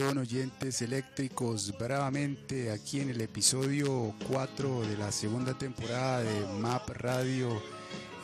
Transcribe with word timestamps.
Oyentes 0.00 0.80
eléctricos, 0.80 1.76
bravamente 1.78 2.70
aquí 2.70 3.00
en 3.00 3.10
el 3.10 3.20
episodio 3.20 4.14
4 4.26 4.86
de 4.86 4.96
la 4.96 5.12
segunda 5.12 5.52
temporada 5.52 6.22
de 6.22 6.46
MAP 6.60 6.88
Radio 6.96 7.62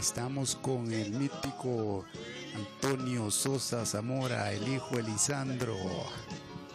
estamos 0.01 0.57
con 0.57 0.91
el 0.91 1.11
mítico 1.11 2.07
Antonio 2.55 3.31
Sosa 3.31 3.85
Zamora, 3.85 4.51
el 4.51 4.67
hijo 4.67 4.99
Elisandro. 4.99 5.77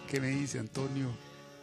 ¿Qué 0.07 0.21
me 0.21 0.27
dice 0.27 0.59
Antonio? 0.59 1.09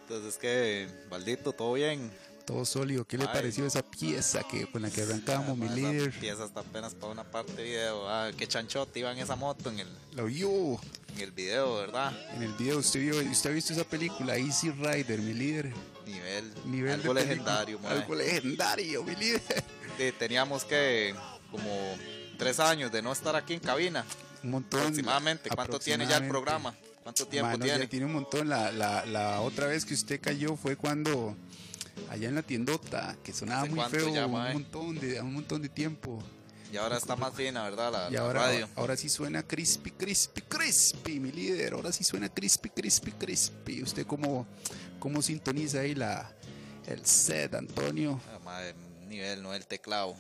Entonces, 0.02 0.36
que 0.36 0.88
maldito, 1.08 1.52
todo 1.52 1.74
bien. 1.74 2.10
Todo 2.50 2.64
sólido, 2.64 3.06
¿qué 3.06 3.16
le 3.16 3.26
Ay. 3.26 3.30
pareció 3.32 3.64
esa 3.64 3.80
pieza 3.80 4.42
que 4.42 4.66
con 4.66 4.82
la 4.82 4.90
que 4.90 5.02
arrancamos 5.02 5.56
mi 5.56 5.66
Esa 5.66 5.74
líder? 5.76 6.10
Pieza 6.18 6.44
está 6.44 6.60
apenas 6.60 6.94
para 6.96 7.12
una 7.12 7.22
parte 7.22 7.62
video. 7.62 8.08
Ah, 8.08 8.32
qué 8.36 8.48
chanchote 8.48 8.98
iba 8.98 9.12
en 9.12 9.18
esa 9.18 9.36
moto 9.36 9.70
en 9.70 9.78
el, 9.78 9.88
Lo 10.16 10.24
vio 10.26 10.50
en 11.14 11.20
el 11.20 11.30
video, 11.30 11.76
¿verdad? 11.76 12.12
en 12.34 12.42
el 12.42 12.52
video, 12.54 12.78
usted 12.78 12.98
vio, 13.00 13.20
usted 13.30 13.50
ha 13.50 13.52
visto 13.52 13.72
esa 13.72 13.84
película 13.84 14.36
Easy 14.36 14.72
Rider, 14.72 15.20
mi 15.20 15.32
líder. 15.32 15.72
Nivel, 16.04 16.52
Nivel 16.64 16.92
algo 16.94 17.14
de 17.14 17.20
legendario. 17.24 17.78
Algo 17.86 18.14
legendario, 18.16 19.04
mi 19.04 19.14
líder. 19.14 19.42
Sí, 19.96 20.12
teníamos 20.18 20.64
que 20.64 21.14
como 21.52 21.70
tres 22.36 22.58
años 22.58 22.90
de 22.90 23.00
no 23.00 23.12
estar 23.12 23.36
aquí 23.36 23.54
en 23.54 23.60
cabina. 23.60 24.04
Un 24.42 24.50
montón. 24.50 24.80
Aproximadamente. 24.80 25.50
¿Cuánto 25.50 25.78
tiene 25.78 26.04
ya 26.04 26.16
el 26.16 26.26
programa? 26.26 26.74
¿Cuánto 27.04 27.28
tiempo 27.28 27.52
Mano, 27.52 27.64
tiene? 27.64 27.78
Ya 27.84 27.88
tiene 27.88 28.06
un 28.06 28.12
montón. 28.14 28.48
La, 28.48 28.72
la, 28.72 29.06
la 29.06 29.40
otra 29.40 29.68
vez 29.68 29.84
que 29.84 29.94
usted 29.94 30.20
cayó 30.20 30.56
fue 30.56 30.74
cuando 30.74 31.36
allá 32.09 32.28
en 32.28 32.34
la 32.34 32.43
tiendota, 32.43 33.16
que 33.22 33.33
sonaba 33.33 33.62
¿Hace 33.62 33.71
muy 33.72 33.84
feo, 33.91 34.15
ya, 34.15 34.27
un 34.27 34.33
montón 34.53 34.99
de 34.99 35.21
un 35.21 35.34
montón 35.34 35.62
de 35.62 35.69
tiempo. 35.69 36.22
Y 36.72 36.77
ahora 36.77 36.97
está 36.99 37.16
más 37.16 37.34
fina, 37.34 37.65
¿verdad? 37.65 37.91
La, 37.93 38.09
Y 38.11 38.15
la 38.15 38.21
ahora, 38.21 38.43
radio. 38.43 38.69
ahora 38.77 38.97
sí 38.97 39.09
suena 39.09 39.43
crispy, 39.43 39.91
crispy, 39.91 40.41
crispy, 40.43 41.19
mi 41.19 41.33
líder. 41.33 41.72
Ahora 41.72 41.91
sí 41.91 42.05
suena 42.05 42.28
crispy, 42.28 42.71
crispy, 42.71 43.11
crispy. 43.11 43.83
¿Usted 43.83 44.06
cómo, 44.06 44.47
cómo 45.00 45.21
sintoniza 45.21 45.81
ahí 45.81 45.97
la, 45.97 46.33
el 46.87 47.05
set, 47.05 47.55
Antonio? 47.55 48.21
Ah, 48.47 48.62
nivel, 49.09 49.43
no 49.43 49.53
el 49.53 49.67
teclado. 49.67 50.15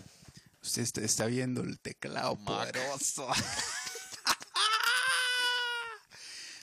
Usted 0.60 0.82
está, 0.82 1.00
está 1.02 1.26
viendo 1.26 1.62
el 1.62 1.78
teclado 1.78 2.34
Mac. 2.36 2.72
poderoso. 2.72 3.28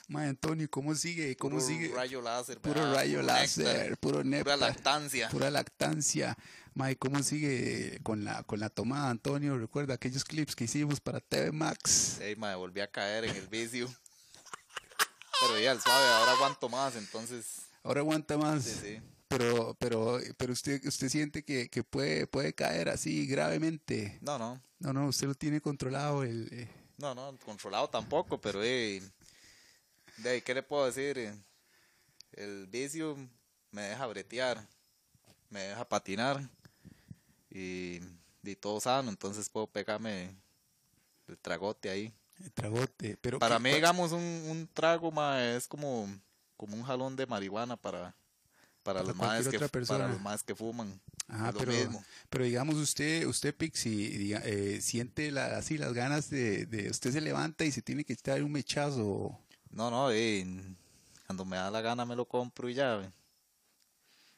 Mae, 0.08 0.28
Antonio, 0.28 0.66
¿cómo 0.70 0.94
sigue? 0.94 1.36
¿Cómo 1.36 1.56
Puro 1.56 1.66
sigue? 1.66 1.92
rayo 1.94 2.22
láser. 2.22 2.58
Puro 2.60 2.80
¿verdad? 2.80 2.94
rayo 2.94 3.16
Puro 3.20 3.26
láser, 3.26 3.66
néctar, 3.66 3.98
puro 3.98 4.12
Pura 4.18 4.24
néctar, 4.24 4.58
lactancia. 4.58 5.28
pura 5.28 5.50
lactancia. 5.50 6.36
Mae, 6.74 6.96
¿cómo 6.96 7.22
sigue 7.22 7.98
con 8.02 8.24
la, 8.24 8.42
con 8.44 8.58
la 8.58 8.70
tomada, 8.70 9.10
Antonio? 9.10 9.58
Recuerda 9.58 9.94
aquellos 9.94 10.24
clips 10.24 10.56
que 10.56 10.64
hicimos 10.64 11.00
para 11.00 11.20
TV 11.20 11.52
Max. 11.52 12.20
Ey, 12.20 12.36
mae, 12.36 12.54
volví 12.54 12.80
a 12.80 12.90
caer 12.90 13.24
en 13.24 13.36
el 13.36 13.46
vicio. 13.48 13.86
Pero 15.40 15.60
ya, 15.60 15.72
el 15.72 15.80
suave, 15.80 16.06
ahora 16.14 16.32
aguanto 16.32 16.68
más, 16.70 16.96
entonces. 16.96 17.68
Ahora 17.82 18.00
aguanta 18.00 18.38
más. 18.38 18.64
Sí, 18.64 18.78
sí. 18.82 19.00
Pero, 19.28 19.76
pero, 19.78 20.18
pero 20.38 20.52
usted, 20.54 20.80
usted 20.86 21.08
siente 21.10 21.44
que, 21.44 21.68
que 21.68 21.84
puede, 21.84 22.26
puede 22.26 22.54
caer 22.54 22.88
así 22.88 23.26
gravemente. 23.26 24.18
No, 24.22 24.38
no. 24.38 24.58
No, 24.78 24.92
no, 24.94 25.06
usted 25.08 25.26
lo 25.26 25.34
tiene 25.34 25.60
controlado. 25.60 26.22
El, 26.24 26.48
eh, 26.50 26.68
No, 26.96 27.14
no, 27.14 27.36
controlado 27.44 27.88
tampoco, 27.90 28.40
pero 28.40 28.62
eh, 28.64 29.02
de 30.22 30.30
ahí, 30.30 30.42
¿qué 30.42 30.54
le 30.54 30.62
puedo 30.62 30.86
decir? 30.86 31.32
El 32.32 32.66
vicio 32.66 33.16
me 33.70 33.82
deja 33.82 34.06
bretear, 34.06 34.66
me 35.50 35.60
deja 35.60 35.88
patinar 35.88 36.48
y, 37.50 38.00
y 38.42 38.56
todo 38.56 38.80
sano, 38.80 39.10
entonces 39.10 39.48
puedo 39.48 39.66
pegarme 39.66 40.34
el 41.26 41.38
tragote 41.38 41.90
ahí. 41.90 42.12
el 42.42 42.52
tragote. 42.52 43.16
Pero 43.20 43.38
Para 43.38 43.56
¿qué- 43.58 43.62
mí, 43.64 43.70
digamos, 43.74 44.12
un, 44.12 44.20
un 44.22 44.68
trago 44.72 45.10
ma, 45.10 45.42
es 45.44 45.66
como, 45.66 46.08
como 46.56 46.76
un 46.76 46.82
jalón 46.82 47.16
de 47.16 47.26
marihuana 47.26 47.76
para, 47.76 48.14
para, 48.82 49.00
Para 49.00 49.02
los 49.02 49.16
más 49.16 49.48
que, 49.48 49.58
para 49.86 50.08
los 50.08 50.20
más 50.20 50.42
que 50.42 50.54
fuman. 50.54 51.00
Ajá, 51.30 51.52
pero, 51.52 51.72
mismo. 51.72 52.04
pero 52.30 52.44
digamos 52.44 52.76
usted, 52.76 53.26
usted 53.26 53.54
diga- 54.18 54.42
eh, 54.44 54.80
siente 54.80 55.30
la, 55.30 55.58
así 55.58 55.76
las 55.76 55.92
ganas 55.92 56.30
de, 56.30 56.64
de, 56.64 56.88
usted 56.90 57.12
se 57.12 57.20
levanta 57.20 57.64
y 57.66 57.72
se 57.72 57.82
tiene 57.82 58.04
que 58.04 58.14
echar 58.14 58.42
un 58.42 58.52
mechazo. 58.52 59.38
No, 59.70 59.90
no, 59.90 60.08
cuando 61.26 61.44
me 61.44 61.56
da 61.56 61.70
la 61.70 61.80
gana 61.80 62.04
me 62.04 62.16
lo 62.16 62.24
compro 62.24 62.68
y 62.68 62.74
ya. 62.74 63.12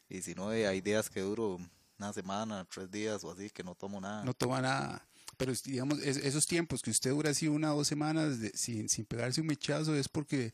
Y 0.09 0.23
si 0.23 0.35
no, 0.35 0.49
hay 0.49 0.81
días 0.81 1.09
que 1.09 1.21
duro 1.21 1.59
una 1.99 2.13
semana, 2.13 2.67
tres 2.73 2.91
días 2.91 3.23
o 3.25 3.31
así, 3.31 3.51
que 3.51 3.63
no 3.63 3.75
tomo 3.75 4.01
nada. 4.01 4.25
no 4.25 4.35
toma 4.35 4.61
nada. 4.61 5.07
Pero 5.37 5.53
digamos, 5.65 6.01
es- 6.01 6.17
esos 6.17 6.47
tiempos 6.47 6.83
que 6.83 6.91
usted 6.91 7.11
dura 7.11 7.31
así 7.31 7.47
una 7.49 7.73
o 7.73 7.79
dos 7.79 7.89
semanas 7.89 8.41
de- 8.41 8.51
sin, 8.57 8.89
sin 8.89 9.05
pegarse 9.05 9.41
un 9.41 9.47
mechazo 9.47 9.95
es 9.95 10.09
porque 10.09 10.53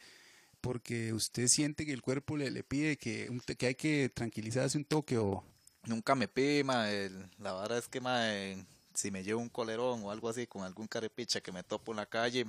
porque 0.61 1.13
usted 1.13 1.47
siente 1.47 1.87
que 1.87 1.93
el 1.93 2.03
cuerpo 2.03 2.37
le, 2.37 2.51
le 2.51 2.65
pide 2.65 2.97
que, 2.97 3.31
que 3.57 3.67
hay 3.67 3.75
que 3.77 4.09
tranquilizarse 4.09 4.77
un 4.77 4.85
toque 4.85 5.17
o 5.17 5.45
Nunca 5.85 6.15
me 6.17 6.27
pide, 6.27 6.65
ma, 6.65 6.91
el- 6.91 7.31
la 7.39 7.53
verdad 7.53 7.79
es 7.79 7.87
que 7.89 8.01
ma, 8.01 8.35
eh, 8.35 8.65
si 8.93 9.11
me 9.13 9.23
llevo 9.23 9.41
un 9.41 9.49
colerón 9.49 10.03
o 10.03 10.11
algo 10.11 10.29
así 10.29 10.47
con 10.47 10.65
algún 10.65 10.89
carepicha 10.89 11.41
que 11.41 11.53
me 11.53 11.63
topo 11.63 11.93
en 11.93 11.97
la 11.99 12.07
calle 12.07 12.47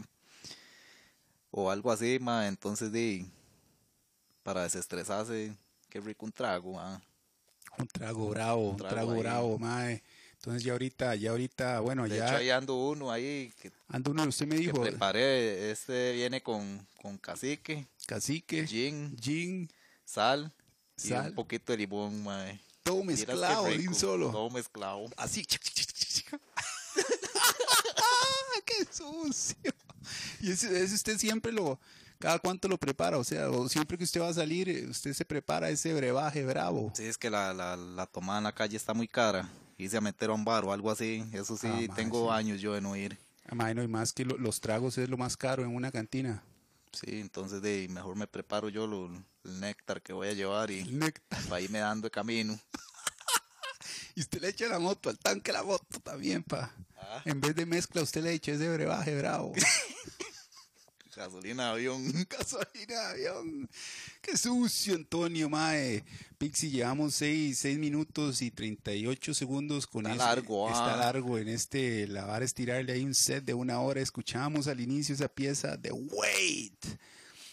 o 1.59 1.71
algo 1.71 1.91
así, 1.91 2.19
ma, 2.21 2.47
entonces 2.47 2.91
di, 2.91 3.25
para 4.43 4.61
desestresarse, 4.61 5.55
qué 5.89 5.99
rico 5.99 6.23
un 6.27 6.31
trago, 6.31 6.73
ma. 6.73 7.01
un 7.79 7.87
trago 7.87 8.29
bravo, 8.29 8.69
un 8.69 8.77
trago 8.77 9.15
bravo, 9.15 9.57
mae. 9.57 10.03
Entonces 10.33 10.63
ya 10.63 10.73
ahorita, 10.73 11.15
ya 11.15 11.31
ahorita, 11.31 11.79
bueno, 11.79 12.07
De 12.07 12.17
ya 12.17 12.27
hecho, 12.27 12.35
ahí 12.37 12.51
ando 12.51 12.75
uno 12.75 13.11
ahí 13.11 13.51
que, 13.59 13.71
ando 13.87 14.11
uno, 14.11 14.23
usted 14.25 14.45
me 14.45 14.55
que 14.57 14.61
dijo, 14.61 14.79
preparé, 14.83 15.71
este 15.71 16.13
viene 16.13 16.43
con, 16.43 16.85
con 17.01 17.17
cacique, 17.17 17.87
cacique, 18.05 18.67
gin, 18.67 19.17
gin, 19.19 19.67
sal, 20.05 20.53
y 20.95 21.07
Sal. 21.09 21.29
un 21.29 21.33
poquito 21.35 21.71
de 21.71 21.79
limón, 21.79 22.23
mae. 22.23 22.59
todo 22.83 23.03
mezclado 23.03 23.65
de 23.65 23.87
un 23.87 23.95
solo. 23.95 24.29
Todo 24.29 24.51
mezclado. 24.51 25.05
Así. 25.17 25.43
¡Qué 28.65 28.85
sucio! 28.91 29.73
Y 30.41 30.51
ese, 30.51 30.83
ese 30.83 30.95
usted 30.95 31.17
siempre 31.17 31.51
lo, 31.51 31.79
cada 32.19 32.39
cuánto 32.39 32.67
lo 32.67 32.77
prepara, 32.77 33.17
o 33.17 33.23
sea, 33.23 33.49
o 33.49 33.67
siempre 33.69 33.97
que 33.97 34.03
usted 34.03 34.21
va 34.21 34.29
a 34.29 34.33
salir, 34.33 34.69
eh, 34.69 34.85
usted 34.87 35.13
se 35.13 35.25
prepara 35.25 35.69
ese 35.69 35.93
brebaje 35.93 36.45
bravo. 36.45 36.91
Sí, 36.95 37.03
es 37.03 37.17
que 37.17 37.29
la, 37.29 37.53
la, 37.53 37.75
la 37.77 38.05
tomada 38.05 38.39
en 38.39 38.43
la 38.45 38.53
calle 38.55 38.77
está 38.77 38.93
muy 38.93 39.07
cara. 39.07 39.49
Hice 39.77 39.97
a 39.97 40.01
meter 40.01 40.29
a 40.29 40.33
un 40.33 40.43
bar 40.43 40.65
o 40.65 40.71
algo 40.73 40.89
así. 40.89 41.23
Eso 41.33 41.55
sí, 41.57 41.67
Ah, 41.89 41.93
tengo 41.95 42.31
sí. 42.31 42.35
años 42.37 42.59
yo 42.61 42.73
de 42.73 42.81
no 42.81 42.95
ir. 42.95 43.17
Ay, 43.59 43.75
no 43.75 43.81
hay 43.81 43.87
más 43.87 44.11
que 44.11 44.25
lo- 44.25 44.37
los 44.37 44.59
tragos 44.59 44.97
es 44.97 45.07
lo 45.07 45.17
más 45.17 45.37
caro 45.37 45.63
en 45.63 45.73
una 45.75 45.91
cantina. 45.91 46.43
Sí, 46.91 47.19
entonces 47.19 47.61
de 47.61 47.87
mejor 47.89 48.15
me 48.15 48.25
preparo 48.27 48.69
yo 48.69 48.87
lo, 48.87 49.05
el 49.43 49.59
néctar 49.59 50.01
que 50.01 50.13
voy 50.13 50.29
a 50.29 50.33
llevar 50.33 50.71
y 50.71 50.79
El 50.79 51.13
para 51.47 51.61
irme 51.61 51.79
dando 51.79 52.07
de 52.07 52.11
camino. 52.11 52.59
Y 54.17 54.21
usted 54.21 54.41
le 54.41 54.47
echa 54.49 54.67
la 54.67 54.79
moto, 54.79 55.11
al 55.11 55.19
tanque 55.19 55.51
la 55.51 55.61
moto 55.61 55.99
también, 55.99 56.41
pa. 56.41 56.73
Ah. 56.97 57.21
En 57.23 57.39
vez 57.39 57.55
de 57.55 57.67
mezcla, 57.67 58.01
usted 58.01 58.23
le 58.23 58.33
echa 58.33 58.51
ese 58.51 58.67
brebaje 58.67 59.15
bravo. 59.15 59.53
Gasolina 61.15 61.65
de 61.65 61.69
avión. 61.69 62.11
Gasolina 62.27 62.99
de 63.13 63.27
avión. 63.27 63.69
Qué 64.19 64.35
sucio, 64.35 64.95
Antonio, 64.95 65.49
mae. 65.51 66.03
Pixie, 66.39 66.71
llevamos 66.71 67.13
6 67.13 67.77
minutos 67.77 68.41
y 68.41 68.49
38 68.49 69.35
segundos 69.35 69.85
con 69.85 70.07
Está 70.07 70.15
ese- 70.15 70.25
largo, 70.25 70.67
Está 70.67 70.95
ah. 70.95 70.97
largo 70.97 71.37
en 71.37 71.49
este 71.49 72.07
lavar, 72.07 72.41
estirarle 72.41 72.93
ahí 72.93 73.03
un 73.03 73.13
set 73.13 73.45
de 73.45 73.53
una 73.53 73.81
hora. 73.81 74.01
Escuchamos 74.01 74.67
al 74.67 74.81
inicio 74.81 75.13
esa 75.13 75.27
pieza 75.27 75.77
de 75.77 75.91
Wait, 75.91 76.85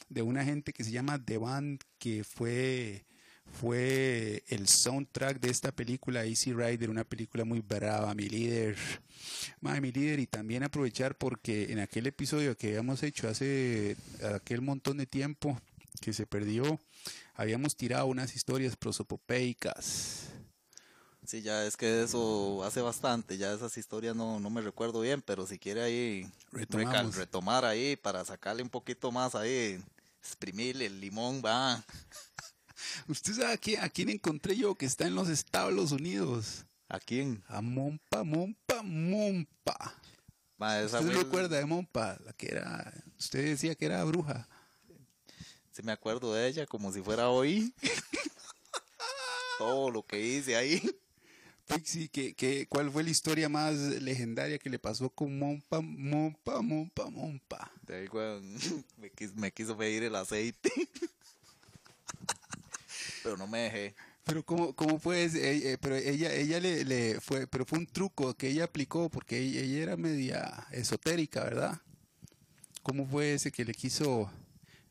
de 0.08 0.22
una 0.22 0.42
gente 0.42 0.72
que 0.72 0.82
se 0.82 0.92
llama 0.92 1.22
The 1.22 1.36
Band, 1.36 1.82
que 1.98 2.24
fue 2.24 3.04
fue 3.52 4.42
el 4.48 4.66
soundtrack 4.68 5.40
de 5.40 5.50
esta 5.50 5.72
película 5.72 6.24
Easy 6.24 6.52
Rider, 6.52 6.90
una 6.90 7.04
película 7.04 7.44
muy 7.44 7.60
brava, 7.60 8.14
mi 8.14 8.28
líder. 8.28 8.76
Mae, 9.60 9.80
mi 9.80 9.92
líder, 9.92 10.18
y 10.20 10.26
también 10.26 10.62
aprovechar 10.64 11.16
porque 11.16 11.72
en 11.72 11.78
aquel 11.78 12.06
episodio 12.06 12.56
que 12.56 12.68
habíamos 12.68 13.02
hecho 13.02 13.28
hace 13.28 13.96
aquel 14.34 14.60
montón 14.60 14.96
de 14.98 15.06
tiempo 15.06 15.58
que 16.00 16.12
se 16.12 16.26
perdió, 16.26 16.80
habíamos 17.34 17.76
tirado 17.76 18.06
unas 18.06 18.34
historias 18.34 18.76
prosopopeicas. 18.76 20.28
Sí, 21.26 21.40
ya 21.40 21.64
es 21.64 21.76
que 21.76 22.02
eso 22.02 22.62
hace 22.64 22.82
bastante, 22.82 23.38
ya 23.38 23.54
esas 23.54 23.78
historias 23.78 24.14
no, 24.14 24.40
no 24.40 24.50
me 24.50 24.60
recuerdo 24.60 25.00
bien, 25.00 25.22
pero 25.22 25.46
si 25.46 25.58
quiere 25.58 25.82
ahí 25.82 26.30
recal- 26.52 27.10
retomar 27.14 27.64
ahí 27.64 27.96
para 27.96 28.24
sacarle 28.26 28.62
un 28.62 28.68
poquito 28.68 29.10
más 29.10 29.34
ahí, 29.34 29.82
exprimirle 30.20 30.84
el 30.86 31.00
limón, 31.00 31.40
va. 31.42 31.82
¿Usted 33.08 33.34
sabe 33.34 33.52
a 33.52 33.56
quién, 33.56 33.80
a 33.80 33.88
quién 33.88 34.08
encontré 34.08 34.56
yo 34.56 34.74
que 34.74 34.86
está 34.86 35.06
en 35.06 35.14
los 35.14 35.28
Estados 35.28 35.92
Unidos? 35.92 36.64
¿A 36.88 37.00
quién? 37.00 37.42
A 37.48 37.60
Mompa, 37.60 38.24
Mompa, 38.24 38.82
Mompa. 38.82 39.94
Ma, 40.56 40.80
esa 40.80 41.00
¿Usted 41.00 41.12
se 41.12 41.18
recuerda 41.18 41.56
de 41.56 41.66
Mompa? 41.66 42.16
La 42.24 42.32
que 42.32 42.48
era, 42.48 42.92
usted 43.18 43.44
decía 43.44 43.74
que 43.74 43.86
era 43.86 44.04
bruja. 44.04 44.48
Sí 45.72 45.82
me 45.82 45.92
acuerdo 45.92 46.32
de 46.34 46.46
ella 46.46 46.66
como 46.66 46.92
si 46.92 47.02
fuera 47.02 47.28
hoy. 47.30 47.74
Todo 49.58 49.90
lo 49.90 50.04
que 50.04 50.20
hice 50.20 50.56
ahí. 50.56 50.80
Pixie, 51.66 52.08
¿qué, 52.08 52.34
qué, 52.34 52.66
cuál 52.68 52.90
fue 52.90 53.02
la 53.02 53.10
historia 53.10 53.48
más 53.48 53.74
legendaria 53.74 54.58
que 54.58 54.68
le 54.68 54.78
pasó 54.78 55.08
con 55.08 55.38
Mompa, 55.38 55.80
Mompa, 55.80 56.60
Mompa, 56.60 57.10
Mompa? 57.10 57.72
De 57.82 57.96
ahí, 57.96 58.08
me 59.36 59.50
quiso 59.50 59.76
pedir 59.76 60.04
el 60.04 60.14
aceite. 60.14 60.70
Pero 63.24 63.36
no 63.36 63.48
me 63.48 63.62
dejé. 63.62 63.96
Pero 64.22 64.44
cómo, 64.44 64.72
cómo 64.74 65.00
fue 65.00 65.24
ese? 65.24 65.50
Eh, 65.50 65.72
eh, 65.72 65.78
pero 65.80 65.96
ella, 65.96 66.32
ella 66.32 66.60
le, 66.60 66.84
le 66.84 67.20
fue, 67.20 67.48
pero 67.48 67.66
fue 67.66 67.80
un 67.80 67.86
truco 67.86 68.34
que 68.34 68.48
ella 68.48 68.64
aplicó 68.64 69.08
porque 69.08 69.38
ella, 69.38 69.60
ella 69.60 69.82
era 69.82 69.96
media 69.96 70.66
esotérica, 70.70 71.42
¿verdad? 71.42 71.80
¿Cómo 72.82 73.06
fue 73.06 73.34
ese 73.34 73.50
que 73.50 73.64
le 73.64 73.74
quiso, 73.74 74.30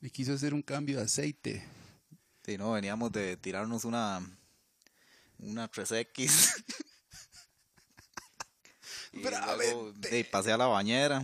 le 0.01 0.09
quiso 0.09 0.33
hacer 0.33 0.53
un 0.53 0.61
cambio 0.61 0.97
de 0.97 1.03
aceite? 1.03 1.65
Sí, 2.43 2.57
no, 2.57 2.73
veníamos 2.73 3.11
de 3.11 3.37
tirarnos 3.37 3.85
una 3.85 4.19
una 5.39 5.69
3X. 5.69 6.23
y 9.13 9.21
luego, 9.21 9.93
de, 9.93 10.25
pasé 10.25 10.51
a 10.51 10.57
la 10.57 10.67
bañera. 10.67 11.23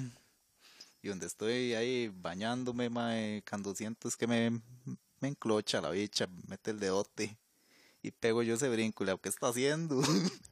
Y 1.01 1.07
donde 1.07 1.27
estoy 1.27 1.73
ahí 1.73 2.09
bañándome, 2.09 2.89
mae, 2.89 3.41
cuando 3.49 3.73
siento 3.73 4.09
es 4.09 4.17
que 4.17 4.27
me, 4.27 4.61
me 5.21 5.27
enclocha 5.29 5.81
la 5.81 5.89
bicha, 5.91 6.27
mete 6.47 6.71
el 6.71 6.79
dedote. 6.79 7.37
Y 8.01 8.11
pego 8.11 8.43
yo 8.43 8.55
ese 8.55 8.69
brinco, 8.69 9.03
le 9.03 9.11
digo, 9.11 9.21
¿qué 9.21 9.29
está 9.29 9.49
haciendo? 9.49 10.01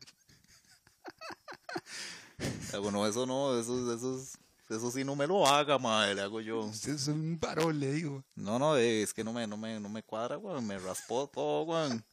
Le 2.72 2.92
no, 2.92 3.08
eso 3.08 3.26
no, 3.26 3.60
eso, 3.60 3.94
eso, 3.94 4.22
eso 4.70 4.92
sí 4.92 5.04
no 5.04 5.16
me 5.16 5.26
lo 5.26 5.48
haga, 5.48 5.80
mae, 5.80 6.14
le 6.14 6.22
hago 6.22 6.40
yo. 6.42 6.60
Usted 6.66 6.94
es 6.94 7.08
un 7.08 7.40
varón, 7.40 7.80
le 7.80 7.92
digo. 7.94 8.24
No, 8.36 8.60
no, 8.60 8.78
eh, 8.78 9.02
es 9.02 9.14
que 9.14 9.24
no 9.24 9.34
me, 9.34 9.48
no 9.48 9.58
me, 9.58 9.80
no 9.80 9.90
me 9.90 10.04
cuadra, 10.04 10.38
weón, 10.38 10.68
me 10.68 10.78
raspó 10.78 11.28
todo, 11.28 11.64
weón. 11.64 12.04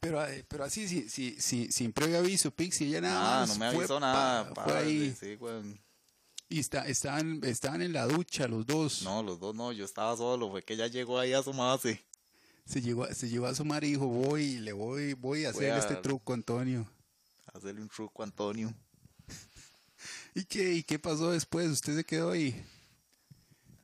Pero, 0.00 0.24
eh, 0.26 0.44
pero 0.48 0.64
así, 0.64 0.88
sí, 0.88 1.08
sí, 1.08 1.36
sí, 1.38 1.70
sin 1.70 1.92
previo 1.92 2.18
aviso, 2.18 2.50
Pixie, 2.50 2.86
ella 2.88 3.00
nada 3.02 3.42
Ah, 3.42 3.46
no 3.46 3.54
me 3.56 3.66
avisó 3.66 3.94
pa- 3.94 4.00
nada. 4.00 4.44
fue 4.46 4.54
padre, 4.54 4.78
ahí. 4.78 5.16
Sí, 5.18 5.36
weón. 5.38 5.78
Y 6.52 6.58
está, 6.58 6.86
estaban, 6.86 7.40
estaban 7.44 7.80
en 7.80 7.94
la 7.94 8.06
ducha 8.06 8.46
los 8.46 8.66
dos. 8.66 9.02
No, 9.02 9.22
los 9.22 9.40
dos 9.40 9.54
no, 9.54 9.72
yo 9.72 9.86
estaba 9.86 10.14
solo, 10.16 10.50
fue 10.50 10.62
que 10.62 10.74
ella 10.74 10.86
llegó 10.86 11.18
ahí 11.18 11.32
a 11.32 11.38
asomarse. 11.38 12.04
Se 12.66 12.82
llegó, 12.82 13.06
se 13.14 13.28
llevó 13.30 13.46
a 13.46 13.54
sumar 13.54 13.82
y 13.84 13.92
dijo, 13.92 14.06
voy, 14.06 14.58
le 14.58 14.72
voy, 14.72 15.14
voy 15.14 15.46
a 15.46 15.52
Voy 15.52 15.64
hacer 15.66 15.72
a- 15.72 15.78
este 15.78 15.96
truco, 15.96 16.34
Antonio. 16.34 16.86
hacerle 17.54 17.80
un 17.80 17.88
truco 17.88 18.22
Antonio. 18.22 18.72
¿Y 20.34 20.44
qué, 20.44 20.74
¿Y 20.74 20.82
qué 20.82 20.98
pasó 20.98 21.30
después? 21.30 21.68
¿Usted 21.70 21.96
se 21.96 22.04
quedó 22.04 22.32
ahí? 22.32 22.62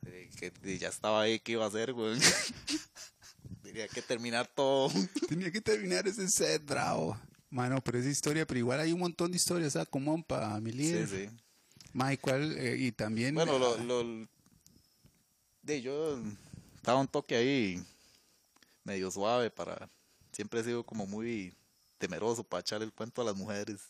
Eh, 0.05 0.29
que 0.61 0.77
ya 0.77 0.89
estaba 0.89 1.21
ahí, 1.23 1.39
¿qué 1.39 1.53
iba 1.53 1.65
a 1.65 1.69
hacer, 1.69 1.91
weón? 1.93 2.19
Tenía 3.63 3.87
que 3.87 4.01
terminar 4.03 4.47
todo. 4.47 4.91
Tenía 5.27 5.51
que 5.51 5.61
terminar 5.61 6.07
ese 6.07 6.27
set, 6.29 6.63
bravo. 6.65 7.19
Mano, 7.49 7.81
pero 7.83 7.97
esa 7.97 8.09
historia, 8.09 8.45
pero 8.45 8.59
igual 8.59 8.79
hay 8.79 8.93
un 8.93 8.99
montón 8.99 9.31
de 9.31 9.37
historias, 9.37 9.73
¿sabes? 9.73 9.89
Como 9.89 10.21
para 10.23 10.59
mi 10.61 10.71
Sí, 10.71 10.77
líder. 10.77 11.07
sí. 11.07 11.25
Ma, 11.27 11.48
¿y 11.93 12.17
cuál? 12.17 12.57
Eh, 12.57 12.77
y 12.77 12.91
también... 12.91 13.35
Bueno, 13.35 13.57
lo, 13.57 13.75
ah, 13.75 13.83
lo, 13.83 14.27
de 15.61 15.81
yo 15.81 16.19
estaba 16.75 16.99
un 16.99 17.07
toque 17.07 17.35
ahí 17.35 17.83
medio 18.83 19.11
suave 19.11 19.51
para, 19.51 19.89
siempre 20.31 20.61
he 20.61 20.63
sido 20.63 20.83
como 20.83 21.05
muy 21.05 21.53
temeroso 21.97 22.43
para 22.43 22.61
echarle 22.61 22.85
el 22.85 22.93
cuento 22.93 23.21
a 23.21 23.25
las 23.25 23.35
mujeres. 23.35 23.81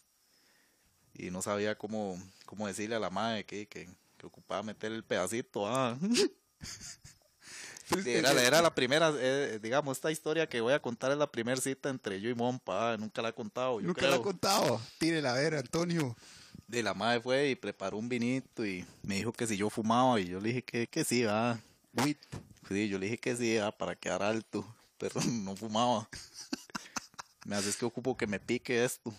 Y 1.14 1.32
no 1.32 1.42
sabía 1.42 1.78
cómo, 1.78 2.22
cómo 2.46 2.68
decirle 2.68 2.96
a 2.96 3.00
la 3.00 3.10
madre 3.10 3.46
que, 3.46 3.68
que, 3.68 3.88
que 4.18 4.26
ocupaba 4.28 4.64
meter 4.64 4.92
el 4.92 5.04
pedacito. 5.04 5.68
Ah. 5.68 5.98
pues, 7.90 8.06
era, 8.06 8.32
era 8.42 8.62
la 8.62 8.74
primera, 8.74 9.14
eh, 9.18 9.60
digamos, 9.62 9.98
esta 9.98 10.12
historia 10.12 10.48
que 10.48 10.62
voy 10.62 10.74
a 10.74 10.82
contar 10.82 11.12
es 11.12 11.18
la 11.18 11.32
primera 11.32 11.60
cita 11.60 11.90
entre 11.90 12.20
yo 12.22 12.30
y 12.30 12.36
Mompa. 12.36 12.96
nunca 12.98 13.22
la 13.22 13.30
he 13.30 13.34
contado, 13.34 13.80
yo 13.80 13.88
Nunca 13.88 14.02
creo. 14.02 14.12
lo 14.12 14.18
ha 14.18 14.24
contado. 14.24 14.82
Tire 14.98 15.22
la 15.22 15.34
ver, 15.34 15.56
Antonio. 15.56 16.16
De 16.70 16.84
la 16.84 16.94
madre 16.94 17.20
fue 17.20 17.50
y 17.50 17.56
preparó 17.56 17.98
un 17.98 18.08
vinito 18.08 18.64
y 18.64 18.86
me 19.02 19.16
dijo 19.16 19.34
que 19.34 19.48
si 19.48 19.58
yo 19.58 19.72
fumaba 19.72 20.20
y 20.20 20.28
yo 20.28 20.40
le 20.40 20.50
dije 20.50 20.62
que, 20.62 20.86
que 20.88 21.04
sí, 21.04 21.24
va. 21.24 21.60
Sí, 22.68 22.88
yo 22.88 23.00
le 23.00 23.08
dije 23.08 23.18
que 23.18 23.36
sí, 23.36 23.58
ah, 23.58 23.72
para 23.72 23.96
quedar 23.96 24.22
alto, 24.22 24.64
pero 25.00 25.20
no 25.26 25.56
fumaba. 25.56 26.08
me 27.46 27.56
hace 27.56 27.70
es 27.70 27.76
que 27.76 27.86
ocupo 27.86 28.16
que 28.16 28.28
me 28.28 28.40
pique 28.40 28.86
esto. 28.86 29.12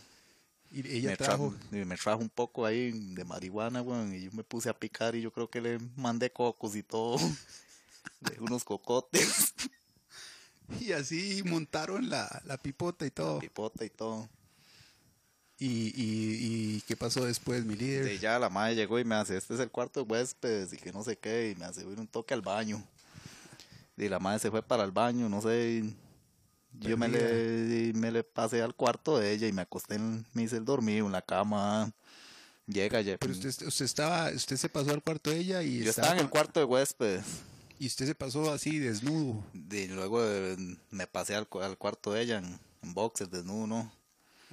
Y 0.70 0.86
ella 0.88 1.10
me, 1.10 1.16
trajo... 1.16 1.52
me 1.72 1.96
trajo 1.96 2.20
un 2.20 2.28
poco 2.28 2.64
ahí 2.64 2.92
de 2.92 3.24
marihuana, 3.24 3.82
weón, 3.82 4.14
y 4.14 4.22
yo 4.22 4.30
me 4.32 4.44
puse 4.44 4.68
a 4.68 4.78
picar 4.78 5.16
y 5.16 5.20
yo 5.20 5.32
creo 5.32 5.50
que 5.50 5.60
le 5.60 5.78
mandé 5.96 6.30
cocos 6.30 6.76
y 6.76 6.84
todo. 6.84 7.16
De 8.20 8.38
unos 8.38 8.64
cocotes, 8.64 9.54
Y 10.80 10.92
así 10.92 11.42
montaron 11.44 12.08
la, 12.08 12.42
la 12.44 12.56
pipota 12.56 13.04
y 13.04 13.10
todo. 13.10 13.40
pipota 13.40 13.84
y 13.84 13.90
todo. 13.90 14.28
Y, 15.62 15.66
y, 15.66 16.76
y 16.76 16.80
qué 16.88 16.96
pasó 16.96 17.24
después, 17.26 17.66
mi 17.66 17.76
líder? 17.76 18.10
Y 18.12 18.18
ya 18.18 18.38
la 18.38 18.48
madre 18.48 18.74
llegó 18.74 18.98
y 18.98 19.04
me 19.04 19.14
hace, 19.14 19.36
este 19.36 19.52
es 19.52 19.60
el 19.60 19.70
cuarto 19.70 20.02
de 20.02 20.10
huéspedes 20.10 20.72
y 20.72 20.78
que 20.78 20.90
no 20.90 21.04
sé 21.04 21.18
qué, 21.18 21.50
y 21.54 21.60
me 21.60 21.66
hace 21.66 21.82
ir 21.82 22.00
un 22.00 22.08
toque 22.08 22.32
al 22.32 22.40
baño. 22.40 22.82
Y 23.98 24.08
la 24.08 24.18
madre 24.18 24.38
se 24.38 24.50
fue 24.50 24.62
para 24.62 24.84
el 24.84 24.90
baño, 24.90 25.28
no 25.28 25.42
sé, 25.42 25.84
yo 26.72 26.96
me 26.96 27.08
le, 27.08 27.92
me 27.92 28.10
le 28.10 28.24
pasé 28.24 28.62
al 28.62 28.74
cuarto 28.74 29.18
de 29.18 29.32
ella 29.32 29.48
y 29.48 29.52
me 29.52 29.60
acosté, 29.60 29.96
en, 29.96 30.24
me 30.32 30.44
hice 30.44 30.56
el 30.56 30.64
dormido 30.64 31.04
en 31.04 31.12
la 31.12 31.20
cama. 31.20 31.92
Llega, 32.66 33.02
ya, 33.02 33.18
Pero 33.18 33.32
usted, 33.32 33.48
usted 33.66 33.84
estaba, 33.84 34.30
usted 34.30 34.56
se 34.56 34.68
pasó 34.70 34.92
al 34.92 35.02
cuarto 35.02 35.28
de 35.30 35.38
ella 35.40 35.62
y 35.62 35.82
yo 35.84 35.90
estaba 35.90 36.12
en 36.12 36.20
el 36.20 36.30
cuarto 36.30 36.60
de 36.60 36.64
huéspedes. 36.64 37.24
y 37.78 37.86
usted 37.86 38.06
se 38.06 38.14
pasó 38.14 38.50
así 38.50 38.78
desnudo. 38.78 39.44
Y 39.52 39.88
luego 39.88 40.24
eh, 40.24 40.56
me 40.90 41.06
pasé 41.06 41.34
al, 41.34 41.48
al 41.60 41.76
cuarto 41.76 42.12
de 42.12 42.22
ella 42.22 42.38
en, 42.38 42.58
en 42.82 42.94
boxer, 42.94 43.28
desnudo, 43.28 43.66
¿no? 43.66 43.99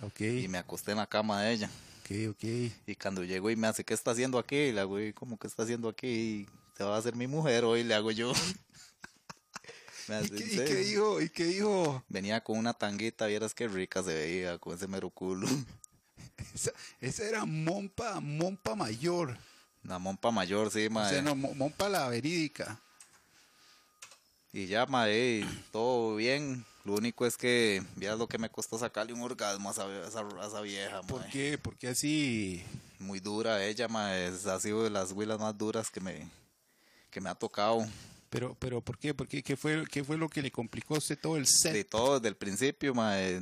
Ok, 0.04 0.22
Y 0.22 0.48
me 0.48 0.58
acosté 0.60 0.92
en 0.92 0.98
la 0.98 1.08
cama 1.08 1.42
de 1.42 1.54
ella. 1.54 1.70
ok, 2.04 2.12
ok. 2.32 2.44
Y 2.88 2.96
cuando 2.96 3.24
llego 3.24 3.50
y 3.50 3.56
me 3.56 3.68
hace, 3.68 3.84
¿qué 3.84 3.94
está 3.94 4.12
haciendo 4.12 4.38
aquí? 4.38 4.56
Y 4.56 4.72
le 4.72 4.82
hago, 4.82 5.00
"¿Y 5.00 5.14
¿cómo 5.14 5.38
que 5.38 5.48
está 5.48 5.64
haciendo 5.64 5.90
aquí? 5.90 6.08
Y 6.08 6.48
te 6.78 6.84
va 6.84 6.96
a 6.96 7.00
hacer 7.00 7.16
mi 7.16 7.28
mujer 7.28 7.64
hoy, 7.66 7.84
le 7.84 7.94
hago 7.96 8.12
yo. 8.12 8.32
Me 10.08 10.22
¿Y 10.24 10.30
qué, 10.30 10.76
dijo? 10.76 11.22
¿Y 11.22 11.30
qué 11.30 11.44
dijo? 11.46 12.02
Venía 12.08 12.42
con 12.42 12.58
una 12.58 12.74
tanguita, 12.74 13.26
vieras 13.28 13.54
qué 13.54 13.68
rica 13.68 14.02
se 14.04 14.14
veía 14.14 14.58
con 14.58 14.74
ese 14.74 14.88
mero 14.88 15.10
culo. 15.10 15.48
Esa, 16.56 16.72
esa 17.02 17.24
era 17.28 17.46
Mompa, 17.46 18.20
Mompa 18.22 18.74
mayor. 18.76 19.38
Una 19.84 20.00
mompa 20.00 20.32
mayor, 20.32 20.72
sí, 20.72 20.88
O 20.88 21.10
sea, 21.10 21.22
no, 21.22 21.36
Mo- 21.36 21.54
Mompa 21.56 21.90
la 21.90 22.08
verídica. 22.10 22.80
Y 24.54 24.68
ya, 24.68 24.86
mae, 24.86 25.46
todo 25.72 26.16
bien. 26.16 26.66
Lo 26.88 26.94
único 26.94 27.26
es 27.26 27.36
que, 27.36 27.84
vieras 27.98 28.18
lo 28.18 28.28
que 28.30 28.38
me 28.38 28.50
costó 28.50 28.80
sacarle 28.80 29.12
un 29.12 29.20
orgasmo 29.22 29.70
a 29.70 29.74
esa, 30.08 30.22
a 30.58 30.62
vieja, 30.62 31.02
¿Por 31.02 31.20
mae. 31.20 31.30
qué? 31.30 31.58
Porque 31.58 31.90
así... 31.90 32.64
Muy 32.98 33.20
dura 33.20 33.62
ella, 33.66 33.90
mae. 33.90 34.28
Es- 34.28 34.46
Ha 34.48 34.58
sido 34.62 34.84
de 34.86 34.90
las 34.90 35.12
huilas 35.12 35.38
más 35.38 35.58
duras 35.58 35.90
que 35.92 36.00
me, 36.00 36.30
que 37.12 37.20
me 37.20 37.30
ha 37.30 37.36
tocado. 37.36 37.86
Pero, 38.30 38.56
pero, 38.58 38.80
¿por 38.80 38.98
qué? 38.98 39.14
¿Por 39.14 39.28
qué? 39.28 39.44
¿Qué 39.44 39.58
fue, 39.58 39.84
qué 39.92 40.02
fue 40.06 40.18
lo 40.18 40.30
que 40.30 40.42
le 40.42 40.50
complicó 40.50 40.96
a 40.96 41.00
usted 41.00 41.20
todo 41.20 41.36
el 41.36 41.46
set? 41.46 41.74
de 41.74 41.84
todo 41.84 42.20
desde 42.20 42.30
el 42.30 42.38
principio, 42.38 42.96
mae. 42.96 43.42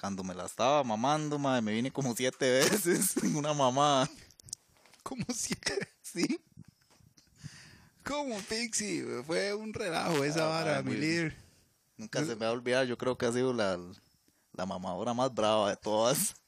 Cuando 0.00 0.24
me 0.24 0.34
la 0.34 0.46
estaba 0.46 0.82
mamando, 0.82 1.38
mae, 1.38 1.62
me 1.62 1.72
vine 1.72 1.92
como 1.92 2.12
siete 2.16 2.50
veces 2.50 3.16
en 3.22 3.36
una 3.36 3.54
mamá. 3.54 4.10
¿Cómo 5.04 5.24
si? 5.32 5.54
Sí. 6.02 6.40
¿Cómo, 8.04 8.36
Pixie? 8.48 9.04
Fue 9.26 9.54
un 9.54 9.72
relajo 9.72 10.24
esa 10.24 10.44
Ah, 10.46 10.48
vara, 10.64 10.82
mi 10.82 10.94
líder. 10.96 11.36
Nunca 12.02 12.20
se 12.24 12.34
me 12.34 12.44
va 12.44 12.48
a 12.48 12.52
olvidar, 12.52 12.84
yo 12.86 12.98
creo 12.98 13.16
que 13.16 13.26
ha 13.26 13.32
sido 13.32 13.52
la, 13.52 13.78
la 14.54 14.66
mamadora 14.66 15.14
más 15.14 15.32
brava 15.32 15.70
de 15.70 15.76
todas. 15.76 16.34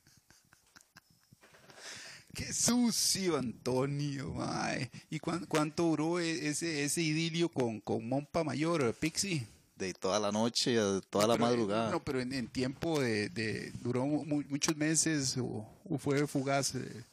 Qué 2.35 2.53
sucio, 2.53 3.37
Antonio, 3.37 4.33
mae. 4.35 4.91
¿Y 5.11 5.21
cuán- 5.21 5.47
cuánto 5.47 5.85
duró 5.85 6.19
e- 6.19 6.49
ese, 6.49 6.83
ese 6.83 7.01
idilio 7.03 7.49
con, 7.49 7.81
con 7.81 8.09
Mompa 8.09 8.43
Mayor, 8.43 8.93
Pixie? 8.95 9.47
de 9.77 9.93
toda 9.93 10.21
la 10.21 10.31
noche, 10.31 10.77
eh, 10.77 11.01
toda 11.11 11.27
la 11.27 11.35
Pero, 11.35 11.47
eh, 11.47 11.51
madrugada. 11.51 11.91
No, 11.91 12.03
pero 12.03 12.21
en, 12.21 12.33
en 12.33 12.47
tiempo 12.49 13.01
de, 13.01 13.29
de- 13.29 13.73
duró 13.83 14.07
mu- 14.07 14.43
muchos 14.49 14.77
meses 14.77 15.37
o, 15.37 15.67
o 15.85 15.99
fue 15.99 16.27
fugaz. 16.29 16.75
eh. 16.77 17.05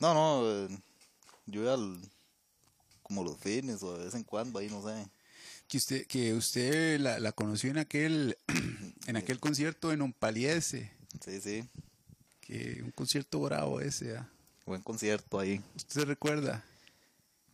No, 0.00 0.12
no, 0.14 0.48
eh, 0.48 0.68
yo 1.46 1.62
iba 1.62 1.74
al, 1.74 2.00
como 3.02 3.22
los 3.24 3.38
fines 3.38 3.82
o 3.84 3.96
de 3.98 4.04
vez 4.04 4.14
en 4.14 4.24
cuando, 4.24 4.58
ahí 4.58 4.68
no 4.68 4.82
sé. 4.82 5.08
Que 5.68 5.78
usted 5.78 6.06
que 6.06 6.34
usted 6.34 7.00
la, 7.00 7.18
la 7.18 7.32
conoció 7.32 7.70
en 7.70 7.78
aquel 7.78 8.38
en 9.06 9.16
aquel 9.16 9.40
concierto 9.40 9.92
en 9.92 10.02
Ompaliese, 10.02 10.92
Sí, 11.24 11.40
sí, 11.40 11.68
que 12.40 12.80
un 12.82 12.90
concierto 12.90 13.40
bravo 13.40 13.80
ese, 13.80 14.16
¿ah? 14.16 14.28
buen 14.66 14.82
concierto 14.82 15.38
ahí. 15.38 15.62
¿Usted 15.76 16.00
se 16.00 16.04
recuerda? 16.04 16.64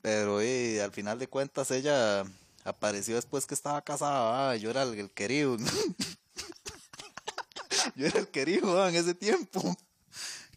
Pero 0.00 0.40
eh, 0.40 0.83
al 0.83 0.92
final 0.92 1.19
de 1.19 1.28
cuentas 1.28 1.71
ella 1.71 2.25
apareció 2.64 3.14
después 3.14 3.47
que 3.47 3.54
estaba 3.54 3.83
casada, 3.83 4.57
yo 4.57 4.71
era 4.71 4.83
el, 4.83 4.99
el 4.99 5.11
querido. 5.11 5.57
yo 7.97 8.07
era 8.07 8.19
el 8.19 8.28
querido 8.28 8.88
en 8.88 8.95
ese 8.95 9.14
tiempo. 9.14 9.76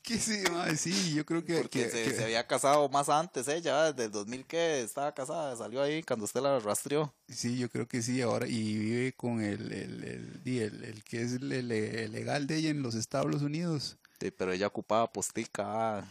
Que 0.06 0.20
sí, 0.20 0.44
sí, 0.78 1.14
yo 1.16 1.26
creo 1.26 1.44
que, 1.44 1.58
Porque 1.58 1.86
que- 1.86 1.90
se, 1.90 2.04
que- 2.04 2.14
se 2.14 2.24
había 2.26 2.46
casado 2.46 2.88
más 2.90 3.10
antes 3.10 3.48
ella, 3.48 3.92
desde 3.92 4.06
el 4.06 4.12
2000 4.12 4.46
que 4.46 4.82
estaba 4.82 5.12
casada, 5.14 5.56
salió 5.56 5.82
ahí 5.82 6.04
cuando 6.04 6.26
usted 6.26 6.42
la 6.42 6.60
rastreó. 6.60 7.12
sí, 7.28 7.58
yo 7.58 7.70
creo 7.70 7.88
que 7.88 8.02
sí, 8.04 8.22
ahora 8.22 8.48
y 8.48 8.78
vive 8.78 9.14
con 9.14 9.42
el 9.42 9.72
el, 9.72 10.04
el, 10.04 10.44
di, 10.44 10.60
el- 10.60 10.84
el 10.84 11.04
que 11.04 11.24
es 11.24 11.34
el, 11.34 11.50
legal 11.50 12.46
de 12.46 12.56
ella 12.58 12.70
en 12.70 12.84
los 12.84 12.94
Estados 12.94 13.42
Unidos. 13.42 13.98
Sí, 14.20 14.30
pero 14.32 14.54
ella 14.54 14.68
ocupaba 14.68 15.12
postica. 15.12 15.64
ah. 16.00 16.08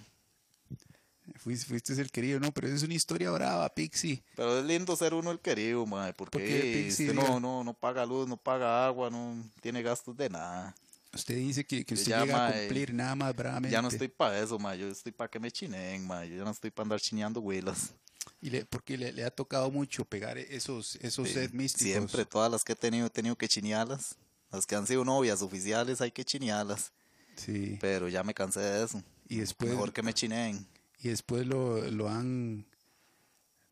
Fuiste, 1.37 1.67
fuiste 1.67 1.93
el 1.95 2.11
querido, 2.11 2.39
no, 2.39 2.53
pero 2.53 2.69
es 2.69 2.83
una 2.83 2.93
historia 2.95 3.31
brava, 3.31 3.67
Pixie. 3.75 4.23
Pero 4.37 4.59
es 4.59 4.65
lindo 4.67 4.95
ser 4.95 5.15
uno 5.15 5.31
el 5.31 5.41
querido, 5.41 5.87
mae, 5.87 6.13
porque 6.13 6.39
¿Por 6.39 6.47
qué, 6.47 6.83
Pixie, 6.85 7.15
no, 7.15 7.41
no, 7.41 7.65
no 7.65 7.73
paga 7.75 8.05
luz, 8.05 8.29
no 8.29 8.37
paga 8.37 8.85
agua, 8.87 9.09
no 9.09 9.43
tiene 9.63 9.83
gastos 9.83 10.15
de 10.17 10.29
nada. 10.29 10.75
Usted 11.15 11.37
dice 11.37 11.65
que, 11.65 11.81
usted 11.81 12.21
llega 12.21 12.49
a 12.49 12.53
cumplir 12.53 12.93
nada 12.93 13.15
más 13.15 13.35
bravamente. 13.35 13.73
Ya 13.73 13.81
no 13.83 13.89
estoy 13.89 14.09
para 14.09 14.39
eso, 14.41 14.59
mae, 14.59 14.79
yo 14.79 14.89
estoy 14.89 15.13
para 15.13 15.31
que 15.31 15.39
me 15.39 15.51
chineen, 15.51 16.07
mae, 16.07 16.29
yo 16.29 16.37
ya 16.39 16.45
no 16.45 16.51
estoy 16.51 16.71
para 16.71 16.85
andar 16.85 17.01
chineando 17.01 17.41
huilas. 17.41 17.93
Y 18.41 18.51
le, 18.51 18.65
porque 18.65 18.97
le, 18.99 19.13
le 19.13 19.25
ha 19.25 19.31
tocado 19.31 19.71
mucho 19.71 20.05
pegar 20.05 20.37
esos, 20.39 20.97
esos 20.97 21.29
Sí, 21.29 21.35
set 21.35 21.53
místicos. 21.53 21.93
Siempre, 21.93 22.25
todas 22.27 22.51
las 22.51 22.65
que 22.65 22.73
he 22.73 22.77
tenido, 22.77 23.07
he 23.07 23.11
tenido 23.11 23.37
que 23.37 23.49
chinearlas. 23.49 24.17
Las 24.51 24.67
que 24.67 24.75
han 24.77 24.87
sido 24.87 25.05
novias 25.05 25.43
oficiales 25.43 26.01
hay 26.01 26.11
que 26.11 26.25
chinearlas. 26.25 26.93
Sí. 27.37 27.79
Pero 27.81 28.09
ya 28.09 28.23
me 28.23 28.35
cansé 28.35 28.61
de 28.61 28.85
eso. 28.85 29.03
Y 29.29 29.37
después, 29.39 29.71
Mejor 29.71 29.93
que 29.93 30.03
me 30.03 30.13
chineen. 30.15 30.67
y 31.01 31.09
después 31.09 31.47
lo, 31.47 31.81
lo 31.91 32.09
han 32.09 32.67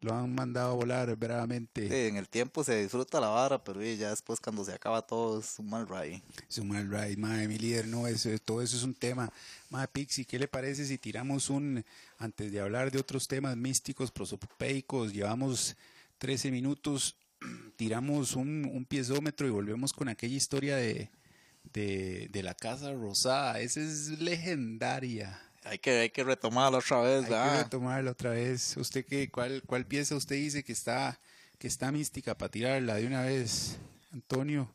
lo 0.02 0.12
han 0.14 0.34
mandado 0.34 0.72
a 0.72 0.74
volar 0.74 1.16
bravamente. 1.16 1.88
Sí, 1.88 2.08
en 2.08 2.16
el 2.16 2.28
tiempo 2.28 2.64
se 2.64 2.82
disfruta 2.82 3.20
la 3.20 3.28
vara, 3.28 3.62
pero 3.62 3.80
ya 3.82 4.10
después 4.10 4.40
cuando 4.40 4.64
se 4.64 4.72
acaba 4.72 5.00
todo 5.02 5.38
es 5.38 5.58
un 5.58 5.70
mal 5.70 5.88
ride. 5.88 6.22
Es 6.48 6.58
un 6.58 6.68
mal 6.68 6.90
ride, 6.90 7.16
madre, 7.16 7.46
mi 7.46 7.56
líder, 7.56 7.86
no, 7.86 8.06
eso, 8.08 8.28
todo 8.44 8.62
eso 8.62 8.76
es 8.76 8.82
un 8.82 8.94
tema. 8.94 9.32
Madre 9.70 9.88
Pixie, 9.92 10.24
¿qué 10.24 10.40
le 10.40 10.48
parece 10.48 10.84
si 10.84 10.98
tiramos 10.98 11.48
un, 11.50 11.84
antes 12.18 12.50
de 12.50 12.60
hablar 12.60 12.90
de 12.90 12.98
otros 12.98 13.28
temas 13.28 13.56
místicos, 13.56 14.10
prosopopeicos, 14.10 15.12
llevamos 15.12 15.76
13 16.18 16.50
minutos, 16.50 17.16
tiramos 17.76 18.34
un, 18.34 18.68
un 18.74 18.84
piezómetro 18.84 19.46
y 19.46 19.50
volvemos 19.50 19.92
con 19.92 20.08
aquella 20.08 20.36
historia 20.36 20.76
de, 20.76 21.10
de, 21.72 22.28
de 22.32 22.42
la 22.42 22.54
Casa 22.54 22.92
Rosada? 22.92 23.60
Esa 23.60 23.80
es 23.80 24.08
legendaria. 24.18 25.40
Hay 25.64 25.78
que, 25.78 25.90
hay 26.00 26.10
que 26.10 26.24
retomarlo 26.24 26.78
otra 26.78 27.00
vez, 27.00 27.18
Hay 27.18 27.24
que 27.24 27.30
¿verdad? 27.30 27.62
retomarla 27.64 28.10
otra 28.10 28.30
vez. 28.30 28.76
¿Usted 28.76 29.04
qué, 29.06 29.30
cuál, 29.30 29.62
cuál 29.66 29.86
pieza 29.86 30.16
usted 30.16 30.36
dice 30.36 30.64
que 30.64 30.72
está, 30.72 31.20
que 31.58 31.68
está 31.68 31.92
mística 31.92 32.36
para 32.36 32.50
tirarla 32.50 32.96
de 32.96 33.06
una 33.06 33.22
vez, 33.22 33.76
Antonio? 34.12 34.68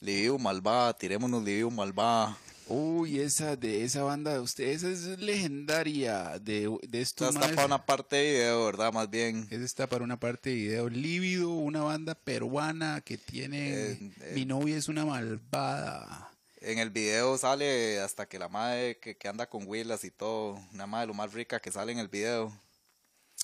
Liviu 0.00 0.38
Malvada, 0.38 0.92
tirémonos 0.96 1.42
Liviu 1.44 1.70
Malvada. 1.70 2.36
Uy, 2.66 3.20
esa 3.20 3.56
de 3.56 3.84
esa 3.84 4.02
banda 4.04 4.32
de 4.32 4.40
usted, 4.40 4.64
esa 4.64 4.88
es 4.90 5.18
legendaria 5.18 6.38
de, 6.40 6.62
de 6.88 7.00
Esta 7.02 7.26
estos 7.26 7.28
está 7.28 7.40
maes. 7.40 7.54
para 7.54 7.66
una 7.66 7.84
parte 7.84 8.16
de 8.16 8.32
video, 8.32 8.64
¿verdad? 8.66 8.92
Más 8.92 9.10
bien. 9.10 9.46
Esa 9.50 9.64
está 9.64 9.86
para 9.86 10.02
una 10.02 10.18
parte 10.18 10.48
de 10.50 10.56
video. 10.56 10.88
Lívido, 10.88 11.50
una 11.50 11.82
banda 11.82 12.14
peruana 12.14 13.02
que 13.02 13.18
tiene. 13.18 13.70
Eh, 13.74 13.98
eh. 14.20 14.32
Mi 14.34 14.46
novia 14.46 14.76
es 14.78 14.88
una 14.88 15.04
malvada. 15.04 16.30
En 16.66 16.78
el 16.78 16.88
video 16.88 17.36
sale 17.36 18.00
hasta 18.00 18.26
que 18.26 18.38
la 18.38 18.48
madre 18.48 18.98
que, 18.98 19.16
que 19.18 19.28
anda 19.28 19.46
con 19.46 19.66
Willas 19.66 20.02
y 20.04 20.10
todo, 20.10 20.58
una 20.72 20.86
madre 20.86 21.08
lo 21.08 21.14
más 21.14 21.34
rica 21.34 21.60
que 21.60 21.70
sale 21.70 21.92
en 21.92 21.98
el 21.98 22.08
video. 22.08 22.58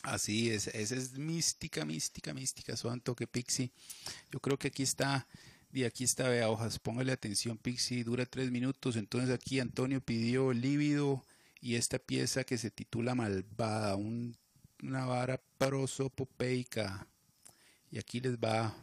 Así 0.02 0.50
es, 0.50 0.68
esa 0.68 0.94
es 0.94 1.12
mística, 1.18 1.84
mística, 1.84 2.32
mística, 2.32 2.76
son 2.78 3.02
toque 3.02 3.26
Pixie. 3.26 3.72
Yo 4.30 4.40
creo 4.40 4.58
que 4.58 4.68
aquí 4.68 4.82
está, 4.82 5.26
y 5.70 5.84
aquí 5.84 6.04
está, 6.04 6.30
vea 6.30 6.48
hojas, 6.48 6.78
póngale 6.78 7.12
atención 7.12 7.58
Pixie, 7.58 8.04
dura 8.04 8.24
tres 8.24 8.50
minutos, 8.50 8.96
entonces 8.96 9.28
aquí 9.28 9.60
Antonio 9.60 10.00
pidió 10.00 10.54
lívido 10.54 11.22
y 11.60 11.74
esta 11.74 11.98
pieza 11.98 12.44
que 12.44 12.56
se 12.56 12.70
titula 12.70 13.14
Malvada, 13.14 13.96
un- 13.96 14.34
una 14.82 15.04
vara 15.04 15.38
prosopopeica. 15.58 17.06
Y 17.90 17.98
aquí 17.98 18.20
les 18.20 18.38
va. 18.38 18.74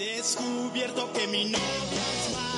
Descubierto 0.00 1.12
que 1.12 1.26
mi 1.26 1.44
novia 1.44 1.60
es 1.60 2.32
mala. 2.34 2.49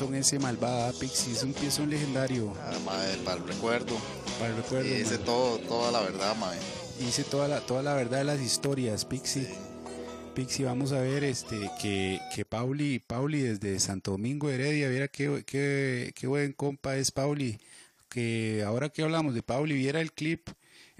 Piezón 0.00 0.14
ese 0.14 0.38
malvada 0.38 0.92
Pixie. 0.92 1.32
Es 1.32 1.42
un 1.42 1.52
piezón 1.52 1.90
legendario. 1.90 2.54
Ah, 2.58 2.72
mae, 2.86 3.18
para 3.18 3.36
el 3.36 3.46
recuerdo. 3.46 3.98
Para 4.38 4.50
el 4.50 4.56
recuerdo. 4.56 4.88
Y 4.88 4.94
dice 4.94 5.18
todo, 5.18 5.58
toda 5.58 5.92
la 5.92 6.00
verdad, 6.00 6.34
mae. 6.36 6.58
Dice 6.98 7.22
toda 7.22 7.48
la, 7.48 7.60
toda 7.60 7.82
la 7.82 7.94
verdad 7.94 8.18
de 8.18 8.24
las 8.24 8.40
historias, 8.40 9.04
Pixie. 9.04 9.46
Pixie, 10.34 10.64
vamos 10.64 10.92
a 10.92 11.00
ver 11.00 11.22
este 11.24 11.70
que, 11.82 12.18
que 12.34 12.46
Pauli, 12.46 12.98
Pauli 12.98 13.40
desde 13.40 13.78
Santo 13.78 14.12
Domingo 14.12 14.48
Heredia, 14.48 14.88
viera 14.88 15.08
qué, 15.08 15.42
qué, 15.46 16.12
qué 16.14 16.26
buen 16.26 16.54
compa 16.54 16.96
es 16.96 17.10
Pauli. 17.10 17.58
Que 18.08 18.62
ahora 18.66 18.88
que 18.88 19.02
hablamos 19.02 19.34
de 19.34 19.42
Pauli, 19.42 19.74
viera 19.74 20.00
el 20.00 20.12
clip, 20.12 20.48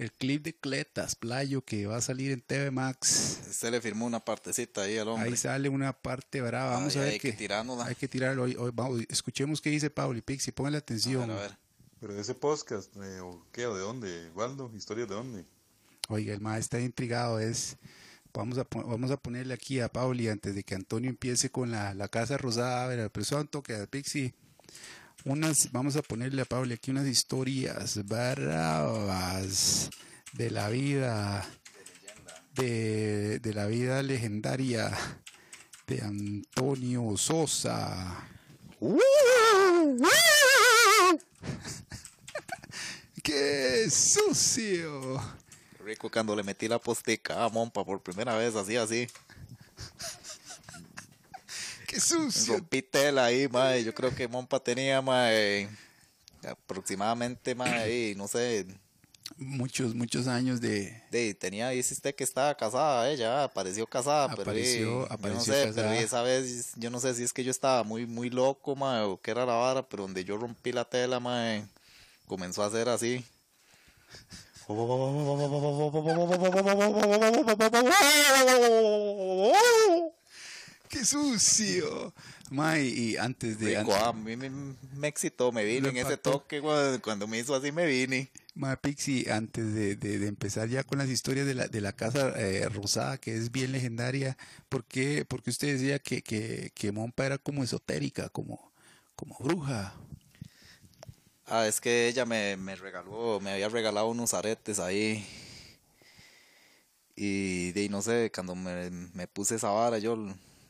el 0.01 0.11
clip 0.11 0.43
de 0.43 0.53
Cletas, 0.55 1.15
Playo, 1.15 1.63
que 1.63 1.85
va 1.85 1.97
a 1.97 2.01
salir 2.01 2.31
en 2.31 2.41
TV 2.41 2.71
Max. 2.71 3.07
Se 3.51 3.69
le 3.69 3.79
firmó 3.81 4.05
una 4.07 4.19
partecita 4.19 4.81
ahí 4.81 4.97
al 4.97 5.07
hombre. 5.09 5.29
Ahí 5.29 5.37
sale 5.37 5.69
una 5.69 5.93
parte 5.93 6.41
brava. 6.41 6.71
Vamos 6.73 6.95
Ay, 6.95 7.01
a 7.01 7.03
ver 7.05 7.13
hay 7.13 7.19
qué. 7.19 7.31
que 7.31 7.37
tirárnosla. 7.37 7.85
Hay 7.85 7.95
que 7.95 8.07
tirarlo. 8.07 8.43
Hoy, 8.43 8.55
hoy, 8.57 8.71
vamos, 8.73 9.01
escuchemos 9.09 9.61
qué 9.61 9.69
dice 9.69 9.89
Pauli. 9.91 10.21
Pixie, 10.21 10.51
póngale 10.53 10.77
A 10.77 10.79
atención. 10.79 11.27
ver, 11.27 11.37
a 11.37 11.41
ver. 11.41 11.57
Pero 11.99 12.19
ese 12.19 12.33
podcast, 12.33 12.95
eh, 12.97 13.19
¿o 13.21 13.45
qué? 13.51 13.67
¿O 13.67 13.75
de 13.75 13.81
dónde? 13.81 14.31
¿Waldo? 14.33 14.71
¿Historias 14.75 15.07
de 15.07 15.13
dónde? 15.13 15.45
Oiga, 16.09 16.33
el 16.33 16.41
maestro 16.41 16.79
está 16.79 16.85
intrigado. 16.85 17.39
Es, 17.39 17.77
vamos, 18.33 18.57
a, 18.57 18.63
pon- 18.63 18.89
vamos 18.89 19.11
a 19.11 19.17
ponerle 19.17 19.53
aquí 19.53 19.79
a 19.81 19.87
Pauli 19.89 20.27
antes 20.29 20.55
de 20.55 20.63
que 20.63 20.73
Antonio 20.73 21.11
empiece 21.11 21.51
con 21.51 21.69
la, 21.69 21.93
la 21.93 22.07
Casa 22.07 22.37
Rosada. 22.39 22.85
A 22.85 22.87
ver, 22.87 23.11
pero 23.11 23.21
eso 23.21 23.45
toque 23.45 23.75
a 23.75 23.85
Pixie. 23.85 24.33
Unas, 25.23 25.71
vamos 25.71 25.95
a 25.95 26.01
ponerle 26.01 26.41
a 26.41 26.45
Pauli 26.45 26.73
aquí 26.73 26.89
unas 26.89 27.05
historias 27.05 28.03
bravas 28.05 29.91
de 30.33 30.49
la 30.49 30.67
vida, 30.69 31.47
de, 32.55 33.37
de 33.39 33.53
la 33.53 33.67
vida 33.67 34.01
legendaria 34.01 34.91
de 35.85 36.01
Antonio 36.01 37.15
Sosa. 37.17 38.27
¡Qué 43.21 43.87
sucio! 43.91 45.21
Rico 45.85 46.09
cuando 46.09 46.35
le 46.35 46.41
metí 46.41 46.67
la 46.67 46.79
postica 46.79 47.43
a 47.43 47.49
Mompa 47.49 47.85
por 47.85 48.01
primera 48.01 48.35
vez, 48.35 48.55
así, 48.55 48.75
así. 48.75 49.07
¡Qué 51.91 51.99
sucio! 51.99 52.53
Rompí 52.53 52.81
tela 52.81 53.25
ahí, 53.25 53.49
mae. 53.49 53.83
Yo 53.83 53.93
creo 53.93 54.15
que 54.15 54.25
Mompa 54.25 54.61
tenía, 54.61 55.01
mae, 55.01 55.67
aproximadamente, 56.47 57.53
mae, 57.53 57.73
ahí, 57.73 58.15
no 58.15 58.29
sé, 58.29 58.65
Muchos, 59.37 59.95
muchos 59.95 60.27
años 60.27 60.59
de... 60.61 61.01
de, 61.09 61.33
tenía, 61.33 61.69
dice 61.69 61.93
usted 61.93 62.13
que 62.15 62.23
estaba 62.23 62.55
casada, 62.55 63.09
ella 63.09 63.43
apareció 63.45 63.87
casada, 63.87 64.29
pero 64.29 64.43
Apareció- 64.43 64.81
yo 64.81 65.07
no 65.09 65.13
apareció 65.13 65.53
sé, 65.53 65.65
casada. 65.67 65.89
pero 65.89 66.01
esa 66.01 66.21
vez, 66.21 66.71
yo 66.75 66.89
no 66.89 66.99
sé 66.99 67.13
si 67.13 67.23
es 67.23 67.33
que 67.33 67.43
yo 67.43 67.51
estaba 67.51 67.83
muy, 67.83 68.05
muy 68.05 68.29
loco, 68.29 68.75
mae, 68.75 69.01
o 69.03 69.19
qué 69.21 69.31
era 69.31 69.45
la 69.45 69.53
vara, 69.55 69.87
pero 69.87 70.03
donde 70.03 70.23
yo 70.23 70.37
rompí 70.37 70.71
la 70.71 70.85
tela, 70.85 71.19
mae, 71.19 71.65
comenzó 72.27 72.63
a 72.63 72.67
hacer 72.67 72.87
así. 72.89 73.25
¡Qué 80.91 81.05
sucio! 81.05 82.13
Mae, 82.49 82.83
y 82.85 83.15
antes 83.17 83.57
de... 83.59 83.77
Rico, 83.79 83.95
a 83.95 84.11
mí 84.11 84.35
me, 84.35 84.49
me 84.49 85.07
excitó, 85.07 85.51
me 85.53 85.63
vine 85.63 85.89
en 85.89 85.97
ese 85.97 86.17
toque, 86.17 86.59
güey, 86.59 86.99
cuando 86.99 87.27
me 87.27 87.39
hizo 87.39 87.55
así 87.55 87.71
me 87.71 87.85
vine. 87.85 88.29
Mae, 88.55 88.75
Pixie, 88.75 89.31
antes 89.31 89.73
de, 89.73 89.95
de- 89.95 90.19
de 90.19 90.27
empezar 90.27 90.67
ya 90.67 90.83
con 90.83 90.97
las 90.97 91.07
historias 91.09 91.47
de 91.47 91.55
la, 91.55 91.67
de 91.69 91.79
la 91.79 91.93
Casa 91.93 92.33
eh, 92.37 92.67
Rosada, 92.67 93.17
que 93.17 93.35
es 93.35 93.51
bien 93.51 93.71
legendaria, 93.71 94.37
¿por 94.67 94.83
qué, 94.83 95.23
por 95.23 95.41
qué 95.41 95.51
usted 95.51 95.69
decía 95.73 95.99
que, 95.99 96.21
que, 96.21 96.71
que 96.75 96.91
Mompa 96.91 97.25
era 97.25 97.37
como 97.37 97.63
esotérica, 97.63 98.27
como, 98.29 98.73
como 99.15 99.37
bruja? 99.39 99.93
Ah, 101.45 101.67
es 101.67 101.79
que 101.79 102.07
ella 102.09 102.25
me, 102.25 102.57
me 102.57 102.75
regaló, 102.75 103.39
me 103.41 103.51
había 103.51 103.69
regalado 103.69 104.07
unos 104.07 104.33
aretes 104.33 104.79
ahí. 104.79 105.25
Y 107.15 107.71
de 107.73 107.89
no 107.89 108.01
sé, 108.01 108.31
cuando 108.33 108.55
me, 108.55 108.89
me 108.89 109.27
puse 109.27 109.55
esa 109.55 109.69
vara, 109.69 109.97
yo 109.99 110.17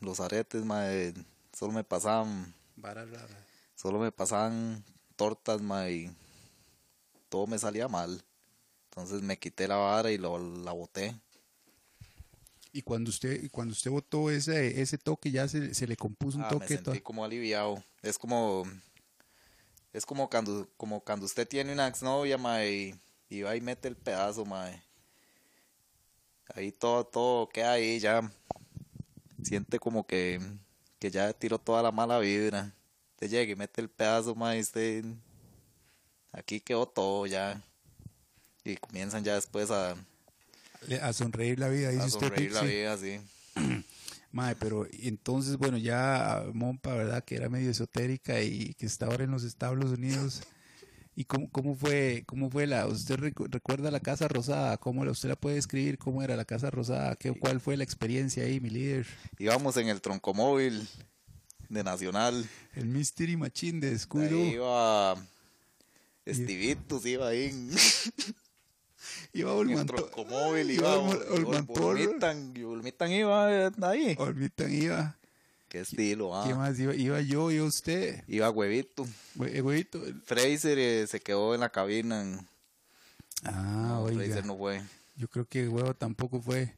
los 0.02 0.20
aretes, 0.20 0.64
mae, 0.64 1.14
solo 1.52 1.72
me 1.72 1.84
pasaban, 1.84 2.52
Vara 2.76 3.04
rara. 3.04 3.46
solo 3.74 3.98
me 3.98 4.12
pasaban 4.12 4.84
tortas, 5.16 5.60
mae, 5.62 5.92
y 5.92 6.10
todo 7.28 7.46
me 7.46 7.58
salía 7.58 7.88
mal. 7.88 8.22
Entonces 8.90 9.22
me 9.22 9.38
quité 9.38 9.66
la 9.68 9.76
vara 9.76 10.10
y 10.10 10.18
lo, 10.18 10.38
la 10.38 10.72
boté. 10.72 11.14
Y 12.74 12.82
cuando 12.82 13.10
usted, 13.10 13.50
cuando 13.50 13.72
usted 13.72 13.90
votó 13.90 14.30
ese, 14.30 14.80
ese 14.80 14.98
toque, 14.98 15.30
ya 15.30 15.46
se, 15.48 15.74
se 15.74 15.86
le 15.86 15.96
compuso 15.96 16.38
un 16.38 16.44
Ah, 16.44 16.48
me 16.48 16.60
toque. 16.60 16.68
sentí 16.76 16.98
to- 16.98 17.02
como 17.04 17.24
aliviado. 17.24 17.82
Es 18.02 18.18
como, 18.18 18.64
es 19.92 20.04
como 20.06 20.28
cuando, 20.28 20.68
como 20.76 21.00
cuando 21.00 21.26
usted 21.26 21.46
tiene 21.46 21.72
una 21.72 21.86
exnovia, 21.88 22.36
mae, 22.38 22.72
y, 22.72 23.00
y 23.36 23.42
va 23.42 23.54
y 23.56 23.60
mete 23.60 23.88
el 23.88 23.96
pedazo, 23.96 24.44
mae. 24.44 24.82
Ahí 26.54 26.72
todo, 26.72 27.04
todo 27.06 27.48
queda 27.48 27.72
ahí 27.72 27.98
ya. 27.98 28.30
Siente 29.42 29.78
como 29.78 30.06
que, 30.06 30.40
que 30.98 31.10
ya 31.10 31.32
tiró 31.32 31.58
toda 31.58 31.82
la 31.82 31.92
mala 31.92 32.18
vibra. 32.18 32.74
Usted 33.14 33.30
llega 33.30 33.52
y 33.52 33.56
mete 33.56 33.80
el 33.80 33.88
pedazo, 33.88 34.34
usted, 34.34 35.04
aquí 36.32 36.60
quedó 36.60 36.86
todo 36.86 37.26
ya. 37.26 37.62
Y 38.64 38.76
comienzan 38.76 39.24
ya 39.24 39.34
después 39.34 39.70
a, 39.70 39.96
a 41.02 41.12
sonreír 41.12 41.58
la 41.58 41.68
vida, 41.68 41.90
dice 41.90 42.02
a 42.02 42.06
usted, 42.06 42.28
sonreír 42.28 42.52
la 42.52 42.62
vida 42.62 42.92
así. 42.92 43.20
Mae, 44.32 44.56
pero 44.56 44.86
entonces, 44.92 45.58
bueno, 45.58 45.76
ya 45.76 46.44
Mompa, 46.54 46.94
¿verdad? 46.94 47.22
Que 47.22 47.36
era 47.36 47.50
medio 47.50 47.70
esotérica 47.70 48.40
y 48.40 48.72
que 48.74 48.86
está 48.86 49.06
ahora 49.06 49.24
en 49.24 49.30
los 49.30 49.44
Estados 49.44 49.84
Unidos. 49.90 50.42
¿Y 51.14 51.24
cómo, 51.24 51.50
cómo 51.50 51.74
fue, 51.74 52.22
cómo 52.26 52.50
fue 52.50 52.66
la, 52.66 52.86
usted 52.86 53.16
recu- 53.18 53.46
recuerda 53.50 53.90
la 53.90 54.00
Casa 54.00 54.28
Rosada? 54.28 54.78
¿Cómo 54.78 55.04
la, 55.04 55.10
usted 55.10 55.28
la 55.28 55.36
puede 55.36 55.56
describir? 55.56 55.98
¿Cómo 55.98 56.22
era 56.22 56.36
la 56.36 56.44
Casa 56.46 56.70
Rosada? 56.70 57.16
¿Qué, 57.16 57.32
¿Cuál 57.38 57.60
fue 57.60 57.76
la 57.76 57.84
experiencia 57.84 58.44
ahí, 58.44 58.60
mi 58.60 58.70
líder? 58.70 59.06
Íbamos 59.38 59.76
en 59.76 59.88
el 59.88 60.00
troncomóvil 60.00 60.88
de 61.68 61.84
Nacional. 61.84 62.48
El 62.74 62.86
Mystery 62.86 63.36
Machine 63.36 63.80
de 63.80 63.90
Descuido. 63.90 64.38
Ahí 64.38 64.52
iba 64.54 65.16
Estivitus, 66.24 67.04
iba 67.04 67.28
ahí 67.28 67.44
en, 67.50 67.70
Iba 69.34 69.52
Olmanto- 69.54 69.94
troncomóvil, 69.96 70.70
iba 70.70 70.88
iba 70.94 70.98
Ol- 70.98 71.26
Olmantorro. 71.30 71.86
Olmitan, 71.88 72.54
Olmitan 72.64 73.10
iba 73.12 73.66
ahí. 73.82 74.14
Olmitan 74.18 74.72
iba. 74.72 75.18
Qué 75.72 75.80
estilo, 75.80 76.30
¿Qué 76.44 76.52
ah. 76.52 76.54
más? 76.56 76.78
Iba, 76.78 76.94
iba 76.94 77.18
yo, 77.22 77.50
iba 77.50 77.64
usted. 77.64 78.22
Iba 78.28 78.50
Huevito. 78.50 79.06
Hue- 79.36 79.62
huevito. 79.62 80.02
Fraser 80.26 80.78
eh, 80.78 81.06
se 81.06 81.18
quedó 81.18 81.54
en 81.54 81.60
la 81.60 81.70
cabina. 81.70 82.20
en- 82.20 82.46
Ah, 83.44 83.86
no, 83.88 84.02
oiga. 84.02 84.22
Fraser 84.22 84.44
no 84.44 84.58
fue. 84.58 84.82
Yo 85.16 85.28
creo 85.28 85.46
que 85.48 85.66
huevo 85.66 85.94
tampoco 85.94 86.42
fue. 86.42 86.76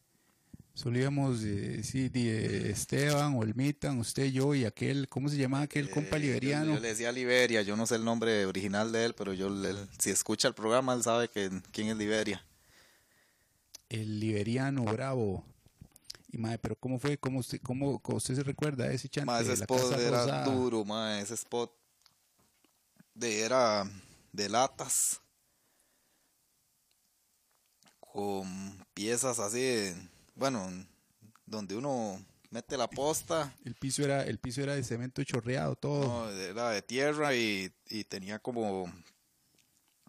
Solo 0.74 0.96
íbamos, 0.96 1.42
eh, 1.42 1.82
sí, 1.82 2.08
eh, 2.14 2.70
Esteban, 2.70 3.34
Olmitan, 3.34 3.98
usted, 3.98 4.26
yo 4.26 4.54
y 4.54 4.64
aquel, 4.64 5.08
¿cómo 5.08 5.28
se 5.28 5.38
llamaba 5.38 5.64
aquel 5.64 5.90
compa 5.90 6.16
Eh, 6.16 6.20
yo- 6.20 6.26
liberiano? 6.26 6.74
Yo, 6.74 6.80
le 6.80 6.88
decía 6.88 7.10
Liberia, 7.10 7.62
yo 7.62 7.76
no 7.76 7.86
sé 7.86 7.96
el 7.96 8.04
nombre 8.04 8.46
original 8.46 8.92
de 8.92 9.06
él, 9.06 9.14
pero 9.18 9.32
yo 9.32 9.50
si 9.98 10.10
escucha 10.10 10.46
el 10.46 10.54
programa, 10.54 10.94
él 10.94 11.02
sabe 11.02 11.26
que, 11.28 11.50
quién 11.72 11.88
es 11.88 11.96
Liberia. 11.96 12.44
El 13.88 14.20
liberiano 14.20 14.84
bravo. 14.84 15.44
Y 16.34 16.38
madre, 16.38 16.58
pero 16.58 16.74
¿cómo 16.74 16.98
fue? 16.98 17.16
¿Cómo 17.16 17.38
usted, 17.38 17.60
cómo, 17.62 18.00
cómo 18.00 18.18
usted 18.18 18.34
se 18.34 18.42
recuerda 18.42 18.90
ese 18.90 19.08
chante? 19.08 19.40
Ese 19.40 19.52
spot 19.52 19.78
Casa 19.78 20.02
era 20.02 20.20
Rosada? 20.22 20.44
duro, 20.44 20.84
ma, 20.84 21.20
ese 21.20 21.34
spot 21.34 21.72
de, 23.14 23.42
era 23.42 23.88
de 24.32 24.48
latas 24.48 25.20
con 28.00 28.84
piezas 28.94 29.38
así, 29.38 29.92
bueno, 30.34 30.68
donde 31.46 31.76
uno 31.76 32.20
mete 32.50 32.76
la 32.76 32.90
posta, 32.90 33.54
El 33.64 33.76
piso 33.76 34.02
era, 34.02 34.24
el 34.24 34.40
piso 34.40 34.60
era 34.60 34.74
de 34.74 34.82
cemento 34.82 35.22
chorreado, 35.22 35.76
todo. 35.76 36.04
no, 36.04 36.30
era 36.30 36.70
de 36.70 36.82
tierra 36.82 37.32
y, 37.36 37.72
y 37.88 38.02
tenía 38.02 38.40
como 38.40 38.92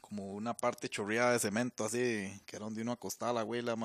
como 0.01 0.33
una 0.33 0.55
parte 0.55 0.89
chorreada 0.89 1.33
de 1.33 1.39
cemento 1.39 1.85
así, 1.85 2.31
que 2.47 2.55
era 2.55 2.65
donde 2.65 2.81
uno 2.81 2.91
acostaba 2.93 3.33
la 3.33 3.41
abuela, 3.41 3.75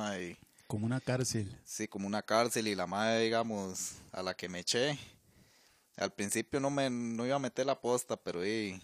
Como 0.71 0.87
una 0.87 1.01
cárcel. 1.01 1.53
Sí, 1.65 1.89
como 1.89 2.07
una 2.07 2.23
cárcel 2.23 2.69
y 2.69 2.77
la 2.77 2.87
madre, 2.87 3.25
digamos, 3.25 3.95
a 4.13 4.23
la 4.23 4.35
que 4.35 4.49
me 4.49 4.61
eché. 4.61 4.97
Al 5.97 6.13
principio 6.13 6.61
no 6.61 6.71
me 6.71 6.89
no 6.89 7.27
iba 7.27 7.35
a 7.35 7.41
meter 7.41 7.67
la 7.67 7.81
posta, 7.81 8.17
pero 8.17 8.45
eh, 8.45 8.81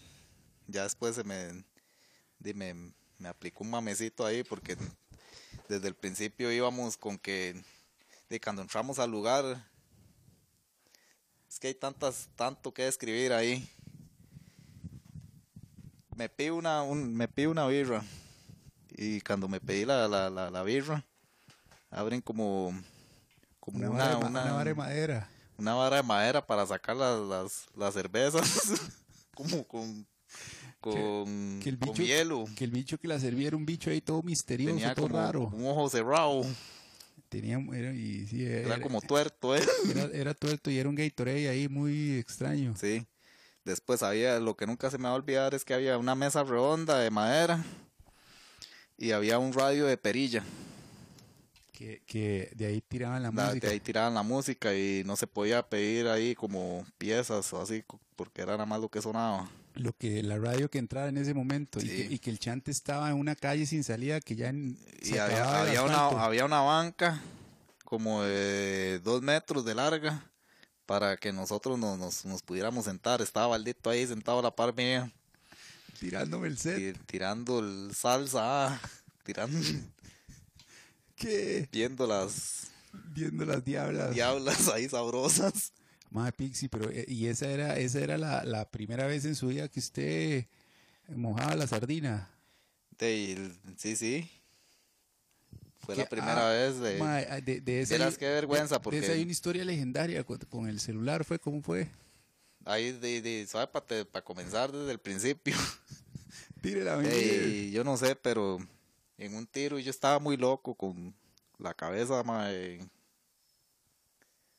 ya 0.66 0.82
después 0.82 1.14
se 1.14 1.22
me, 1.22 1.64
di, 2.40 2.54
me, 2.54 2.74
aplicó 3.28 3.62
un 3.62 3.70
mamecito 3.70 4.26
ahí 4.26 4.42
porque 4.42 4.76
desde 5.68 5.86
el 5.86 5.94
principio 5.94 6.50
íbamos 6.50 6.96
con 6.96 7.20
que 7.20 7.54
de 8.28 8.40
cuando 8.40 8.62
entramos 8.62 8.98
al 8.98 9.12
lugar 9.12 9.44
es 11.48 11.60
que 11.60 11.68
hay 11.68 11.74
tantas 11.74 12.28
tanto 12.34 12.74
que 12.74 12.88
escribir 12.88 13.32
ahí. 13.32 13.64
me 16.16 16.28
pedí 16.28 16.50
una, 16.50 16.82
un- 16.82 17.14
me 17.14 17.28
pedí 17.28 17.46
una 17.46 17.68
birra. 17.68 18.02
Y 18.90 19.20
cuando 19.20 19.46
me 19.46 19.60
pedí 19.60 19.84
la, 19.84 20.08
la, 20.08 20.28
la, 20.30 20.50
la 20.50 20.62
birra, 20.64 21.06
abren 21.96 22.20
como, 22.20 22.72
como 23.60 23.78
Una, 23.78 23.90
una, 23.90 23.98
vara 23.98 24.14
de 24.14 24.20
ma- 24.20 24.28
una, 24.28 24.42
una 24.42 24.52
vara 24.52 24.64
de 24.70 24.74
madera. 24.74 25.28
una 25.58 25.74
vara 25.74 25.96
de 25.96 26.02
madera 26.02 26.46
para 26.46 26.66
sacar 26.66 26.96
las, 26.96 27.20
las, 27.20 27.66
las 27.76 27.94
cervezas. 27.94 28.44
como 29.34 29.64
con, 29.66 30.06
con, 30.80 31.60
que 31.62 31.70
el 31.70 31.78
con 31.78 31.88
bicho- 31.90 32.02
hielo. 32.04 32.44
Que 32.56 32.64
el 32.64 32.70
bicho 32.70 32.98
que 32.98 33.08
la 33.08 33.18
servía 33.18 33.48
era 33.48 33.56
un 33.56 33.66
bicho 33.66 33.90
ahí 33.90 34.00
todo 34.00 34.22
misterioso, 34.22 34.74
Tenía 34.76 34.94
todo 34.94 35.08
como 35.08 35.18
raro. 35.18 35.40
un 35.52 35.66
ojo 35.66 35.88
cerrado. 35.90 36.42
Tenía, 37.28 37.58
era, 37.74 37.92
y, 37.92 38.26
sí, 38.28 38.44
Era 38.44 38.80
como 38.80 39.00
tuerto, 39.00 39.56
¿eh? 39.56 39.62
era, 39.90 40.04
era 40.12 40.34
tuerto 40.34 40.70
y 40.70 40.78
era 40.78 40.88
un 40.88 40.94
Gatorade 40.94 41.48
ahí 41.48 41.68
muy 41.68 42.18
extraño. 42.18 42.74
Sí. 42.78 43.04
Después 43.64 44.04
había, 44.04 44.38
lo 44.38 44.56
que 44.56 44.64
nunca 44.66 44.90
se 44.90 44.98
me 44.98 45.04
va 45.04 45.10
a 45.10 45.14
olvidar 45.14 45.52
es 45.54 45.64
que 45.64 45.74
había 45.74 45.98
una 45.98 46.14
mesa 46.14 46.44
redonda 46.44 46.98
de 47.00 47.10
madera 47.10 47.64
y 48.96 49.10
había 49.10 49.38
un 49.40 49.52
radio 49.52 49.86
de 49.86 49.96
perilla. 49.96 50.44
Que, 51.76 52.00
que 52.06 52.50
de 52.56 52.66
ahí 52.66 52.80
tiraban 52.80 53.22
la, 53.22 53.30
La- 53.30 53.48
música. 53.48 53.66
de 53.66 53.72
ahí 53.74 53.80
tiraban 53.80 54.14
la 54.14 54.22
música 54.22 54.74
y 54.74 55.02
no 55.04 55.14
se 55.14 55.26
podía 55.26 55.62
pedir 55.68 56.08
ahí 56.08 56.34
como 56.34 56.86
piezas 56.96 57.52
o 57.52 57.60
así, 57.60 57.84
porque 58.16 58.40
era 58.40 58.52
nada 58.52 58.64
más 58.64 58.80
lo 58.80 58.88
que 58.88 59.02
sonaba. 59.02 59.46
Lo 59.74 59.92
que 59.92 60.22
la 60.22 60.38
radio 60.38 60.70
que 60.70 60.78
entraba 60.78 61.08
en 61.08 61.18
ese 61.18 61.34
momento 61.34 61.78
y, 61.78 61.82
Sí. 61.82 61.88
que, 61.88 62.14
y 62.14 62.18
que 62.18 62.30
el 62.30 62.38
chante 62.38 62.70
estaba 62.70 63.10
en 63.10 63.16
una 63.16 63.36
calle 63.36 63.66
sin 63.66 63.84
salida 63.84 64.22
que 64.22 64.36
ya 64.36 64.48
en- 64.48 64.78
Y 65.02 65.18
había, 65.18 65.60
había, 65.60 65.82
una, 65.82 66.06
había 66.24 66.44
una 66.46 66.60
banca 66.62 67.20
como 67.84 68.22
de 68.22 68.98
dos 69.04 69.20
metros 69.20 69.66
de 69.66 69.74
larga 69.74 70.24
para 70.86 71.18
que 71.18 71.30
nosotros 71.30 71.78
nos, 71.78 71.98
nos, 71.98 72.24
nos 72.24 72.42
pudiéramos 72.42 72.86
sentar. 72.86 73.20
Estaba 73.20 73.48
Baldito 73.48 73.90
ahí 73.90 74.06
sentado 74.06 74.38
a 74.38 74.42
la 74.42 74.50
par 74.56 74.74
mía, 74.74 75.12
tirándome 76.00 76.48
el 76.48 76.56
set. 76.56 76.94
ti- 76.94 77.00
tirando 77.06 77.58
el 77.58 77.94
salsa, 77.94 78.68
ah, 78.68 78.80
tirando, 79.24 79.58
¿Qué? 81.16 81.68
viendo 81.72 82.06
las 82.06 82.68
Viendo 83.14 83.44
las 83.44 83.64
diablas. 83.64 84.14
diablas 84.14 84.68
ahí 84.68 84.88
sabrosas. 84.88 85.72
Madre 86.10 86.32
Pixie, 86.32 86.68
pero 86.68 86.88
eh, 86.90 87.04
y 87.08 87.26
esa 87.26 87.50
era, 87.50 87.76
esa 87.78 88.00
era 88.00 88.16
la, 88.16 88.44
la 88.44 88.70
primera 88.70 89.06
vez 89.06 89.24
en 89.24 89.34
su 89.34 89.48
vida 89.48 89.68
que 89.68 89.80
usted 89.80 90.46
mojaba 91.08 91.54
la 91.56 91.66
sardina. 91.66 92.30
De, 92.98 93.50
sí, 93.76 93.96
sí. 93.96 94.30
Fue 95.80 95.94
Que- 95.94 96.02
la 96.02 96.08
primera 96.08 96.48
ah, 96.48 96.52
vez 96.52 96.78
de... 96.80 97.00
Ah, 97.02 97.40
de, 97.40 97.60
de 97.60 97.80
esa 97.82 97.96
vergüenza, 98.18 98.76
de- 98.76 98.80
porque- 98.80 99.00
De 99.00 99.06
esa 99.06 99.14
hay 99.14 99.22
una 99.22 99.32
historia 99.32 99.64
legendaria 99.64 100.24
con, 100.24 100.38
con 100.38 100.68
el 100.68 100.80
celular, 100.80 101.24
¿fue? 101.24 101.38
¿Cómo 101.38 101.60
fue? 101.62 101.88
Ahí, 102.64 102.92
de, 102.92 103.20
de, 103.22 103.46
¿sabe? 103.46 103.68
Para 103.68 104.24
comenzar 104.24 104.72
desde 104.72 104.90
el 104.92 104.98
principio. 104.98 105.54
Tírela, 106.62 107.00
Ey, 107.04 107.70
yo 107.70 107.84
no 107.84 107.96
sé, 107.96 108.16
pero 108.16 108.58
en 109.18 109.34
un 109.34 109.46
tiro 109.46 109.78
yo 109.78 109.90
estaba 109.90 110.18
muy 110.18 110.36
loco 110.36 110.74
con 110.74 111.14
la 111.58 111.74
cabeza 111.74 112.22
mae, 112.22 112.80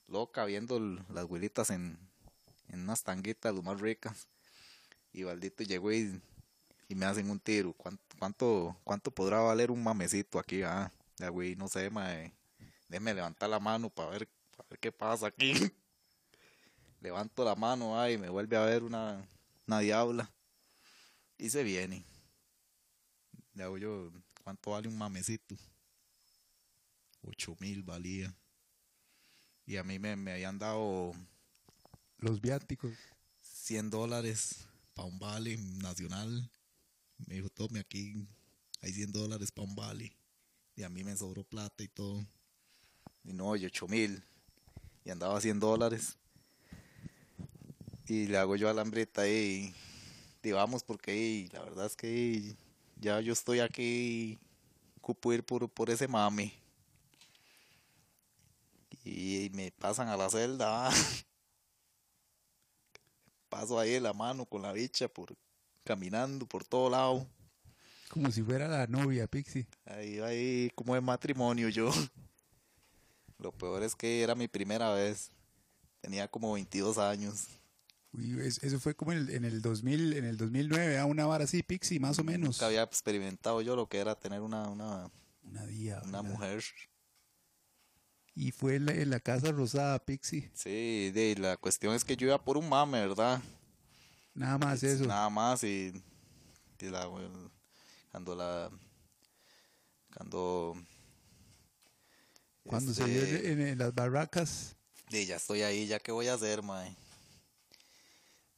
loca 0.07 0.45
viendo 0.45 0.79
las 0.79 1.25
huilitas 1.25 1.69
en, 1.69 1.97
en 2.69 2.81
unas 2.81 3.03
tanguitas 3.03 3.53
lo 3.53 3.61
más 3.61 3.79
ricas. 3.79 4.27
Y 5.13 5.23
Baldito 5.23 5.63
llegó 5.63 5.91
y, 5.91 6.21
y 6.87 6.95
me 6.95 7.05
hacen 7.05 7.29
un 7.29 7.39
tiro. 7.39 7.73
¿Cuánto, 7.73 8.03
cuánto, 8.19 8.77
cuánto 8.83 9.11
podrá 9.11 9.39
valer 9.39 9.71
un 9.71 9.83
mamecito 9.83 10.39
aquí? 10.39 10.63
Ah, 10.63 10.91
ya, 11.17 11.29
güey, 11.29 11.55
no 11.55 11.67
sé, 11.67 11.89
mae. 11.89 12.33
Déjeme 12.87 13.13
levantar 13.13 13.49
la 13.49 13.59
mano 13.59 13.89
para 13.89 14.11
ver, 14.11 14.29
pa' 14.55 14.65
ver 14.69 14.79
qué 14.79 14.91
pasa 14.91 15.27
aquí. 15.27 15.53
Levanto 17.01 17.43
la 17.43 17.55
mano, 17.55 17.99
ay, 17.99 18.17
me 18.17 18.29
vuelve 18.29 18.57
a 18.57 18.65
ver 18.65 18.83
una, 18.83 19.27
una 19.67 19.79
diabla. 19.79 20.31
Y 21.37 21.49
se 21.49 21.63
viene. 21.63 22.03
Hago 23.59 23.77
yo, 23.77 24.11
¿cuánto 24.47 24.71
vale 24.71 24.87
un 24.87 24.97
mamecito? 24.97 25.57
Ocho 27.21 27.57
mil 27.59 27.83
valía. 27.83 28.33
Y 29.65 29.75
a 29.75 29.83
mí 29.83 29.99
me, 29.99 30.15
me 30.15 30.31
habían 30.31 30.57
dado 30.57 31.11
Los 32.19 32.39
viáticos. 32.39 32.93
100 33.41 33.89
dólares 33.89 34.65
para 34.93 35.09
un 35.09 35.19
vale 35.19 35.57
nacional. 35.57 36.49
Me 37.17 37.35
dijo, 37.35 37.49
tome 37.49 37.81
aquí, 37.81 38.25
hay 38.79 38.93
100 38.93 39.11
dólares 39.11 39.51
para 39.51 39.67
un 39.67 39.75
vale. 39.75 40.15
Y 40.77 40.83
a 40.83 40.87
mí 40.87 41.03
me 41.03 41.17
sobró 41.17 41.43
plata 41.43 41.83
y 41.83 41.89
todo. 41.89 42.25
Y 43.25 43.33
no, 43.33 43.53
y 43.57 43.65
8 43.65 43.85
mil. 43.89 44.23
Y 45.03 45.09
andaba 45.09 45.41
100 45.41 45.59
dólares. 45.59 46.17
Y 48.05 48.27
le 48.27 48.37
hago 48.37 48.55
yo 48.55 48.69
a 48.69 48.73
la 48.73 48.81
hambrita 48.83 49.23
ahí. 49.23 49.75
Y 50.41 50.51
vamos 50.53 50.85
porque 50.85 51.11
ahí, 51.11 51.49
la 51.51 51.63
verdad 51.63 51.87
es 51.87 51.97
que 51.97 52.07
ahí, 52.07 52.57
ya 52.99 53.19
yo 53.19 53.33
estoy 53.33 53.59
aquí. 53.59 54.39
Cupo 55.01 55.31
ir 55.31 55.43
por, 55.43 55.69
por 55.69 55.89
ese 55.89 56.07
mami. 56.07 56.53
Y 59.03 59.49
me 59.53 59.71
pasan 59.71 60.09
a 60.09 60.17
la 60.17 60.29
celda. 60.29 60.87
ah. 60.89 60.93
Paso 63.49 63.79
ahí 63.79 63.99
la 63.99 64.13
mano 64.13 64.45
con 64.45 64.61
la 64.61 64.73
bicha 64.73 65.07
por 65.07 65.33
caminando 65.83 66.45
por 66.45 66.65
todo 66.65 66.89
lado. 66.89 67.25
Como 68.09 68.31
si 68.31 68.43
fuera 68.43 68.67
la 68.67 68.87
novia, 68.87 69.27
Pixie. 69.27 69.67
Ahí, 69.85 70.19
ahí, 70.19 70.71
como 70.75 70.93
de 70.93 71.01
matrimonio 71.01 71.69
yo. 71.69 71.89
Lo 73.39 73.51
peor 73.51 73.83
es 73.83 73.95
que 73.95 74.21
era 74.21 74.35
mi 74.35 74.47
primera 74.47 74.91
vez. 74.91 75.31
Tenía 76.01 76.27
como 76.27 76.53
22 76.53 76.97
años. 76.97 77.47
Uy, 78.13 78.39
eso 78.39 78.79
fue 78.79 78.95
como 78.95 79.11
en 79.11 79.19
el, 79.19 79.29
en 79.29 79.45
el 79.45 79.61
2000, 79.61 80.13
en 80.13 80.25
el 80.25 80.37
2009, 80.37 80.97
a 80.97 81.05
una 81.05 81.25
vara 81.25 81.43
así, 81.43 81.61
Pixie, 81.63 81.99
más 81.99 82.17
o 82.19 82.23
menos. 82.23 82.49
Nunca 82.55 82.67
había 82.67 82.83
experimentado 82.83 83.61
yo 83.61 83.75
lo 83.75 83.87
que 83.87 83.99
era 83.99 84.15
tener 84.15 84.41
una, 84.41 84.67
una, 84.69 85.09
Una 85.43 85.65
diabla. 85.65 86.07
una 86.07 86.21
mujer. 86.21 86.63
Y 88.33 88.51
fue 88.51 88.75
en 88.75 88.85
la, 88.85 88.93
en 88.93 89.09
la 89.09 89.19
casa 89.19 89.51
rosada, 89.51 89.97
Pixie. 90.05 90.49
Sí, 90.53 91.11
de, 91.11 91.35
la 91.39 91.57
cuestión 91.57 91.95
es 91.95 92.05
que 92.05 92.15
yo 92.15 92.27
iba 92.27 92.43
por 92.43 92.57
un 92.57 92.69
mame, 92.69 92.99
¿verdad? 92.99 93.41
Nada 94.33 94.57
más 94.57 94.83
eso. 94.83 95.05
Nada 95.05 95.29
más 95.29 95.63
y, 95.63 95.91
y 96.79 96.85
la, 96.85 97.09
cuando 98.11 98.35
la... 98.35 98.69
Cuando... 100.15 100.75
Cuando 102.63 102.93
se 102.93 103.03
este, 103.03 103.41
vio 103.41 103.51
en, 103.51 103.61
en 103.61 103.77
las 103.77 103.93
barracas, 103.93 104.75
Y 105.09 105.25
ya 105.25 105.37
estoy 105.37 105.61
ahí, 105.61 105.87
ya 105.87 105.99
qué 105.99 106.11
voy 106.11 106.27
a 106.27 106.33
hacer, 106.33 106.61
mae. 106.61 106.95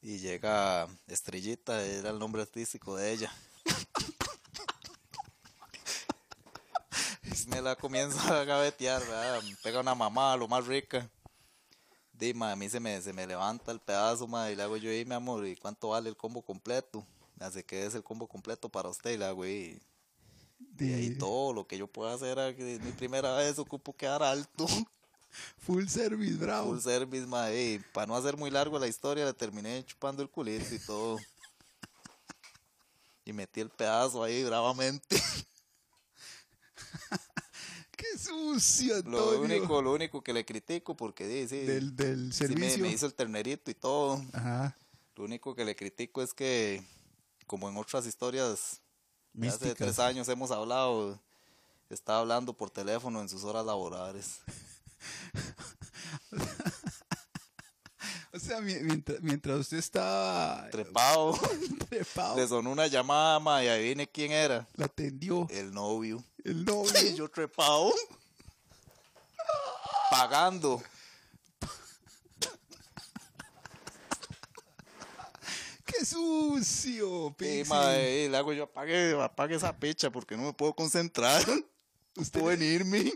Y 0.02 0.18
llega 0.20 0.88
Estrellita, 1.08 1.84
era 1.84 2.10
el 2.10 2.20
nombre 2.20 2.42
artístico 2.42 2.96
de 2.96 3.12
ella. 3.12 3.34
Y 7.24 7.50
me 7.50 7.62
la 7.62 7.76
comienza 7.76 8.40
a 8.40 8.46
gavetear, 8.46 9.02
¿verdad? 9.02 9.44
Me 9.44 9.56
pega 9.58 9.82
una 9.82 9.94
mamá, 9.94 10.38
lo 10.38 10.48
más 10.48 10.66
rica. 10.66 11.10
Dime, 12.14 12.46
a 12.46 12.56
mí 12.56 12.70
se 12.70 12.80
me, 12.80 13.02
se 13.02 13.14
me 13.14 13.28
levanta 13.28 13.72
el 13.72 13.80
pedazo, 13.80 14.28
mae, 14.28 14.54
y 14.54 14.56
le 14.56 14.64
hago 14.64 14.78
yo 14.78 14.90
ahí, 14.90 15.06
mi 15.06 15.16
amor, 15.16 15.46
¿y 15.48 15.56
cuánto 15.56 15.90
vale 15.90 16.10
el 16.10 16.18
combo 16.18 16.42
completo? 16.42 17.06
Hace 17.40 17.64
que 17.64 17.86
es 17.86 17.96
el 17.96 18.04
combo 18.04 18.28
completo 18.28 18.68
para 18.68 18.90
usted, 18.90 19.12
y 19.12 19.18
le 19.18 19.26
hago 19.26 19.44
ahí. 19.44 19.80
Y 20.80 20.94
ahí 20.94 21.10
de 21.10 21.16
todo 21.16 21.54
lo 21.54 21.66
que 21.66 21.78
yo 21.78 21.88
pueda 21.88 22.14
hacer, 22.14 22.40
ah, 22.40 22.54
que 22.54 22.76
es 22.76 22.82
mi 22.82 22.92
primera 22.92 23.36
vez, 23.36 23.58
ocupo 23.60 23.96
quedar 23.96 24.24
alto. 24.24 24.66
Full 25.60 25.86
service, 25.88 26.36
bravo. 26.38 26.72
Full 26.72 26.82
service, 26.82 27.26
mae. 27.28 27.82
Para 27.94 28.08
no 28.08 28.15
hacer 28.15 28.36
muy 28.38 28.50
largo 28.52 28.78
la 28.80 28.88
historia, 28.88 29.26
le 29.26 29.34
terminé 29.34 29.84
chupando 29.86 30.22
el 30.24 30.30
culito 30.30 30.74
y 30.74 30.80
todo. 30.80 31.18
Y 33.26 33.34
metí 33.34 33.60
el 33.62 33.70
pedazo 33.70 34.24
ahí 34.24 34.44
bravamente. 34.44 35.22
Qué 37.98 38.18
sucio, 38.18 38.96
Lo 39.04 39.20
Antonio. 39.32 39.42
único, 39.42 39.82
lo 39.82 39.92
único 39.94 40.22
que 40.24 40.32
le 40.34 40.46
critico, 40.46 40.96
porque 40.96 41.28
sí, 41.28 41.48
sí, 41.50 41.65
del, 41.65 41.96
del 41.96 42.32
sí 42.34 42.39
servicio. 42.48 42.80
me 42.80 42.89
hizo 42.92 43.06
el 43.06 43.13
ternerito 43.13 43.70
y 43.70 43.74
todo. 43.76 44.24
Ajá. 44.34 44.76
Lo 45.15 45.26
único 45.26 45.54
que 45.54 45.65
le 45.65 45.76
critico 45.76 46.22
es 46.22 46.34
que, 46.34 46.82
como 47.46 47.68
en 47.70 47.76
otras 47.76 48.06
historias 48.06 48.80
hace 49.44 49.76
tres 49.76 50.00
años 50.00 50.30
hemos 50.30 50.50
hablado, 50.50 51.20
estaba 51.89 52.20
hablando 52.20 52.54
por 52.54 52.70
teléfono 52.70 53.20
en 53.22 53.28
sus 53.28 53.44
horas 53.44 53.65
laborales. 53.65 54.39
O 58.32 58.38
sea, 58.40 58.62
mi- 58.62 58.76
mientras, 58.76 59.20
mientras 59.22 59.60
usted 59.60 59.78
estaba 59.78 60.70
Trepado. 60.70 61.34
trepado, 61.90 62.36
Le 62.38 62.48
sonó 62.48 62.72
una 62.72 62.86
llamada, 62.88 63.40
ma, 63.40 63.64
y 63.64 63.68
adivine 63.68 64.08
quién 64.08 64.32
era. 64.32 64.68
la 64.76 64.86
atendió 64.86 65.48
El 65.50 65.74
novio. 65.74 66.24
el 66.44 66.62
Y 66.62 66.64
novio. 66.64 67.16
yo 67.16 67.28
trepado. 67.30 67.92
Pagando. 70.12 70.82
¡Qué 75.86 76.06
sucio, 76.06 77.30
Y 77.30 77.34
Pixie! 77.34 77.66
mae, 77.66 78.30
le 78.30 78.38
hago 78.38 78.54
yo 78.54 78.64
apague, 78.66 79.20
apague 79.22 79.56
esa 79.56 79.76
picha 79.78 80.12
porque 80.12 80.38
no 80.38 80.44
me 80.44 80.54
puedo 80.54 80.74
concentrar. 80.76 81.42
Usted- 82.16 82.40
Puedo 82.40 82.58
venirme. 82.58 83.12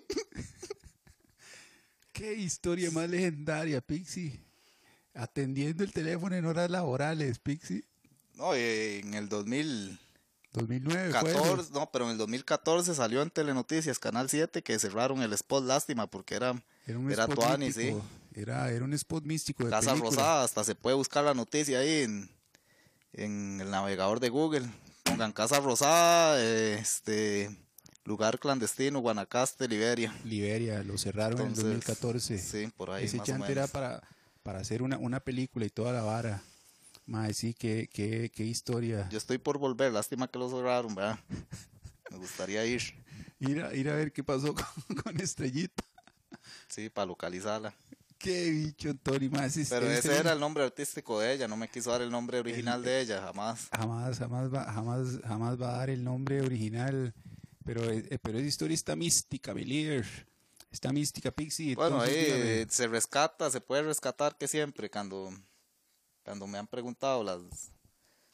¡Qué 2.13 2.35
historia 2.35 2.91
más 2.91 3.09
legendaria, 3.09 3.81
Pixie! 3.81 4.39
Atendiendo 5.15 5.83
el 5.83 5.91
teléfono 5.91 6.35
en 6.35 6.45
horas 6.45 6.69
laborales, 6.69 7.39
Pixie. 7.39 7.83
No, 8.35 8.53
eh, 8.53 8.99
en 8.99 9.15
el 9.15 9.29
2014, 9.29 9.99
2009 10.53 11.13
fue. 11.19 11.65
no, 11.73 11.89
pero 11.91 12.05
en 12.05 12.11
el 12.11 12.17
2014 12.19 12.93
salió 12.93 13.23
en 13.23 13.31
Telenoticias, 13.31 13.97
Canal 13.97 14.29
7, 14.29 14.61
que 14.61 14.77
cerraron 14.77 15.23
el 15.23 15.33
spot, 15.33 15.63
lástima, 15.65 16.05
porque 16.05 16.35
era 16.35 16.63
Era 16.85 16.99
un 16.99 17.11
Era 17.11 17.23
spot 17.23 17.35
Tuani, 17.35 17.65
místico. 17.65 18.05
Era, 18.35 18.71
era 18.71 18.85
un 18.85 18.93
spot 18.93 19.23
místico 19.23 19.63
de 19.63 19.71
Casa 19.71 19.91
película. 19.91 20.11
Rosada, 20.11 20.43
hasta 20.43 20.63
se 20.63 20.75
puede 20.75 20.95
buscar 20.95 21.23
la 21.23 21.33
noticia 21.33 21.79
ahí 21.79 22.03
en, 22.03 22.29
en 23.13 23.59
el 23.59 23.71
navegador 23.71 24.19
de 24.19 24.29
Google. 24.29 24.69
Pongan 25.03 25.31
Casa 25.31 25.59
Rosada, 25.59 26.39
este 26.43 27.55
lugar 28.05 28.39
clandestino, 28.39 28.99
Guanacaste, 28.99 29.67
Liberia. 29.67 30.13
Liberia, 30.23 30.83
lo 30.83 30.97
cerraron 30.97 31.39
Entonces, 31.39 31.63
en 31.63 31.71
2014. 31.71 32.37
Sí, 32.37 32.67
por 32.75 32.91
ahí 32.91 33.05
Ese 33.05 33.17
más 33.17 33.29
o 33.29 33.31
chante 33.31 33.51
era 33.51 33.67
para, 33.67 34.01
para 34.43 34.59
hacer 34.59 34.81
una, 34.81 34.97
una 34.97 35.19
película 35.19 35.65
y 35.65 35.69
toda 35.69 35.93
la 35.93 36.01
vara. 36.03 36.41
Mae, 37.05 37.33
sí, 37.33 37.53
qué, 37.53 37.89
qué, 37.91 38.31
qué 38.33 38.43
historia. 38.45 39.09
Yo 39.09 39.17
estoy 39.17 39.37
por 39.37 39.57
volver, 39.57 39.91
lástima 39.91 40.27
que 40.27 40.39
lo 40.39 40.49
cerraron, 40.49 40.95
¿verdad? 40.95 41.19
Me 42.11 42.17
gustaría 42.17 42.65
ir, 42.65 42.81
Ir 43.39 43.61
a, 43.61 43.73
ir 43.73 43.89
a 43.89 43.95
ver 43.95 44.11
qué 44.13 44.23
pasó 44.23 44.53
con, 44.87 44.95
con 44.97 45.19
Estrellita. 45.19 45.83
sí, 46.67 46.89
para 46.89 47.07
localizarla. 47.07 47.73
Qué 48.17 48.51
bicho, 48.51 48.95
Tony. 48.95 49.27
Más 49.27 49.53
Pero 49.69 49.85
ese 49.89 49.99
ese 50.11 50.17
era 50.17 50.31
el 50.31 50.39
nombre 50.39 50.63
artístico 50.63 51.19
de 51.19 51.33
ella, 51.33 51.45
no 51.49 51.57
me 51.57 51.67
quiso 51.67 51.91
dar 51.91 52.01
el 52.01 52.09
nombre 52.09 52.39
original 52.39 52.81
de 52.81 53.01
ella, 53.01 53.21
jamás. 53.21 53.67
Jamás, 53.75 54.17
jamás 54.17 54.53
va, 54.53 54.63
jamás, 54.71 55.19
jamás 55.27 55.61
va 55.61 55.75
a 55.75 55.77
dar 55.79 55.89
el 55.89 56.05
nombre 56.05 56.41
original. 56.41 57.13
Pero, 57.65 57.89
eh, 57.89 58.19
pero 58.21 58.37
esa 58.37 58.47
historia 58.47 58.75
está 58.75 58.95
mística, 58.95 59.53
líder. 59.53 60.05
Está 60.71 60.91
mística, 60.91 61.31
Pixie. 61.31 61.75
Bueno, 61.75 62.01
ahí 62.01 62.11
eh, 62.15 62.65
se 62.69 62.87
rescata, 62.87 63.49
se 63.51 63.61
puede 63.61 63.83
rescatar 63.83 64.37
que 64.37 64.47
siempre 64.47 64.89
cuando, 64.89 65.31
cuando 66.23 66.47
me 66.47 66.57
han 66.57 66.67
preguntado 66.67 67.23
las, 67.23 67.41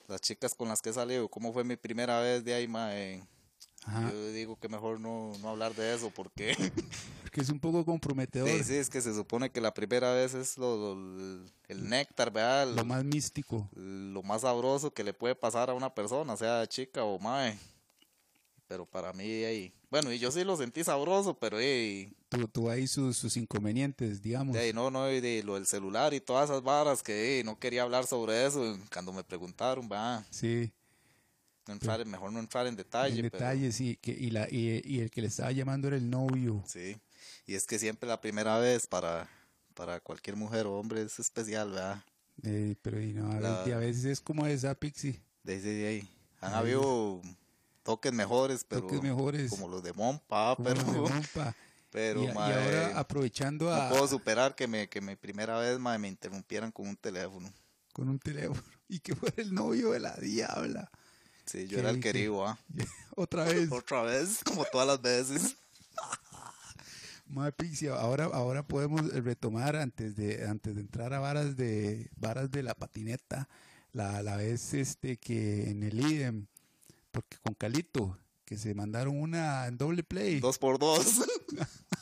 las 0.08 0.22
chicas 0.22 0.56
con 0.56 0.70
las 0.70 0.82
que 0.82 0.90
he 0.90 0.94
salido, 0.94 1.28
cómo 1.30 1.52
fue 1.52 1.64
mi 1.64 1.76
primera 1.76 2.22
vez 2.22 2.44
de 2.44 2.54
ahí, 2.54 2.68
mae, 2.68 3.22
Ajá, 3.84 4.12
yo 4.12 4.32
digo 4.32 4.58
que 4.60 4.70
mejor 4.70 5.00
no, 5.02 5.34
no 5.42 5.50
hablar 5.50 5.76
de 5.76 5.94
eso 5.94 6.10
porque 6.12 6.56
porque 7.24 7.42
es 7.42 7.50
un 7.50 7.60
poco 7.60 7.84
comprometedor. 7.86 8.48
sí, 8.50 8.64
sí, 8.64 8.76
es 8.76 8.90
que 8.90 9.02
se 9.02 9.14
supone 9.14 9.50
que 9.52 9.60
la 9.62 9.74
primera 9.74 10.14
vez 10.14 10.34
es 10.34 10.58
lo, 10.58 10.96
lo- 10.96 11.46
el 11.68 11.90
néctar, 11.90 12.32
¿verdad? 12.32 12.74
Lo 12.74 12.86
más 12.86 13.04
místico. 13.04 13.70
lo 13.76 14.24
más 14.24 14.42
sabroso 14.42 14.94
que 14.94 15.04
le 15.04 15.14
puede 15.14 15.36
pasar 15.36 15.70
a 15.70 15.74
una 15.74 15.94
persona, 15.94 16.36
sea 16.38 16.66
chica 16.68 17.04
o 17.04 17.20
mae. 17.20 17.58
Pero 18.70 18.86
para 18.86 19.12
mí, 19.14 19.24
ey, 19.24 19.74
bueno, 19.90 20.14
y 20.14 20.20
yo 20.20 20.32
sí 20.32 20.44
lo 20.44 20.56
sentí 20.56 20.84
sabroso, 20.84 21.34
pero 21.38 21.60
ey, 21.60 22.14
Tu- 22.30 22.48
Tuvo 22.48 22.70
ahí 22.70 22.86
sus, 22.86 23.18
sus 23.18 23.36
inconvenientes, 23.36 24.22
digamos. 24.22 24.54
de 24.54 24.60
ahí, 24.62 24.74
no, 24.74 24.92
no, 24.92 25.12
y 25.12 25.20
de 25.20 25.42
lo 25.42 25.56
del 25.56 25.66
celular 25.66 26.14
y 26.14 26.22
todas 26.22 26.52
esas 26.52 26.62
varas 26.62 27.02
que 27.02 27.42
no 27.44 27.58
quería 27.58 27.82
hablar 27.82 28.06
sobre 28.06 28.46
eso 28.46 28.78
cuando 28.94 29.12
me 29.12 29.24
preguntaron, 29.24 29.90
va, 29.92 30.24
Sí, 30.30 30.72
no 31.66 31.74
entrar, 31.74 32.00
en- 32.02 32.12
mejor 32.12 32.32
no 32.32 32.38
entrar 32.40 32.68
en 32.68 32.76
detalle. 32.76 33.16
en 33.16 33.30
pero 33.32 33.44
detalle, 33.44 33.72
sí. 33.72 33.98
Que, 34.00 34.12
y, 34.12 34.30
la, 34.30 34.48
y, 34.52 34.82
y 34.86 35.00
el 35.00 35.10
que 35.10 35.22
le 35.22 35.28
estaba 35.30 35.52
llamando 35.52 35.88
era 35.88 35.98
el 35.98 36.08
novio. 36.08 36.64
sí, 36.68 36.96
y 37.48 37.56
es 37.56 37.66
que 37.66 37.80
siempre 37.80 38.08
la 38.08 38.22
primera 38.22 38.60
vez 38.60 38.86
para, 38.86 39.28
para 39.74 40.00
cualquier 40.00 40.36
mujer 40.36 40.68
o 40.68 40.78
hombre 40.78 41.02
es 41.02 41.18
especial, 41.18 41.72
¿verdad? 41.72 42.04
Eh, 42.44 42.76
pero 42.84 43.02
y 43.02 43.14
no, 43.14 43.32
a, 43.32 43.40
La- 43.40 43.64
a 43.64 43.78
veces 43.80 44.06
es 44.06 44.22
como 44.22 44.46
esa 44.46 44.76
Pixie. 44.76 45.20
De 45.42 45.54
ahí, 45.54 45.60
de 45.60 45.88
ahí. 45.88 46.10
Han 46.42 46.54
habido 46.54 47.22
toques 47.90 48.14
mejores, 48.14 48.64
pero 48.70 48.82
Toques 48.82 49.02
mejores. 49.02 49.50
como 49.50 49.68
los 49.68 49.82
de 49.82 49.94
Mompa, 49.94 50.56
como 50.56 50.70
pero, 50.70 50.82
los 50.84 50.94
de 50.94 51.00
Mompa. 51.14 51.56
pero 51.90 52.22
y, 52.22 52.26
y 52.26 52.30
ahora 52.30 53.00
aprovechando 53.00 53.74
a, 53.74 53.86
No 53.86 53.90
puedo 53.90 54.08
superar 54.08 54.54
que 54.54 54.68
me, 54.68 54.88
que 54.88 55.02
mi 55.02 55.16
primera 55.16 55.58
vez 55.58 55.80
mae, 55.80 55.98
me 55.98 56.08
interrumpieran 56.08 56.72
con 56.72 56.88
un 56.88 56.96
teléfono. 56.96 57.52
con 57.92 58.08
un 58.08 58.20
teléfono 58.20 58.62
y 58.88 59.00
que 59.00 59.16
fuera 59.16 59.42
el 59.42 59.56
novio 59.56 59.90
de 59.94 60.02
la 60.02 60.16
diabla. 60.18 60.92
Sí, 61.46 61.68
yo 61.68 61.80
era 61.80 61.90
el 61.90 62.00
querido, 62.00 62.46
¿ah? 62.46 62.60
Otra 63.16 63.46
vez. 63.46 63.72
Otra 63.72 64.04
vez, 64.04 64.44
como 64.44 64.66
todas 64.66 64.86
las 64.86 65.02
veces. 65.02 65.56
Mae 67.26 67.52
Pixie, 67.52 67.90
ahora, 67.90 68.26
ahora 68.26 68.68
podemos 68.68 69.12
retomar 69.12 69.76
antes 69.76 70.16
de, 70.16 70.48
antes 70.48 70.76
de 70.76 70.82
entrar 70.82 71.12
a 71.16 71.20
varas 71.20 71.56
de 71.56 72.08
varas 72.16 72.52
de 72.52 72.62
la 72.62 72.76
patineta, 72.76 73.50
la, 73.94 74.22
la 74.22 74.38
vez 74.38 74.76
este 74.76 75.18
que 75.18 75.72
en 75.72 75.82
el 75.82 76.00
IDEM, 76.00 76.46
porque 77.12 77.38
con 77.44 77.54
Calito, 77.56 78.18
que 78.46 78.58
se 78.58 78.74
mandaron 78.74 79.20
una 79.20 79.68
en 79.68 79.78
doble 79.78 80.04
play. 80.04 80.40
Dos 80.40 80.58
por 80.58 80.80
dos. 80.80 81.22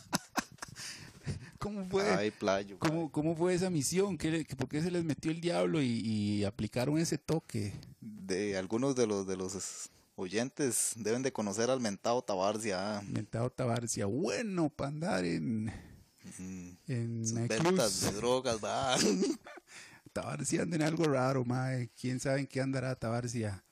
¿Cómo 1.59 1.85
fue? 1.85 2.09
Ay, 2.09 2.31
playo. 2.31 2.77
¿Cómo, 2.79 3.11
¿Cómo 3.11 3.35
fue 3.35 3.53
esa 3.53 3.69
misión? 3.69 4.17
¿Qué 4.17 4.45
¿Por 4.57 4.69
qué 4.69 4.81
se 4.81 4.91
les 4.91 5.03
metió 5.03 5.31
el 5.31 5.41
diablo 5.41 5.81
y, 5.81 5.87
y 5.87 6.43
aplicaron 6.45 6.97
ese 6.99 7.17
toque? 7.17 7.73
De 7.99 8.55
algunos 8.57 8.95
de 8.95 9.07
los, 9.07 9.25
de 9.27 9.35
los 9.35 9.89
oyentes 10.15 10.93
deben 10.95 11.23
de 11.23 11.31
conocer 11.33 11.69
al 11.69 11.81
mentado 11.81 12.21
Tabarcia. 12.21 12.97
ah. 12.97 13.01
Mentado 13.07 13.49
Tabarcia, 13.49 14.05
bueno 14.05 14.69
para 14.69 14.89
andar 14.89 15.25
en, 15.25 15.71
en 16.87 17.25
sus 17.27 17.47
ventas 17.47 18.01
de 18.01 18.11
drogas, 18.13 18.57
va. 18.63 18.95
Tabarcia 20.13 20.63
anda 20.63 20.75
en 20.77 20.83
algo 20.83 21.03
raro, 21.05 21.43
mae. 21.45 21.89
¿Quién 21.99 22.19
sabe 22.19 22.39
en 22.41 22.47
qué 22.47 22.61
andará 22.61 22.95
Tabarcia? 22.95 23.63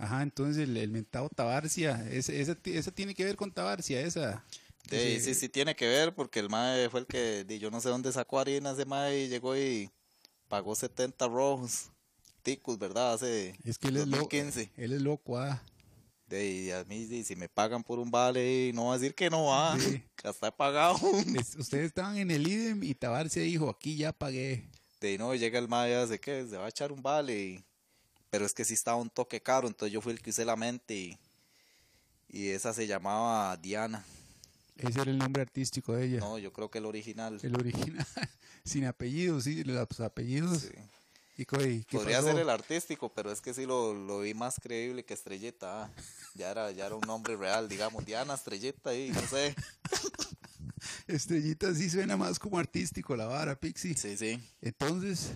Ajá, 0.00 0.22
entonces 0.22 0.62
el, 0.68 0.76
el 0.76 0.90
mentado 0.90 1.28
Tabarcia, 1.28 2.06
ese- 2.10 2.40
esa, 2.40 2.56
esa 2.64 2.90
tiene 2.90 3.14
que 3.14 3.24
ver 3.24 3.36
con 3.36 3.52
Tabarcia, 3.52 4.00
esa. 4.00 4.44
Ese- 4.90 5.20
sí, 5.20 5.34
sí 5.34 5.48
tiene 5.48 5.76
que 5.76 5.86
ver 5.86 6.14
porque 6.14 6.40
el 6.40 6.48
mae 6.48 6.88
fue 6.88 7.00
el 7.00 7.06
que, 7.06 7.44
yo 7.60 7.70
no 7.70 7.80
sé 7.80 7.90
dónde 7.90 8.10
sacó 8.12 8.40
harina 8.40 8.70
ese 8.72 8.84
mae 8.86 9.24
y 9.24 9.28
llegó 9.28 9.56
y 9.56 9.90
pagó 10.48 10.74
70 10.74 11.28
rojos. 11.28 11.90
Ticos, 12.42 12.78
¿verdad? 12.78 13.12
Hace 13.12 13.54
Es 13.64 13.76
que 13.78 13.88
él 13.88 13.98
es 13.98 14.06
loco. 14.06 14.22
2015. 14.22 14.72
Él 14.78 14.92
es 14.94 15.02
loco, 15.02 15.38
ah. 15.38 15.62
De, 16.26 16.48
y 16.50 16.70
a 16.70 16.82
mí, 16.84 17.06
si 17.24 17.36
me 17.36 17.48
pagan 17.50 17.82
por 17.84 17.98
un 17.98 18.10
vale, 18.10 18.70
no 18.72 18.86
va 18.86 18.94
a 18.94 18.98
decir 18.98 19.14
que 19.14 19.28
no 19.28 19.46
va. 19.46 19.78
Sí. 19.78 20.02
Que 20.16 20.28
he 20.28 20.52
pagado. 20.52 20.98
Es- 21.38 21.56
ustedes 21.56 21.86
estaban 21.86 22.16
en 22.16 22.30
el 22.30 22.46
IDEM 22.48 22.82
y 22.84 22.94
Tabarcia 22.94 23.42
dijo, 23.42 23.68
aquí 23.68 23.96
ya 23.96 24.12
pagué. 24.12 24.68
De 25.00 25.18
no, 25.18 25.34
llega 25.34 25.58
el 25.58 25.68
mae 25.68 25.90
y 25.90 25.94
hace 25.94 26.18
que 26.18 26.46
se 26.46 26.56
va 26.56 26.66
a 26.66 26.68
echar 26.70 26.90
un 26.92 27.02
vale. 27.02 27.38
y- 27.38 27.64
pero 28.30 28.46
es 28.46 28.54
que 28.54 28.64
sí 28.64 28.74
estaba 28.74 28.96
un 28.96 29.10
toque 29.10 29.40
caro, 29.40 29.68
entonces 29.68 29.92
yo 29.92 30.00
fui 30.00 30.12
el 30.12 30.22
que 30.22 30.30
usé 30.30 30.44
la 30.44 30.56
mente 30.56 30.94
y, 30.94 31.18
y 32.28 32.48
esa 32.48 32.72
se 32.72 32.86
llamaba 32.86 33.56
Diana. 33.56 34.04
Ese 34.76 35.00
era 35.00 35.10
el 35.10 35.18
nombre 35.18 35.42
artístico 35.42 35.92
de 35.92 36.06
ella. 36.06 36.20
No, 36.20 36.38
yo 36.38 36.52
creo 36.52 36.70
que 36.70 36.78
el 36.78 36.86
original. 36.86 37.38
El 37.42 37.54
original, 37.54 38.06
sin 38.64 38.86
apellidos, 38.86 39.44
sí, 39.44 39.62
los 39.64 40.00
apellidos. 40.00 40.62
Sí. 40.62 40.68
Y, 41.36 41.46
¿qué 41.46 41.96
Podría 41.96 42.18
pasó? 42.18 42.28
ser 42.32 42.38
el 42.38 42.50
artístico, 42.50 43.08
pero 43.14 43.32
es 43.32 43.40
que 43.40 43.54
sí 43.54 43.64
lo, 43.64 43.94
lo 43.94 44.20
vi 44.20 44.34
más 44.34 44.56
creíble 44.60 45.04
que 45.06 45.14
Estrellita. 45.14 45.84
ah. 45.84 45.90
Ya 46.34 46.50
era, 46.50 46.70
ya 46.70 46.84
era 46.84 46.94
un 46.94 47.00
nombre 47.06 47.34
real, 47.34 47.66
digamos, 47.66 48.04
Diana 48.04 48.34
Estrellita 48.34 48.94
y 48.94 49.08
no 49.10 49.22
sé. 49.22 49.54
Estrellita 51.06 51.74
sí 51.74 51.88
suena 51.88 52.16
más 52.18 52.38
como 52.38 52.58
artístico 52.58 53.16
la 53.16 53.26
vara, 53.26 53.58
Pixie. 53.58 53.96
Sí, 53.96 54.16
sí. 54.18 54.38
Entonces, 54.60 55.30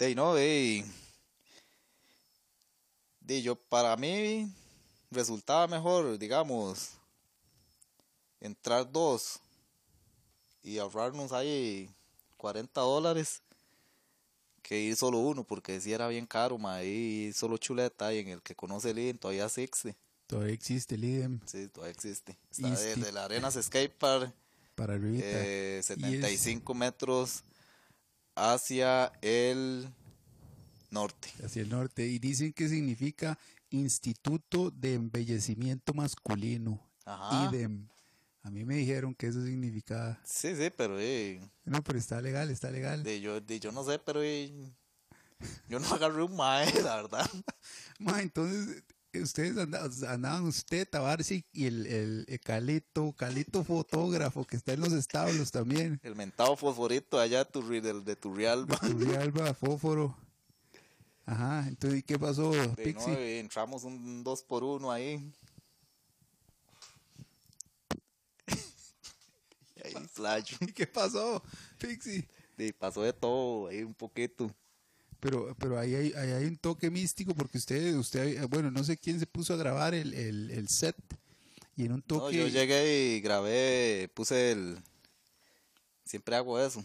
ahí, 0.00 0.14
no, 0.16 0.34
de, 0.34 0.84
yo, 3.26 3.56
para 3.56 3.96
mí 3.96 4.50
resultaba 5.10 5.66
mejor, 5.66 6.18
digamos, 6.18 6.90
entrar 8.40 8.90
dos 8.90 9.40
y 10.62 10.78
ahorrarnos 10.78 11.32
ahí 11.32 11.88
40 12.36 12.80
dólares 12.80 13.42
que 14.62 14.78
ir 14.78 14.96
solo 14.96 15.18
uno, 15.18 15.44
porque 15.44 15.80
si 15.80 15.92
era 15.92 16.08
bien 16.08 16.26
caro, 16.26 16.56
ma, 16.58 16.76
ahí 16.76 17.32
solo 17.34 17.56
chuleta 17.58 18.12
y 18.14 18.18
en 18.20 18.28
el 18.28 18.42
que 18.42 18.54
conoce 18.54 18.90
el 18.90 18.98
IN 18.98 19.18
todavía 19.18 19.46
existe, 19.46 19.96
todavía 20.26 20.54
existe 20.54 20.94
el 20.94 21.04
IDEM 21.04 21.40
sí, 21.46 21.68
todavía 21.68 21.92
existe. 21.92 22.38
Está 22.50 22.68
desde 22.70 23.12
la 23.12 23.24
Arenas 23.24 23.58
Skate 23.60 23.92
Park, 23.96 24.32
para 24.74 24.94
arribita. 24.94 25.24
eh, 25.26 25.78
es- 25.80 25.86
75 25.86 26.74
metros 26.74 27.42
hacia 28.34 29.12
el 29.20 29.88
norte. 30.92 31.28
hacia 31.44 31.62
el 31.62 31.68
norte. 31.70 32.06
Y 32.06 32.18
dicen 32.18 32.52
que 32.52 32.68
significa 32.68 33.38
Instituto 33.70 34.70
de 34.70 34.94
Embellecimiento 34.94 35.94
Masculino. 35.94 36.80
Ajá. 37.04 37.48
IDEM. 37.50 37.88
A 38.44 38.50
mí 38.50 38.64
me 38.64 38.74
dijeron 38.76 39.14
que 39.14 39.28
eso 39.28 39.44
significaba. 39.44 40.18
Sí, 40.24 40.54
sí, 40.56 40.70
pero 40.76 40.98
eh, 41.00 41.40
No, 41.64 41.82
pero 41.82 41.98
está 41.98 42.20
legal, 42.20 42.50
está 42.50 42.70
legal. 42.70 43.02
de, 43.02 43.20
yo, 43.20 43.40
de, 43.40 43.60
yo 43.60 43.70
no 43.70 43.84
sé, 43.84 43.98
pero 44.00 44.20
eh, 44.22 44.52
yo 45.68 45.78
no 45.78 45.86
agarré 45.94 46.22
un 46.22 46.34
mae, 46.36 46.66
la 46.82 46.96
verdad. 46.96 47.30
Ma, 48.00 48.20
entonces, 48.20 48.82
ustedes 49.14 49.56
andaban, 49.56 49.90
andaban 50.08 50.44
usted, 50.44 50.88
Tabarsi 50.88 51.44
y 51.52 51.66
el, 51.66 51.86
el, 51.86 52.24
el 52.28 52.40
Calito, 52.40 53.12
Calito 53.12 53.62
fotógrafo 53.62 54.44
que 54.44 54.56
está 54.56 54.72
en 54.72 54.80
los 54.80 54.92
establos 54.92 55.52
también. 55.52 56.00
El 56.02 56.16
mentado 56.16 56.56
fosforito 56.56 57.20
allá 57.20 57.44
de 57.44 57.50
tu, 57.50 57.62
del, 57.68 58.04
de. 58.04 58.16
Turrialba, 58.16 59.54
Fósforo. 59.54 60.16
Ajá, 61.24 61.66
entonces, 61.68 62.00
¿y 62.00 62.02
qué 62.02 62.18
pasó, 62.18 62.50
De, 62.50 62.66
no, 62.66 62.74
Pixie? 62.74 63.38
entramos 63.38 63.84
un 63.84 64.24
2 64.24 64.42
por 64.42 64.64
1 64.64 64.90
ahí. 64.90 65.32
y 69.76 69.86
ahí 69.86 70.08
flash. 70.08 70.54
¿Y 70.60 70.72
qué 70.72 70.86
pasó, 70.86 71.42
Pixie? 71.78 72.28
Y 72.58 72.72
pasó 72.72 73.02
de 73.02 73.12
todo 73.12 73.68
ahí 73.68 73.82
un 73.82 73.94
poquito. 73.94 74.50
Pero, 75.20 75.54
pero 75.58 75.78
ahí 75.78 75.94
hay, 75.94 76.12
ahí 76.14 76.32
hay 76.32 76.44
un 76.46 76.56
toque 76.56 76.90
místico 76.90 77.34
porque 77.34 77.58
usted, 77.58 77.94
usted, 77.94 78.46
bueno, 78.48 78.70
no 78.72 78.82
sé 78.82 78.96
quién 78.96 79.20
se 79.20 79.26
puso 79.26 79.54
a 79.54 79.56
grabar 79.56 79.94
el, 79.94 80.12
el, 80.14 80.50
el 80.50 80.68
set 80.68 80.96
y 81.76 81.84
en 81.84 81.92
un 81.92 81.98
No, 81.98 82.04
toque 82.04 82.36
yo 82.36 82.48
llegué 82.48 83.14
y 83.16 83.20
grabé, 83.20 84.10
puse 84.14 84.50
el... 84.52 84.78
Siempre 86.04 86.34
hago 86.34 86.58
eso. 86.60 86.84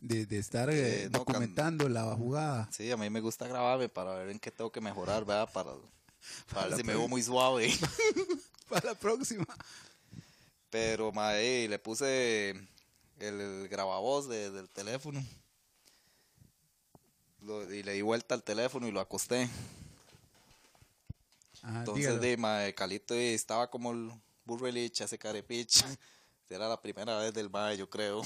De, 0.00 0.26
de 0.26 0.38
estar 0.38 0.68
eh, 0.70 1.08
no, 1.12 1.18
documentando 1.20 1.88
la 1.88 2.14
jugada. 2.16 2.68
Sí, 2.72 2.90
a 2.90 2.96
mí 2.96 3.08
me 3.10 3.20
gusta 3.20 3.46
grabarme 3.46 3.88
para 3.88 4.14
ver 4.14 4.30
en 4.30 4.38
qué 4.40 4.50
tengo 4.50 4.72
que 4.72 4.80
mejorar, 4.80 5.24
¿verdad? 5.24 5.50
Para, 5.52 5.72
para 6.48 6.62
ver 6.62 6.70
la 6.70 6.76
si 6.76 6.82
me 6.84 6.94
veo 6.94 7.08
muy 7.08 7.22
suave. 7.22 7.72
Para 8.68 8.86
la 8.90 8.94
próxima. 8.94 9.44
Pero, 10.70 11.10
mae, 11.10 11.66
le 11.68 11.78
puse 11.80 12.50
el, 13.18 13.40
el 13.40 13.68
grabavoz 13.68 14.28
de- 14.28 14.50
del 14.52 14.68
teléfono. 14.68 15.20
Lo- 17.42 17.72
y 17.72 17.82
le 17.82 17.94
di 17.94 18.02
vuelta 18.02 18.34
al 18.36 18.44
teléfono 18.44 18.86
y 18.86 18.92
lo 18.92 19.00
acosté. 19.00 19.48
Ajá, 21.62 21.80
Entonces, 21.80 22.20
de, 22.20 22.36
mae, 22.36 22.74
Calito 22.74 23.14
estaba 23.14 23.68
como 23.70 23.90
el 23.92 24.10
burro 24.44 24.66
de 24.66 24.72
leche, 24.72 25.04
ese 25.04 25.18
carepicha. 25.18 25.86
Era 26.48 26.68
la 26.68 26.80
primera 26.80 27.18
vez 27.18 27.34
del 27.34 27.50
mae, 27.50 27.76
yo 27.76 27.90
creo. 27.90 28.22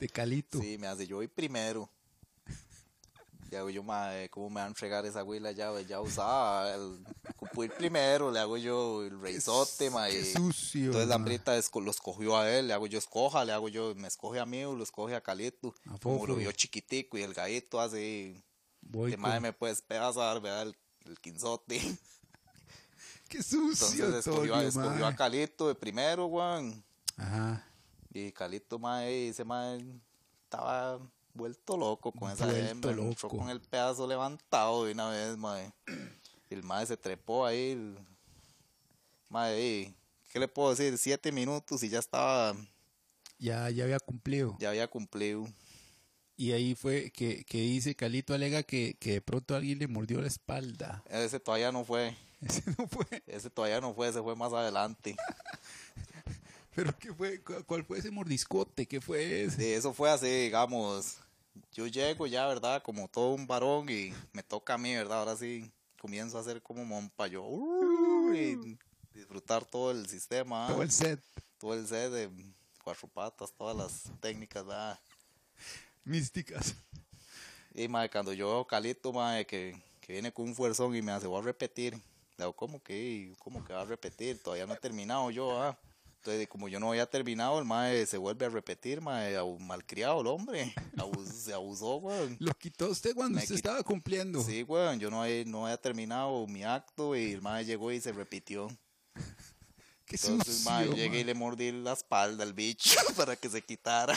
De 0.00 0.08
Calito. 0.08 0.60
Sí, 0.60 0.76
me 0.78 0.86
hace, 0.88 1.06
yo 1.06 1.16
voy 1.16 1.28
primero. 1.28 1.88
Y 3.52 3.56
hago 3.56 3.68
yo, 3.68 3.82
mae, 3.82 4.28
¿cómo 4.30 4.48
me 4.48 4.56
van 4.56 4.64
a 4.66 4.68
entregar 4.68 5.04
esa 5.06 5.24
huila 5.24 5.50
ya? 5.50 5.72
Ya 5.80 6.00
usaba, 6.00 6.72
el, 6.72 7.04
ocupo 7.34 7.64
ir 7.64 7.72
primero, 7.72 8.30
le 8.30 8.38
hago 8.38 8.56
yo 8.56 9.02
el 9.02 9.20
reizote, 9.20 9.90
mae. 9.90 10.12
Qué 10.12 10.24
sucio. 10.34 10.84
Entonces 10.86 11.08
la 11.08 11.16
hambrita 11.16 11.52
lo 11.74 11.90
escogió 11.90 12.36
a 12.38 12.48
él, 12.48 12.68
le 12.68 12.74
hago 12.74 12.86
yo 12.86 12.98
escoja, 12.98 13.44
le 13.44 13.52
hago 13.52 13.68
yo, 13.68 13.92
me 13.96 14.06
escoge 14.06 14.38
a 14.38 14.46
mí 14.46 14.62
o 14.64 14.76
lo 14.76 14.84
escoge 14.84 15.16
a 15.16 15.20
Calito. 15.20 15.74
A 15.86 15.98
Como 15.98 16.26
lo 16.28 16.36
vio 16.36 16.52
chiquitico 16.52 17.18
y 17.18 17.22
el 17.22 17.34
gallito 17.34 17.80
así, 17.80 18.40
Voy 18.82 19.10
de 19.10 19.16
con- 19.16 19.22
madre 19.22 19.40
me 19.40 19.52
puedes 19.52 19.82
pedazar, 19.82 20.40
¿verdad? 20.40 20.62
El, 20.62 20.76
el 21.06 21.18
quinzote. 21.20 21.80
Qué 23.28 23.42
sucio, 23.42 24.04
Entonces 24.06 24.26
escogió, 24.26 24.54
a- 24.54 24.60
Antonio, 24.60 24.68
escogió 24.90 25.06
a. 25.06 25.16
Calito 25.16 25.66
de 25.68 25.74
primero, 25.74 26.26
weón. 26.26 26.84
Ajá. 27.16 27.66
Y 28.12 28.32
Calito, 28.32 28.78
mae, 28.78 29.28
ese 29.28 29.44
mae 29.44 29.84
estaba 30.44 30.98
vuelto 31.32 31.76
loco 31.76 32.10
con 32.12 32.30
esa 32.30 32.46
hembra. 32.58 32.90
Entró 32.90 33.28
con 33.28 33.50
el 33.50 33.60
pedazo 33.60 34.06
levantado 34.06 34.84
de 34.84 34.92
una 34.92 35.08
vez, 35.10 35.36
mae. 35.36 35.72
Y 36.50 36.54
el 36.54 36.62
mae 36.62 36.86
se 36.86 36.96
trepó 36.96 37.46
ahí. 37.46 37.70
El... 37.72 37.98
Mae, 39.28 39.94
¿qué 40.32 40.40
le 40.40 40.48
puedo 40.48 40.70
decir? 40.70 40.98
Siete 40.98 41.30
minutos 41.30 41.82
y 41.84 41.88
ya 41.88 42.00
estaba, 42.00 42.54
Ya, 43.38 43.70
ya 43.70 43.84
había 43.84 44.00
cumplido. 44.00 44.56
ya 44.58 44.70
había 44.70 44.88
cumplido. 44.88 45.46
Y 46.36 46.52
ahí 46.52 46.74
fue 46.74 47.10
que, 47.12 47.44
que 47.44 47.58
dice 47.58 47.94
Calito 47.94 48.32
alega 48.34 48.62
que, 48.62 48.94
que 48.98 49.12
de 49.12 49.20
pronto 49.20 49.54
alguien 49.54 49.78
le 49.78 49.86
mordió 49.86 50.20
la 50.22 50.26
espalda. 50.26 51.04
Ese 51.08 51.38
todavía 51.38 51.70
no 51.70 51.84
fue, 51.84 52.16
Ese 52.40 52.62
no 52.78 52.88
fue. 52.88 53.04
ese 53.26 53.50
todavía 53.50 53.80
no 53.80 53.94
fue, 53.94 54.08
ese 54.08 54.20
fue 54.22 54.34
más 54.34 54.52
adelante. 54.52 55.14
¿Pero 56.74 56.96
qué 56.98 57.12
fue? 57.12 57.42
¿Cu- 57.42 57.64
¿Cuál 57.66 57.84
fue 57.84 57.98
ese 57.98 58.10
mordiscote? 58.10 58.86
¿Qué 58.86 59.00
fue 59.00 59.42
ese? 59.44 59.56
Sí, 59.56 59.72
eso 59.72 59.92
fue 59.92 60.10
así, 60.10 60.26
digamos, 60.26 61.16
yo 61.72 61.86
llego 61.86 62.26
ya, 62.26 62.46
¿verdad? 62.46 62.82
Como 62.82 63.08
todo 63.08 63.30
un 63.34 63.46
varón 63.46 63.88
y 63.88 64.12
me 64.32 64.42
toca 64.42 64.74
a 64.74 64.78
mí, 64.78 64.94
¿verdad? 64.94 65.20
Ahora 65.20 65.36
sí 65.36 65.70
comienzo 66.00 66.38
a 66.38 66.40
hacer 66.40 66.62
como 66.62 66.84
mompa 66.84 67.26
yo. 67.26 67.42
uh, 67.44 68.32
y 68.32 68.78
disfrutar 69.12 69.64
todo 69.64 69.90
el 69.90 70.06
sistema, 70.08 70.68
Todo 70.68 70.82
el 70.82 70.90
set. 70.90 71.20
todo 71.58 71.74
el 71.74 71.86
set 71.86 72.10
de 72.12 72.30
cuatro 72.82 73.08
patas, 73.08 73.52
todas 73.52 73.76
las 73.76 74.04
técnicas, 74.20 74.64
¿verdad? 74.64 74.98
Místicas. 76.04 76.74
Y, 77.74 77.88
madre, 77.88 78.10
cuando 78.10 78.32
yo 78.32 78.66
Calito, 78.66 79.12
madre, 79.12 79.46
que, 79.46 79.80
que 80.00 80.12
viene 80.14 80.32
con 80.32 80.46
un 80.46 80.54
fuerzón 80.54 80.94
y 80.96 81.02
me 81.02 81.12
hace, 81.12 81.26
voy 81.26 81.40
a 81.40 81.44
repetir. 81.44 81.94
Le 81.94 82.44
digo, 82.44 82.52
¿cómo 82.54 82.82
que? 82.82 83.32
¿Cómo 83.38 83.62
que 83.64 83.72
va 83.72 83.82
a 83.82 83.84
repetir? 83.84 84.42
Todavía 84.42 84.66
no 84.66 84.74
he 84.74 84.78
terminado 84.78 85.30
yo, 85.30 85.60
ah. 85.62 85.78
Entonces, 86.22 86.48
como 86.48 86.68
yo 86.68 86.78
no 86.78 86.90
había 86.90 87.06
terminado, 87.06 87.58
el 87.58 87.64
mae 87.64 88.04
se 88.04 88.18
vuelve 88.18 88.44
a 88.44 88.50
repetir, 88.50 89.00
mae, 89.00 89.38
malcriado 89.60 90.20
el 90.20 90.26
hombre. 90.26 90.74
Abus- 90.98 91.32
se 91.32 91.54
abusó, 91.54 91.96
weón. 91.96 92.36
Lo 92.40 92.52
quitó 92.52 92.90
usted 92.90 93.14
cuando 93.14 93.36
Me 93.36 93.42
usted 93.42 93.54
quit- 93.54 93.58
estaba 93.58 93.82
cumpliendo. 93.82 94.42
Sí, 94.42 94.62
weón, 94.64 95.00
yo 95.00 95.10
no, 95.10 95.24
he- 95.24 95.46
no 95.46 95.64
había 95.64 95.78
terminado 95.78 96.46
mi 96.46 96.62
acto 96.62 97.16
y 97.16 97.32
el 97.32 97.40
mae 97.40 97.64
llegó 97.64 97.90
y 97.90 98.00
se 98.02 98.12
repitió. 98.12 98.68
Qué 100.04 100.16
Entonces, 100.16 100.56
sucio, 100.56 100.70
mae, 100.70 100.88
llegué 100.88 101.20
y 101.20 101.24
le 101.24 101.32
mordí 101.34 101.72
la 101.72 101.94
espalda 101.94 102.42
al 102.44 102.52
bicho 102.52 102.90
para 103.16 103.34
que 103.36 103.48
se 103.48 103.62
quitara. 103.62 104.14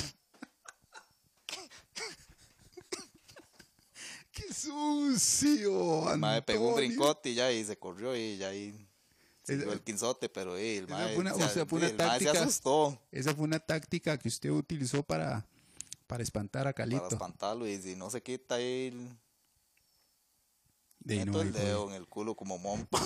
Qué 4.31 4.51
sucio. 4.53 6.11
El 6.11 6.19
mae 6.19 6.41
pegó 6.41 6.63
un 6.63 6.69
Antonio. 6.71 6.89
brincote 6.89 7.29
y 7.29 7.35
ya 7.35 7.51
y 7.51 7.63
se 7.63 7.77
corrió 7.77 8.15
y 8.15 8.37
ya 8.37 8.47
ahí 8.49 8.73
Esa- 9.47 9.71
el 9.71 9.81
quinzote, 9.81 10.29
pero 10.29 10.55
eh, 10.57 10.77
el 10.77 10.87
mae, 10.87 11.13
fue 11.13 11.21
una- 11.21 11.33
se, 11.33 11.43
o 11.43 11.49
sea, 11.49 11.65
fue 11.65 11.79
una 11.79 11.87
el 11.87 11.97
mae 11.97 12.19
se 12.19 12.25
táctica 12.25 12.43
asustó 12.43 13.01
Esa 13.11 13.35
fue 13.35 13.43
una 13.43 13.59
táctica 13.59 14.17
que 14.17 14.27
usted 14.29 14.49
utilizó 14.49 15.03
para, 15.03 15.45
para 16.07 16.23
espantar 16.23 16.61
a 16.61 16.73
para 16.73 16.73
Calito. 16.73 17.07
espantarlo 17.09 17.67
y 17.67 17.77
si 17.81 17.95
no 17.95 18.09
se 18.09 18.21
quita 18.21 18.55
ahí, 18.55 18.87
el- 18.87 19.09
De 20.99 21.25
no, 21.25 21.41
el 21.41 21.51
dedo 21.51 21.89
en 21.89 21.95
el 21.95 22.07
culo 22.07 22.35
como 22.35 22.57
mompa. 22.59 23.01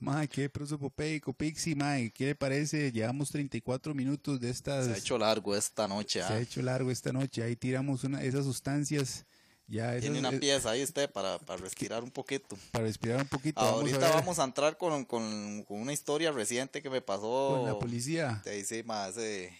Mae, 0.00 0.28
qué 0.28 0.48
prosopopeico, 0.48 1.32
Pixie, 1.32 1.74
mae, 1.74 2.12
¿qué 2.12 2.26
le 2.26 2.34
parece? 2.36 2.92
Llevamos 2.92 3.30
34 3.30 3.94
minutos 3.94 4.38
de 4.38 4.48
estas... 4.50 4.86
Se 4.86 4.92
ha 4.92 4.96
hecho 4.96 5.18
largo 5.18 5.56
esta 5.56 5.88
noche. 5.88 6.20
se 6.20 6.26
ah. 6.26 6.36
ha 6.36 6.40
hecho 6.40 6.62
largo 6.62 6.92
esta 6.92 7.12
noche. 7.12 7.42
Ahí 7.42 7.56
tiramos 7.56 8.04
una, 8.04 8.22
esas 8.22 8.44
sustancias. 8.44 9.26
Ya 9.68 10.00
Tiene 10.00 10.18
una 10.18 10.30
eh, 10.30 10.38
pieza 10.38 10.70
ahí 10.70 10.82
usted 10.82 11.10
para, 11.10 11.38
para 11.38 11.60
respirar 11.60 12.02
un 12.02 12.10
poquito. 12.10 12.56
para 12.72 12.84
respirar 12.84 13.20
un 13.20 13.28
poquito. 13.28 13.60
Ahorita 13.60 13.98
vamos 13.98 14.02
a 14.02 14.14
ver 14.14 14.24
vamos 14.24 14.38
a 14.38 14.44
entrar 14.44 14.78
con, 14.78 15.04
con, 15.04 15.62
con 15.64 15.78
una 15.78 15.92
historia 15.92 16.32
reciente 16.32 16.80
que 16.80 16.88
me 16.88 17.02
pasó. 17.02 17.56
con 17.58 17.66
la 17.66 17.78
policía. 17.78 18.40
Te 18.42 18.52
dice 18.52 18.82
más 18.82 19.10
hace 19.10 19.56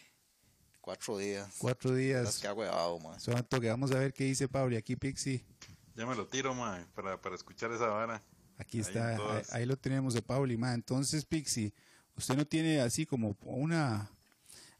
cuatro 0.80 1.18
días. 1.18 1.54
Cuatro 1.58 1.90
Las 1.90 1.98
días. 1.98 2.38
que 2.38 2.50
huevado, 2.50 2.98
man. 3.00 3.20
Suave 3.20 3.44
que 3.48 3.68
vamos 3.68 3.92
a 3.92 3.98
ver 3.98 4.14
qué 4.14 4.24
dice 4.24 4.48
Pablo. 4.48 4.74
Y 4.74 4.78
aquí 4.78 4.96
Pixie. 4.96 5.44
Ya 5.94 6.06
me 6.06 6.14
lo 6.14 6.26
tiro, 6.26 6.54
mae, 6.54 6.86
para, 6.94 7.20
para 7.20 7.34
escuchar 7.34 7.70
esa 7.72 7.88
vara. 7.88 8.22
Aquí 8.56 8.78
Ahí 8.78 8.82
está, 8.82 9.42
ahí, 9.50 9.66
lo 9.66 9.76
tenemos 9.76 10.14
de 10.14 10.22
Pauli, 10.22 10.56
ma. 10.56 10.72
Entonces, 10.72 11.24
Pixie, 11.24 11.74
usted 12.16 12.34
no 12.34 12.46
tiene 12.46 12.80
así 12.80 13.04
como 13.04 13.36
una... 13.42 14.10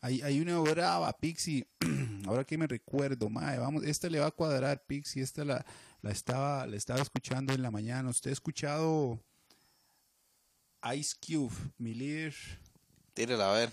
Hay, 0.00 0.22
hay 0.22 0.40
una 0.40 0.58
brava, 0.60 1.12
Pixie. 1.12 1.66
Ahora 2.26 2.44
que 2.44 2.56
me 2.56 2.66
recuerdo, 2.66 3.28
ma, 3.28 3.56
vamos, 3.58 3.84
esta 3.84 4.08
le 4.08 4.20
va 4.20 4.26
a 4.26 4.30
cuadrar, 4.30 4.84
Pixie. 4.86 5.22
Esta 5.22 5.44
la, 5.44 5.64
la, 6.02 6.10
estaba, 6.10 6.66
la 6.66 6.76
estaba 6.76 7.00
escuchando 7.00 7.52
en 7.52 7.62
la 7.62 7.70
mañana. 7.70 8.08
¿Usted 8.08 8.30
ha 8.30 8.32
escuchado 8.32 9.20
Ice 10.94 11.16
Cube, 11.20 11.54
mi 11.78 11.94
líder? 11.94 12.34
Tírela 13.14 13.50
a 13.50 13.58
ver. 13.58 13.70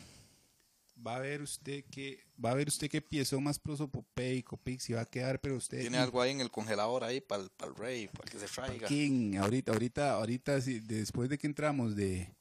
Va 1.05 1.17
a 1.17 1.19
ver 1.19 1.41
usted 1.41 1.83
que 1.91 2.25
va 2.43 2.51
a 2.51 2.55
ver 2.55 2.67
usted 2.67 2.89
qué 2.89 3.01
piezón 3.01 3.43
más 3.43 3.59
prosopopeico, 3.59 4.57
Pixie, 4.57 4.95
va 4.95 5.01
a 5.01 5.05
quedar, 5.05 5.39
pero 5.39 5.55
usted 5.55 5.81
Tiene 5.81 5.97
algo 5.97 6.21
ahí 6.21 6.31
en 6.31 6.41
el 6.41 6.49
congelador 6.49 7.03
ahí 7.03 7.21
para 7.21 7.43
el, 7.43 7.75
rey, 7.75 8.07
para 8.07 8.31
que 8.31 8.39
se 8.39 8.47
traiga. 8.47 8.87
King, 8.87 9.35
ahorita, 9.35 9.73
ahorita, 9.73 10.13
ahorita, 10.13 10.61
sí, 10.61 10.79
después 10.79 11.29
de 11.29 11.37
que 11.37 11.47
entramos 11.47 11.95
de, 11.95 12.33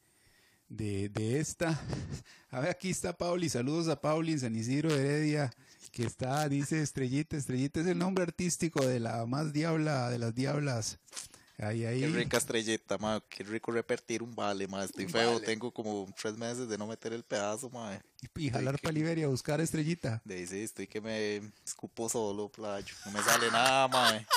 de, 0.77 1.09
de 1.09 1.41
esta, 1.41 1.79
a 2.51 2.61
ver, 2.61 2.71
aquí 2.71 2.91
está 2.91 3.13
Pauli, 3.17 3.49
saludos 3.49 3.89
a 3.89 4.01
Pauli 4.01 4.33
en 4.33 4.41
San 4.41 4.57
Isidro 4.57 4.95
Heredia, 4.95 5.53
que 5.93 6.05
está, 6.05 6.49
dice 6.49 6.83
Estrellita, 6.83 7.37
Estrellita 7.37 7.81
es 7.81 7.87
el 7.87 7.99
nombre 7.99 8.25
artístico 8.25 8.85
de 8.85 9.01
la 9.01 9.25
más 9.27 9.53
diabla, 9.53 10.11
de 10.11 10.19
las 10.19 10.35
diablas, 10.35 10.99
ahí, 11.59 11.85
ahí, 11.85 12.01
Qué 12.01 12.09
rica 12.09 12.37
estrellita, 12.37 12.99
ma. 12.99 13.23
Qué 13.29 13.45
rico 13.45 13.71
repetir 13.71 14.23
un 14.23 14.35
vale, 14.35 14.67
ma. 14.67 14.85
Estoy 14.85 15.07
feo. 15.07 15.35
vale. 15.35 15.47
Tengo 15.47 15.71
como 15.73 16.07
tres 16.21 16.37
meses 16.37 16.69
de 16.69 16.77
no 16.77 16.87
meter 16.89 17.13
el 17.13 17.23
pedazo, 17.23 17.71
ma. 17.71 17.97
y, 18.37 18.47
y 18.47 18.51
jalar 18.51 18.79
para 18.81 18.93
Liberia 18.93 19.27
a 19.27 19.29
buscar 19.29 19.61
Estrellita. 19.61 20.21
De 20.25 20.45
sí, 20.47 20.63
estoy 20.63 20.89
que 20.89 21.01
me 21.01 21.41
escupo 21.65 22.09
solo, 22.09 22.49
playo. 22.49 22.93
No 23.07 23.13
me 23.13 23.23
sale 23.23 23.51
nada, 23.51 23.89
ma. 23.89 24.27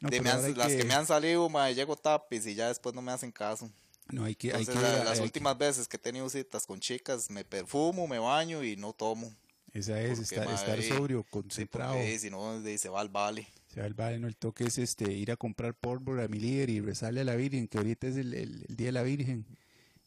No, 0.00 0.10
De 0.10 0.20
me 0.20 0.30
han- 0.30 0.56
las 0.56 0.68
que... 0.68 0.76
que- 0.78 0.84
me 0.84 0.94
han 0.94 1.06
salido, 1.06 1.48
ma, 1.48 1.68
llego 1.72 1.96
tapis 1.96 2.46
y 2.46 2.54
ya 2.54 2.68
después 2.68 2.94
no 2.94 3.02
me 3.02 3.10
hacen 3.10 3.32
caso. 3.32 3.68
No, 4.10 4.24
hay 4.24 4.34
que, 4.34 4.52
hay 4.52 4.60
Entonces, 4.60 4.82
que, 4.84 4.88
la- 4.90 4.98
hay 5.00 5.04
las 5.04 5.18
que- 5.18 5.24
últimas 5.24 5.58
veces 5.58 5.88
que 5.88 5.96
he 5.96 6.00
tenido 6.00 6.28
citas 6.30 6.66
con 6.66 6.80
chicas, 6.80 7.30
me 7.30 7.44
perfumo, 7.44 8.06
me 8.06 8.18
baño 8.18 8.62
y 8.64 8.76
no 8.76 8.92
tomo. 8.92 9.32
esa 9.72 10.00
es, 10.00 10.18
estar, 10.18 10.46
ma, 10.46 10.54
estar 10.54 10.82
sobrio, 10.82 11.20
Sí, 11.22 11.26
concentrado. 11.30 11.92
porque 11.94 12.18
si 12.18 12.30
no, 12.30 12.60
se 12.78 12.88
va 12.88 13.00
al 13.00 13.08
vale. 13.10 13.46
O 13.70 13.74
sea, 13.74 13.84
el 13.86 13.94
vale, 13.94 14.18
no, 14.18 14.26
el 14.26 14.36
toque 14.36 14.64
es 14.64 14.78
este, 14.78 15.12
ir 15.12 15.30
a 15.30 15.36
comprar 15.36 15.74
pólvora 15.74 16.24
a 16.24 16.28
mi 16.28 16.40
líder 16.40 16.70
y 16.70 16.80
rezarle 16.80 17.20
a 17.20 17.24
la 17.24 17.36
Virgen, 17.36 17.68
que 17.68 17.76
ahorita 17.78 18.06
es 18.06 18.16
el, 18.16 18.32
el- 18.34 18.64
el 18.68 18.76
Día 18.76 18.86
de 18.86 18.92
la 18.92 19.02
Virgen, 19.02 19.44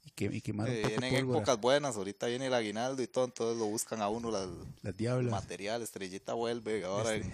y, 0.03 0.09
que, 0.09 0.25
y 0.25 0.41
quemar 0.41 0.67
un 0.67 0.75
poco 0.77 0.87
de 0.89 0.97
vienen 0.97 1.19
pólvora, 1.21 1.37
épocas 1.39 1.61
buenas, 1.61 1.95
ahorita 1.95 2.25
viene 2.25 2.47
el 2.47 2.53
aguinaldo 2.55 3.03
y 3.03 3.07
todo, 3.07 3.25
entonces 3.25 3.59
lo 3.59 3.65
buscan 3.67 4.01
a 4.01 4.09
uno 4.09 4.31
las, 4.31 4.47
las 4.81 4.97
diablas. 4.97 5.31
material, 5.31 5.83
Estrellita 5.83 6.33
vuelve 6.33 6.83
ahora. 6.83 7.13
Este. 7.15 7.31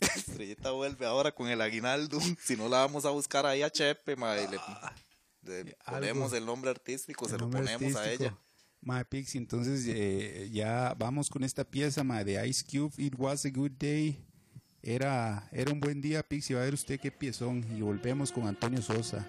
Estrellita 0.16 0.72
vuelve 0.72 1.06
ahora 1.06 1.30
con 1.32 1.48
el 1.48 1.60
aguinaldo. 1.60 2.18
Si 2.44 2.56
no 2.56 2.68
la 2.68 2.78
vamos 2.78 3.04
a 3.04 3.10
buscar 3.10 3.46
ahí 3.46 3.62
a 3.62 3.70
Chepe, 3.70 4.16
ma, 4.16 4.36
y 4.38 4.48
le, 4.48 4.58
Ah, 5.46 5.96
algo. 5.96 6.00
ponemos 6.00 6.32
el 6.32 6.46
nombre 6.46 6.70
artístico, 6.70 7.28
se 7.28 7.38
lo 7.38 7.50
ponemos 7.50 7.96
a 7.96 8.12
ella. 8.12 8.38
Mae 8.82 9.04
Pixie, 9.04 9.38
entonces 9.38 9.84
eh, 9.86 10.48
ya 10.50 10.94
vamos 10.98 11.28
con 11.28 11.44
esta 11.44 11.64
pieza 11.64 12.02
mae, 12.02 12.24
de 12.24 12.46
Ice 12.48 12.64
Cube, 12.64 12.92
It 12.96 13.14
Was 13.18 13.44
a 13.44 13.50
Good 13.50 13.72
Day. 13.72 14.24
Era, 14.82 15.46
era 15.52 15.70
un 15.72 15.80
buen 15.80 16.00
día, 16.00 16.22
Pixie. 16.22 16.56
Va 16.56 16.62
a 16.62 16.64
ver 16.64 16.74
usted 16.74 16.98
qué 16.98 17.12
piezón. 17.12 17.64
Y 17.76 17.82
volvemos 17.82 18.32
con 18.32 18.46
Antonio 18.46 18.80
Sosa. 18.80 19.28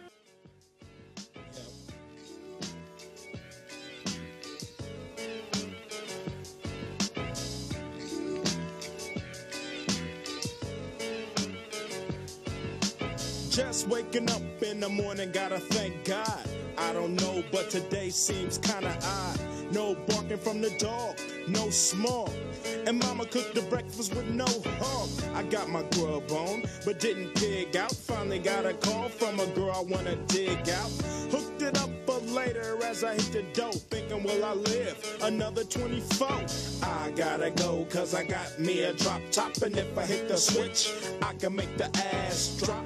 Just 13.52 13.90
waking 13.90 14.32
up 14.32 14.42
in 14.64 14.80
the 14.80 14.88
morning, 14.88 15.30
gotta 15.34 15.60
thank 15.60 16.06
God. 16.06 16.48
I 16.78 16.94
don't 16.94 17.16
know, 17.16 17.44
but 17.52 17.70
today 17.70 18.10
seems 18.10 18.58
kinda 18.58 18.98
odd. 19.04 19.40
No 19.74 19.94
barking 20.08 20.38
from 20.38 20.62
the 20.62 20.70
dog, 20.78 21.20
no 21.50 21.70
smoke. 21.70 22.32
And 22.88 23.00
mama 23.00 23.26
cooked 23.26 23.54
the 23.54 23.64
breakfast 23.64 24.16
with 24.16 24.30
no 24.30 24.48
hog. 24.80 25.10
I 25.36 25.44
got 25.44 25.68
my 25.68 25.84
grub 25.92 26.32
on, 26.32 26.64
but 26.86 27.02
didn't 27.02 27.36
pig 27.36 27.76
out. 27.76 27.92
Finally 27.94 28.40
got 28.40 28.66
a 28.66 28.74
call 28.74 29.10
from 29.10 29.38
a 29.42 29.48
girl 29.48 29.72
I 29.72 29.82
wanna 29.82 30.16
dig 30.28 30.70
out. 30.70 30.92
Hooked 31.30 31.62
it 31.62 31.78
up 31.78 31.90
for 32.06 32.20
later 32.20 32.82
as 32.86 33.04
I 33.04 33.16
hit 33.16 33.34
the 33.34 33.44
dough. 33.52 33.72
Thinking, 33.72 34.24
will 34.24 34.46
I 34.46 34.54
live 34.54 35.18
another 35.24 35.66
24? 35.66 36.30
I 36.84 37.12
gotta 37.18 37.52
go, 37.52 37.86
cause 37.90 38.14
I 38.14 38.24
got 38.24 38.60
me 38.60 38.84
a 38.84 38.94
drop 38.94 39.22
top. 39.30 39.58
And 39.58 39.76
if 39.76 39.98
I 39.98 40.06
hit 40.06 40.30
the 40.30 40.38
switch, 40.38 40.94
I 41.22 41.34
can 41.34 41.54
make 41.54 41.76
the 41.76 41.90
ass 41.98 42.58
drop 42.64 42.86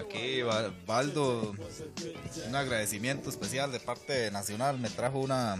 Aquí 0.00 0.42
Ba- 0.42 0.72
Baldo, 0.86 1.54
un 2.48 2.54
agradecimiento 2.54 3.30
especial 3.30 3.72
de 3.72 3.80
parte 3.80 4.12
de 4.12 4.30
Nacional. 4.30 4.78
Me 4.78 4.90
trajo 4.90 5.18
una, 5.20 5.58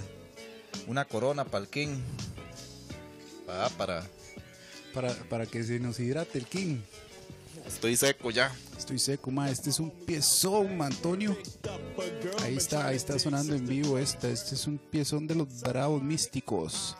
una 0.87 1.05
corona 1.05 1.45
para 1.45 1.65
el 1.65 1.71
King. 1.71 1.99
Para. 3.47 4.05
para, 4.93 5.15
para 5.29 5.47
que 5.47 5.63
se 5.65 5.79
nos 5.79 5.99
hidrate 6.01 6.39
el 6.39 6.47
King. 6.47 6.79
Estoy 7.67 7.97
seco 7.97 8.31
ya. 8.31 8.55
Estoy 8.77 8.99
seco, 8.99 9.31
ma. 9.31 9.51
Este 9.51 9.71
es 9.71 9.81
un 9.81 9.91
piezón, 9.91 10.77
ma, 10.77 10.87
Antonio. 10.87 11.37
Ahí 12.43 12.57
está, 12.57 12.87
ahí 12.89 12.97
está 12.97 13.19
sonando 13.19 13.55
en 13.55 13.67
vivo 13.67 13.99
esta. 13.99 14.29
Este 14.29 14.55
es 14.55 14.67
un 14.67 14.79
piezón 14.79 15.27
de 15.27 15.35
los 15.35 15.61
bravos 15.61 16.03
místicos. 16.03 16.97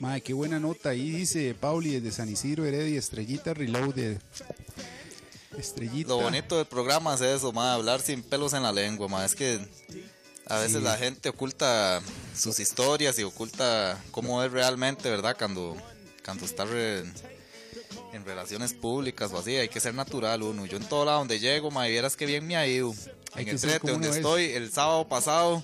Ma, 0.00 0.18
qué 0.20 0.32
buena 0.32 0.58
nota. 0.60 0.90
Ahí 0.90 1.10
dice 1.10 1.54
Pauli 1.54 1.90
desde 2.00 2.10
San 2.16 2.28
Isidro 2.28 2.64
Heredia, 2.64 2.98
Estrellita 2.98 3.54
Reloaded. 3.54 4.18
Estrellita. 5.58 6.08
Lo 6.10 6.18
bonito 6.20 6.56
del 6.56 6.66
programa 6.66 7.14
es 7.14 7.20
eso, 7.20 7.52
ma, 7.52 7.74
hablar 7.74 8.00
sin 8.00 8.22
pelos 8.22 8.52
en 8.52 8.62
la 8.62 8.72
lengua, 8.72 9.08
ma. 9.08 9.24
Es 9.24 9.34
que 9.34 9.58
a 10.46 10.58
veces 10.58 10.78
Sí. 10.78 10.82
la 10.82 10.96
gente 10.96 11.28
oculta 11.28 12.00
sus 12.36 12.58
historias 12.60 13.18
y 13.18 13.22
oculta 13.24 14.02
cómo 14.10 14.42
es 14.42 14.52
realmente, 14.52 15.08
¿verdad? 15.10 15.36
Cuando, 15.38 15.76
cuando 16.24 16.44
está 16.44 16.64
re- 16.64 17.04
en 18.12 18.24
relaciones 18.24 18.72
públicas 18.72 19.30
o 19.32 19.38
así, 19.38 19.56
hay 19.56 19.68
que 19.68 19.80
ser 19.80 19.94
natural 19.94 20.42
uno. 20.42 20.66
Yo 20.66 20.76
en 20.76 20.84
todo 20.88 21.04
lado 21.04 21.18
donde 21.18 21.38
llego, 21.40 21.70
ma, 21.70 21.88
y 21.88 21.92
vieras 21.92 22.16
que 22.16 22.26
bien 22.26 22.46
me 22.46 22.56
ha 22.56 22.66
ido. 22.66 22.94
Hay 23.34 23.42
en 23.44 23.50
el 23.50 23.60
trete 23.60 23.90
donde 23.90 24.08
es. 24.10 24.16
estoy, 24.16 24.44
el 24.52 24.72
sábado 24.72 25.06
pasado, 25.08 25.62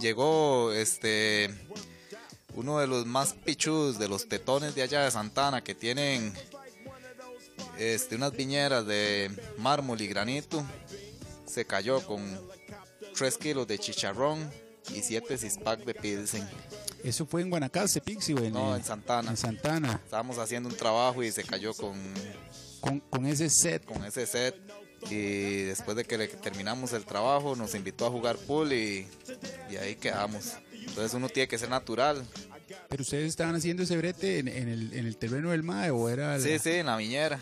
llegó 0.00 0.72
este 0.72 1.54
uno 2.56 2.78
de 2.78 2.86
los 2.86 3.04
más 3.04 3.32
pichudos 3.32 3.98
de 3.98 4.06
los 4.08 4.28
tetones 4.28 4.74
de 4.76 4.82
allá 4.82 5.02
de 5.04 5.10
Santana 5.10 5.62
que 5.64 5.74
tienen 5.74 6.32
este, 7.78 8.16
unas 8.16 8.32
viñeras 8.32 8.86
de 8.86 9.30
mármol 9.58 10.00
y 10.00 10.06
granito. 10.06 10.64
Se 11.46 11.64
cayó 11.64 12.04
con 12.04 12.22
3 13.16 13.38
kilos 13.38 13.66
de 13.66 13.78
chicharrón 13.78 14.50
y 14.94 15.00
7 15.02 15.38
six 15.38 15.58
pack 15.58 15.84
de 15.84 15.94
pilsen. 15.94 16.46
Eso 17.02 17.26
fue 17.26 17.42
en 17.42 17.50
Guanacaste, 17.50 18.00
güey. 18.32 18.50
No, 18.50 18.74
en 18.74 18.82
Santana. 18.84 19.30
En 19.30 19.36
Santana. 19.36 20.00
Estábamos 20.04 20.38
haciendo 20.38 20.68
un 20.68 20.76
trabajo 20.76 21.22
y 21.22 21.30
se 21.30 21.44
cayó 21.44 21.74
con, 21.74 21.94
Con, 22.80 23.00
con 23.00 23.26
ese 23.26 23.50
set. 23.50 23.84
con 23.84 24.04
ese 24.04 24.26
set. 24.26 24.54
Y 25.10 25.62
después 25.64 25.96
de 25.98 26.04
que 26.04 26.16
le- 26.16 26.28
terminamos 26.28 26.94
el 26.94 27.04
trabajo, 27.04 27.54
nos 27.56 27.74
invitó 27.74 28.06
a 28.06 28.10
jugar 28.10 28.36
pool 28.38 28.72
y, 28.72 29.06
y 29.70 29.76
ahí 29.76 29.96
quedamos. 29.96 30.52
Entonces 30.72 31.12
uno 31.12 31.28
tiene 31.28 31.46
que 31.46 31.58
ser 31.58 31.68
natural. 31.68 32.24
Pero 32.88 33.02
ustedes 33.02 33.28
estaban 33.28 33.54
haciendo 33.54 33.82
ese 33.82 33.98
brete 33.98 34.38
en, 34.38 34.48
en 34.48 34.68
el, 34.68 34.92
en 34.94 35.06
el 35.06 35.16
terreno 35.18 35.50
del 35.50 35.62
MAE 35.62 35.90
o 35.90 36.08
era 36.08 36.38
la- 36.38 36.42
Sí, 36.42 36.58
sí, 36.58 36.70
en 36.70 36.86
la 36.86 36.96
viñera. 36.96 37.38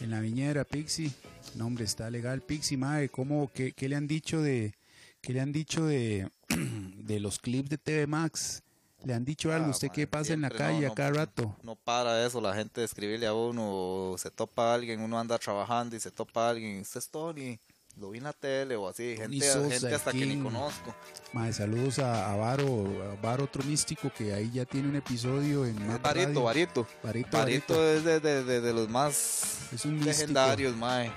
En 0.00 0.10
la 0.10 0.20
viñera, 0.20 0.64
Pixie. 0.64 1.10
No, 1.54 1.66
hombre, 1.66 1.84
está 1.84 2.10
legal, 2.10 2.42
Pixie, 2.42 2.76
MAE. 2.76 3.08
¿Cómo, 3.08 3.50
qué, 3.54 3.72
qué 3.72 3.88
le 3.88 3.96
han 3.96 4.06
dicho 4.06 4.42
de, 4.42 4.74
qué 5.20 5.32
le 5.32 5.40
han 5.40 5.52
dicho 5.52 5.84
de, 5.86 6.30
de 6.48 7.20
los 7.20 7.38
clips 7.38 7.70
de 7.70 7.78
TV 7.78 8.06
Max? 8.06 8.62
¿Le 9.04 9.14
han 9.14 9.24
dicho 9.24 9.52
algo? 9.52 9.68
Ah, 9.68 9.70
¿Usted 9.70 9.90
qué 9.90 10.06
pasa 10.06 10.32
en 10.32 10.40
la 10.40 10.50
calle 10.50 10.82
no, 10.82 10.88
no, 10.88 10.94
cada 10.94 11.10
rato? 11.10 11.56
No 11.62 11.76
para 11.76 12.26
eso, 12.26 12.40
la 12.40 12.54
gente 12.54 12.80
de 12.80 12.86
escribirle 12.86 13.26
a 13.26 13.34
uno, 13.34 14.16
se 14.18 14.30
topa 14.30 14.72
a 14.72 14.74
alguien, 14.74 15.00
uno 15.00 15.18
anda 15.18 15.38
trabajando 15.38 15.94
y 15.94 16.00
se 16.00 16.10
topa 16.10 16.46
a 16.46 16.50
alguien, 16.50 16.80
usted 16.80 16.98
es 16.98 17.08
Tony, 17.08 17.60
lo 17.98 18.10
vi 18.10 18.18
en 18.18 18.24
la 18.24 18.32
tele 18.34 18.76
o 18.76 18.88
así, 18.88 19.14
Tony 19.16 19.40
gente, 19.40 19.52
Sosa, 19.52 19.70
gente 19.70 19.94
hasta 19.94 20.12
que 20.12 20.26
ni 20.26 20.38
conozco. 20.42 20.94
Mae, 21.32 21.52
saludos 21.52 21.98
a, 21.98 22.30
a 22.32 22.36
Varo, 22.36 22.66
a 23.12 23.20
Varo, 23.22 23.44
otro 23.44 23.62
místico 23.64 24.10
que 24.16 24.34
ahí 24.34 24.50
ya 24.52 24.64
tiene 24.66 24.88
un 24.88 24.96
episodio 24.96 25.64
en 25.64 25.76
Barito. 26.02 26.42
Barito. 26.42 26.42
Barito, 26.42 26.86
Barito 27.02 27.38
Barito. 27.38 27.90
es 27.90 28.04
de, 28.04 28.20
de- 28.20 28.44
de- 28.44 28.60
de 28.60 28.72
los 28.74 28.88
más 28.90 29.70
Es 29.72 29.84
un 29.86 29.92
místico. 29.94 30.10
legendarios, 30.10 30.76
mae. 30.76 31.10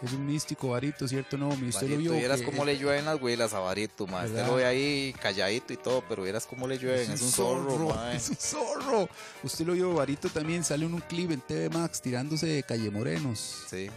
Es 0.00 0.12
un 0.12 0.24
místico, 0.26 0.68
Varito, 0.70 1.08
¿cierto? 1.08 1.36
No, 1.36 1.54
mi 1.56 1.70
usted 1.70 1.88
lo 1.90 1.96
vio. 1.96 2.12
vieras 2.12 2.40
cómo 2.42 2.64
le 2.64 2.78
llueven 2.78 3.04
las 3.04 3.20
huilas 3.20 3.52
a 3.52 3.58
Barito, 3.58 4.06
mae. 4.06 4.26
Usted 4.28 4.46
lo 4.46 4.54
ve 4.54 4.64
ahí 4.64 5.12
calladito 5.20 5.72
y 5.72 5.76
todo, 5.76 6.02
pero 6.08 6.22
vieras 6.22 6.46
cómo 6.46 6.66
le 6.68 6.78
llueven, 6.78 7.10
es 7.10 7.20
un 7.20 7.30
zorro, 7.30 7.88
mae. 7.94 8.16
Es 8.16 8.30
un 8.30 8.36
zorro. 8.36 9.08
Usted 9.42 9.66
lo 9.66 9.72
vio, 9.74 9.92
Varito 9.92 10.28
también 10.30 10.62
sale 10.64 10.86
en 10.86 10.94
un 10.94 11.00
clip 11.00 11.30
en 11.32 11.40
TV 11.40 11.68
Max 11.68 12.00
tirándose 12.00 12.46
de 12.46 12.62
Calle 12.62 12.90
Morenos. 12.90 13.64
Sí. 13.68 13.90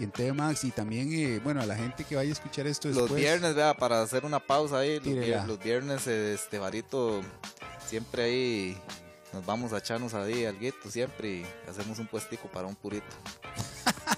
Y 0.00 0.04
en 0.04 0.10
TV 0.10 0.32
Max. 0.32 0.64
Y 0.64 0.70
también, 0.72 1.12
eh, 1.12 1.40
bueno, 1.44 1.60
a 1.60 1.66
la 1.66 1.76
gente 1.76 2.02
que 2.04 2.16
vaya 2.16 2.30
a 2.30 2.32
escuchar 2.32 2.66
esto 2.66 2.88
después. 2.88 3.10
Los 3.10 3.18
viernes, 3.20 3.54
vea, 3.54 3.76
para 3.76 4.02
hacer 4.02 4.24
una 4.24 4.40
pausa 4.40 4.78
ahí, 4.78 4.94
los, 4.96 5.04
Tírela. 5.04 5.44
vier- 5.44 5.46
los 5.46 5.58
viernes, 5.62 6.06
este 6.06 6.58
Barito, 6.58 7.20
siempre 7.86 8.22
ahí 8.24 8.78
nos 9.32 9.46
vamos 9.46 9.72
a 9.72 9.78
echarnos 9.78 10.12
ahí 10.14 10.44
alguito 10.44 10.90
siempre 10.90 11.28
y 11.28 11.46
hacemos 11.68 12.00
un 12.00 12.08
puestico 12.08 12.48
para 12.48 12.66
un 12.66 12.74
purito. 12.74 13.06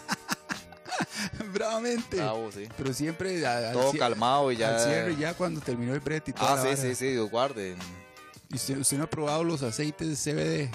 Bravamente. 1.53 2.17
Bravo, 2.17 2.51
sí. 2.53 2.69
Pero 2.77 2.93
siempre 2.93 3.47
al, 3.47 3.73
Todo 3.73 3.93
calmado 3.99 4.53
y 4.53 4.57
ya. 4.57 4.75
al 4.77 4.81
cierre, 4.81 5.17
ya 5.17 5.35
cuando 5.35 5.61
terminó 5.61 5.95
el 5.95 6.01
brete 6.01 6.31
y 6.31 6.35
todo. 6.35 6.49
Ah, 6.49 6.63
sí, 6.63 6.77
sí, 6.81 6.95
sí, 6.95 7.07
Dios 7.13 7.31
guarde. 7.31 7.77
¿Y 8.51 8.57
usted, 8.57 8.79
usted 8.79 8.99
no 8.99 9.05
ha 9.05 9.11
probado 9.11 9.45
los 9.45 9.63
aceites 9.63 10.25
de 10.25 10.33
CBD? 10.33 10.71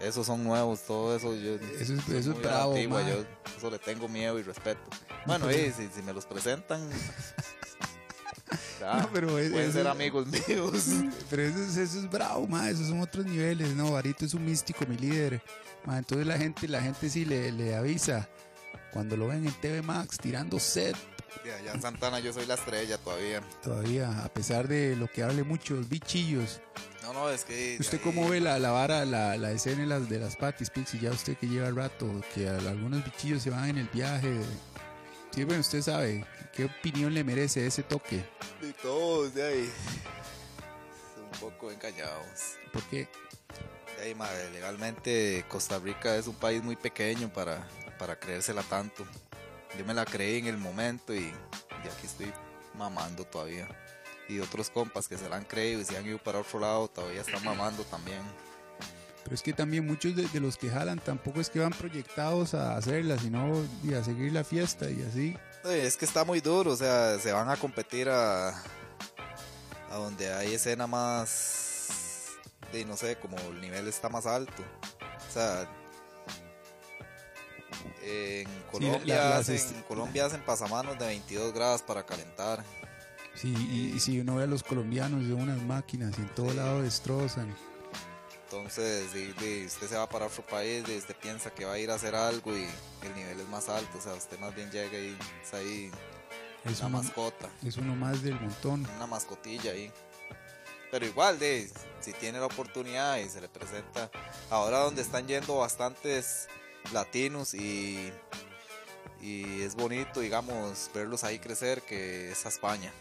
Esos 0.00 0.26
son 0.26 0.44
nuevos, 0.44 0.82
todo 0.82 1.16
eso. 1.16 1.34
Yo, 1.34 1.54
Eso 1.80 1.94
es- 1.94 2.08
eso 2.08 2.34
bravo, 2.34 2.72
antigua, 2.74 3.02
yo 3.08 3.24
eso 3.56 3.70
le 3.70 3.78
tengo 3.78 4.08
miedo 4.08 4.38
y 4.38 4.42
respeto. 4.42 4.80
Bueno, 5.26 5.50
y 5.50 5.72
si, 5.72 5.88
si 5.94 6.02
me 6.02 6.12
los 6.12 6.24
presentan, 6.26 6.88
ya, 8.80 8.94
No, 9.02 9.10
pero 9.12 9.38
es- 9.38 9.50
pueden 9.50 9.72
ser 9.72 9.86
amigos 9.88 10.26
míos. 10.28 10.86
Pero 11.30 11.42
eso 11.42 11.58
es, 11.62 11.76
eso 11.76 11.98
es 11.98 12.10
bravo, 12.10 12.46
ma, 12.46 12.70
esos 12.70 12.86
son 12.88 13.00
otros 13.00 13.26
niveles, 13.26 13.74
no, 13.74 13.92
Varito 13.92 14.24
es 14.24 14.34
un 14.34 14.44
místico, 14.44 14.86
mi 14.86 14.96
líder. 14.96 15.42
Ma, 15.84 15.98
entonces 15.98 16.26
la 16.26 16.38
gente, 16.38 16.66
la 16.68 16.80
gente 16.80 17.10
sí 17.10 17.24
le, 17.24 17.50
le 17.52 17.74
avisa 17.74 18.28
cuando 18.92 19.16
lo 19.16 19.28
ven 19.28 19.46
en 19.46 19.52
TV 19.60 19.82
Max 19.82 20.16
tirando 20.18 20.58
set 20.58 20.96
Allá 21.58 21.72
en 21.72 21.80
Santana 21.82 22.20
yo 22.20 22.32
soy 22.32 22.46
la 22.46 22.54
estrella 22.54 22.98
todavía. 22.98 23.40
todavía, 23.62 24.24
a 24.24 24.28
pesar 24.28 24.68
de 24.68 24.96
lo 24.96 25.08
que 25.08 25.22
hable 25.22 25.42
muchos 25.44 25.88
bichillos. 25.88 26.60
No, 27.02 27.12
no, 27.12 27.30
es 27.30 27.44
que... 27.44 27.76
¿Usted 27.80 27.98
ahí- 27.98 28.04
cómo 28.04 28.28
ve 28.28 28.40
la, 28.40 28.58
la 28.58 28.70
vara, 28.70 29.04
la, 29.04 29.36
la 29.36 29.50
escena 29.52 29.80
de 29.82 29.86
las, 29.86 30.08
de 30.08 30.18
las 30.18 30.36
patis, 30.36 30.68
Pixie? 30.70 31.00
Ya 31.00 31.10
usted 31.10 31.36
que 31.36 31.46
lleva 31.46 31.70
rato, 31.70 32.06
que 32.34 32.48
algunos 32.48 33.04
bichillos 33.04 33.42
se 33.42 33.50
van 33.50 33.68
en 33.70 33.78
el 33.78 33.88
viaje. 33.88 34.40
Sí, 35.34 35.44
bueno, 35.44 35.60
usted 35.60 35.80
sabe, 35.82 36.24
¿qué 36.52 36.64
opinión 36.66 37.14
le 37.14 37.24
merece 37.24 37.66
ese 37.66 37.82
toque? 37.82 38.24
De 38.60 38.72
todos, 38.74 39.32
de 39.34 39.46
ahí. 39.46 39.72
Un 41.32 41.38
poco 41.40 41.70
engañados. 41.70 42.56
Porque 42.72 43.08
De 43.96 44.04
ahí, 44.04 44.14
madre, 44.14 44.50
legalmente 44.50 45.44
Costa 45.48 45.78
Rica 45.78 46.16
es 46.16 46.26
un 46.26 46.34
país 46.34 46.62
muy 46.62 46.76
pequeño 46.76 47.32
para, 47.32 47.66
para 47.98 48.18
creérsela 48.18 48.62
tanto. 48.64 49.06
Yo 49.76 49.84
me 49.84 49.94
la 49.94 50.04
creí 50.04 50.38
en 50.38 50.46
el 50.46 50.58
momento 50.58 51.14
y, 51.14 51.18
y 51.18 51.88
aquí 51.88 52.06
estoy 52.06 52.32
mamando 52.74 53.24
todavía. 53.24 53.68
y 54.28 54.40
otros 54.40 54.70
compas 54.70 55.08
que 55.08 55.16
se 55.16 55.28
la 55.28 55.36
han 55.36 55.44
creído 55.44 55.80
y 55.80 55.84
se 55.84 55.96
han 55.96 56.06
ido 56.06 56.18
para 56.18 56.40
otro 56.40 56.60
lado 56.60 56.88
todavía 56.88 57.22
están 57.22 57.42
mamando 57.44 57.82
también. 57.84 58.20
Pero 59.24 59.34
es 59.34 59.42
que 59.42 59.52
también 59.52 59.86
muchos 59.86 60.14
de, 60.16 60.26
de 60.28 60.40
los 60.40 60.56
que 60.56 60.70
jalan 60.70 60.98
tampoco 60.98 61.40
es 61.40 61.50
que 61.50 61.60
van 61.60 61.72
proyectados 61.72 62.54
a 62.54 62.76
hacerla, 62.76 63.18
sino 63.18 63.52
y 63.84 63.94
a 63.94 64.02
seguir 64.04 64.32
la 64.32 64.44
fiesta 64.44 64.88
y 64.90 65.02
así. 65.02 65.36
Es 65.64 65.96
que 65.96 66.04
está 66.04 66.24
muy 66.24 66.40
duro, 66.40 66.72
o 66.72 66.76
sea, 66.76 67.18
se 67.18 67.32
van 67.32 67.48
a 67.50 67.56
competir 67.56 68.08
a, 68.08 68.48
a 68.50 69.96
donde 69.96 70.32
hay 70.32 70.54
escena 70.54 70.86
más, 70.86 72.36
de 72.72 72.84
no 72.84 72.96
sé, 72.96 73.16
como 73.16 73.36
el 73.38 73.60
nivel 73.60 73.86
está 73.88 74.08
más 74.08 74.24
alto. 74.26 74.62
O 75.28 75.32
sea, 75.32 75.68
en 78.02 78.48
Colombia, 78.70 79.16
la- 79.16 79.30
las 79.30 79.48
hacen, 79.48 79.76
en 79.76 79.82
Colombia 79.82 80.26
hacen 80.26 80.42
pasamanos 80.42 80.98
de 80.98 81.06
22 81.06 81.52
grados 81.52 81.82
para 81.82 82.04
calentar. 82.06 82.64
Sí, 83.34 83.54
y, 83.70 83.92
y 83.96 84.00
si 84.00 84.18
uno 84.20 84.36
ve 84.36 84.44
a 84.44 84.46
los 84.46 84.62
colombianos 84.62 85.26
de 85.26 85.34
unas 85.34 85.60
máquinas 85.62 86.18
y 86.18 86.22
en 86.22 86.28
todo 86.34 86.50
Sí. 86.50 86.56
lado 86.56 86.82
destrozan. 86.82 87.54
Entonces, 88.44 89.12
de- 89.12 89.66
usted 89.66 89.88
se 89.88 89.96
va 89.96 90.08
para 90.08 90.26
otro 90.26 90.44
país, 90.46 90.84
de- 90.86 90.96
usted 90.96 91.14
piensa 91.16 91.50
que 91.50 91.64
va 91.64 91.74
a 91.74 91.78
ir 91.78 91.90
a 91.90 91.94
hacer 91.94 92.14
algo 92.14 92.56
y 92.56 92.66
el 93.02 93.14
nivel 93.14 93.38
es 93.40 93.48
más 93.48 93.68
alto. 93.68 93.98
O 93.98 94.00
sea, 94.00 94.14
usted 94.14 94.38
más 94.38 94.54
bien 94.54 94.70
llega 94.70 94.98
y 94.98 95.16
es 95.42 95.54
ahí 95.54 95.90
Es 96.64 96.78
una 96.80 96.88
uno, 96.88 96.98
mascota. 97.02 97.48
es 97.64 97.76
uno 97.76 97.94
más 97.94 98.22
del 98.22 98.40
montón. 98.40 98.86
una 98.96 99.06
mascotilla 99.06 99.72
ahí. 99.72 99.92
Pero 100.90 101.04
igual, 101.04 101.38
de, 101.38 101.70
si 102.00 102.14
tiene 102.14 102.38
la 102.40 102.46
oportunidad 102.46 103.18
y 103.18 103.28
se 103.28 103.42
le 103.42 103.48
presenta, 103.50 104.10
ahora 104.48 104.78
donde 104.78 105.02
están 105.02 105.26
yendo 105.28 105.58
bastantes 105.58 106.48
latinos 106.92 107.54
y, 107.54 108.10
y 109.20 109.62
es 109.62 109.74
bonito, 109.74 110.20
digamos, 110.20 110.90
verlos 110.94 111.24
ahí 111.24 111.38
crecer, 111.38 111.82
que 111.82 112.30
es 112.32 112.44
a 112.46 112.48
España. 112.48 112.92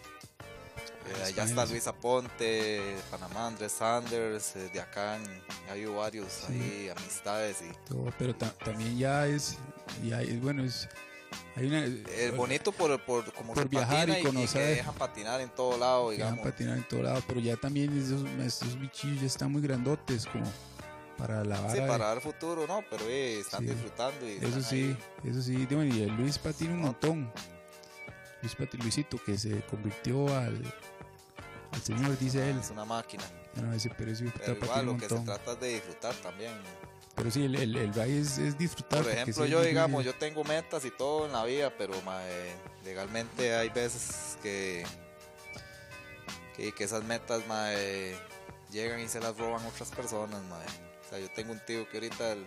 Eh, 1.10 1.14
allá 1.24 1.30
España, 1.44 1.50
está. 1.50 1.66
Luis 1.68 1.88
Aponte, 1.88 2.96
Panamá, 3.10 3.48
Andrés 3.48 3.72
Sanders, 3.72 4.56
eh, 4.58 4.70
de 4.74 4.82
acá 4.82 5.16
en- 5.18 5.42
ha 5.70 5.72
habido 5.72 5.96
varios 5.96 6.32
Sí. 6.32 6.54
ahí, 6.54 6.90
amistades 6.90 7.58
y 7.62 7.72
pero 8.18 8.36
ta- 8.36 8.52
también 8.66 8.98
ya 8.98 9.26
es, 9.28 9.58
ya 10.04 10.22
es 10.22 10.42
bueno, 10.42 10.64
es, 10.66 10.90
hay 11.56 11.68
una... 11.68 11.86
es 11.86 12.36
bonito 12.36 12.72
por, 12.74 13.00
por 13.06 13.32
como 13.34 13.54
Por 13.54 13.70
viajar 13.70 14.10
y 14.10 14.12
patina 14.12 14.20
y, 14.20 14.22
que 14.24 14.28
conocer. 14.28 14.76
dejan 14.78 14.96
patinar 14.96 15.40
en 15.42 15.50
todo 15.50 15.78
lado, 15.78 16.10
digamos. 16.12 16.46
patinar 16.46 16.78
en 16.78 16.88
todo 16.90 17.04
lado, 17.04 17.24
pero 17.26 17.40
ya 17.40 17.56
también 17.56 17.98
esos, 17.98 18.24
esos 18.46 18.78
bichillos 18.80 19.22
ya 19.22 19.28
están 19.28 19.52
muy 19.52 19.62
grandotes 19.62 20.26
como 20.26 20.46
para 21.18 21.44
la. 21.44 21.58
Sí, 21.72 21.80
para 21.80 22.06
dar 22.08 22.22
futuro, 22.22 22.66
¿no? 22.68 22.84
Pero 22.90 23.06
eh, 23.08 23.40
están 23.40 23.62
Sí. 23.62 23.72
disfrutando 23.72 24.28
y 24.28 24.34
Eso 24.42 24.62
sí, 24.62 24.96
ahí. 25.24 25.30
eso 25.32 25.42
sí, 25.42 25.66
bueno, 25.66 25.94
y 25.96 26.04
el 26.04 26.16
Luis 26.16 26.38
patina 26.38 26.74
un 26.74 26.82
montón. 26.82 27.32
Luis 28.42 28.56
Pati- 28.56 28.78
Luisito, 28.82 29.18
que 29.24 29.36
se 29.38 29.62
convirtió 29.64 30.28
al, 30.38 30.62
al 31.72 31.82
señor, 31.82 32.18
dice 32.20 32.50
él. 32.52 32.60
Es 32.60 32.70
una 32.70 32.86
máquina. 32.86 33.24
No 33.56 33.74
ese 33.74 33.90
pero 33.90 34.16
sí, 34.16 34.26
Pero 34.38 34.54
igual 34.64 34.90
un 34.90 34.94
lo 34.96 35.02
que 35.02 35.10
se 35.10 35.20
trata 35.22 35.54
es 35.54 35.60
de 35.60 35.68
disfrutar 35.70 36.14
también. 36.16 36.54
Pero 37.16 37.32
sí, 37.32 37.46
el, 37.46 37.56
el, 37.56 37.76
el 37.76 37.92
ride 37.96 38.20
es, 38.20 38.38
es 38.38 38.56
disfrutar. 38.56 39.02
Por 39.02 39.12
ejemplo, 39.12 39.46
yo 39.48 39.64
digamos, 39.64 40.06
yo 40.06 40.14
tengo 40.14 40.44
metas 40.44 40.86
y 40.86 40.92
todo 40.92 41.26
en 41.26 41.32
la 41.32 41.44
vida, 41.46 41.74
pero 41.76 41.96
legalmente 42.86 43.56
hay 43.56 43.70
veces 43.70 44.38
que, 44.44 44.86
que, 46.56 46.72
que 46.74 46.84
esas 46.84 47.04
metas 47.04 47.42
mae, 47.48 48.16
llegan 48.72 49.00
y 49.00 49.08
se 49.08 49.20
las 49.20 49.36
roban 49.36 49.66
otras 49.66 49.90
personas. 49.90 50.44
Mae. 50.44 50.87
O 51.08 51.10
sea, 51.10 51.20
yo 51.20 51.30
tengo 51.32 51.54
un 51.54 51.60
tío 51.66 51.88
que 51.90 51.98
ahorita 51.98 52.34
el- 52.34 52.46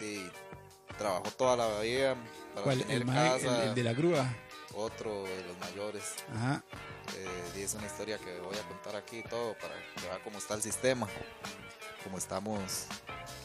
de- 0.00 0.30
trabajó 0.96 1.30
toda 1.32 1.56
la 1.56 1.80
vida 1.80 2.16
para 2.54 2.64
¿Cuál? 2.64 2.78
tener 2.82 3.02
El, 3.02 3.06
casa, 3.06 3.62
el- 3.62 3.68
el 3.68 3.74
de 3.74 3.82
la 3.84 3.92
grúa. 3.92 4.26
otro 4.74 5.24
de 5.24 5.44
los 5.44 5.58
mayores. 5.58 6.04
Ajá. 6.34 6.62
Eh, 7.16 7.28
y 7.58 7.62
es 7.62 7.74
una 7.74 7.86
historia 7.86 8.18
que 8.18 8.38
voy 8.40 8.56
a 8.56 8.62
contar 8.68 8.96
aquí 8.96 9.18
y 9.18 9.22
todo 9.22 9.54
para 9.58 9.74
que 9.74 10.02
vea 10.06 10.18
cómo 10.22 10.38
está 10.38 10.54
el 10.54 10.62
sistema, 10.62 11.06
cómo 12.04 12.18
estamos 12.18 12.86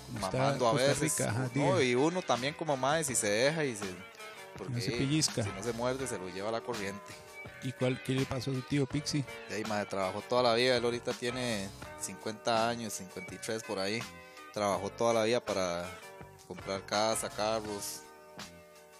Como 0.07 0.19
mamando 0.19 0.67
a 0.67 0.73
veces. 0.73 0.99
Rica, 1.17 1.29
ajá, 1.29 1.49
y 1.81 1.95
uno 1.95 2.21
también 2.21 2.53
como 2.53 2.75
madre 2.75 3.03
si 3.05 3.15
se 3.15 3.29
deja 3.29 3.63
y 3.63 3.75
se 3.75 3.85
porque 4.57 4.73
No 4.73 4.81
se 4.81 4.91
pellizca. 4.91 5.43
si 5.43 5.49
no 5.49 5.63
se 5.63 5.73
muerde 5.73 6.07
se 6.07 6.17
lo 6.19 6.27
lleva 6.29 6.51
la 6.51 6.61
corriente. 6.61 7.13
¿Y 7.63 7.71
cuál, 7.71 8.01
qué 8.03 8.13
le 8.13 8.25
pasó 8.25 8.51
a 8.51 8.55
su 8.55 8.61
tío 8.61 8.85
Pixie? 8.85 9.23
Ahí 9.49 9.63
madre 9.63 9.85
trabajó 9.85 10.21
toda 10.21 10.43
la 10.43 10.53
vida, 10.53 10.75
él 10.75 10.83
ahorita 10.83 11.13
tiene 11.13 11.69
50 12.01 12.69
años, 12.69 12.91
53 12.93 13.63
por 13.63 13.79
ahí. 13.79 14.01
Trabajó 14.53 14.89
toda 14.89 15.13
la 15.13 15.23
vida 15.23 15.39
para 15.39 15.85
comprar 16.45 16.85
casa, 16.85 17.29
carros 17.29 18.01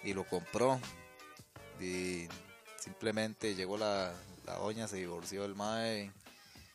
y 0.01 0.13
lo 0.13 0.25
compró. 0.25 0.79
Y 1.81 2.29
simplemente 2.79 3.53
llegó 3.53 3.77
la, 3.77 4.13
la 4.45 4.55
doña, 4.55 4.87
se 4.87 4.95
divorció 4.95 5.41
del 5.41 5.55
mae 5.55 6.11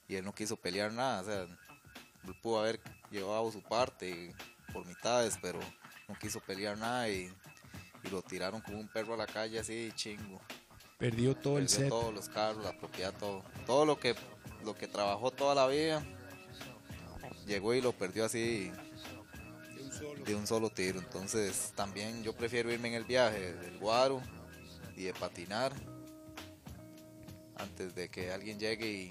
y 0.08 0.16
él 0.16 0.24
no 0.24 0.34
quiso 0.34 0.56
pelear 0.56 0.92
nada. 0.92 1.22
O 1.22 1.24
sea, 1.24 1.42
él 1.42 2.36
pudo 2.42 2.60
haber 2.60 2.80
llevado 3.10 3.50
su 3.50 3.62
parte 3.62 4.34
por 4.74 4.84
mitades, 4.84 5.38
pero 5.40 5.58
no 6.06 6.18
quiso 6.18 6.40
pelear 6.40 6.76
nada 6.76 7.08
y, 7.08 7.32
y 8.04 8.10
lo 8.10 8.20
tiraron 8.20 8.60
como 8.60 8.78
un 8.78 8.88
perro 8.88 9.14
a 9.14 9.16
la 9.16 9.26
calle 9.26 9.58
así, 9.58 9.90
chingo. 9.94 10.38
Perdió 10.98 11.36
todo 11.36 11.58
el 11.58 11.68
set. 11.68 11.88
todos 11.88 12.12
los 12.12 12.28
carros, 12.28 12.64
la 12.64 12.76
propiedad, 12.76 13.14
todo. 13.18 13.44
Todo 13.66 13.86
lo 13.86 14.00
que, 14.00 14.16
lo 14.64 14.74
que 14.74 14.88
trabajó 14.88 15.30
toda 15.30 15.54
la 15.54 15.68
vida, 15.68 16.04
llegó 17.46 17.72
y 17.72 17.80
lo 17.80 17.92
perdió 17.92 18.24
así 18.24 18.72
de 20.26 20.34
un 20.34 20.46
solo 20.46 20.70
tiro. 20.70 20.98
Entonces 20.98 21.72
también 21.76 22.24
yo 22.24 22.34
prefiero 22.34 22.72
irme 22.72 22.88
en 22.88 22.94
el 22.94 23.04
viaje 23.04 23.54
del 23.54 23.78
guaro 23.78 24.20
y 24.96 25.04
de 25.04 25.14
patinar 25.14 25.72
antes 27.56 27.94
de 27.94 28.08
que 28.08 28.32
alguien 28.32 28.58
llegue 28.58 28.90
y 28.90 29.10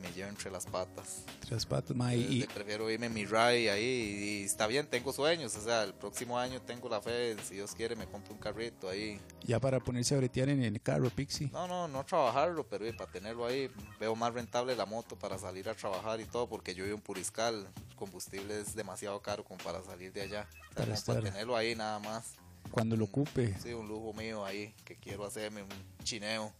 me 0.00 0.10
lleve 0.12 0.28
entre 0.28 0.50
las 0.50 0.66
patas. 0.66 1.24
Tras 1.46 1.66
patas, 1.66 1.96
mae, 1.96 2.16
y, 2.16 2.44
prefiero 2.52 2.90
irme 2.90 3.06
en 3.06 3.14
mi 3.14 3.24
ride 3.24 3.70
ahí 3.70 4.40
y 4.40 4.44
está 4.44 4.66
bien, 4.66 4.86
tengo 4.86 5.12
sueños. 5.12 5.54
O 5.56 5.60
sea, 5.62 5.84
el 5.84 5.94
próximo 5.94 6.38
año 6.38 6.60
tengo 6.62 6.88
la 6.88 7.00
fe, 7.00 7.36
si 7.44 7.54
Dios 7.54 7.74
quiere 7.74 7.96
me 7.96 8.06
compro 8.06 8.32
un 8.32 8.40
carrito 8.40 8.88
ahí. 8.88 9.20
ya 9.44 9.60
para 9.60 9.80
ponerse 9.80 10.14
a 10.14 10.18
bretear 10.18 10.48
en 10.48 10.62
el 10.62 10.80
carro 10.80 11.10
Pixie. 11.10 11.50
No, 11.52 11.66
no, 11.66 11.88
no 11.88 12.04
trabajarlo, 12.04 12.66
pero 12.66 12.84
eh, 12.86 12.92
para 12.92 13.10
tenerlo 13.10 13.46
ahí, 13.46 13.70
veo 13.98 14.14
más 14.14 14.32
rentable 14.32 14.74
la 14.76 14.86
moto 14.86 15.16
para 15.18 15.38
salir 15.38 15.68
a 15.68 15.74
trabajar 15.74 16.20
y 16.20 16.24
todo, 16.24 16.48
porque 16.48 16.74
yo 16.74 16.84
vivo 16.84 16.96
en 16.96 17.02
Puriscal, 17.02 17.68
el 17.88 17.96
combustible 17.96 18.60
es 18.60 18.74
demasiado 18.74 19.20
caro 19.20 19.44
como 19.44 19.62
para 19.62 19.82
salir 19.82 20.12
de 20.12 20.22
allá. 20.22 20.48
O 20.50 20.74
sea, 20.74 20.84
Para 20.84 20.94
estar. 20.94 21.16
para 21.16 21.30
tenerlo 21.30 21.56
ahí 21.56 21.74
nada 21.74 21.98
más. 21.98 22.34
Cuando 22.70 22.96
lo 22.96 23.06
ocupe. 23.06 23.54
Sí, 23.60 23.72
un 23.72 23.88
lujo 23.88 24.12
mío 24.12 24.44
ahí, 24.44 24.72
que 24.84 24.96
quiero 24.96 25.24
hacerme 25.24 25.62
un 25.62 25.68
chineo. 26.04 26.52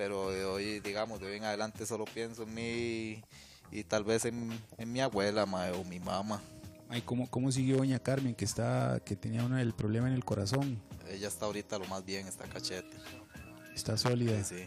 Pero 0.00 0.30
de 0.30 0.46
hoy, 0.46 0.80
digamos, 0.80 1.20
de 1.20 1.26
hoy 1.26 1.36
en 1.36 1.44
adelante 1.44 1.84
solo 1.84 2.06
pienso 2.06 2.44
en 2.44 2.54
mí 2.54 3.22
y 3.70 3.84
tal 3.84 4.02
vez 4.02 4.24
en, 4.24 4.50
en 4.78 4.90
mi 4.90 4.98
abuela 5.02 5.44
mae, 5.44 5.72
o 5.72 5.84
mi 5.84 6.00
mamá. 6.00 6.40
Ay, 6.88 7.02
¿cómo, 7.02 7.28
¿Cómo 7.28 7.52
siguió 7.52 7.76
doña 7.76 7.98
Carmen 7.98 8.34
que 8.34 8.46
está 8.46 9.02
que 9.04 9.14
tenía 9.14 9.44
una, 9.44 9.60
el 9.60 9.74
problema 9.74 10.08
en 10.08 10.14
el 10.14 10.24
corazón? 10.24 10.80
Ella 11.06 11.28
está 11.28 11.44
ahorita 11.44 11.78
lo 11.78 11.84
más 11.84 12.02
bien, 12.02 12.26
está 12.26 12.46
cachete. 12.46 12.96
Está 13.74 13.98
sólida, 13.98 14.42
Sí, 14.42 14.64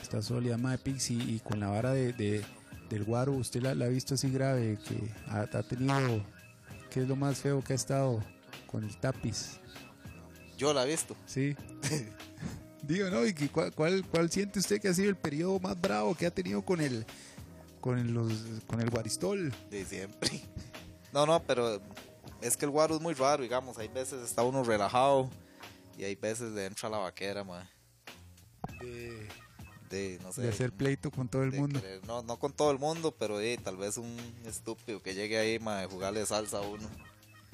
está 0.00 0.22
sólida, 0.22 0.56
madre 0.56 0.78
Pixie. 0.78 1.18
Y 1.22 1.40
con 1.40 1.60
la 1.60 1.68
vara 1.68 1.92
de, 1.92 2.14
de- 2.14 2.42
del 2.88 3.04
guaro, 3.04 3.32
¿usted 3.32 3.60
la, 3.60 3.74
la 3.74 3.84
ha 3.84 3.88
visto 3.88 4.14
así 4.14 4.30
grave? 4.30 4.78
Que 4.88 5.10
ha, 5.26 5.40
ha 5.42 5.62
tenido, 5.62 6.24
¿qué 6.90 7.02
es 7.02 7.06
lo 7.08 7.16
más 7.16 7.36
feo 7.36 7.62
que 7.62 7.74
ha 7.74 7.76
estado 7.76 8.24
con 8.66 8.82
el 8.82 8.96
tapiz? 8.96 9.60
Yo 10.56 10.72
la 10.72 10.84
he 10.84 10.88
visto. 10.88 11.14
Sí. 11.26 11.54
Digo, 12.88 13.10
¿no? 13.10 13.24
¿Y 13.26 13.32
cuál, 13.48 13.72
cuál, 13.74 14.04
cuál 14.06 14.30
siente 14.30 14.58
usted 14.58 14.80
que 14.80 14.88
ha 14.88 14.94
sido 14.94 15.10
el 15.10 15.16
periodo 15.16 15.60
más 15.60 15.78
bravo 15.80 16.14
que 16.14 16.26
ha 16.26 16.30
tenido 16.30 16.62
con 16.62 16.80
el, 16.80 17.04
con 17.80 17.98
el, 17.98 18.12
los, 18.12 18.32
con 18.66 18.80
el 18.80 18.88
guaristol? 18.90 19.54
De 19.70 19.84
siempre. 19.84 20.42
No, 21.12 21.26
no, 21.26 21.42
pero 21.42 21.80
es 22.40 22.56
que 22.56 22.64
el 22.64 22.70
guaro 22.70 22.96
es 22.96 23.00
muy 23.02 23.14
raro, 23.14 23.42
digamos. 23.42 23.78
Hay 23.78 23.88
veces 23.88 24.22
está 24.22 24.42
uno 24.42 24.64
relajado 24.64 25.28
y 25.98 26.04
hay 26.04 26.14
veces 26.16 26.52
le 26.52 26.64
entra 26.66 26.88
la 26.88 26.98
vaquera, 26.98 27.44
mae. 27.44 27.64
De, 28.80 29.28
De, 29.90 30.18
no 30.22 30.32
sé. 30.32 30.42
de 30.42 30.48
hacer 30.48 30.72
pleito 30.72 31.10
con 31.10 31.28
todo 31.28 31.42
el 31.44 31.50
de 31.50 31.58
mundo. 31.60 31.80
querer- 31.80 32.06
no, 32.06 32.22
no 32.22 32.38
con 32.38 32.52
todo 32.52 32.70
el 32.70 32.78
mundo, 32.78 33.14
pero 33.18 33.40
eh, 33.40 33.58
tal 33.62 33.76
vez 33.76 33.96
un 33.96 34.16
estúpido 34.46 35.02
que 35.02 35.14
llegue 35.14 35.38
ahí, 35.38 35.58
mae, 35.58 35.84
a 35.84 35.88
jugarle 35.88 36.24
salsa 36.26 36.58
a 36.58 36.60
uno. 36.62 36.88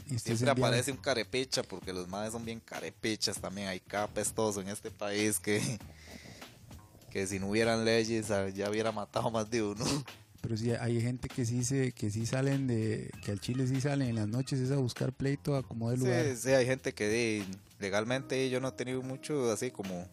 Y 0.07 0.17
usted 0.17 0.37
Siempre 0.37 0.51
aparece 0.51 0.93
un 0.93 0.99
carepicha, 0.99 1.63
porque 1.63 1.93
los 1.93 2.09
madres 2.09 2.33
son 2.33 2.45
bien 2.45 2.61
carepichas 2.61 3.41
también. 3.41 3.69
Hay 3.69 3.81
cada 3.81 4.07
pestoso 4.07 4.61
en 4.61 4.69
este 4.69 4.91
país 4.91 5.39
que, 5.39 5.61
que 7.11 7.27
si 7.27 7.39
no 7.39 7.49
hubieran 7.49 7.85
leyes 7.85 8.31
ah, 8.31 8.49
ya 8.49 8.71
hubiera 8.71 8.93
matado 8.93 9.31
más 9.31 9.49
de 9.51 9.63
uno. 9.63 9.85
Pero 10.43 10.59
sí, 10.59 10.73
hay 10.73 11.01
gente 11.01 11.29
que 11.29 11.47
sí 11.47 11.65
se, 11.65 11.93
que 11.93 12.11
sí 12.11 12.27
salen 12.27 12.67
de, 12.67 13.11
que 13.25 13.31
al 13.31 13.41
Chile 13.41 13.67
sí 13.67 13.81
salen 13.81 14.11
en 14.11 14.17
las 14.17 14.29
noches 14.29 14.61
es 14.61 14.71
a 14.71 14.77
buscar 14.77 15.11
pleito 15.11 15.57
a 15.57 15.63
como 15.63 15.91
de 15.91 15.97
lugar. 15.97 16.27
Sí, 16.27 16.37
sí, 16.37 16.51
hay 16.51 16.67
gente 16.67 16.93
que 16.93 17.09
di, 17.09 17.47
legalmente 17.79 18.51
yo 18.51 18.61
no 18.61 18.69
he 18.69 18.73
tenido 18.73 19.01
mucho 19.01 19.51
así 19.51 19.71
como 19.71 20.07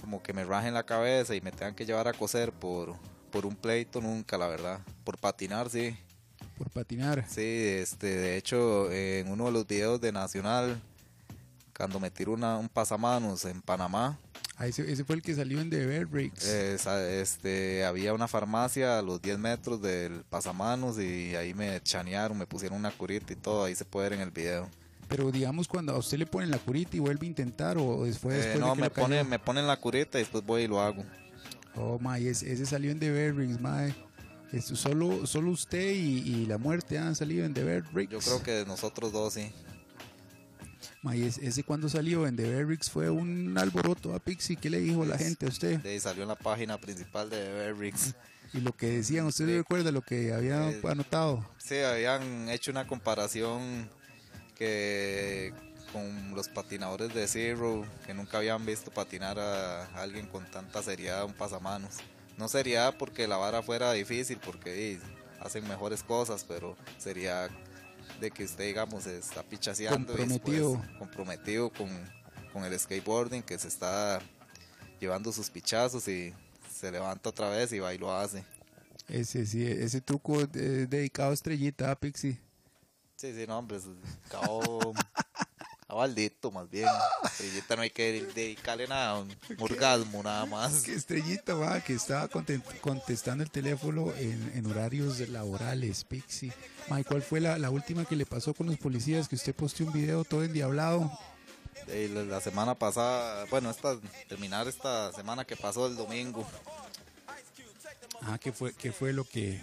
como 0.00 0.22
que 0.22 0.32
me 0.32 0.44
rajen 0.44 0.74
la 0.74 0.84
cabeza 0.84 1.34
y 1.34 1.40
me 1.40 1.50
tengan 1.52 1.74
que 1.74 1.86
llevar 1.86 2.08
a 2.08 2.12
coser 2.12 2.52
por, 2.52 2.94
por 3.30 3.46
un 3.46 3.56
pleito 3.56 4.00
nunca, 4.00 4.38
la 4.38 4.46
verdad. 4.46 4.80
Por 5.04 5.18
patinar, 5.18 5.68
sí. 5.68 5.96
Por 6.58 6.70
patinar. 6.70 7.24
Sí, 7.28 7.40
este, 7.42 8.06
de 8.06 8.36
hecho, 8.36 8.90
en 8.90 9.30
uno 9.30 9.46
de 9.46 9.52
los 9.52 9.66
videos 9.66 10.00
de 10.00 10.10
Nacional, 10.12 10.80
cuando 11.76 12.00
me 12.00 12.10
tiró 12.10 12.32
una, 12.32 12.56
un 12.56 12.68
pasamanos 12.68 13.44
en 13.44 13.60
Panamá, 13.62 14.18
Ah, 14.58 14.66
ese, 14.66 14.90
ese 14.90 15.04
fue 15.04 15.16
el 15.16 15.20
que 15.22 15.34
salió 15.34 15.60
en 15.60 15.68
The 15.68 15.84
Bear 15.84 16.06
Bricks. 16.06 16.46
Eh, 16.48 16.78
sa- 16.78 17.06
este, 17.10 17.84
había 17.84 18.14
una 18.14 18.26
farmacia 18.26 18.98
a 18.98 19.02
los 19.02 19.20
10 19.20 19.38
metros 19.38 19.82
del 19.82 20.24
pasamanos 20.30 20.98
y 20.98 21.36
ahí 21.36 21.52
me 21.52 21.78
chanearon, 21.82 22.38
me 22.38 22.46
pusieron 22.46 22.78
una 22.78 22.90
curita 22.90 23.34
y 23.34 23.36
todo, 23.36 23.64
ahí 23.64 23.74
se 23.74 23.84
puede 23.84 24.08
ver 24.08 24.18
en 24.18 24.22
el 24.22 24.30
video. 24.30 24.70
Pero 25.08 25.30
digamos, 25.30 25.68
cuando 25.68 25.92
a 25.92 25.98
usted 25.98 26.16
le 26.16 26.24
ponen 26.24 26.50
la 26.50 26.58
curita 26.58 26.96
y 26.96 27.00
vuelve 27.00 27.26
a 27.26 27.28
intentar, 27.28 27.76
o 27.76 28.06
después. 28.06 28.34
Eh, 28.36 28.38
después 28.48 28.60
no, 28.60 28.68
de 28.70 28.74
que 28.76 28.80
me 28.80 28.88
ponen, 28.90 29.28
me 29.28 29.38
ponen 29.38 29.66
la 29.66 29.76
curita 29.76 30.16
y 30.18 30.22
después 30.22 30.42
voy 30.42 30.62
y 30.62 30.68
lo 30.68 30.80
hago. 30.80 31.04
Oh, 31.74 31.98
mae, 31.98 32.26
ese, 32.26 32.50
ese 32.50 32.64
salió 32.64 32.90
en 32.92 32.98
The 32.98 33.10
Bear 33.10 33.34
Bricks, 33.34 33.60
mae. 33.60 33.94
Solo, 34.62 35.26
solo 35.26 35.50
usted 35.50 35.90
y, 35.92 36.18
y 36.20 36.46
la 36.46 36.56
muerte 36.58 36.98
han 36.98 37.14
salido 37.14 37.44
en 37.44 37.52
The 37.52 37.64
Bear 37.64 37.82
Bricks. 37.92 38.12
Yo 38.12 38.18
creo 38.20 38.42
que 38.42 38.64
nosotros 38.66 39.12
dos 39.12 39.34
sí. 39.34 39.52
Mae, 41.02 41.26
ese, 41.26 41.46
ese 41.46 41.62
cuando 41.62 41.88
salió 41.88 42.26
en 42.26 42.36
The 42.36 42.48
Bear 42.50 42.64
Bricks 42.64 42.90
fue 42.90 43.10
un 43.10 43.56
alboroto 43.58 44.14
a 44.14 44.18
Pixie. 44.18 44.56
¿Qué 44.56 44.70
le 44.70 44.78
dijo 44.80 45.04
la 45.04 45.18
gente 45.18 45.46
a 45.46 45.48
usted? 45.48 45.80
De 45.80 45.98
salió 46.00 46.22
en 46.22 46.28
la 46.28 46.36
página 46.36 46.78
principal 46.78 47.28
de 47.28 47.52
Berrix. 47.52 48.14
Y 48.54 48.60
lo 48.60 48.72
que 48.72 48.86
decían, 48.86 49.26
¿usted 49.26 49.46
recuerda 49.58 49.90
lo 49.90 50.00
que 50.02 50.32
había 50.32 50.70
Eh, 50.70 50.80
anotado? 50.88 51.44
Sí, 51.58 51.78
habían 51.78 52.48
hecho 52.48 52.70
una 52.70 52.86
comparación 52.86 53.90
que 54.54 55.52
con 55.92 56.34
los 56.34 56.48
patinadores 56.48 57.12
de 57.12 57.26
Zero, 57.26 57.84
que 58.06 58.14
nunca 58.14 58.38
habían 58.38 58.64
visto 58.64 58.90
patinar 58.90 59.38
a 59.38 59.84
alguien 60.00 60.26
con 60.26 60.48
tanta 60.50 60.82
seriedad 60.82 61.24
un 61.24 61.32
pasamanos. 61.34 61.96
No 62.36 62.48
seriedad 62.48 62.96
porque 62.98 63.26
la 63.26 63.36
vara 63.36 63.62
fuera 63.62 63.92
difícil, 63.92 64.38
porque 64.44 64.98
hacen 65.40 65.66
mejores 65.68 66.02
cosas, 66.02 66.44
pero 66.44 66.76
sería 66.98 67.48
de 68.20 68.30
que 68.30 68.44
usted, 68.44 68.64
digamos, 68.66 69.04
se 69.04 69.18
está 69.18 69.42
pichaseando 69.42 70.12
y 70.14 70.16
después 70.26 70.60
Comprometido. 70.60 70.98
comprometido 70.98 71.70
con, 71.70 71.88
con 72.52 72.64
el 72.64 72.78
skateboarding, 72.78 73.42
que 73.42 73.58
se 73.58 73.68
está 73.68 74.20
llevando 75.00 75.32
sus 75.32 75.50
pichazos 75.50 76.06
y 76.08 76.32
se 76.72 76.90
levanta 76.90 77.30
otra 77.30 77.48
vez 77.48 77.72
y 77.72 77.78
va 77.78 77.94
y 77.94 77.98
lo 77.98 78.14
hace. 78.14 78.44
Ese 79.08 79.46
sí, 79.46 79.64
ese 79.66 80.00
truco 80.00 80.40
eh, 80.40 80.46
dedicado 80.88 81.30
a 81.30 81.34
Estrellita, 81.34 81.90
a 81.90 81.96
Pixie. 81.96 82.38
Sí, 83.16 83.32
sí, 83.34 83.46
no, 83.46 83.58
hombre, 83.58 83.78
es 83.78 83.84
cabo 84.28 84.92
a 86.02 86.50
más 86.52 86.70
bien. 86.70 86.88
Estrellita 87.24 87.76
no 87.76 87.82
hay 87.82 87.90
que 87.90 88.24
dedicarle 88.34 88.86
nada, 88.86 89.18
un 89.18 89.36
orgasmo 89.58 90.22
nada 90.22 90.46
más. 90.46 90.82
Que 90.82 90.94
Estrellita, 90.94 91.54
va, 91.54 91.80
que 91.80 91.94
estaba 91.94 92.28
contestando 92.80 93.44
el 93.44 93.50
teléfono 93.50 94.12
en, 94.16 94.52
en 94.54 94.66
horarios 94.66 95.18
laborales, 95.28 96.04
Pixie. 96.04 96.52
Mae, 96.88 97.04
¿cuál 97.04 97.22
fue 97.22 97.40
la, 97.40 97.58
la 97.58 97.70
última 97.70 98.04
que 98.04 98.16
le 98.16 98.26
pasó 98.26 98.54
con 98.54 98.66
los 98.66 98.76
policías? 98.78 99.28
Que 99.28 99.34
usted 99.36 99.54
posteó 99.54 99.86
un 99.86 99.92
video 99.92 100.24
todo 100.24 100.44
endiablado. 100.44 101.10
Eh, 101.88 102.10
la, 102.12 102.22
la 102.24 102.40
semana 102.40 102.74
pasada, 102.74 103.44
bueno, 103.50 103.70
esta, 103.70 103.98
terminar 104.28 104.66
esta 104.66 105.12
semana 105.12 105.44
que 105.44 105.56
pasó 105.56 105.86
el 105.86 105.96
domingo, 105.96 106.46
Ah, 108.22 108.38
¿qué 108.38 108.50
fue, 108.50 108.72
qué 108.72 108.92
fue 108.92 109.12
lo 109.12 109.24
que 109.24 109.60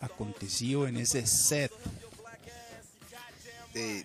aconteció 0.00 0.86
en 0.88 0.96
ese 0.96 1.26
set? 1.26 1.70
eh, 3.74 4.04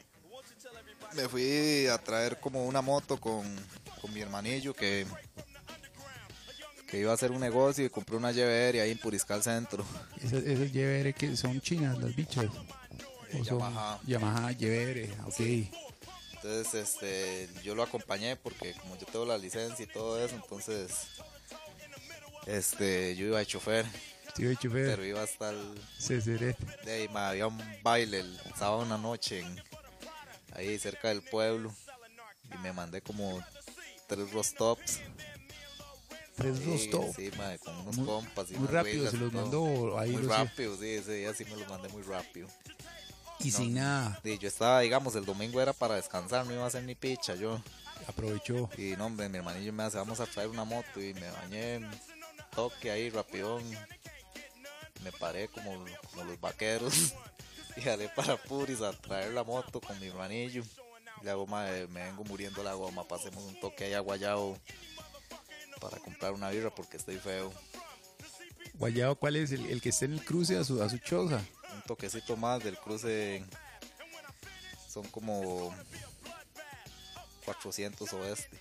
me 1.16 1.28
fui 1.30 1.88
a 1.88 1.98
traer 1.98 2.40
como 2.40 2.66
una 2.66 2.82
moto 2.82 3.20
con, 3.20 3.44
con 4.02 4.14
mi 4.14 4.22
hermanillo 4.22 4.74
que, 4.74 5.06
que 6.88 7.00
iba 7.00 7.12
a 7.12 7.16
hacer 7.16 7.32
un 7.32 7.40
negocio 7.40 7.86
y 7.86 7.90
compré 7.90 8.16
una 8.16 8.32
JBR 8.32 8.80
ahí 8.82 8.92
en 8.92 8.98
Puriscal 8.98 9.42
Centro. 9.44 9.86
Esas, 10.24 10.44
esas 10.44 10.72
YBR 10.72 11.14
que 11.14 11.36
son 11.36 11.60
chinas, 11.62 11.98
las 11.98 12.16
bichas. 12.16 12.46
O 13.34 13.44
son 13.44 13.60
Yamaha. 13.60 14.00
Yamaha 14.06 14.52
YBR, 14.52 15.10
ok. 15.26 15.40
Entonces, 16.36 16.74
este, 16.74 17.50
yo 17.64 17.74
lo 17.74 17.84
acompañé 17.84 18.36
porque 18.36 18.74
como 18.74 18.98
yo 18.98 19.06
tengo 19.06 19.26
la 19.26 19.38
licencia 19.38 19.84
y 19.84 19.88
todo 19.88 20.24
eso, 20.24 20.36
entonces, 20.36 20.92
este, 22.46 23.16
yo 23.16 23.28
iba 23.28 23.40
de 23.40 23.46
chofer, 23.46 23.86
chofer, 24.36 24.58
pero 24.90 25.06
iba 25.06 25.24
hasta 25.24 25.52
el, 25.52 25.80
Ceseret. 25.98 26.58
de 26.84 26.92
ahí, 26.92 27.08
ma, 27.08 27.30
había 27.30 27.48
un 27.48 27.58
baile 27.82 28.20
el 28.20 28.38
sábado 28.58 28.84
en 28.84 28.90
la 28.90 28.98
noche 28.98 29.40
en- 29.40 29.64
ahí 30.56 30.78
cerca 30.80 31.10
del 31.10 31.22
pueblo 31.22 31.74
y 32.54 32.58
me 32.60 32.74
mandé 32.74 33.02
como 33.02 33.44
tres 34.08 34.32
rostops. 34.32 35.00
Tres 36.36 36.58
Sí, 36.58 36.66
rostov. 36.66 37.16
Sí, 37.16 37.32
con 37.64 37.76
unos 37.82 37.98
Muy- 37.98 38.06
compas 38.08 38.52
y 38.52 38.56
muy 38.56 38.68
rápido 38.68 39.10
se 39.12 39.18
los 39.18 39.32
todo. 39.32 39.42
mandó 39.42 40.00
ahí 40.00 40.12
Muy 40.12 40.24
rápido, 40.24 40.76
sí, 40.78 40.88
ese 40.90 41.14
día 41.16 41.34
sí 41.34 41.46
me 41.46 41.56
los 41.56 41.68
mandé 41.70 41.90
muy 41.90 42.02
rápido. 42.04 42.48
Y 43.40 43.52
sin 43.52 43.74
nada, 43.76 44.20
Y 44.24 44.38
yo 44.38 44.48
estaba, 44.48 44.80
digamos, 44.82 45.16
el 45.16 45.26
domingo 45.26 45.62
era 45.62 45.74
para 45.74 45.96
descansar, 45.96 46.46
no 46.46 46.54
iba 46.54 46.64
a 46.64 46.68
hacer 46.68 46.84
ni 46.84 46.96
picha 46.96 47.36
yo. 47.36 47.62
aprovechó. 48.08 48.70
Y 48.78 48.96
no, 48.98 49.06
hombre, 49.08 49.30
mi 49.30 49.38
hermanillo 49.38 49.72
me 49.74 49.84
hace, 49.84 49.98
vamos 49.98 50.20
a 50.20 50.26
traer 50.26 50.50
una 50.50 50.64
moto 50.64 51.02
y 51.02 51.14
me 51.14 51.30
bañé, 51.30 51.82
toque 52.56 52.90
ahí, 52.92 53.10
rapidón. 53.10 53.64
Me 55.04 55.12
paré 55.12 55.50
como, 55.50 55.84
como 56.12 56.24
los 56.24 56.40
vaqueros 56.40 56.94
y 57.78 57.82
jalé 57.82 58.10
para 58.10 58.38
Puris 58.38 58.82
a 58.82 58.92
traer 58.94 59.34
la 59.34 59.44
moto 59.44 59.80
con 59.82 60.00
mi 60.00 60.08
hermanillo. 60.08 60.64
La 61.22 61.36
goma, 61.36 61.72
eh, 61.72 61.88
me 61.88 62.04
vengo 62.04 62.24
muriendo 62.26 62.64
la 62.64 62.74
goma, 62.74 63.08
pasemos 63.08 63.44
un 63.44 63.60
toque 63.60 63.86
ahí 63.86 63.94
a 63.94 64.02
Guayabo 64.02 64.58
para 65.80 65.98
comprar 66.00 66.34
una 66.34 66.50
birra 66.50 66.74
porque 66.74 66.98
estoy 66.98 67.18
feo. 67.18 67.54
Guayabo, 68.76 69.16
¿cuál 69.16 69.38
es? 69.38 69.52
El, 69.52 69.66
el 69.68 69.82
que 69.82 69.90
está 69.90 70.06
en 70.06 70.14
el 70.14 70.26
cruce 70.26 70.58
a 70.58 70.64
su, 70.64 70.82
a 70.82 70.90
su 70.90 70.98
choza. 70.98 71.42
Un 71.76 71.82
toquecito 71.84 72.36
más 72.36 72.64
del 72.64 72.78
cruce 72.78 73.44
son 74.90 75.06
como 75.08 75.74
400 77.46 78.12
oeste. 78.14 78.60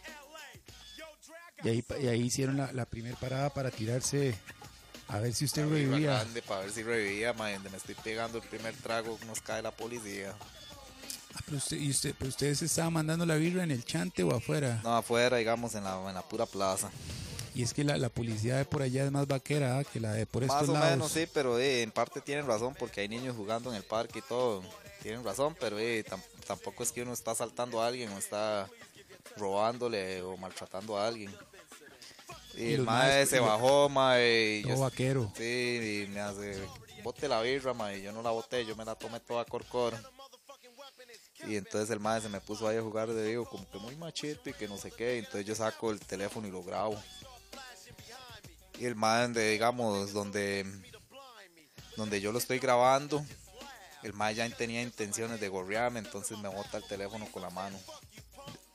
Y 1.65 1.69
ahí, 1.69 1.85
y 2.01 2.07
ahí 2.09 2.23
hicieron 2.23 2.57
la, 2.57 2.73
la 2.73 2.87
primera 2.87 3.17
parada 3.17 3.51
para 3.51 3.71
tirarse 3.71 4.35
a 5.09 5.19
ver 5.19 5.35
si 5.35 5.45
usted 5.45 5.69
revivía. 5.69 6.13
grande 6.15 6.43
para 6.43 6.61
ver 6.63 6.71
si 6.73 6.83
revivía, 6.83 7.33
ma, 7.33 7.51
donde 7.51 7.71
me 7.71 7.77
estoy 7.77 7.95
pegando 7.97 8.39
el 8.39 8.45
primer 8.45 8.75
trago, 8.77 9.19
nos 9.27 9.41
cae 9.41 9.61
la 9.63 9.71
policía. 9.71 10.35
Ah, 11.35 11.41
pero 11.45 11.57
usted, 11.59 11.77
y 11.79 11.91
usted, 11.91 12.15
pero 12.19 12.29
ustedes 12.29 12.59
se 12.59 12.67
estaban 12.67 12.93
mandando 12.93 13.25
la 13.27 13.37
birra 13.37 13.63
en 13.65 13.71
el 13.71 13.85
chante 13.85 14.23
o 14.23 14.35
afuera. 14.35 14.81
No, 14.83 14.97
afuera, 14.97 15.37
digamos, 15.39 15.75
en 15.75 15.85
la, 15.85 15.97
en 16.09 16.15
la 16.15 16.23
pura 16.23 16.47
plaza. 16.47 16.91
Y 17.55 17.63
es 17.63 17.75
que 17.75 17.85
la, 17.85 17.99
la 17.99 18.09
policía 18.09 18.57
de 18.57 18.65
por 18.65 18.81
allá 18.81 19.05
es 19.05 19.11
más 19.13 19.27
vaquera 19.27 19.79
¿ah? 19.79 19.85
que 19.85 20.01
la 20.01 20.13
de 20.15 20.25
por 20.25 20.43
Más 20.47 20.57
estos 20.63 20.71
o 20.71 20.73
lados. 20.73 20.91
menos, 20.91 21.13
sí, 21.13 21.27
pero 21.33 21.59
eh, 21.59 21.83
en 21.83 21.91
parte 21.91 22.21
tienen 22.23 22.47
razón 22.47 22.75
porque 22.79 23.03
hay 23.03 23.09
niños 23.09 23.37
jugando 23.37 23.69
en 23.71 23.77
el 23.77 23.83
parque 23.83 24.21
y 24.21 24.23
todo. 24.23 24.63
Tienen 25.03 25.23
razón, 25.25 25.55
pero 25.61 25.79
eh, 25.79 26.03
tam- 26.09 26.23
tampoco 26.47 26.83
es 26.83 26.93
que 26.93 27.03
uno 27.03 27.13
está 27.13 27.33
asaltando 27.33 27.83
a 27.83 27.89
alguien 27.89 28.11
o 28.13 28.19
está 28.19 28.69
robándole 29.37 30.23
o 30.23 30.37
maltratando 30.37 30.97
a 30.99 31.07
alguien. 31.07 31.35
Y, 32.57 32.63
Y 32.65 32.75
el 32.75 32.83
mae 32.83 33.25
se 33.27 33.37
y 33.37 33.41
bajó, 33.41 33.89
mae. 33.89 34.63
y 34.65 34.69
yo- 34.69 34.79
vaquero. 34.79 35.33
Sí, 35.37 36.05
y 36.05 36.11
me 36.11 36.21
hace, 36.21 36.63
bote 37.03 37.29
la 37.29 37.41
birra, 37.41 37.73
mae. 37.75 37.99
y 37.99 38.03
Yo 38.03 38.13
no 38.13 38.23
la 38.23 38.31
boté, 38.31 38.65
yo 38.67 38.77
me 38.77 38.85
la 38.85 38.95
tomé 38.95 39.21
toda 39.21 39.45
corcor. 39.45 39.95
Y 41.49 41.57
entonces 41.57 41.91
el 41.91 41.99
mae 41.99 42.21
se 42.21 42.29
me 42.29 42.41
puso 42.41 42.69
ahí 42.69 42.77
a 42.77 42.83
jugar 42.83 43.09
de 43.13 43.25
digo, 43.27 43.45
como 43.47 43.69
que 43.69 43.79
muy 43.79 43.97
machito 43.97 44.49
y 44.49 44.53
que 44.53 44.69
no 44.69 44.77
sé 44.79 44.91
qué. 44.93 45.19
Entonces 45.19 45.45
yo 45.45 45.55
saco 45.57 45.91
el 45.91 45.99
teléfono 45.99 46.47
y 46.47 46.51
lo 46.51 46.63
grabo. 46.63 46.97
Y 48.79 48.85
el 48.87 48.95
mae, 48.95 49.29
digamos, 49.29 50.13
donde, 50.13 50.65
donde 51.97 52.21
yo 52.21 52.31
lo 52.33 52.39
estoy 52.39 52.59
grabando, 52.59 53.25
el 54.03 54.13
mae 54.13 54.35
ya 54.35 54.49
tenía 54.51 54.83
intenciones 54.83 55.41
de 55.41 55.49
gorrearme, 55.49 55.99
entonces 56.01 56.39
me 56.39 56.49
bota 56.49 56.77
el 56.79 56.85
teléfono 56.85 57.27
con 57.33 57.43
la 57.43 57.51
mano. 57.51 57.79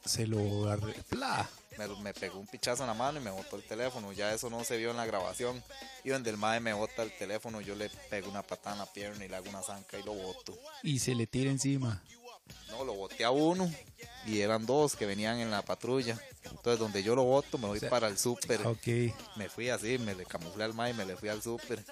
Se 0.05 0.25
lo 0.27 0.69
arregla. 0.69 1.49
Me, 1.77 1.87
me 2.01 2.13
pegó 2.13 2.39
un 2.39 2.47
pichazo 2.47 2.83
en 2.83 2.87
la 2.87 2.93
mano 2.93 3.19
y 3.19 3.23
me 3.23 3.31
botó 3.31 3.55
el 3.55 3.63
teléfono. 3.63 4.11
Ya 4.13 4.33
eso 4.33 4.49
no 4.49 4.63
se 4.63 4.77
vio 4.77 4.91
en 4.91 4.97
la 4.97 5.05
grabación. 5.05 5.63
Y 6.03 6.09
donde 6.09 6.29
el 6.29 6.37
mae 6.37 6.59
me 6.59 6.73
bota 6.73 7.03
el 7.03 7.15
teléfono, 7.17 7.61
yo 7.61 7.75
le 7.75 7.89
pego 8.09 8.29
una 8.29 8.43
patada 8.43 8.75
en 8.75 8.79
la 8.79 8.85
pierna 8.85 9.25
y 9.25 9.27
le 9.27 9.35
hago 9.35 9.49
una 9.49 9.61
zanca 9.61 9.99
y 9.99 10.03
lo 10.03 10.13
boto. 10.13 10.57
Y 10.83 10.99
se 10.99 11.13
le 11.15 11.27
tira 11.27 11.51
encima. 11.51 12.01
No, 12.69 12.83
lo 12.83 12.93
boté 12.93 13.23
a 13.23 13.31
uno 13.31 13.71
y 14.25 14.41
eran 14.41 14.65
dos 14.65 14.95
que 14.95 15.05
venían 15.05 15.39
en 15.39 15.51
la 15.51 15.61
patrulla. 15.61 16.19
Entonces, 16.43 16.79
donde 16.79 17.03
yo 17.03 17.15
lo 17.15 17.23
boto, 17.23 17.57
me 17.57 17.67
voy 17.67 17.79
sea, 17.79 17.89
para 17.89 18.07
el 18.07 18.17
súper. 18.17 18.65
Ok. 18.65 18.87
Me 19.35 19.49
fui 19.49 19.69
así, 19.69 19.97
me 19.97 20.15
le 20.15 20.25
camuflé 20.25 20.63
al 20.63 20.73
mae 20.73 20.91
y 20.91 20.93
me 20.93 21.05
le 21.05 21.15
fui 21.15 21.29
al 21.29 21.41
súper. 21.41 21.83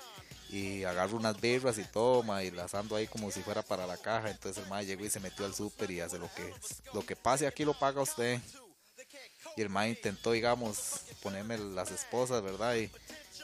Y 0.49 0.83
agarro 0.83 1.17
unas 1.17 1.39
birras 1.39 1.77
y 1.77 1.83
toma 1.83 2.43
y 2.43 2.51
las 2.51 2.75
ando 2.75 2.95
ahí 2.95 3.07
como 3.07 3.31
si 3.31 3.41
fuera 3.41 3.61
para 3.61 3.87
la 3.87 3.97
caja. 3.97 4.29
Entonces 4.29 4.63
el 4.63 4.69
mae 4.69 4.85
llegó 4.85 5.03
y 5.05 5.09
se 5.09 5.19
metió 5.19 5.45
al 5.45 5.55
súper 5.55 5.91
y 5.91 6.01
hace 6.01 6.19
lo 6.19 6.29
que 6.33 6.53
lo 6.93 7.05
que 7.05 7.15
pase 7.15 7.47
aquí 7.47 7.65
lo 7.65 7.77
paga 7.77 8.01
usted. 8.01 8.39
Y 9.55 9.61
el 9.61 9.69
mae 9.69 9.89
intentó, 9.89 10.31
digamos, 10.31 11.01
ponerme 11.23 11.57
las 11.57 11.91
esposas, 11.91 12.43
¿verdad? 12.43 12.75
Y, 12.75 12.89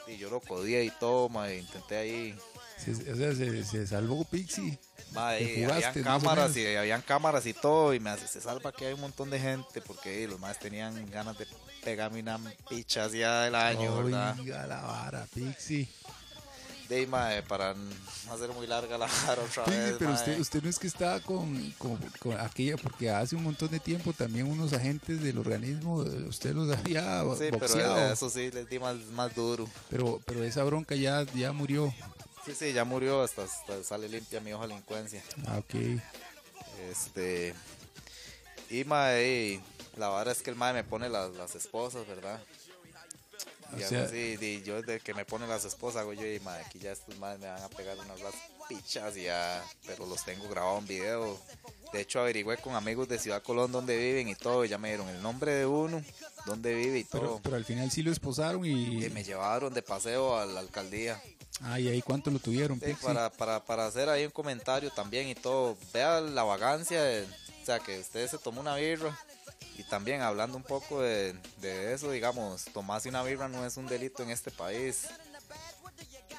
y 0.06 0.18
yo 0.18 0.30
lo 0.30 0.40
codía 0.40 0.82
y 0.82 0.90
toma, 0.90 1.50
e 1.50 1.58
intenté 1.58 1.96
ahí. 1.96 2.38
Se, 2.76 2.90
o 2.90 3.16
sea, 3.16 3.34
se, 3.34 3.64
se 3.64 3.86
salvó 3.86 4.24
Pixie. 4.24 4.78
Mae, 5.12 5.66
habían 5.66 6.02
cámaras 6.02 6.56
y 6.56 6.74
habían 6.74 7.02
cámaras 7.02 7.46
y 7.46 7.52
todo 7.52 7.92
y 7.94 8.00
me 8.00 8.10
hace, 8.10 8.26
se 8.26 8.40
salva 8.40 8.72
que 8.72 8.86
hay 8.86 8.94
un 8.94 9.00
montón 9.02 9.30
de 9.30 9.38
gente 9.38 9.80
porque 9.82 10.26
los 10.26 10.40
más 10.40 10.58
tenían 10.58 11.08
ganas 11.10 11.38
de 11.38 11.46
pegarme 11.84 12.20
una 12.20 12.40
picha 12.68 13.04
hacia 13.04 13.40
del 13.42 13.54
año, 13.54 14.02
¿verdad? 14.02 14.38
Oiga 14.40 14.66
la 14.66 14.80
vara, 14.80 15.26
Pixie. 15.34 15.88
De 16.92 17.06
mae, 17.06 17.42
para 17.42 17.72
no 17.74 18.32
hacer 18.32 18.50
muy 18.50 18.66
larga 18.66 18.98
la 18.98 19.06
otra 19.32 19.64
Sí, 19.64 19.70
vez. 19.70 19.94
pero 19.98 20.10
mae. 20.10 20.18
usted, 20.20 20.38
usted 20.38 20.62
no 20.62 20.68
es 20.68 20.78
que 20.78 20.86
estaba 20.86 21.20
con, 21.20 21.70
con, 21.78 21.96
con 22.18 22.38
aquella, 22.38 22.76
porque 22.76 23.08
hace 23.08 23.34
un 23.34 23.44
montón 23.44 23.70
de 23.70 23.80
tiempo 23.80 24.12
también 24.12 24.46
unos 24.46 24.74
agentes 24.74 25.22
del 25.22 25.38
organismo, 25.38 26.02
eh, 26.02 26.24
usted 26.28 26.54
los 26.54 26.70
había 26.76 27.22
Sí, 27.38 27.46
pero 27.58 28.12
eso 28.12 28.28
sí, 28.28 28.50
les 28.50 28.68
di 28.68 28.78
más, 28.78 28.96
más 29.12 29.34
duro. 29.34 29.66
Pero, 29.88 30.20
pero 30.26 30.44
esa 30.44 30.64
bronca 30.64 30.94
ya, 30.94 31.24
ya 31.34 31.52
murió. 31.52 31.94
Sí, 32.44 32.52
sí, 32.58 32.72
ya 32.72 32.84
murió, 32.84 33.22
hasta, 33.22 33.44
hasta 33.44 33.82
sale 33.84 34.08
limpia 34.08 34.40
mi 34.40 34.52
hoja 34.52 34.66
de 34.66 34.74
delincuencia. 34.74 35.22
Ah, 35.46 35.58
ok. 35.58 35.74
Este. 36.90 37.54
Y 38.68 38.84
mae, 38.84 39.60
la 39.96 40.08
vara 40.08 40.32
es 40.32 40.42
que 40.42 40.50
el 40.50 40.56
mae 40.56 40.72
me 40.72 40.84
pone 40.84 41.08
las, 41.08 41.32
las 41.34 41.54
esposas, 41.54 42.06
¿verdad? 42.06 42.40
O 43.74 43.88
sea- 43.88 44.02
así, 44.04 44.36
y 44.40 44.62
yo 44.62 44.80
desde 44.82 45.00
que 45.00 45.14
me 45.14 45.24
pone 45.24 45.46
las 45.46 45.64
esposas 45.64 46.02
hago 46.02 46.12
yo 46.12 46.26
y 46.26 46.40
mae, 46.40 46.62
aquí 46.64 46.78
ya 46.78 46.92
estos 46.92 47.16
madres 47.18 47.40
me 47.40 47.46
van 47.48 47.62
a 47.62 47.68
pegar 47.68 47.96
unas 47.98 48.20
las 48.20 48.34
pichas 48.68 49.16
y 49.16 49.24
ya, 49.24 49.64
pero 49.86 50.06
los 50.06 50.24
tengo 50.24 50.48
grabado 50.48 50.78
en 50.78 50.86
video. 50.86 51.40
De 51.92 52.00
hecho 52.00 52.20
averigüé 52.20 52.56
con 52.56 52.74
amigos 52.74 53.08
de 53.08 53.18
Ciudad 53.18 53.42
Colón 53.42 53.70
dónde 53.72 53.96
viven 53.96 54.28
y 54.28 54.34
todo, 54.34 54.64
y 54.64 54.68
ya 54.68 54.78
me 54.78 54.88
dieron 54.88 55.08
el 55.08 55.20
nombre 55.22 55.52
de 55.52 55.66
uno, 55.66 56.02
dónde 56.46 56.74
vive 56.74 57.00
y 57.00 57.04
Pero, 57.04 57.24
todo. 57.26 57.40
pero 57.42 57.56
al 57.56 57.64
final 57.64 57.90
sí 57.90 58.02
lo 58.02 58.10
esposaron 58.12 58.64
y... 58.64 59.04
Y 59.04 59.10
me 59.10 59.22
llevaron 59.24 59.72
de 59.74 59.82
paseo 59.82 60.38
a 60.38 60.46
la 60.46 60.60
alcaldía. 60.60 61.20
Ah, 61.60 61.78
¿y 61.78 61.88
ahí 61.88 62.00
cuánto 62.02 62.30
lo 62.30 62.38
tuvieron, 62.38 62.80
Sí, 62.80 62.94
para, 63.02 63.30
para, 63.30 63.62
para 63.64 63.86
hacer 63.86 64.08
ahí 64.08 64.24
un 64.24 64.30
comentario 64.32 64.90
también 64.90 65.28
y 65.28 65.34
todo. 65.34 65.76
Vea 65.92 66.20
la 66.20 66.42
vagancia, 66.44 67.02
de- 67.02 67.24
o 67.24 67.64
sea, 67.66 67.78
que 67.78 68.00
usted 68.00 68.26
se 68.28 68.38
tomó 68.38 68.60
una 68.60 68.74
birra. 68.76 69.16
Y 69.84 69.88
también 69.90 70.20
hablando 70.22 70.56
un 70.56 70.62
poco 70.62 71.00
de, 71.02 71.32
de 71.58 71.92
eso, 71.92 72.10
digamos, 72.12 72.66
tomarse 72.66 73.08
una 73.08 73.24
birra 73.24 73.48
no 73.48 73.66
es 73.66 73.76
un 73.76 73.86
delito 73.86 74.22
en 74.22 74.30
este 74.30 74.52
país. 74.52 75.08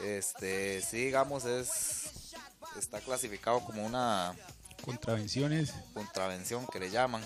Este, 0.01 0.81
sí, 0.81 1.05
digamos, 1.05 1.43
es 1.45 2.33
está 2.79 2.99
clasificado 3.01 3.59
como 3.65 3.85
una 3.85 4.33
Contravenciones. 4.83 5.73
contravención 5.93 6.65
que 6.67 6.79
le 6.79 6.89
llaman, 6.89 7.23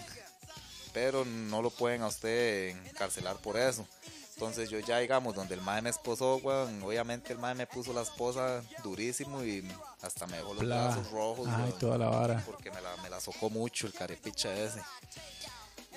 pero 0.93 1.23
no 1.25 1.61
lo 1.61 1.69
pueden 1.69 2.01
a 2.01 2.07
usted 2.07 2.69
encarcelar 2.87 3.37
por 3.37 3.57
eso. 3.57 3.87
Entonces 4.33 4.69
yo 4.69 4.79
ya 4.79 4.99
digamos, 4.99 5.33
donde 5.33 5.55
el 5.55 5.61
mae 5.61 5.81
me 5.81 5.89
esposó, 5.89 6.35
weón, 6.37 6.83
obviamente 6.83 7.33
el 7.33 7.39
mae 7.39 7.55
me 7.55 7.65
puso 7.65 7.93
la 7.93 8.01
esposa 8.03 8.61
durísimo 8.83 9.43
y 9.43 9.67
hasta 10.01 10.27
me 10.27 10.37
dejó 10.37 10.53
los 10.53 10.63
Pla. 10.63 10.83
brazos 10.85 11.09
rojos, 11.11 11.47
Ay, 11.47 11.63
weón, 11.63 11.79
toda 11.79 11.97
la 11.97 12.09
vara. 12.09 12.43
porque 12.45 12.69
me 12.71 12.79
la, 12.81 12.95
me 12.97 13.09
la 13.09 13.19
socó 13.19 13.49
mucho 13.49 13.87
el 13.87 13.93
carepicha 13.93 14.53
ese. 14.55 14.81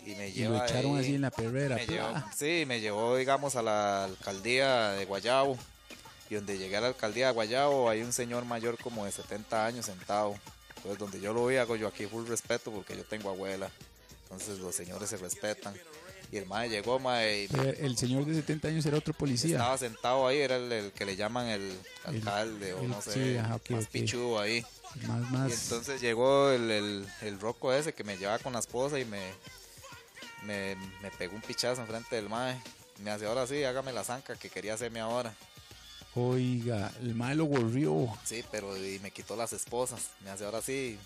Y 0.06 0.14
me 0.14 0.28
Y 0.28 0.32
lleva 0.32 0.58
lo 0.58 0.64
echaron 0.64 0.96
ahí- 0.96 1.02
así 1.04 1.14
en 1.14 1.20
la 1.22 1.30
perrera. 1.30 1.76
me 1.76 1.86
llevó, 1.86 2.08
sí, 2.36 2.64
me 2.66 2.80
llevó, 2.80 3.16
digamos, 3.16 3.56
a 3.56 3.62
la 3.62 4.04
alcaldía 4.04 4.90
de 4.90 5.04
Guayabo. 5.04 5.58
Y 6.30 6.36
donde 6.36 6.58
llegué 6.58 6.76
a 6.76 6.80
la 6.80 6.86
alcaldía 6.88 7.26
de 7.28 7.32
Guayabo, 7.32 7.90
hay 7.90 8.02
un 8.02 8.12
señor 8.12 8.44
mayor 8.44 8.78
como 8.78 9.04
de 9.04 9.12
70 9.12 9.66
años 9.66 9.86
sentado. 9.86 10.36
Entonces, 10.76 10.98
donde 10.98 11.20
yo 11.20 11.32
lo 11.34 11.46
vi, 11.46 11.56
hago 11.56 11.76
yo 11.76 11.88
aquí 11.88 12.06
full 12.06 12.26
respeto 12.26 12.70
porque 12.70 12.96
yo 12.96 13.04
tengo 13.04 13.30
abuela. 13.30 13.70
Entonces, 14.24 14.58
los 14.60 14.74
señores 14.74 15.10
se 15.10 15.16
respetan. 15.16 15.74
Y 16.32 16.36
el 16.36 16.46
mae 16.46 16.68
llegó, 16.68 17.00
mae, 17.00 17.42
y 17.42 17.56
Eh, 17.58 17.78
El 17.80 17.96
señor 17.98 18.24
de 18.24 18.34
70 18.36 18.68
años 18.68 18.86
era 18.86 18.96
otro 18.96 19.12
policía. 19.12 19.56
estaba 19.56 19.76
sentado 19.76 20.26
ahí, 20.28 20.38
era 20.38 20.56
el, 20.56 20.70
el 20.70 20.92
que 20.92 21.04
le 21.04 21.16
llaman 21.16 21.48
el 21.48 21.62
El- 22.06 22.16
alcalde 22.16 22.72
o 22.74 22.80
el- 22.82 22.88
no 22.88 23.02
sé, 23.02 23.12
sí, 23.12 23.36
ajá, 23.36 23.56
ok, 23.56 23.70
más 23.70 23.84
ok. 23.86 23.90
pichudo 23.90 24.38
ahí. 24.40 24.64
Más, 25.08 25.28
Y 25.28 25.32
más. 25.32 25.62
entonces 25.64 26.00
llegó 26.00 26.50
el, 26.52 26.70
el, 26.70 27.06
el 27.22 27.40
roco 27.40 27.72
ese 27.72 27.92
que 27.92 28.04
me 28.04 28.16
llevaba 28.16 28.38
con 28.38 28.52
la 28.52 28.60
esposa 28.60 28.98
y 29.00 29.04
me, 29.04 29.20
me, 30.42 30.76
me 31.02 31.10
pegó 31.10 31.34
un 31.34 31.42
pichazo 31.42 31.80
enfrente 31.80 32.16
del 32.16 32.28
mae. 32.28 32.60
Me 32.98 33.10
hace 33.10 33.26
ahora 33.26 33.46
sí, 33.46 33.64
hágame 33.64 33.92
la 33.92 34.04
zanca 34.04 34.36
que 34.36 34.50
quería 34.50 34.74
hacerme 34.74 35.00
ahora. 35.00 35.34
Oiga, 36.14 36.92
el 37.00 37.14
mae 37.14 37.34
lo 37.34 37.44
gorrió. 37.44 38.08
Sí, 38.24 38.44
pero 38.50 38.76
y 38.76 38.98
me 38.98 39.10
quitó 39.10 39.36
las 39.36 39.52
esposas. 39.52 40.10
Me 40.24 40.30
hace 40.30 40.44
ahora 40.44 40.60
sí, 40.60 40.98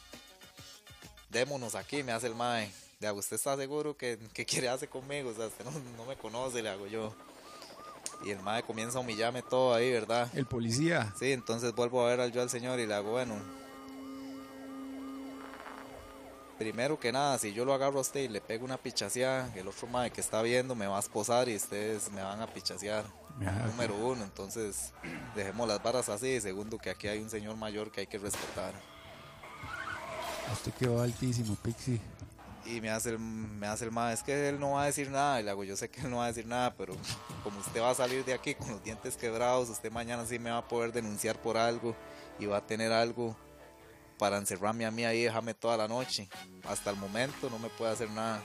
démonos 1.30 1.74
aquí, 1.74 2.02
me 2.02 2.12
hace 2.12 2.26
el 2.26 2.34
mae. 2.34 2.72
Le 3.00 3.08
hago, 3.08 3.18
¿usted 3.18 3.36
está 3.36 3.56
seguro 3.56 3.96
que, 3.96 4.18
que 4.32 4.46
quiere 4.46 4.68
hacer 4.68 4.88
conmigo? 4.88 5.30
O 5.30 5.34
sea, 5.34 5.46
usted 5.46 5.64
no, 5.64 5.72
no 5.96 6.06
me 6.06 6.16
conoce, 6.16 6.62
le 6.62 6.70
hago 6.70 6.86
yo. 6.86 7.14
Y 8.24 8.30
el 8.30 8.40
mae 8.40 8.62
comienza 8.62 8.98
a 8.98 9.00
humillarme 9.02 9.42
todo 9.42 9.74
ahí, 9.74 9.90
¿verdad? 9.92 10.30
El 10.34 10.46
policía. 10.46 11.12
Sí, 11.18 11.32
entonces 11.32 11.74
vuelvo 11.74 12.04
a 12.04 12.08
ver 12.08 12.20
al 12.20 12.32
yo 12.32 12.40
al 12.40 12.48
señor 12.48 12.80
y 12.80 12.86
le 12.86 12.94
hago, 12.94 13.10
bueno. 13.10 13.34
Primero 16.58 17.00
que 17.00 17.10
nada, 17.10 17.36
si 17.38 17.52
yo 17.52 17.64
lo 17.64 17.74
agarro 17.74 17.98
a 17.98 18.02
usted 18.02 18.20
y 18.20 18.28
le 18.28 18.40
pego 18.40 18.64
una 18.64 18.76
pichaseada, 18.76 19.52
el 19.56 19.66
otro 19.66 19.88
mae 19.88 20.10
que 20.10 20.20
está 20.20 20.40
viendo 20.40 20.74
me 20.76 20.86
va 20.86 20.96
a 20.96 21.00
esposar 21.00 21.48
y 21.48 21.56
ustedes 21.56 22.10
me 22.12 22.22
van 22.22 22.40
a 22.40 22.46
pichasear. 22.46 23.04
Ajá. 23.40 23.66
Número 23.66 23.96
uno, 23.96 24.22
entonces 24.22 24.92
dejemos 25.34 25.66
las 25.66 25.82
varas 25.82 26.08
así. 26.08 26.40
Segundo, 26.40 26.78
que 26.78 26.90
aquí 26.90 27.08
hay 27.08 27.18
un 27.18 27.28
señor 27.28 27.56
mayor 27.56 27.90
que 27.90 28.02
hay 28.02 28.06
que 28.06 28.18
respetar. 28.18 28.72
Usted 30.52 30.72
quedó 30.74 31.02
altísimo, 31.02 31.56
Pixie. 31.56 32.00
Y 32.66 32.80
me 32.80 32.88
hace 32.90 33.10
el, 33.10 33.18
me 33.18 33.66
hace 33.66 33.84
el 33.84 33.90
mae, 33.90 34.14
es 34.14 34.22
que 34.22 34.48
él 34.48 34.58
no 34.58 34.72
va 34.72 34.84
a 34.84 34.86
decir 34.86 35.10
nada. 35.10 35.40
Y 35.40 35.42
le 35.42 35.50
hago, 35.50 35.64
yo 35.64 35.76
sé 35.76 35.90
que 35.90 36.02
él 36.02 36.10
no 36.10 36.18
va 36.18 36.26
a 36.26 36.28
decir 36.28 36.46
nada, 36.46 36.72
pero 36.74 36.94
como 37.42 37.58
usted 37.58 37.80
va 37.80 37.90
a 37.90 37.94
salir 37.94 38.24
de 38.24 38.32
aquí 38.32 38.54
con 38.54 38.70
los 38.70 38.82
dientes 38.82 39.16
quebrados, 39.16 39.68
usted 39.68 39.90
mañana 39.90 40.24
sí 40.24 40.38
me 40.38 40.50
va 40.50 40.58
a 40.58 40.68
poder 40.68 40.92
denunciar 40.92 41.40
por 41.40 41.56
algo 41.56 41.96
y 42.38 42.46
va 42.46 42.58
a 42.58 42.66
tener 42.66 42.92
algo 42.92 43.36
para 44.18 44.36
encerrarme 44.38 44.86
a 44.86 44.90
mí 44.90 45.04
ahí, 45.04 45.22
déjame 45.24 45.54
toda 45.54 45.76
la 45.76 45.88
noche. 45.88 46.28
Hasta 46.68 46.90
el 46.90 46.96
momento 46.96 47.50
no 47.50 47.58
me 47.58 47.68
puede 47.70 47.92
hacer 47.92 48.10
nada. 48.10 48.42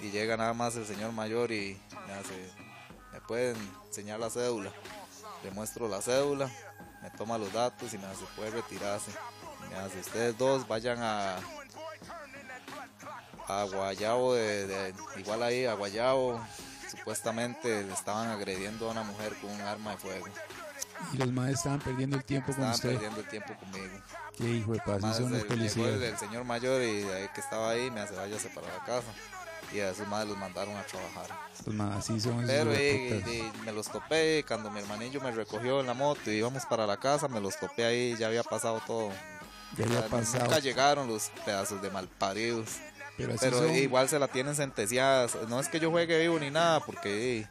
Y 0.00 0.10
llega 0.10 0.36
nada 0.36 0.54
más 0.54 0.76
el 0.76 0.86
señor 0.86 1.12
mayor 1.12 1.50
y 1.50 1.80
me 2.06 2.12
hace, 2.14 2.50
me 3.12 3.20
pueden 3.20 3.56
enseñar 3.86 4.20
la 4.20 4.30
cédula. 4.30 4.72
Le 5.42 5.50
muestro 5.50 5.88
la 5.88 6.00
cédula, 6.02 6.50
me 7.02 7.10
toma 7.10 7.36
los 7.38 7.52
datos 7.52 7.92
y 7.92 7.98
me 7.98 8.06
hace, 8.06 8.24
puede 8.36 8.50
retirarse. 8.50 9.10
Me 9.68 9.76
hace, 9.76 9.98
ustedes 10.00 10.38
dos 10.38 10.66
vayan 10.68 10.98
a, 11.02 11.36
a 13.48 13.64
Guayabo, 13.64 14.34
de- 14.34 14.94
igual 15.16 15.42
ahí 15.42 15.64
a 15.64 15.74
Guayabo, 15.74 16.40
supuestamente 16.90 17.82
le 17.82 17.92
estaban 17.92 18.28
agrediendo 18.28 18.88
a 18.88 18.92
una 18.92 19.02
mujer 19.02 19.34
con 19.40 19.50
un 19.50 19.60
arma 19.62 19.92
de 19.92 19.96
fuego. 19.98 20.26
Y 21.12 21.16
los 21.16 21.32
maes 21.32 21.56
estaban 21.56 21.78
perdiendo 21.80 22.16
el 22.16 22.24
tiempo 22.24 22.46
con 22.52 22.64
Estaban 22.64 22.74
usted. 22.74 22.92
perdiendo 22.92 23.20
el 23.20 23.28
tiempo 23.28 23.54
conmigo. 23.58 23.94
Qué 24.36 24.44
hijo 24.44 24.72
de 24.72 24.78
paz, 24.80 25.00
son 25.00 25.02
los 25.02 25.16
llegó 25.18 25.36
el, 25.36 25.46
policías. 25.46 26.00
el 26.02 26.18
señor 26.18 26.44
mayor 26.44 26.82
y 26.82 27.04
que 27.34 27.40
estaba 27.40 27.70
ahí 27.70 27.90
me 27.90 28.00
hace 28.00 28.14
váyase 28.14 28.48
para 28.50 28.66
la 28.68 28.84
casa. 28.84 29.08
Y 29.72 29.80
a 29.80 29.94
sus 29.94 30.06
madres 30.08 30.30
los 30.30 30.38
mandaron 30.38 30.74
a 30.76 30.82
trabajar. 30.82 31.26
Los 31.66 31.74
maes 31.74 31.96
así 31.96 32.20
son 32.20 32.34
esos 32.42 32.46
Pero 32.46 32.72
y, 32.72 32.86
hijueputas. 32.86 33.32
y 33.32 33.64
me 33.66 33.72
los 33.72 33.88
topé 33.88 34.38
y 34.38 34.42
cuando 34.42 34.70
mi 34.70 34.80
hermanillo 34.80 35.20
me 35.20 35.30
recogió 35.30 35.80
en 35.80 35.86
la 35.86 35.94
moto 35.94 36.30
y 36.30 36.36
íbamos 36.36 36.64
para 36.66 36.86
la 36.86 36.96
casa, 36.96 37.28
me 37.28 37.40
los 37.40 37.58
topé 37.58 37.84
ahí, 37.84 38.16
ya 38.18 38.28
había 38.28 38.42
pasado 38.42 38.80
todo. 38.86 39.10
Ya 39.76 39.84
había 39.84 40.06
pasado. 40.08 40.44
Nunca 40.44 40.58
llegaron 40.60 41.06
los 41.08 41.30
pedazos 41.44 41.82
de 41.82 41.90
malparidos. 41.90 42.76
Pero 43.18 43.34
Pero 43.38 43.58
son. 43.58 43.74
igual 43.74 44.08
se 44.08 44.18
la 44.18 44.28
tienen 44.28 44.54
sentenciadas. 44.54 45.36
No 45.48 45.58
es 45.60 45.68
que 45.68 45.80
yo 45.80 45.90
juegue 45.90 46.18
vivo 46.20 46.38
ni 46.38 46.50
nada, 46.50 46.80
porque. 46.80 47.46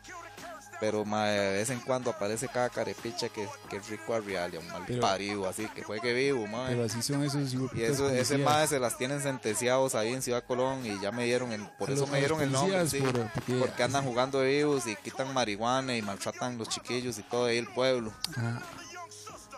Pero 0.80 1.04
ma, 1.06 1.26
de 1.26 1.54
vez 1.54 1.70
en 1.72 1.80
cuando 1.80 2.12
aparece 2.12 2.48
cada 2.48 2.70
carepicha 2.70 3.30
que, 3.30 3.48
que 3.70 3.78
es 3.78 3.90
rico 3.90 4.14
a 4.14 4.20
realia, 4.20 4.60
un 4.60 4.68
mal 4.68 4.84
Pero- 4.86 5.02
parido, 5.02 5.48
así 5.50 5.68
que 5.70 5.82
juegue 5.82 6.14
vivo, 6.14 6.46
ma. 6.46 6.68
Pero 6.68 6.84
así 6.84 7.02
son 7.02 7.24
esos 7.24 7.52
Y 7.74 7.82
eso, 7.82 8.10
ese 8.12 8.38
más 8.38 8.70
se 8.70 8.80
las 8.80 8.96
tienen 8.98 9.22
sentenciados 9.22 9.96
ahí 9.96 10.14
en 10.14 10.22
Ciudad 10.22 10.44
Colón 10.46 10.86
y 10.86 11.00
ya 11.00 11.12
me 11.12 11.26
dieron 11.26 11.52
el, 11.52 11.66
por 11.80 11.90
eso 11.90 12.06
me 12.08 12.20
dieron 12.20 12.42
el 12.42 12.52
nombre, 12.52 12.88
sí, 12.88 13.00
por- 13.00 13.28
porque- 13.32 13.54
porque 13.60 13.84
andan 13.84 14.04
jugando 14.06 14.42
vivos 14.42 14.86
y 14.86 14.96
quitan 14.98 15.34
marihuana 15.34 15.96
y 15.96 16.02
maltratan 16.04 16.58
los 16.60 16.70
chiquillos 16.70 17.18
y 17.18 17.24
todo 17.24 17.46
ahí 17.46 17.58
el 17.58 17.68
pueblo. 17.68 18.14
Ah. 18.38 18.60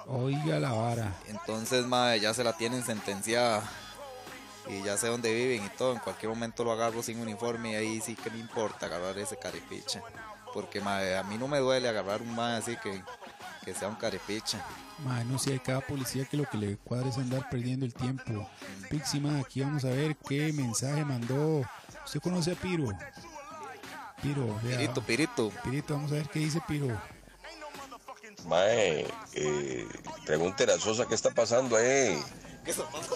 Oiga 0.08 0.60
la 0.60 0.72
vara. 0.72 1.14
Entonces, 1.28 1.86
madre, 1.86 2.20
ya 2.20 2.34
se 2.34 2.44
la 2.44 2.54
tienen 2.54 2.84
sentenciada. 2.84 3.62
Y 4.68 4.84
ya 4.84 4.98
sé 4.98 5.08
dónde 5.08 5.34
viven 5.34 5.66
y 5.66 5.70
todo. 5.70 5.94
En 5.94 6.00
cualquier 6.00 6.30
momento 6.30 6.64
lo 6.64 6.72
agarro 6.72 7.02
sin 7.04 7.20
uniforme 7.20 7.72
y 7.72 7.76
ahí 7.76 8.02
sí 8.02 8.16
que 8.16 8.30
me 8.30 8.38
importa 8.40 8.86
agarrar 8.86 9.18
ese 9.18 9.38
carepicha. 9.38 10.02
Porque, 10.54 10.82
madre, 10.82 11.18
a 11.18 11.24
mí 11.24 11.38
no 11.38 11.48
me 11.48 11.60
duele 11.60 11.88
agarrar 11.90 12.22
un 12.22 12.34
madre 12.36 12.58
así 12.58 12.78
que, 12.78 13.04
que 13.64 13.74
sea 13.74 13.88
un 13.88 13.96
carepicha. 13.96 14.64
Mae, 15.06 15.24
no 15.26 15.38
sé, 15.40 15.52
hay 15.54 15.60
cada 15.60 15.82
policía 15.82 16.26
que 16.26 16.36
lo 16.38 16.46
que 16.50 16.58
le 16.58 16.78
cuadra 16.78 17.10
es 17.10 17.18
andar 17.18 17.48
perdiendo 17.50 17.86
el 17.86 17.94
tiempo. 17.94 18.50
Pixie, 18.90 19.20
mae, 19.22 19.42
aquí 19.42 19.62
vamos 19.62 19.86
a 19.86 19.90
ver 19.90 20.16
qué 20.18 20.52
mensaje 20.54 21.06
mandó. 21.06 21.64
¿Usted 22.06 22.20
conoce 22.20 22.52
a 22.52 22.56
Piro? 22.56 22.90
Piro, 24.22 24.48
vea. 24.64 24.78
Pirito, 24.78 25.02
pirito. 25.02 25.52
Pirito, 25.64 25.94
vamos 25.94 26.12
a 26.12 26.16
ver 26.16 26.28
qué 26.30 26.40
dice 26.40 26.60
Piro. 26.68 26.88
Mae, 28.46 29.06
eh, 29.34 29.88
pregúntele 30.26 30.74
a 30.74 30.80
Sosa 30.80 31.06
qué 31.06 31.16
está 31.16 31.30
pasando 31.32 31.76
ahí 31.78 32.18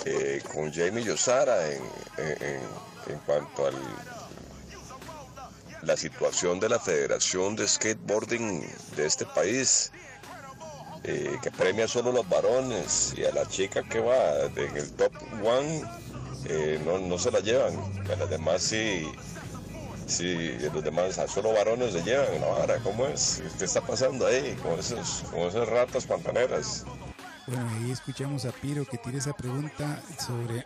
eh, 0.06 0.42
con 0.54 0.72
Jamie 0.74 1.04
Yosara 1.04 1.68
en, 1.72 1.82
en- 2.18 2.44
en- 2.44 2.62
en 3.14 3.20
cuanto 3.26 3.68
a 3.68 3.72
la 5.86 5.98
situación 5.98 6.60
de 6.60 6.70
la 6.70 6.80
Federación 6.80 7.56
de 7.56 7.68
Skateboarding 7.68 8.62
de 8.96 9.06
este 9.06 9.26
país, 9.26 9.92
eh, 11.04 11.38
que 11.42 11.52
premia 11.52 11.88
solo 11.88 12.12
los 12.12 12.28
varones 12.28 13.14
y 13.18 13.26
a 13.26 13.32
la 13.32 13.46
chica 13.48 13.84
que 13.84 14.00
va 14.00 14.46
en 14.56 14.78
el 14.78 14.92
top 14.94 15.12
one 15.44 15.84
eh, 16.46 16.82
no, 16.86 16.98
no 17.00 17.18
se 17.18 17.32
la 17.32 17.40
llevan, 17.40 17.76
a 18.10 18.16
las 18.16 18.30
demás 18.30 18.62
sí 18.62 19.06
si 20.08 20.58
los 20.60 20.84
demás 20.84 21.18
a 21.18 21.28
solo 21.28 21.54
varones 21.54 21.94
se 21.94 22.04
llevan 22.04 22.42
la 22.42 22.48
vara, 22.48 22.78
¿cómo 22.80 23.06
es? 23.08 23.42
¿Qué 23.58 23.66
está 23.66 23.82
pasando 23.82 24.28
ahí 24.28 24.56
con, 24.62 24.76
con 25.32 25.40
esas 25.48 25.68
ratas 25.68 26.06
pantaneras? 26.06 26.86
Bueno, 27.48 27.70
ahí 27.70 27.92
escuchamos 27.92 28.46
a 28.46 28.52
Piro 28.52 28.86
que 28.86 28.98
tiene 28.98 29.18
esa 29.18 29.34
pregunta 29.34 30.02
sobre 30.26 30.66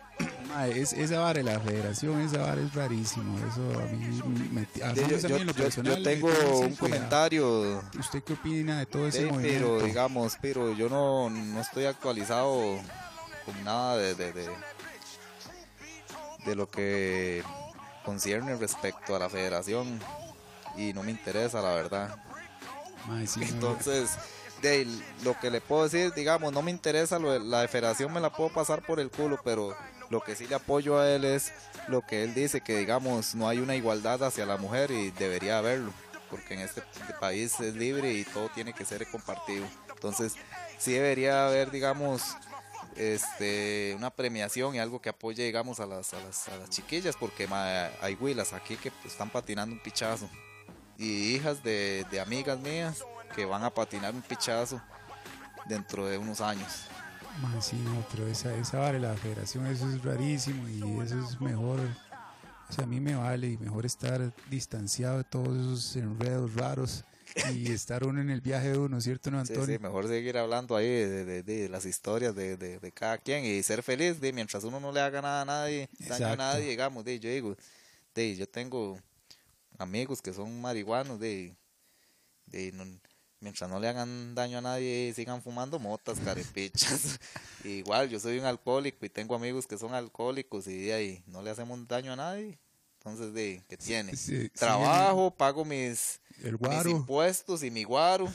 Mae, 0.58 0.80
es, 0.80 0.92
esa 0.92 1.20
vara 1.20 1.34
de 1.38 1.44
la 1.44 1.60
federación, 1.60 2.20
esa 2.20 2.38
vara 2.38 2.60
es 2.60 2.74
rarísimo. 2.74 3.38
Eso 3.46 3.78
a 3.80 3.84
mí 3.86 4.48
me, 4.50 4.62
a 4.84 4.92
Yo, 4.92 5.06
yo- 5.06 5.20
también 5.20 5.40
en 5.42 5.46
lo 5.46 5.54
personal 5.54 5.92
yo 5.92 5.98
me 6.00 6.04
tengo 6.04 6.30
tiene 6.32 6.46
un 6.66 6.72
a- 6.72 6.76
comentario, 6.76 7.82
¿Usted 7.98 8.22
qué 8.24 8.32
opina 8.32 8.78
de 8.80 8.86
todo 8.86 9.06
ese 9.06 9.18
Sí, 9.22 9.30
movimiento? 9.30 9.76
pero 9.76 9.86
digamos, 9.86 10.36
pero 10.40 10.72
yo 10.72 10.88
no, 10.88 11.30
no 11.30 11.60
estoy 11.60 11.84
actualizado 11.84 12.80
con 13.46 13.62
nada 13.64 13.96
de, 13.98 14.14
de, 14.16 14.32
de, 14.32 14.48
de 16.44 16.54
lo 16.56 16.68
que 16.68 17.44
concierne 18.04 18.56
respecto 18.56 19.14
a 19.14 19.18
la 19.20 19.28
federación 19.28 20.00
y 20.76 20.92
no 20.92 21.04
me 21.04 21.12
interesa 21.12 21.60
la 21.62 21.74
verdad. 21.74 22.16
Sí, 23.26 23.40
Entonces, 23.42 24.10
de 24.60 24.88
lo 25.22 25.38
que 25.38 25.50
le 25.52 25.60
puedo 25.60 25.84
decir, 25.84 26.12
digamos, 26.14 26.52
no 26.52 26.62
me 26.62 26.72
interesa, 26.72 27.20
lo 27.20 27.30
de- 27.30 27.38
la 27.40 27.60
de 27.60 27.68
federación 27.68 28.12
me 28.12 28.20
la 28.20 28.30
puedo 28.32 28.50
pasar 28.50 28.82
por 28.84 28.98
el 28.98 29.08
culo, 29.10 29.38
pero 29.44 29.76
lo 30.10 30.20
que 30.20 30.36
sí 30.36 30.46
le 30.46 30.54
apoyo 30.54 30.98
a 30.98 31.10
él 31.10 31.24
es 31.24 31.52
lo 31.88 32.02
que 32.02 32.24
él 32.24 32.34
dice, 32.34 32.60
que 32.60 32.78
digamos, 32.78 33.34
no 33.34 33.48
hay 33.48 33.58
una 33.58 33.76
igualdad 33.76 34.22
hacia 34.24 34.46
la 34.46 34.56
mujer 34.56 34.90
y 34.90 35.10
debería 35.10 35.58
haberlo, 35.58 35.92
porque 36.30 36.54
en 36.54 36.60
este 36.60 36.82
país 37.20 37.58
es 37.60 37.74
libre 37.74 38.12
y 38.12 38.24
todo 38.24 38.48
tiene 38.48 38.72
que 38.72 38.84
ser 38.84 39.06
compartido. 39.08 39.66
Entonces, 39.90 40.34
sí 40.78 40.92
debería 40.92 41.46
haber, 41.46 41.70
digamos, 41.70 42.22
este 42.96 43.94
una 43.96 44.10
premiación 44.10 44.74
y 44.74 44.78
algo 44.78 45.00
que 45.00 45.08
apoye, 45.08 45.44
digamos, 45.44 45.80
a 45.80 45.86
las, 45.86 46.14
a 46.14 46.20
las, 46.20 46.48
a 46.48 46.56
las 46.56 46.70
chiquillas, 46.70 47.16
porque 47.16 47.48
hay 48.00 48.14
huilas 48.14 48.52
aquí 48.52 48.76
que 48.76 48.90
pues, 48.90 49.12
están 49.12 49.30
patinando 49.30 49.74
un 49.74 49.82
pichazo 49.82 50.28
y 50.96 51.34
hijas 51.34 51.62
de, 51.62 52.04
de 52.10 52.20
amigas 52.20 52.58
mías 52.58 53.04
que 53.34 53.44
van 53.44 53.62
a 53.62 53.70
patinar 53.70 54.14
un 54.14 54.22
pichazo 54.22 54.80
dentro 55.66 56.06
de 56.06 56.18
unos 56.18 56.40
años. 56.40 56.86
Mae, 57.42 57.60
sí, 57.62 57.76
no, 57.76 58.04
pero 58.10 58.26
esa, 58.26 58.54
esa 58.56 58.78
vara 58.78 58.92
de 58.94 59.00
la 59.00 59.14
federación, 59.14 59.66
eso 59.66 59.86
es 59.88 60.02
rarísimo 60.02 60.68
y 60.68 61.00
eso 61.00 61.18
es 61.18 61.40
mejor. 61.40 61.80
O 62.68 62.72
sea, 62.72 62.84
a 62.84 62.86
mí 62.86 63.00
me 63.00 63.14
vale 63.14 63.48
y 63.50 63.56
mejor 63.56 63.86
estar 63.86 64.32
distanciado 64.50 65.18
de 65.18 65.24
todos 65.24 65.56
esos 65.56 65.96
enredos 65.96 66.54
raros 66.54 67.04
y 67.50 67.66
estar 67.72 68.04
uno 68.04 68.20
en 68.20 68.30
el 68.30 68.40
viaje 68.40 68.70
de 68.72 68.78
uno, 68.78 69.00
¿cierto, 69.00 69.30
no, 69.30 69.38
Sí, 69.44 69.52
Antonio? 69.54 69.76
sí, 69.78 69.82
mejor 69.82 70.06
seguir 70.08 70.36
hablando 70.36 70.76
ahí 70.76 70.86
de, 70.88 71.24
de- 71.24 71.42
de 71.42 71.68
las 71.68 71.86
historias 71.86 72.34
de, 72.34 72.56
de- 72.56 72.92
cada 72.92 73.16
quien 73.18 73.44
y 73.44 73.62
ser 73.62 73.82
feliz, 73.82 74.20
de, 74.20 74.32
mientras 74.32 74.64
uno 74.64 74.80
no 74.80 74.92
le 74.92 75.00
haga 75.00 75.22
nada 75.22 75.42
a 75.42 75.44
nadie, 75.44 75.88
daño 75.98 76.26
a 76.26 76.36
nadie, 76.36 76.68
digamos, 76.70 77.04
de, 77.04 77.18
yo 77.20 77.30
digo, 77.30 77.56
de, 78.14 78.36
yo 78.36 78.46
tengo 78.48 78.98
amigos 79.78 80.20
que 80.20 80.32
son 80.34 80.60
marihuanos, 80.60 81.18
de, 81.20 81.56
de, 82.46 82.72
no- 82.72 82.84
mientras 83.40 83.68
no 83.70 83.78
le 83.80 83.88
hagan 83.88 84.34
daño 84.34 84.58
a 84.58 84.62
nadie, 84.62 85.12
sigan 85.14 85.42
fumando 85.42 85.78
motas, 85.78 86.18
carepichas. 86.20 87.18
Igual, 87.64 88.08
yo 88.08 88.18
soy 88.20 88.38
un 88.38 88.44
alcohólico 88.46 89.04
y 89.06 89.08
tengo 89.10 89.34
amigos 89.34 89.66
que 89.66 89.78
son 89.78 89.94
alcohólicos 89.94 90.66
y 90.66 90.78
de 90.86 90.92
ahí 90.94 91.22
no 91.26 91.42
le 91.42 91.50
hacemos 91.50 91.86
daño 91.88 92.12
a 92.12 92.16
nadie. 92.16 92.58
Entonces, 93.00 93.32
de, 93.32 93.62
¿qué 93.68 93.76
tiene? 93.76 94.16
sí, 94.16 94.42
sí, 94.42 94.48
Trabajo, 94.50 95.30
pago 95.30 95.64
mis, 95.64 96.20
El 96.42 96.58
mis 96.58 96.84
impuestos 96.86 97.62
y 97.62 97.70
mi 97.70 97.84
guaro, 97.84 98.28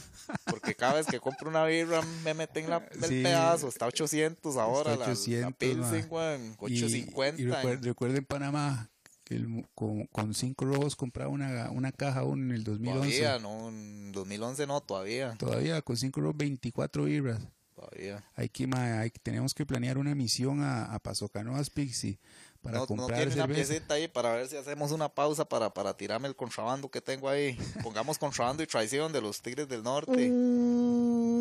porque 0.46 0.74
cada 0.74 0.94
vez 0.94 1.06
que 1.06 1.20
compro 1.20 1.50
una 1.50 1.64
birra 1.66 2.00
me 2.24 2.32
meten 2.32 2.68
la, 2.70 2.78
el 2.92 3.04
Sí. 3.04 3.22
pedazo, 3.22 3.68
está 3.68 3.86
800 3.86 4.56
ahora, 4.56 4.92
Está 4.94 5.04
la- 5.06 5.12
800, 5.12 5.50
la, 5.50 5.56
Pilsen, 5.58 6.06
weón, 6.10 6.44
Y- 6.46 6.64
850. 6.64 7.42
Y, 7.42 7.44
recuer- 7.44 7.82
recuerda 7.82 8.16
en 8.18 8.24
Panamá 8.24 8.90
que 9.24 9.36
el 9.36 9.66
con, 9.74 10.06
con 10.06 10.34
cinco 10.34 10.66
rojos 10.66 10.94
compraba 10.96 11.30
una, 11.30 11.70
una 11.70 11.90
caja 11.92 12.24
uno 12.24 12.42
en 12.44 12.52
el 12.52 12.62
2011. 12.64 13.18
todavía, 13.20 13.38
no, 13.38 13.68
en 13.70 14.12
2011 14.12 14.66
no, 14.66 14.80
todavía, 14.82 15.34
Todavía 15.38 15.80
con 15.82 15.96
cinco 15.96 16.20
rojos 16.20 16.36
24 16.36 17.06
libras. 17.06 17.40
todavía. 17.74 18.22
Hay 18.36 18.48
que, 18.48 18.68
hay, 18.76 19.10
tenemos 19.22 19.54
que 19.54 19.64
planear 19.66 19.96
una 19.98 20.14
misión 20.14 20.62
a, 20.62 20.84
a 20.94 20.98
Paso 20.98 21.28
Canoas 21.28 21.70
Pixie 21.70 22.18
para 22.62 22.76
No, 22.78 22.80
no 22.82 22.86
comprar 22.86 23.18
tiene 23.26 23.34
una 23.34 23.46
piecita 23.46 23.94
ahí 23.94 24.08
para 24.08 24.32
ver 24.32 24.48
si 24.48 24.56
hacemos 24.56 24.90
una 24.92 25.08
pausa 25.10 25.44
para, 25.46 25.68
para 25.72 25.94
tirarme 25.96 26.28
el 26.28 26.36
contrabando 26.36 26.90
que 26.90 27.00
tengo 27.02 27.28
ahí. 27.28 27.58
Pongamos 27.82 28.16
contrabando 28.18 28.62
y 28.62 28.66
traición 28.66 29.12
de 29.12 29.20
los 29.20 29.42
Tigres 29.42 29.68
del 29.68 29.82
Norte. 29.82 30.30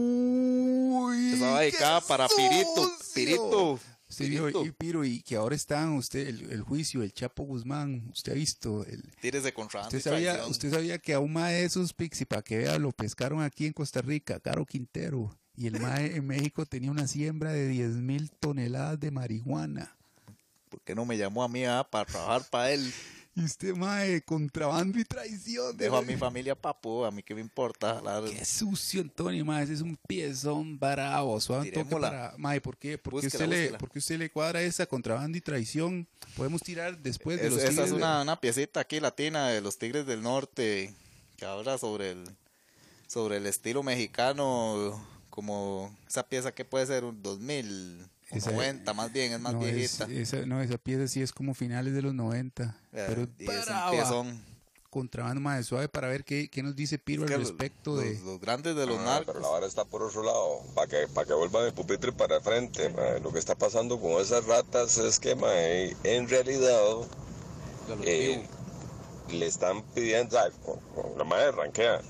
Uy, 0.06 1.34
Esa 1.34 1.52
va 1.52 1.60
dedicada 1.62 2.02
para 2.02 2.28
Pirito. 2.28 2.92
Pirito. 3.14 3.80
Vio, 4.20 4.44
Pirito. 4.44 4.66
y 4.66 4.72
Piro, 4.72 5.06
y 5.06 5.22
que 5.22 5.36
ahora 5.36 5.56
están 5.56 5.94
usted 5.94 6.28
el, 6.28 6.52
el 6.52 6.62
juicio 6.62 7.02
del 7.02 7.14
Chapo 7.14 7.44
Guzmán, 7.44 8.10
usted 8.12 8.34
ha 8.34 8.36
visto 8.36 8.86
el, 8.86 9.04
Tires 9.22 9.44
de 9.44 9.54
contrabando 9.54 9.96
Usted 9.96 10.10
sabía, 10.10 10.46
usted 10.48 10.72
sabía 10.72 10.98
que 10.98 11.14
a 11.14 11.20
un 11.20 11.34
mae 11.34 11.54
de 11.54 11.66
esos 11.66 11.94
Pixie, 11.94 12.26
para 12.26 12.42
que 12.42 12.58
vea, 12.58 12.78
lo 12.80 12.92
pescaron 12.92 13.42
aquí 13.42 13.66
en 13.66 13.74
Costa 13.74 14.02
Rica, 14.02 14.40
Caro 14.40 14.66
Quintero. 14.66 15.38
Y 15.56 15.68
el 15.68 15.80
mae 15.80 16.16
en 16.16 16.26
México 16.26 16.66
tenía 16.66 16.90
una 16.90 17.08
siembra 17.08 17.52
de 17.52 17.68
10 17.68 17.98
mil 17.98 18.32
toneladas 18.32 19.00
de 19.00 19.12
marihuana. 19.12 19.96
¿Por 20.70 20.82
qué 20.82 20.96
no 20.96 21.06
me 21.06 21.18
llamó 21.18 21.44
a 21.44 21.48
mí 21.48 21.64
ah, 21.66 21.88
para 21.88 22.06
trabajar 22.06 22.44
para 22.50 22.72
él? 22.72 22.92
Y 23.36 23.44
usted, 23.46 23.74
mae, 23.76 24.22
contrabando 24.22 25.00
y 25.00 25.06
traición. 25.06 25.76
de 25.76 25.86
Dejo 25.86 25.98
a 25.98 26.02
mi 26.04 26.16
familia 26.16 26.54
papu, 26.54 27.04
a 27.04 27.10
mí 27.10 27.24
qué 27.24 27.34
me 27.34 27.42
importa. 27.42 28.00
La- 28.02 28.22
Qué 28.30 28.46
sucio, 28.46 29.02
Antonio, 29.02 29.44
mae. 29.44 29.64
Ese 29.64 29.74
es 29.74 29.82
un 29.82 29.98
piezón 30.08 30.78
bravo. 30.80 31.40
Suave 31.42 31.72
para... 31.90 32.36
Mae, 32.38 32.62
¿por 32.62 32.78
qué? 32.78 32.98
¿Por 33.00 33.20
qué 33.20 33.28
usted, 33.28 33.48
le, 33.48 33.58
búsquela. 33.62 33.78
por 33.80 33.90
qué 33.90 34.00
usted 34.00 34.20
le 34.20 34.30
cuadra 34.30 34.62
esa 34.62 34.86
contrabando 34.86 35.36
y 35.36 35.42
traición? 35.42 36.08
Podemos 36.38 36.62
tirar 36.62 36.98
después 37.00 37.40
de 37.40 37.48
Es- 37.48 37.54
los 37.54 37.62
esa 37.64 37.70
tigres 37.72 37.88
es 37.88 37.94
una, 37.94 38.22
una 38.22 38.40
piecita 38.40 38.82
aquí 38.82 39.00
latina 39.00 39.48
de 39.50 39.62
los 39.62 39.80
Tigres 39.80 40.06
del 40.06 40.22
Norte 40.22 40.94
que 41.38 41.46
habla 41.46 41.80
sobre 41.80 42.12
el 42.12 42.24
sobre 43.08 43.38
el 43.38 43.46
estilo 43.48 43.82
mexicano 43.84 45.04
como 45.32 45.96
esa 46.08 46.24
pieza 46.28 46.52
que 46.54 46.66
puede 46.66 46.86
ser 46.86 47.04
un 47.04 47.22
2000 47.24 48.02
o 48.02 48.08
Esa- 48.38 48.52
90 48.52 48.94
más 48.94 49.12
bien 49.14 49.34
es 49.34 49.40
más 49.40 49.54
no, 49.54 49.66
es- 49.66 49.76
viejita 49.76 50.06
esa, 50.12 50.46
no, 50.46 50.62
esa 50.62 50.78
pieza 50.78 51.08
sí 51.08 51.22
es 51.22 51.32
como 51.32 51.54
finales 51.54 51.94
de 51.94 52.02
los 52.02 52.14
90. 52.14 52.78
Eh, 52.94 53.06
pero 53.08 53.22
es 53.24 54.08
contrabando 54.90 55.42
más 55.42 55.66
suave 55.66 55.90
para 55.90 56.08
ver 56.08 56.24
qué, 56.24 56.50
qué 56.50 56.62
nos 56.62 56.76
dice 56.76 57.00
Piro 57.00 57.24
Es 57.24 57.28
que 57.30 57.34
al 57.34 57.40
respecto 57.42 57.96
los, 57.96 58.04
de... 58.04 58.20
los 58.24 58.40
grandes 58.40 58.76
de 58.76 58.86
los 58.86 59.00
Ah, 59.00 59.04
narcos 59.06 59.34
pero 59.34 59.40
la 59.40 59.48
vara 59.50 59.66
está 59.66 59.86
por 59.86 60.04
otro 60.04 60.22
lado, 60.22 60.62
para 60.76 60.86
que, 60.88 61.08
para 61.12 61.26
que 61.26 61.34
vuelvan 61.34 61.66
el 61.66 61.74
pupitre 61.74 62.12
para 62.12 62.40
frente. 62.42 62.90
ma. 62.90 63.18
Lo 63.24 63.32
que 63.34 63.40
está 63.40 63.56
pasando 63.56 64.00
con 64.00 64.22
esas 64.22 64.46
ratas 64.46 64.98
es 65.00 65.20
que 65.20 65.34
ma, 65.36 65.52
en 65.56 66.30
realidad 66.30 66.80
de 68.00 68.34
eh, 68.36 68.48
le 69.32 69.46
están 69.48 69.82
pidiendo, 69.96 70.38
ah, 70.38 70.50
con- 70.64 70.80
con 70.94 71.18
la 71.18 71.24
madre 71.24 71.52
ranquea, 71.54 72.02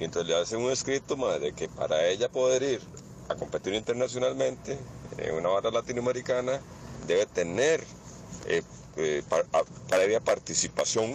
y 0.00 0.04
entonces 0.04 0.28
le 0.28 0.36
hacen 0.40 0.58
un 0.60 0.72
escrito 0.72 1.16
ma, 1.16 1.38
de 1.38 1.52
que 1.52 1.68
para 1.68 2.04
ella 2.08 2.28
poder 2.28 2.62
ir 2.64 2.80
a 3.28 3.36
competir 3.36 3.74
internacionalmente 3.74 4.76
en 5.18 5.34
una 5.34 5.48
vara 5.48 5.70
latinoamericana 5.70 6.60
debe 7.06 7.26
tener 7.26 7.84
eh, 8.46 8.62
eh, 8.96 9.22
previa 9.88 10.20
participación 10.20 11.12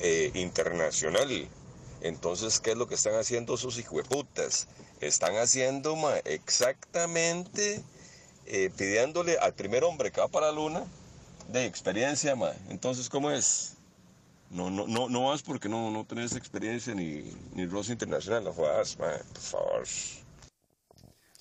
eh, 0.00 0.30
internacional. 0.34 1.48
Entonces, 2.02 2.60
¿qué 2.60 2.70
es 2.72 2.76
lo 2.76 2.88
que 2.88 2.94
están 2.94 3.14
haciendo 3.14 3.56
sus 3.56 3.78
hijueputas? 3.78 4.68
Están 5.00 5.36
haciendo 5.36 5.96
ma, 5.96 6.16
exactamente 6.24 7.82
eh, 8.46 8.70
pidiéndole 8.76 9.38
al 9.38 9.54
primer 9.54 9.84
hombre 9.84 10.10
que 10.10 10.20
va 10.20 10.28
para 10.28 10.46
la 10.46 10.52
luna 10.52 10.84
de 11.48 11.66
experiencia, 11.66 12.34
ma. 12.36 12.52
Entonces, 12.70 13.08
¿cómo 13.08 13.30
es? 13.30 13.74
No, 14.50 14.70
no, 14.70 14.86
no, 14.86 15.08
no 15.08 15.28
vas 15.28 15.42
porque 15.42 15.68
no, 15.68 15.90
no 15.90 16.04
tenés 16.04 16.34
experiencia 16.34 16.94
ni, 16.94 17.36
ni 17.54 17.66
roce 17.66 17.92
internacional, 17.92 18.44
no 18.44 18.52
juegas, 18.52 18.96
por 18.96 19.24
favor. 19.34 19.86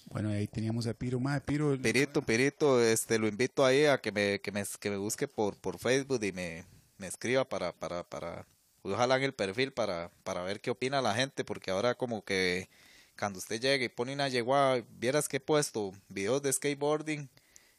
Bueno, 0.10 0.30
ahí 0.30 0.48
teníamos 0.48 0.88
a 0.88 0.94
Piro. 0.94 1.20
Más 1.20 1.42
Piro, 1.42 1.78
Pirito, 1.82 2.22
Pirito, 2.24 2.84
este, 2.84 3.20
lo 3.20 3.28
invito 3.28 3.66
ahí 3.66 3.86
a 3.86 4.00
que 4.00 4.12
me, 4.12 4.40
que 4.42 4.52
me, 4.52 4.64
que 4.80 4.90
me 4.90 4.98
busque 4.98 5.28
por, 5.28 5.56
por 5.58 5.78
Facebook 5.78 6.24
y 6.24 6.32
me, 6.32 6.66
me 6.98 7.08
escriba 7.08 7.48
para, 7.48 7.74
para, 7.74 8.04
para, 8.04 8.48
ojalá 8.82 9.18
en 9.18 9.24
el 9.24 9.34
perfil 9.34 9.72
para, 9.72 10.12
para 10.24 10.42
ver 10.44 10.62
qué 10.62 10.72
opina 10.72 11.02
la 11.02 11.14
gente, 11.14 11.44
porque 11.44 11.70
ahora 11.72 11.96
como 11.96 12.24
que 12.24 12.70
cuando 13.18 13.38
usted 13.40 13.60
llegue 13.62 13.86
y 13.86 13.90
pone 13.90 14.14
una 14.14 14.30
yegua, 14.30 14.84
vieras 14.98 15.28
que 15.30 15.38
he 15.38 15.42
puesto 15.42 15.92
videos 16.08 16.42
de 16.42 16.54
skateboarding 16.54 17.30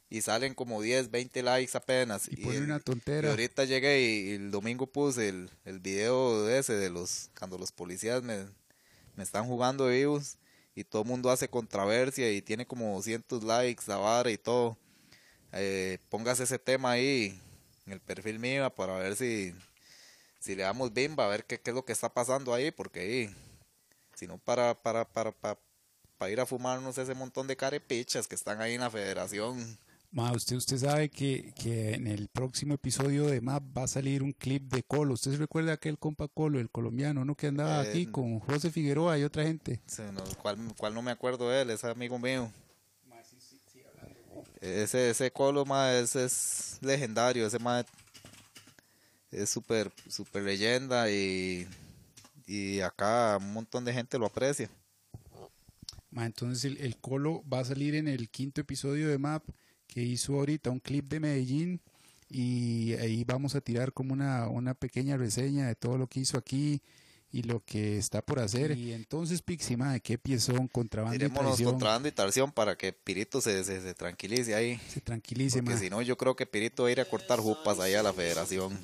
y 0.09 0.21
salen 0.21 0.53
como 0.53 0.81
10, 0.81 1.09
20 1.11 1.41
likes 1.43 1.75
apenas. 1.77 2.27
y 2.29 2.37
pone 2.37 2.57
el- 2.57 2.63
una 2.63 2.77
y 2.77 2.81
tontera. 2.81 3.29
ahorita 3.29 3.65
llegué 3.65 4.01
y, 4.01 4.29
y 4.29 4.31
el 4.35 4.51
domingo 4.51 4.87
puse 4.87 5.27
el, 5.29 5.49
el 5.65 5.79
video 5.79 6.45
de 6.45 6.59
ese 6.59 6.73
de 6.73 6.89
los, 6.89 7.29
cuando 7.37 7.57
los 7.57 7.71
policías 7.73 8.21
me, 8.23 8.45
me 9.15 9.23
están 9.23 9.45
jugando 9.47 9.87
vivos 9.87 10.37
y 10.75 10.83
todo 10.83 11.01
el 11.01 11.07
mundo 11.07 11.29
hace 11.29 11.49
controversia 11.49 12.31
y 12.31 12.41
tiene 12.41 12.65
como 12.65 12.95
200 12.95 13.43
likes, 13.43 13.83
la 13.87 13.97
vara 13.97 14.31
y 14.31 14.37
todo. 14.37 14.77
Eh, 15.53 15.99
póngase 16.09 16.43
ese 16.43 16.59
tema 16.59 16.91
ahí 16.91 17.39
en 17.85 17.93
el 17.93 17.99
perfil 17.99 18.39
mío 18.39 18.69
para 18.73 18.97
ver 18.97 19.15
si, 19.15 19.53
si 20.39 20.55
le 20.55 20.63
damos 20.63 20.93
bimba, 20.93 21.25
a 21.25 21.29
ver 21.29 21.45
qué, 21.45 21.59
qué 21.59 21.71
es 21.71 21.75
lo 21.75 21.83
que 21.83 21.91
está 21.91 22.13
pasando 22.13 22.53
ahí, 22.53 22.71
porque 22.71 23.01
ahí, 23.01 23.35
si 24.15 24.27
no 24.27 24.37
para, 24.37 24.75
para, 24.75 25.05
para, 25.05 25.31
para, 25.31 25.59
para 26.17 26.31
ir 26.31 26.39
a 26.39 26.45
fumarnos 26.45 26.97
ese 26.97 27.13
montón 27.15 27.47
de 27.47 27.57
carepichas 27.57 28.27
que 28.27 28.35
están 28.35 28.61
ahí 28.61 28.75
en 28.75 28.81
la 28.81 28.89
federación. 28.89 29.77
Ma, 30.13 30.33
usted, 30.33 30.57
usted 30.57 30.77
sabe 30.77 31.09
que, 31.09 31.53
que 31.55 31.93
en 31.93 32.05
el 32.05 32.27
próximo 32.27 32.73
episodio 32.73 33.27
de 33.27 33.39
MAP 33.39 33.63
va 33.77 33.83
a 33.83 33.87
salir 33.87 34.23
un 34.23 34.33
clip 34.33 34.63
de 34.73 34.83
Colo. 34.83 35.13
¿Usted 35.13 35.31
se 35.31 35.37
recuerda 35.37 35.71
aquel 35.71 35.97
compa 35.97 36.27
Colo, 36.27 36.59
el 36.59 36.69
colombiano, 36.69 37.23
¿no? 37.23 37.33
Que 37.35 37.47
andaba 37.47 37.85
Eh, 37.85 37.89
aquí 37.89 38.05
con 38.07 38.39
José 38.41 38.71
Figueroa 38.71 39.17
y 39.17 39.23
otra 39.23 39.43
gente. 39.43 39.79
No, 40.13 40.21
¿cuál, 40.41 40.57
cuál 40.75 40.93
no 40.93 41.01
me 41.01 41.11
acuerdo 41.11 41.49
de 41.49 41.61
él? 41.61 41.69
Es 41.69 41.85
amigo 41.85 42.19
mío. 42.19 42.51
Ese, 44.59 45.11
ese 45.11 45.31
Colo, 45.31 45.63
ma, 45.65 45.93
ese 45.93 46.25
es 46.25 46.77
legendario. 46.81 47.47
Ese 47.47 47.57
ma 47.59 47.85
es 49.31 49.49
súper 49.49 49.93
super 50.09 50.43
leyenda 50.43 51.09
y, 51.09 51.65
y 52.47 52.81
acá 52.81 53.37
un 53.39 53.53
montón 53.53 53.85
de 53.85 53.93
gente 53.93 54.19
lo 54.19 54.25
aprecia. 54.25 54.69
Ma, 56.09 56.25
entonces 56.25 56.65
el, 56.65 56.77
el 56.81 56.97
Colo 56.97 57.43
va 57.47 57.59
a 57.59 57.65
salir 57.65 57.95
en 57.95 58.09
el 58.09 58.29
quinto 58.29 58.59
episodio 58.59 59.07
de 59.07 59.17
MAP 59.17 59.43
que 59.91 60.01
hizo 60.01 60.35
ahorita 60.35 60.71
un 60.71 60.79
clip 60.79 61.09
de 61.09 61.19
Medellín 61.19 61.81
y 62.29 62.93
ahí 62.93 63.25
vamos 63.25 63.55
a 63.55 63.61
tirar 63.61 63.91
como 63.91 64.13
una, 64.13 64.47
una 64.47 64.73
pequeña 64.73 65.17
reseña 65.17 65.67
de 65.67 65.75
todo 65.75 65.97
lo 65.97 66.07
que 66.07 66.21
hizo 66.21 66.37
aquí 66.37 66.81
y 67.33 67.43
lo 67.43 67.59
que 67.59 67.97
está 67.97 68.21
por 68.21 68.39
hacer. 68.39 68.77
Y 68.77 68.93
entonces 68.93 69.41
Pixie, 69.41 69.75
ma, 69.75 69.99
¿qué 69.99 70.17
piezón? 70.17 70.69
Contrabando 70.69 71.15
y 71.15 71.19
Tirémonos 71.19 71.51
traición. 71.51 71.71
contrabando 71.71 72.07
y 72.07 72.11
tarsión 72.13 72.51
para 72.53 72.77
que 72.77 72.93
Pirito 72.93 73.41
se, 73.41 73.63
se, 73.65 73.81
se 73.81 73.93
tranquilice 73.93 74.55
ahí. 74.55 74.79
Se 74.89 75.01
tranquilice, 75.01 75.61
Porque 75.61 75.77
si 75.77 75.89
no, 75.89 76.01
yo 76.01 76.17
creo 76.17 76.35
que 76.37 76.45
Pirito 76.45 76.83
va 76.83 76.89
a 76.89 76.91
ir 76.93 77.01
a 77.01 77.05
cortar 77.05 77.39
jupas 77.39 77.79
allá 77.79 77.99
a 77.99 78.03
la 78.03 78.13
federación. 78.13 78.77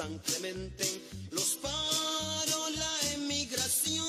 San 0.00 0.18
Clemente, 0.20 1.02
los 1.30 1.58
paró 1.60 2.70
la 2.70 3.12
emigración, 3.12 4.08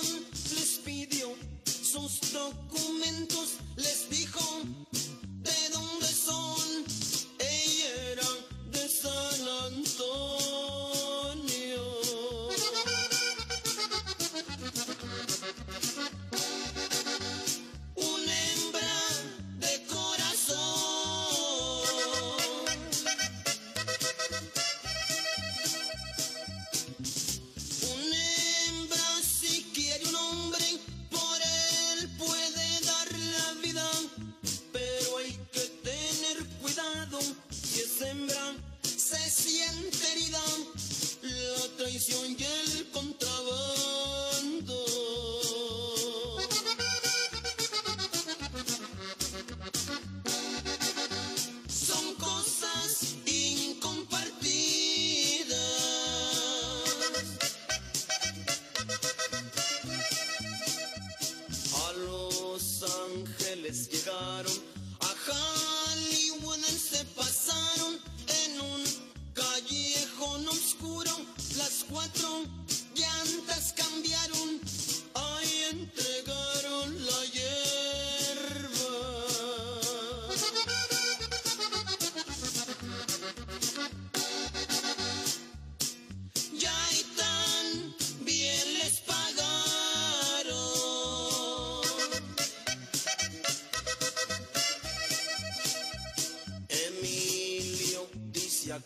les 0.56 0.80
pidió 0.86 1.36
sus 1.66 2.32
documentos, 2.32 3.56
les 3.76 4.10
dijo 4.10 4.40
de 5.20 5.70
dónde 5.74 6.08
son, 6.08 6.86
ella 7.40 8.12
era 8.14 8.28
de 8.72 8.88
San 8.88 9.48
Antonio. 9.66 10.41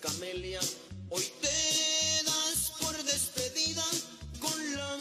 Camelia, 0.02 0.60
hoy 1.10 1.24
te 1.42 2.24
das 2.26 2.74
por 2.80 2.96
despedida 3.04 3.84
con 4.40 4.74
la 4.76 4.98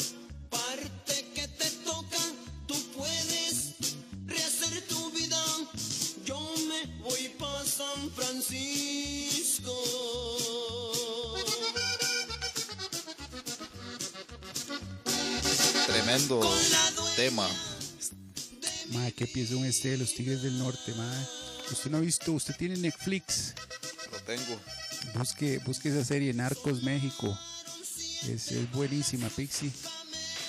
parte 0.51 1.26
que 1.34 1.49
te 1.49 1.70
toca. 1.84 2.18
Tú 2.66 2.74
puedes 2.97 3.74
rehacer 4.26 4.86
tu 4.88 5.11
vida. 5.11 5.42
Yo 6.24 6.38
me 6.68 6.86
voy 7.03 7.28
para 7.38 7.64
San 7.64 8.11
Francisco. 8.12 9.74
Tremendo 15.86 16.40
tema. 17.16 17.49
Ma, 18.90 19.11
qué 19.12 19.26
piezón 19.26 19.64
este 19.64 19.90
de 19.90 19.99
los 19.99 20.14
Tigres 20.14 20.42
del 20.42 20.59
Norte, 20.59 20.95
ma. 20.95 21.28
Usted 21.70 21.90
no 21.90 21.99
ha 21.99 22.01
visto, 22.01 22.32
usted 22.32 22.55
tiene 22.57 22.76
Netflix. 22.76 23.55
Lo 24.12 24.18
tengo. 24.20 24.61
Busque, 25.14 25.58
busque 25.64 25.88
esa 25.90 26.04
serie 26.04 26.32
Narcos 26.34 26.82
México. 26.82 27.36
Es, 28.28 28.50
es 28.52 28.70
buenísima, 28.72 29.28
Pixie. 29.28 29.70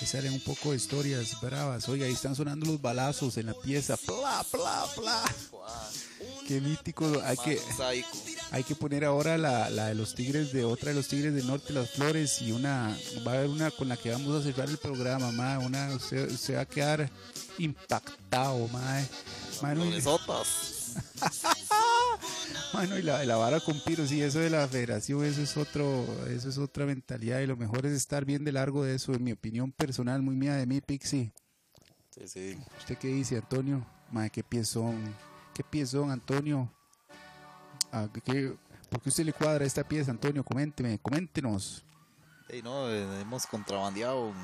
Le 0.01 0.07
salen 0.07 0.34
un 0.34 0.41
poco 0.41 0.72
de 0.72 0.78
historias 0.78 1.39
bravas. 1.39 1.88
Oiga, 1.88 2.05
ahí 2.05 2.11
están 2.13 2.36
sonando 2.36 2.66
los 2.66 2.82
balazos 2.82 3.38
en 3.38 3.45
la 3.45 3.53
pieza. 3.53 3.95
Pla, 3.97 4.45
pla, 4.51 4.86
pla. 4.95 5.24
Qué 6.47 6.59
mítico. 6.61 7.05
Hay 7.24 7.38
que, 7.38 7.59
hay 8.51 8.63
que 8.63 8.76
poner 8.76 9.05
ahora 9.05 9.38
la, 9.38 9.70
la 9.70 9.88
de 9.88 9.95
los 9.95 10.13
tigres 10.16 10.51
de 10.51 10.66
otra 10.66 10.89
de 10.89 10.95
los 10.95 11.07
tigres 11.07 11.34
del 11.34 11.47
norte, 11.47 11.72
las 11.74 11.91
flores, 11.91 12.41
y 12.41 12.51
una, 12.51 12.95
va 13.26 13.32
a 13.32 13.36
haber 13.36 13.49
una 13.49 13.72
con 13.72 13.88
la 13.88 13.97
que 13.97 14.11
vamos 14.11 14.36
a 14.39 14.43
cerrar 14.43 14.70
el 14.70 14.78
programa, 14.78 15.32
ma. 15.32 15.59
Una, 15.59 15.93
usted, 15.95 16.30
usted 16.32 16.57
va 16.57 16.61
a 16.61 16.66
quedar 16.66 17.09
impactado, 17.57 18.68
ma. 18.68 19.01
Mano, 19.61 19.86
y- 19.86 19.89
Floresotas. 22.86 22.90
Mano, 22.90 23.00
y 23.00 23.04
la, 23.04 23.26
la 23.26 23.36
vara 23.38 23.60
con 23.60 23.80
Piro, 23.82 24.06
sí, 24.06 24.22
eso 24.22 24.40
de 24.40 24.50
la 24.50 24.68
federación, 24.68 25.24
eso 25.26 25.42
es 25.42 25.58
otro, 25.58 26.06
eso 26.28 26.50
es 26.50 26.58
otra 26.58 26.86
mentalidad 26.86 27.40
y 27.40 27.48
lo 27.48 27.58
mejor 27.58 27.86
es 27.86 27.94
estar 27.94 28.26
bien 28.26 28.44
de 28.44 28.52
largo 28.52 28.84
de 28.84 28.96
eso, 28.96 29.14
en 29.14 29.24
mi 29.24 29.32
opinión 29.32 29.72
personal, 29.72 30.22
muy 30.22 30.36
mía 30.36 30.56
de 30.56 30.66
mí, 30.66 30.82
Pixie. 30.82 31.32
Sí, 32.12 32.28
sí. 32.28 32.58
¿Usted 32.78 32.98
qué 32.98 33.08
dice, 33.10 33.38
Antonio? 33.38 33.86
Madre, 34.12 34.30
qué 34.30 34.44
piezón, 34.44 35.14
qué 35.54 35.64
piezón, 35.64 36.12
Antonio. 36.12 36.72
Ah, 37.92 38.08
¿qué- 38.14 38.22
qué- 38.22 38.56
¿Por 38.90 39.02
qué 39.02 39.10
usted 39.10 39.26
le 39.26 39.34
cuadra 39.34 39.66
esta 39.66 39.84
pieza, 39.84 40.12
Antonio? 40.12 40.44
Coménteme, 40.44 40.98
coméntenos. 41.00 41.84
Ey, 42.48 42.62
no, 42.62 42.90
hemos 42.90 43.46
contrabandeado 43.48 44.30
en, 44.30 44.36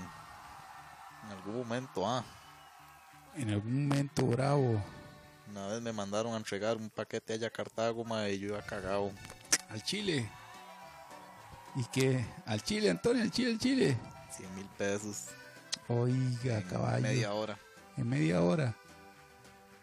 en 1.25 1.37
algún 1.37 1.57
momento, 1.59 2.07
ah. 2.09 2.25
En 3.35 3.49
algún 3.51 3.87
momento, 3.87 4.25
bravo, 4.25 4.83
Una 5.51 5.67
vez 5.67 5.81
me 5.81 5.91
mandaron 5.91 6.33
a 6.33 6.37
entregar 6.37 6.77
un 6.77 6.89
paquete 6.89 7.33
allá 7.33 7.47
a 7.47 7.51
Cartago, 7.51 8.05
ma, 8.05 8.29
y 8.29 8.39
yo 8.39 8.49
iba 8.49 8.61
cagado. 8.61 9.11
al 9.69 9.83
Chile. 9.83 10.29
¿Y 11.75 11.83
qué? 11.91 12.25
Al 12.45 12.61
Chile, 12.63 12.89
Antonio, 12.89 13.21
al 13.21 13.31
Chile, 13.31 13.51
al 13.51 13.59
Chile. 13.59 13.97
100 14.35 14.55
mil 14.55 14.65
pesos. 14.77 15.25
Oiga, 15.87 16.57
en 16.59 16.63
caballo. 16.63 17.01
media 17.01 17.33
hora. 17.33 17.57
En 17.97 18.07
media 18.09 18.41
hora. 18.41 18.75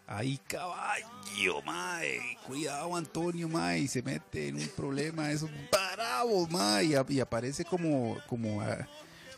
Ahí 0.06 0.38
caballo, 0.46 1.60
mae. 1.66 2.18
Cuidado, 2.46 2.96
Antonio, 2.96 3.46
mae. 3.48 3.86
Se 3.88 4.00
mete 4.02 4.48
en 4.48 4.56
un 4.56 4.68
problema. 4.68 5.30
Esos 5.30 5.50
bravos, 5.70 6.50
mae. 6.50 6.84
Y, 6.86 6.94
a- 6.94 7.04
y 7.06 7.20
aparece 7.20 7.62
como, 7.64 8.16
como 8.26 8.62
ah, 8.62 8.86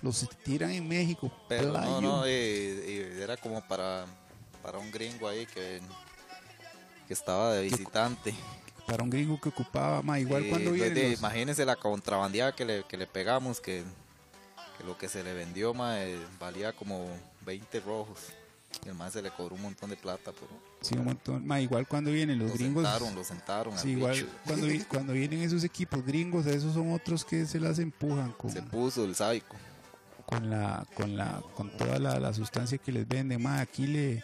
los 0.00 0.28
tiran 0.44 0.70
en 0.70 0.86
México. 0.86 1.30
Pero 1.48 1.72
no, 1.72 2.00
no, 2.00 2.24
eh, 2.24 2.30
eh, 2.30 3.20
era 3.20 3.36
como 3.36 3.60
para, 3.66 4.06
para 4.62 4.78
un 4.78 4.92
gringo 4.92 5.28
ahí 5.28 5.44
que, 5.46 5.80
que 7.10 7.14
estaba 7.14 7.54
de 7.54 7.64
visitante. 7.64 8.32
Para 8.86 9.02
un 9.02 9.10
gringo 9.10 9.40
que 9.40 9.48
ocupaba, 9.48 10.00
ma, 10.00 10.20
igual 10.20 10.46
Y, 10.46 10.48
cuando 10.48 10.70
pues, 10.70 10.80
viene. 10.94 11.10
los- 11.10 11.18
Imagínense 11.18 11.64
la 11.66 11.74
contrabandeada 11.74 12.54
que 12.54 12.64
le, 12.64 12.84
que 12.84 12.96
le 12.96 13.08
pegamos, 13.08 13.60
que, 13.60 13.82
que 14.78 14.84
lo 14.84 14.96
que 14.96 15.08
se 15.08 15.24
le 15.24 15.34
vendió 15.34 15.74
ma, 15.74 16.00
eh, 16.04 16.16
valía 16.38 16.72
como 16.72 17.08
20 17.44 17.80
rojos. 17.80 18.20
Y 18.86 18.88
el 18.90 18.94
más 18.94 19.12
se 19.12 19.22
le 19.22 19.32
cobró 19.32 19.56
un 19.56 19.62
montón 19.62 19.90
de 19.90 19.96
plata. 19.96 20.30
Pero 20.30 20.46
Sí, 20.82 20.94
un 20.96 21.04
montón. 21.06 21.44
Ma, 21.44 21.60
igual 21.60 21.88
cuando 21.88 22.12
vienen 22.12 22.38
los 22.38 22.50
lo 22.50 22.54
gringos. 22.54 22.84
sentaron, 22.84 23.14
lo 23.16 23.24
sentaron. 23.24 23.76
Sí, 23.76 23.88
igual 23.90 24.28
cuando, 24.46 24.66
vi- 24.68 24.84
cuando 24.84 25.12
vienen 25.12 25.40
esos 25.42 25.64
equipos 25.64 26.06
gringos, 26.06 26.46
esos 26.46 26.74
son 26.74 26.92
otros 26.92 27.24
que 27.24 27.44
se 27.44 27.58
las 27.58 27.80
empujan 27.80 28.30
con, 28.38 28.52
Se 28.52 28.62
puso 28.62 29.04
el 29.04 29.16
sádico. 29.16 29.56
con 30.26 30.48
la 30.48 30.86
con 30.94 31.16
la 31.16 31.42
con 31.56 31.76
toda 31.76 31.98
la, 31.98 32.20
la 32.20 32.32
sustancia 32.32 32.78
que 32.78 32.92
les 32.92 33.08
venden. 33.08 33.42
Ma, 33.42 33.60
aquí 33.60 33.88
le, 33.88 34.22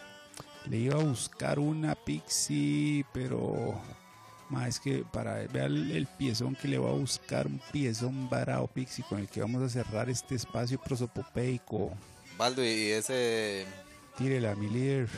le 0.69 0.77
iba 0.77 0.99
a 0.99 1.03
buscar 1.03 1.59
una 1.59 1.95
pixie, 1.95 3.05
pero 3.13 3.79
ma, 4.49 4.67
es 4.67 4.79
que 4.79 5.03
para 5.11 5.35
ver 5.47 5.65
el, 5.65 5.91
el 5.91 6.07
piezón 6.07 6.55
que 6.55 6.67
le 6.67 6.77
va 6.77 6.89
a 6.89 6.93
buscar 6.93 7.47
un 7.47 7.59
piezón 7.71 8.29
varado 8.29 8.67
pixie 8.67 9.03
con 9.07 9.19
el 9.19 9.27
que 9.27 9.41
vamos 9.41 9.61
a 9.63 9.69
cerrar 9.69 10.09
este 10.09 10.35
espacio 10.35 10.79
prosopopeico. 10.79 11.91
Baldo, 12.37 12.63
y 12.63 12.91
ese. 12.91 13.65
Tírela, 14.17 14.55
mi 14.55 14.69
líder. 14.69 15.09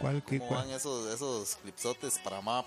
¿Cuál 0.00 0.24
que 0.24 0.38
¿Cómo 0.38 0.48
cuál? 0.50 0.66
van 0.66 0.70
esos, 0.76 1.12
esos 1.12 1.56
clipsotes 1.56 2.18
para 2.20 2.40
map? 2.40 2.66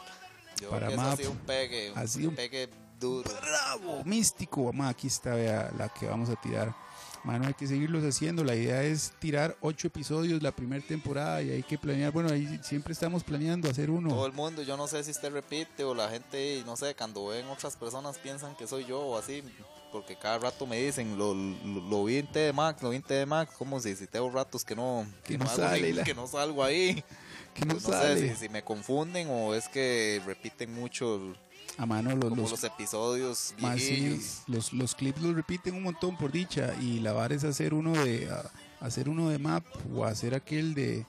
Yo 0.62 0.70
Para 0.70 0.88
creo 0.88 0.90
que 0.90 0.96
eso 0.96 1.04
map. 1.04 1.14
ha 1.14 1.18
sido 1.18 1.32
un 1.32 1.38
pegue. 1.38 1.94
Ha 1.96 2.08
sido 2.08 2.30
un 2.30 2.36
pegue 2.36 2.70
duro. 3.00 3.30
bravo, 3.42 4.04
místico. 4.04 4.74
Ma, 4.74 4.90
aquí 4.90 5.08
está 5.08 5.34
vea, 5.36 5.72
la 5.78 5.90
que 5.90 6.08
vamos 6.08 6.30
a 6.30 6.36
tirar. 6.36 6.76
Mano, 7.24 7.46
hay 7.48 7.54
que 7.54 7.68
seguirlos 7.68 8.04
haciendo. 8.04 8.44
La 8.44 8.56
idea 8.56 8.82
es 8.84 9.12
tirar 9.20 9.56
ocho 9.62 9.88
episodios 9.88 10.42
la 10.42 10.52
primera 10.52 10.84
temporada 10.86 11.42
y 11.44 11.52
hay 11.52 11.62
que 11.64 11.78
planear. 11.78 12.12
Bueno, 12.12 12.30
ahí 12.34 12.60
siempre 12.64 12.94
estamos 12.94 13.24
planeando 13.24 13.70
hacer 13.70 13.88
Todo 13.88 13.98
uno. 13.98 14.26
el 14.26 14.34
mundo, 14.34 14.64
yo 14.64 14.76
no 14.76 14.88
sé 14.88 15.04
si 15.04 15.12
usted 15.12 15.32
repite 15.32 15.84
o 15.84 15.94
la 15.94 16.10
gente, 16.10 16.64
no 16.66 16.76
sé, 16.76 16.96
cuando 16.96 17.28
ven 17.28 17.46
otras 17.48 17.76
personas 17.76 18.18
piensan 18.18 18.56
que 18.56 18.66
soy 18.66 18.86
yo 18.86 19.00
o 19.02 19.18
así, 19.20 19.44
porque 19.92 20.16
cada 20.16 20.40
rato 20.40 20.66
me 20.66 20.82
dicen, 20.82 21.16
lo, 21.18 21.36
lo, 21.36 21.82
lo 21.90 22.06
vi 22.06 22.18
en 22.18 22.28
TDMax, 22.32 22.82
lo 22.82 22.90
vi 22.90 22.96
en 22.96 23.04
TDMax, 23.04 23.54
como 23.56 23.80
si, 23.80 23.96
si 23.96 24.08
tengo 24.08 24.32
ratos 24.32 24.66
que 24.66 24.76
no, 24.76 25.06
Que 25.24 25.38
no 25.38 25.46
sale 25.46 25.94
la- 25.94 26.04
que 26.04 26.16
no 26.16 26.26
salgo 26.28 26.64
ahí. 26.64 27.04
Que 27.54 27.66
no 27.66 27.74
Pues 27.74 27.84
no 27.86 27.90
sale. 27.94 28.18
sé 28.18 28.30
si, 28.30 28.36
si 28.46 28.50
me 28.50 28.64
confunden 28.64 29.28
o 29.30 29.54
es 29.54 29.68
que 29.68 30.22
repiten 30.26 30.74
mucho 30.74 31.18
el- 31.18 31.36
A 31.78 31.86
mano 31.86 32.12
los, 32.16 32.30
como 32.30 32.42
los, 32.44 32.52
los, 32.52 32.64
episodios 32.64 33.54
ma, 33.60 33.76
sí, 33.78 34.22
los, 34.48 34.74
los 34.74 34.94
clips 34.94 35.22
los 35.22 35.34
repiten 35.36 35.74
un 35.74 35.84
montón 35.84 36.18
por 36.18 36.32
dicha. 36.32 36.74
Y 36.82 37.00
la 37.00 37.14
vara 37.14 37.34
es 37.36 37.44
hacer 37.44 37.74
uno 37.74 37.92
de 37.94 38.30
a- 38.30 38.52
hacer 38.86 39.10
uno 39.10 39.30
de 39.30 39.40
map 39.40 39.64
o 39.96 40.06
hacer 40.06 40.34
aquel 40.36 40.74
de 40.74 41.06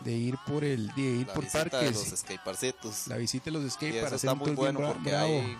de 0.00 0.12
ir 0.12 0.36
por 0.46 0.62
el 0.62 0.88
de 0.94 1.02
ir 1.02 1.26
La 1.26 1.32
por 1.34 1.44
de 1.44 1.50
parques. 1.50 1.92
los 2.10 2.18
skateparcitos. 2.20 3.08
La 3.08 3.16
visita 3.16 3.46
de 3.46 3.50
los 3.52 3.64
Y 3.64 3.70
skate 3.70 3.94
eso 3.96 4.04
para 4.04 4.16
hacer 4.16 4.30
está 4.30 4.34
muy 4.34 4.50
bueno 4.52 4.80
porque 4.80 5.10
bravo. 5.10 5.26
hay 5.32 5.56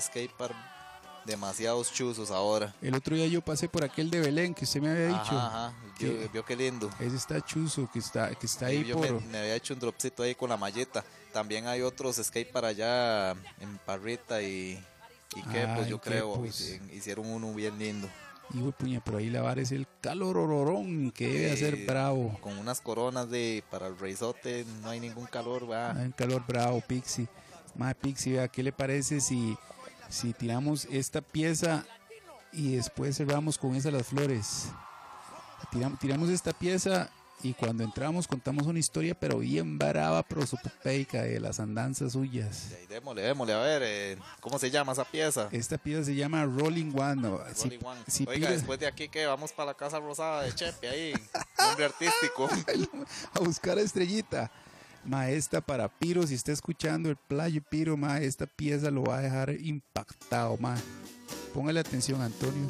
skatepark 0.00 0.54
demasiados 1.24 1.92
chuzos 1.92 2.30
ahora. 2.30 2.74
El 2.82 2.94
otro 2.94 3.14
día 3.16 3.26
yo 3.26 3.40
pasé 3.42 3.68
por 3.68 3.84
aquel 3.84 4.10
de 4.10 4.20
Belén 4.20 4.54
que 4.54 4.64
usted 4.64 4.80
me 4.80 4.90
había 4.90 5.06
dicho. 5.08 5.38
Ajá, 5.38 5.66
ajá. 5.68 5.74
que- 5.98 6.28
Vio, 6.32 6.44
qué 6.44 6.56
lindo. 6.56 6.90
Ese 6.98 7.16
está 7.16 7.40
chuzo, 7.40 7.88
que 7.92 7.98
está, 8.00 8.34
que 8.34 8.46
está 8.46 8.66
ahí 8.66 8.84
yo 8.84 8.96
por... 8.96 9.20
me, 9.20 9.26
me 9.28 9.38
había 9.38 9.54
hecho 9.54 9.74
un 9.74 9.80
dropcito 9.80 10.22
ahí 10.22 10.34
con 10.34 10.48
la 10.50 10.56
malleta. 10.56 11.04
También 11.32 11.66
hay 11.66 11.80
otros 11.82 12.16
skate 12.16 12.50
para 12.50 12.68
allá 12.68 13.30
en 13.60 13.78
Parrita 13.86 14.42
y, 14.42 14.82
y 15.36 15.42
que 15.50 15.62
Ah, 15.62 15.74
pues 15.76 15.88
yo 15.88 16.00
creo 16.00 16.44
hici- 16.44 16.80
hicieron 16.92 17.26
uno 17.30 17.52
bien 17.54 17.78
lindo. 17.78 18.08
Hijo 18.54 18.66
de 18.66 18.72
puña, 18.72 19.00
pero 19.02 19.16
ahí 19.18 19.30
la 19.30 19.40
vara 19.40 19.62
es 19.62 19.72
el 19.72 19.86
calorororón 20.02 21.10
que 21.12 21.26
debe 21.28 21.48
Eh, 21.48 21.52
hacer 21.52 21.86
bravo. 21.86 22.36
Con 22.40 22.58
unas 22.58 22.80
coronas 22.80 23.30
de 23.30 23.62
para 23.70 23.86
el 23.86 23.98
reizote 23.98 24.66
no 24.82 24.90
hay 24.90 25.00
ningún 25.00 25.26
calor, 25.26 25.70
va. 25.70 25.92
Hay 25.92 26.06
un 26.06 26.12
calor 26.12 26.42
bravo, 26.46 26.80
Pixie. 26.86 27.28
Más 27.76 27.94
Pixie, 27.94 28.32
vea, 28.34 28.48
¿qué 28.48 28.62
le 28.62 28.72
parece 28.72 29.20
si, 29.20 29.56
si 30.12 30.32
tiramos 30.34 30.86
esta 30.90 31.20
pieza 31.22 31.84
y 32.52 32.76
después 32.76 33.16
cerramos 33.16 33.56
con 33.56 33.74
esa 33.74 33.90
las 33.90 34.06
flores? 34.08 34.66
Tiram- 35.72 35.98
tiramos 35.98 36.28
esta 36.28 36.52
pieza 36.52 37.08
y 37.42 37.54
cuando 37.54 37.82
entramos 37.82 38.28
contamos 38.28 38.66
una 38.66 38.78
historia, 38.78 39.18
pero 39.18 39.38
bien 39.38 39.78
brava, 39.78 40.22
prosopopeica, 40.22 41.22
de 41.22 41.40
las 41.40 41.58
andanzas 41.60 42.12
suyas. 42.12 42.68
Ahí 42.78 42.86
démosle, 42.86 43.22
démosle, 43.22 43.54
a 43.54 43.58
ver, 43.58 43.82
eh, 43.84 44.18
¿cómo 44.40 44.58
se 44.58 44.70
llama 44.70 44.92
esa 44.92 45.04
pieza? 45.04 45.48
Esta 45.50 45.78
pieza 45.78 46.04
se 46.04 46.14
llama 46.14 46.44
Rolling 46.44 46.92
One. 46.96 47.22
¿no? 47.22 47.40
Si- 47.54 47.64
Rolling 47.70 47.84
One. 47.84 48.00
si 48.06 48.24
Oiga, 48.28 48.50
después 48.50 48.78
de 48.78 48.86
aquí 48.86 49.08
que 49.08 49.24
vamos 49.26 49.52
para 49.52 49.66
la 49.72 49.74
Casa 49.74 49.98
Rosada 49.98 50.42
de 50.42 50.54
Chepe 50.54 50.88
ahí, 50.88 51.12
nombre 51.58 51.86
artístico. 51.86 52.48
a 53.34 53.40
buscar 53.40 53.78
a 53.78 53.80
Estrellita. 53.80 54.52
Ma, 55.04 55.30
esta 55.30 55.60
para 55.60 55.88
Piro, 55.88 56.26
si 56.26 56.34
está 56.34 56.52
escuchando 56.52 57.10
el 57.10 57.16
playo 57.16 57.62
Piro, 57.68 57.96
ma, 57.96 58.20
esta 58.20 58.46
pieza 58.46 58.90
lo 58.90 59.04
va 59.04 59.18
a 59.18 59.22
dejar 59.22 59.50
impactado, 59.50 60.56
ma. 60.58 60.76
Póngale 61.52 61.80
atención, 61.80 62.20
Antonio. 62.20 62.66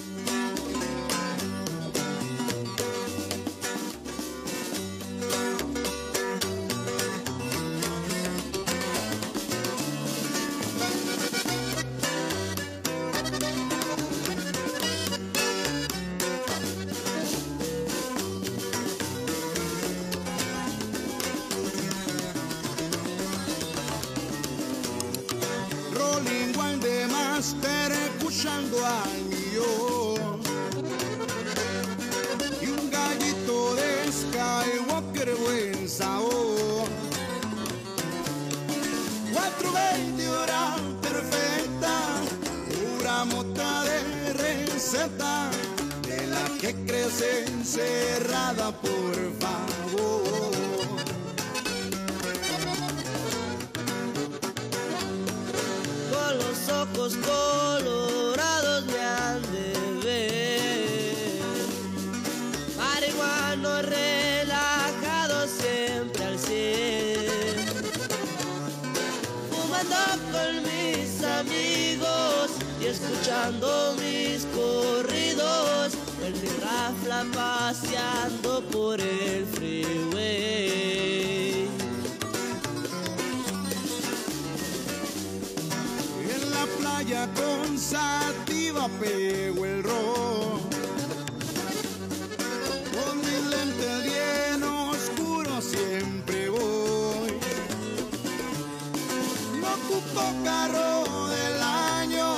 Ocupo 99.93 100.23
carro 100.43 101.29
del 101.29 101.63
año 101.63 102.37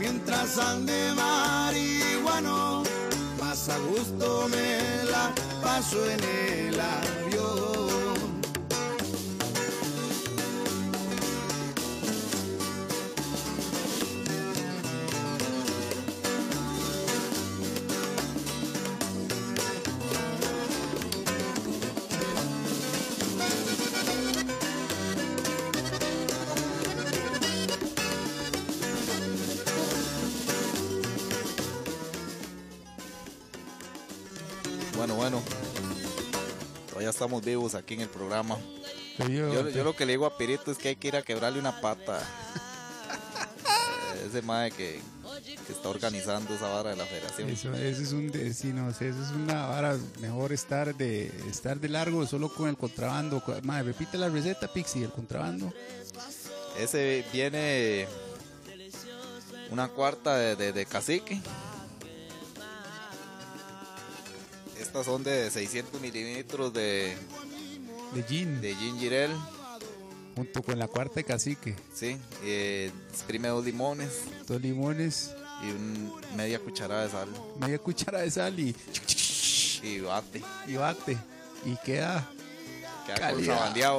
mientras 0.00 0.58
ande 0.58 1.12
marihuano. 1.14 2.82
Más 3.40 3.68
a 3.68 3.78
gusto 3.78 4.48
me 4.50 5.04
la 5.04 5.32
paso 5.62 6.10
en 6.10 6.24
el 6.24 6.80
avión. 6.80 7.27
Estamos 37.18 37.44
vivos 37.44 37.74
aquí 37.74 37.94
en 37.94 38.02
el 38.02 38.08
programa. 38.08 38.56
Yo, 39.52 39.68
yo 39.70 39.82
lo 39.82 39.96
que 39.96 40.06
le 40.06 40.12
digo 40.12 40.24
a 40.24 40.38
Pirito 40.38 40.70
es 40.70 40.78
que 40.78 40.90
hay 40.90 40.96
que 40.96 41.08
ir 41.08 41.16
a 41.16 41.22
quebrarle 41.22 41.58
una 41.58 41.80
pata. 41.80 42.20
Ese 44.24 44.40
mae 44.42 44.70
que, 44.70 45.00
que 45.66 45.72
está 45.72 45.88
organizando 45.88 46.54
esa 46.54 46.68
vara 46.68 46.90
de 46.90 46.96
la 46.96 47.04
federación. 47.06 47.50
Eso, 47.50 47.74
eso 47.74 48.02
es 48.02 48.12
un 48.12 48.30
de- 48.30 48.54
sí, 48.54 48.68
no 48.68 48.92
sé, 48.94 49.08
eso 49.08 49.20
es 49.22 49.30
una 49.30 49.66
vara 49.66 49.96
mejor 50.20 50.52
estar 50.52 50.94
de 50.94 51.26
estar 51.50 51.80
de 51.80 51.88
largo 51.88 52.24
solo 52.26 52.52
con 52.54 52.68
el 52.68 52.76
contrabando. 52.76 53.42
Madre, 53.62 53.82
repite 53.84 54.16
la 54.16 54.28
receta, 54.28 54.72
Pixie, 54.72 55.02
el 55.04 55.10
contrabando. 55.10 55.72
Ese 56.78 57.24
viene 57.32 58.06
una 59.70 59.88
cuarta 59.88 60.36
de, 60.36 60.54
de- 60.54 60.72
de 60.72 60.86
cacique. 60.86 61.40
Estas 64.80 65.06
son 65.06 65.22
de 65.24 65.50
600 65.50 66.00
mililitros 66.00 66.72
de, 66.72 67.16
De 68.14 68.22
gin, 68.22 68.60
de 68.60 68.74
ginger 68.74 69.24
ale. 69.24 69.34
junto 70.36 70.62
con 70.62 70.78
la 70.78 70.86
cuarta 70.88 71.14
de 71.16 71.24
cacique. 71.24 71.74
Sí, 71.94 72.16
eh, 72.44 72.90
exprime 73.10 73.48
dos 73.48 73.64
limones 73.64 74.20
Dos 74.46 74.60
limones, 74.60 75.34
y 75.62 75.70
un- 75.70 76.12
media 76.36 76.58
cucharada 76.60 77.04
de 77.04 77.10
sal. 77.10 77.28
media 77.58 77.78
cuchara 77.78 78.20
de 78.20 78.30
sal 78.30 78.58
y, 78.58 78.74
Y 79.82 80.00
bate. 80.00 80.42
y 80.66 80.74
bate. 80.76 81.18
Y 81.64 81.76
queda. 81.84 82.30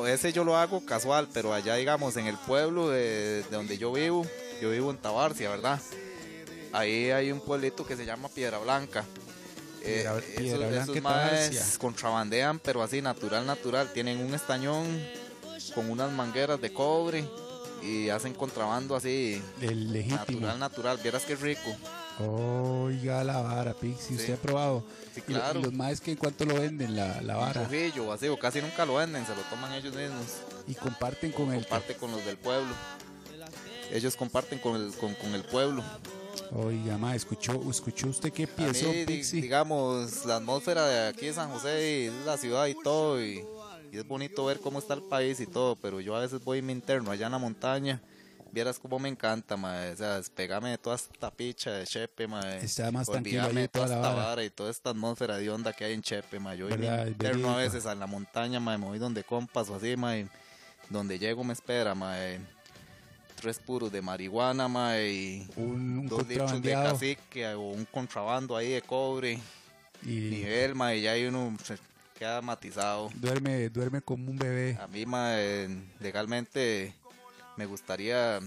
Ese 0.07 0.31
yo 0.31 0.43
lo 0.43 0.55
hago 0.55 0.85
casual, 0.85 1.27
pero 1.33 1.51
allá, 1.53 1.75
digamos, 1.75 2.15
en 2.17 2.27
el 2.27 2.37
pueblo 2.37 2.89
de, 2.89 3.43
de 3.43 3.49
donde 3.49 3.77
yo 3.77 3.91
vivo, 3.91 4.25
yo 4.61 4.69
vivo 4.69 4.91
en 4.91 4.97
Tabarcia, 4.97 5.49
¿verdad? 5.49 5.81
Ahí 6.71 7.09
hay 7.09 7.31
un 7.31 7.41
pueblito 7.41 7.85
que 7.87 7.95
se 7.97 8.05
llama 8.05 8.29
Piedra 8.29 8.59
Blanca. 8.59 9.03
Eh, 9.81 10.03
Piedra- 10.03 10.17
esos- 10.19 10.35
Piedra 10.35 10.83
esos 10.83 11.01
maes 11.01 11.77
contrabandean, 11.79 12.59
pero 12.59 12.83
así, 12.83 13.01
natural, 13.01 13.45
natural. 13.45 13.91
Tienen 13.93 14.19
un 14.23 14.33
estañón 14.33 14.85
con 15.73 15.89
unas 15.89 16.11
mangueras 16.11 16.59
de 16.61 16.71
cobre 16.73 17.23
y 17.81 18.09
hacen 18.09 18.33
contrabando 18.33 18.95
así, 18.95 19.41
El 19.61 19.93
legítimo. 19.93 20.41
natural, 20.41 20.59
natural. 20.59 20.97
Vieras 21.01 21.23
qué 21.25 21.35
rico. 21.35 21.75
Oiga 22.19 23.23
la 23.23 23.41
vara, 23.41 23.71
usted 23.81 24.25
Sí. 24.25 24.31
ha 24.31 24.35
probado. 24.35 24.83
Sí, 25.15 25.21
claro. 25.21 25.59
Y, 25.59 25.63
los 25.63 25.73
más 25.73 26.01
que 26.01 26.11
en 26.11 26.17
cuanto 26.17 26.43
lo 26.43 26.55
venden, 26.59 26.95
la, 26.95 27.21
la 27.21 27.35
Un 27.37 27.41
vara. 27.45 27.63
rojillo, 27.63 28.11
así, 28.11 28.27
o 28.27 28.37
casi 28.37 28.61
nunca 28.61 28.85
lo 28.85 28.95
venden, 28.95 29.25
se 29.25 29.33
lo 29.33 29.41
toman 29.43 29.71
ellos 29.73 29.95
mismos. 29.95 30.25
Y 30.67 30.75
comparten 30.75 31.31
con 31.31 31.53
el. 31.53 31.61
comparte 31.61 31.95
con 31.95 32.11
los 32.11 32.25
del 32.25 32.37
pueblo. 32.37 32.73
Ellos 33.91 34.15
comparten 34.17 34.59
con 34.59 34.75
el, 34.75 34.93
con, 34.95 35.15
con 35.15 35.33
el 35.33 35.43
pueblo. 35.43 35.81
Oiga, 36.51 36.97
ma, 36.97 37.15
¿escuchó, 37.15 37.61
¿escuchó 37.69 38.07
usted 38.07 38.31
qué 38.33 38.47
pienso, 38.47 38.91
digamos, 39.33 40.25
la 40.25 40.37
atmósfera 40.37 40.87
de 40.87 41.07
aquí 41.09 41.27
de 41.27 41.33
San 41.33 41.51
José 41.51 42.09
y 42.11 42.25
la 42.25 42.37
ciudad 42.37 42.65
y 42.67 42.75
todo, 42.83 43.23
y, 43.23 43.43
y 43.91 43.97
es 43.97 44.07
bonito 44.07 44.45
ver 44.45 44.59
cómo 44.59 44.79
está 44.79 44.95
el 44.95 45.03
país 45.03 45.39
y 45.39 45.45
todo, 45.47 45.75
pero 45.75 45.99
yo 46.01 46.15
a 46.15 46.21
veces 46.21 46.43
voy 46.43 46.59
y 46.59 46.61
me 46.61 46.71
interno 46.71 47.11
allá 47.11 47.27
en 47.27 47.33
la 47.33 47.37
montaña, 47.37 48.01
vieras 48.51 48.79
cómo 48.79 48.97
me 48.97 49.09
encanta, 49.09 49.57
mae, 49.57 49.91
o 49.91 49.95
sea, 49.97 50.15
despegarme 50.17 50.71
de 50.71 50.77
toda 50.79 50.95
esta 50.95 51.29
picha 51.29 51.71
de 51.71 51.85
Chepe, 51.85 52.27
mae, 52.27 52.65
Está 52.65 52.91
más 52.91 53.07
tranquilo 53.07 53.43
ahí 53.43 53.53
de 53.53 53.67
toda 53.67 53.85
toda 53.85 53.99
la 54.01 54.07
esta 54.07 54.23
vara. 54.23 54.43
y 54.43 54.49
toda 54.49 54.71
esta 54.71 54.89
atmósfera 54.89 55.37
de 55.37 55.49
onda 55.51 55.71
que 55.73 55.85
hay 55.85 55.93
en 55.93 56.01
Chepe, 56.01 56.39
mae, 56.39 56.57
yo 56.57 56.67
y 56.67 56.77
me 56.77 57.07
interno 57.09 57.51
a 57.51 57.57
veces 57.57 57.85
a 57.85 57.93
la 57.93 58.07
montaña, 58.07 58.59
mae, 58.59 58.77
me 58.79 58.85
voy 58.85 58.97
donde 58.97 59.23
compas 59.23 59.69
o 59.69 59.75
así, 59.75 59.95
mae, 59.95 60.27
donde 60.89 61.19
llego 61.19 61.43
me 61.43 61.53
espera, 61.53 61.93
mae, 61.93 62.39
tres 63.39 63.59
puros 63.59 63.91
de 63.91 64.01
marihuana, 64.01 64.67
mae, 64.67 65.11
y 65.11 65.47
Un, 65.55 65.99
un 65.99 66.07
dos 66.07 66.27
litros 66.27 66.61
de 66.61 66.71
cacique 66.71 67.47
o 67.53 67.69
un 67.71 67.85
contrabando 67.85 68.55
ahí 68.55 68.69
de 68.71 68.81
cobre, 68.81 69.39
Y 70.03 70.07
nivel, 70.29 70.75
ma, 70.75 70.93
y 70.95 71.01
ya 71.01 71.11
hay 71.11 71.25
uno 71.25 71.55
se 71.63 71.77
queda 72.17 72.41
matizado. 72.41 73.09
duerme, 73.15 73.69
duerme 73.69 74.01
como 74.01 74.29
un 74.29 74.37
bebé. 74.37 74.77
A 74.81 74.87
mí, 74.87 75.05
ma, 75.05 75.33
legalmente 75.99 76.93
me 77.57 77.65
gustaría 77.65 78.39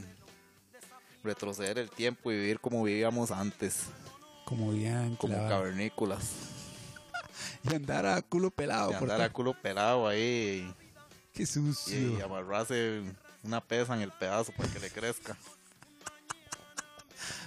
retroceder 1.25 1.79
el 1.79 1.91
tiempo 1.91 2.33
y 2.33 2.37
vivir 2.37 2.61
como 2.61 2.83
vivíamos 2.83 3.31
antes, 3.31 3.85
Como 4.45 4.73
bien 4.73 5.17
como 5.17 5.35
cavernícolas, 5.49 6.31
Y 7.71 7.75
andar 7.75 8.07
a 8.07 8.21
culo 8.23 8.51
pelado. 8.51 8.91
y 8.91 8.95
andar 8.95 9.21
a 9.23 9.31
culo 9.33 9.55
pelado 9.55 10.07
ahí 10.09 10.69
Qué 11.33 11.45
y, 11.45 11.47
sucio. 11.47 12.19
y 12.19 12.21
amarrarse 12.21 13.03
una 13.43 13.61
pesa 13.61 13.95
en 13.95 14.03
el 14.03 14.13
pedazo 14.13 14.53
para 14.53 14.69
que 14.69 14.79
le 14.79 14.91
crezca. 14.91 15.37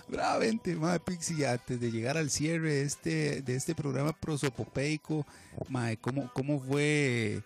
Bravamente, 0.07 0.75
madre 0.75 0.99
Pixie, 0.99 1.47
antes 1.47 1.79
de 1.79 1.91
llegar 1.91 2.17
al 2.17 2.29
cierre 2.29 2.73
de 2.73 2.81
este, 2.83 3.41
de 3.41 3.55
este 3.55 3.73
programa 3.73 4.13
prosopopeico, 4.13 5.25
madre, 5.67 5.97
¿cómo, 5.97 6.31
cómo 6.31 6.59
fue, 6.59 7.41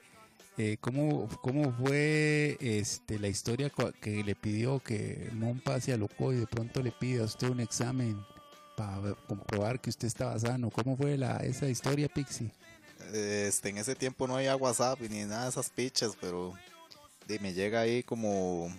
eh, 0.57 0.77
cómo, 0.81 1.30
cómo 1.41 1.71
fue 1.71 2.57
este, 2.59 3.17
la 3.17 3.30
historia 3.30 3.71
que 4.01 4.23
le 4.23 4.35
pidió 4.35 4.80
que 4.80 5.30
Mompa 5.34 5.80
se 5.80 5.93
alocó 5.93 6.34
y 6.34 6.38
de 6.38 6.47
pronto 6.47 6.84
le 6.84 6.91
pide 6.91 7.21
a 7.21 7.26
usted 7.26 7.49
un 7.49 7.61
examen 7.61 8.21
para 8.76 9.15
comprobar 9.27 9.80
que 9.80 9.89
usted 9.89 10.07
estaba 10.07 10.38
sano? 10.38 10.69
¿Cómo 10.69 10.97
fue 10.97 11.17
la, 11.17 11.38
esa 11.38 11.69
historia, 11.69 12.09
Pixie? 12.09 12.51
Este, 13.13 13.69
en 13.69 13.77
ese 13.77 13.95
tiempo 13.95 14.27
no 14.27 14.35
había 14.35 14.55
WhatsApp 14.57 14.99
ni 15.01 15.23
nada 15.23 15.43
de 15.43 15.49
esas 15.49 15.69
pichas, 15.69 16.11
pero 16.19 16.53
di, 17.30 17.39
me 17.39 17.53
llega 17.53 17.81
ahí 17.81 18.03
como, 18.03 18.69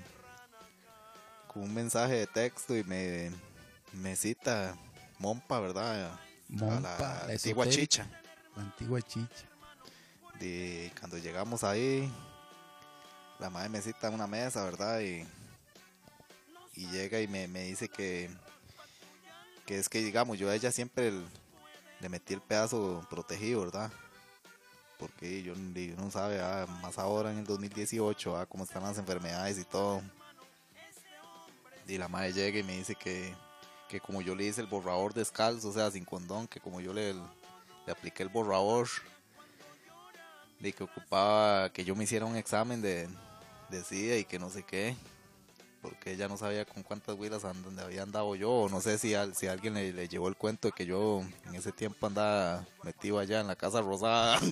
como 1.47 1.65
un 1.65 1.73
mensaje 1.75 2.15
de 2.15 2.27
texto 2.27 2.77
y 2.77 2.85
me, 2.85 3.31
me 3.93 4.17
cita 4.17 4.77
Mompa, 5.19 5.61
¿verdad? 5.61 6.19
Mompa, 6.49 6.77
a 6.77 6.81
la, 6.81 7.27
la 7.27 7.33
antigua 7.35 7.65
chicha. 7.69 8.07
La 8.57 8.63
antigua 8.63 9.01
chicha. 9.03 9.47
De, 10.41 10.91
cuando 10.99 11.19
llegamos 11.19 11.63
ahí, 11.65 12.11
la 13.39 13.51
madre 13.51 13.69
me 13.69 13.81
cita 13.83 14.09
a 14.09 14.11
una 14.11 14.27
mesa, 14.27 14.65
¿verdad? 14.65 15.01
Y, 15.01 15.27
y 16.75 16.87
llega 16.91 17.21
y 17.21 17.29
me, 17.29 17.47
me 17.47 17.63
dice 17.65 17.89
que, 17.89 18.31
que 19.67 19.79
es 19.79 19.89
que, 19.89 20.03
digamos, 20.03 20.39
yo 20.39 20.49
a 20.51 20.55
ella 20.55 20.73
siempre 20.73 21.09
el- 21.09 21.27
le 22.01 22.09
metí 22.09 22.33
el 22.33 22.41
pedazo 22.41 23.07
protegido, 23.11 23.61
¿verdad? 23.61 23.93
Porque 25.01 25.43
yo 25.43 25.55
uno 25.55 26.11
sabe, 26.11 26.41
ah, 26.41 26.67
más 26.83 26.99
ahora 26.99 27.33
en 27.33 27.39
el 27.39 27.45
2018, 27.45 28.37
ah, 28.37 28.47
cómo 28.47 28.65
están 28.65 28.83
las 28.83 28.99
enfermedades 28.99 29.59
y 29.59 29.65
todo. 29.65 30.03
Y 31.89 31.97
la 31.97 32.07
madre 32.07 32.35
llega 32.35 32.59
y 32.59 32.63
me 32.63 32.77
dice 32.77 32.95
que, 32.95 33.35
que 33.89 33.99
como 33.99 34.21
yo 34.21 34.35
le 34.35 34.45
hice 34.45 34.61
el 34.61 34.67
borrador 34.67 35.15
descalzo, 35.15 35.71
o 35.71 35.73
sea, 35.73 35.91
sin 35.91 36.05
condón, 36.05 36.47
que 36.47 36.61
como 36.61 36.81
yo 36.83 36.93
le, 36.93 37.15
le 37.15 37.93
apliqué 37.93 38.23
el 38.23 38.29
borrador, 38.29 38.87
de 40.61 40.73
que 40.73 40.85
ocupaba 40.85 41.73
que 41.73 41.85
yo 41.85 41.97
me 41.97 42.05
hiciera 42.05 42.27
un 42.27 42.37
examen 42.37 42.83
de, 42.83 43.09
de 43.71 43.83
SIDA 43.83 44.19
y 44.19 44.25
que 44.25 44.39
no 44.39 44.51
sé 44.51 44.63
qué, 44.63 44.95
porque 45.83 46.13
ella 46.13 46.29
no 46.29 46.37
sabía 46.37 46.65
con 46.65 46.83
cuántas 46.83 47.17
huilas 47.19 47.45
and- 47.45 47.65
donde 47.65 47.83
había 47.83 48.03
andado 48.03 48.35
yo, 48.37 48.51
o 48.51 48.69
no 48.69 48.81
sé 48.81 48.99
si, 48.99 49.15
al- 49.15 49.35
si 49.35 49.47
alguien 49.47 49.75
le, 49.75 49.93
le 49.93 50.09
llevó 50.09 50.29
el 50.29 50.37
cuento 50.37 50.69
de 50.69 50.73
que 50.73 50.87
yo 50.87 51.23
en 51.47 51.55
ese 51.55 51.73
tiempo 51.73 52.07
andaba 52.07 52.67
metido 52.83 53.19
allá 53.19 53.41
en 53.41 53.47
la 53.47 53.57
Casa 53.57 53.81
Rosada. 53.81 54.39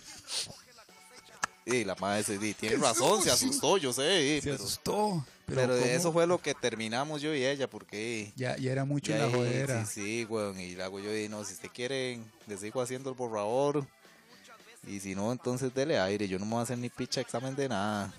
Y 1.70 1.84
la 1.84 1.94
madre 1.96 2.22
se 2.24 2.38
di, 2.38 2.54
tiene 2.54 2.76
razón, 2.76 3.22
se 3.22 3.30
asustó, 3.30 3.76
yo 3.76 3.92
sé, 3.92 4.40
Se 4.40 4.42
pero, 4.42 4.54
asustó. 4.54 5.26
Pero, 5.44 5.60
pero 5.60 5.74
eso 5.76 6.10
fue 6.14 6.26
lo 6.26 6.38
que 6.40 6.54
terminamos 6.54 7.20
yo 7.20 7.34
y 7.34 7.44
ella, 7.44 7.68
porque 7.68 8.32
Ya, 8.36 8.56
ya 8.56 8.72
era 8.72 8.86
mucho 8.86 9.12
ya 9.12 9.18
la 9.26 9.30
jodera. 9.30 9.84
Sí, 9.84 9.92
sí, 10.00 10.24
weón. 10.30 10.58
Y 10.58 10.74
le 10.76 10.82
hago 10.82 10.98
yo, 10.98 11.14
y 11.14 11.28
no, 11.28 11.44
si 11.44 11.52
usted 11.52 11.68
quiere, 11.70 12.20
le 12.46 12.56
sigo 12.56 12.80
haciendo 12.80 13.10
el 13.10 13.16
borrador. 13.16 13.86
Y 14.86 15.00
si 15.00 15.14
no, 15.14 15.30
entonces 15.30 15.74
dele 15.74 15.98
aire. 15.98 16.26
Yo 16.26 16.38
no 16.38 16.46
me 16.46 16.52
voy 16.52 16.60
a 16.60 16.62
hacer 16.62 16.78
ni 16.78 16.88
picha 16.88 17.20
examen 17.20 17.54
de 17.54 17.68
nada. 17.68 18.14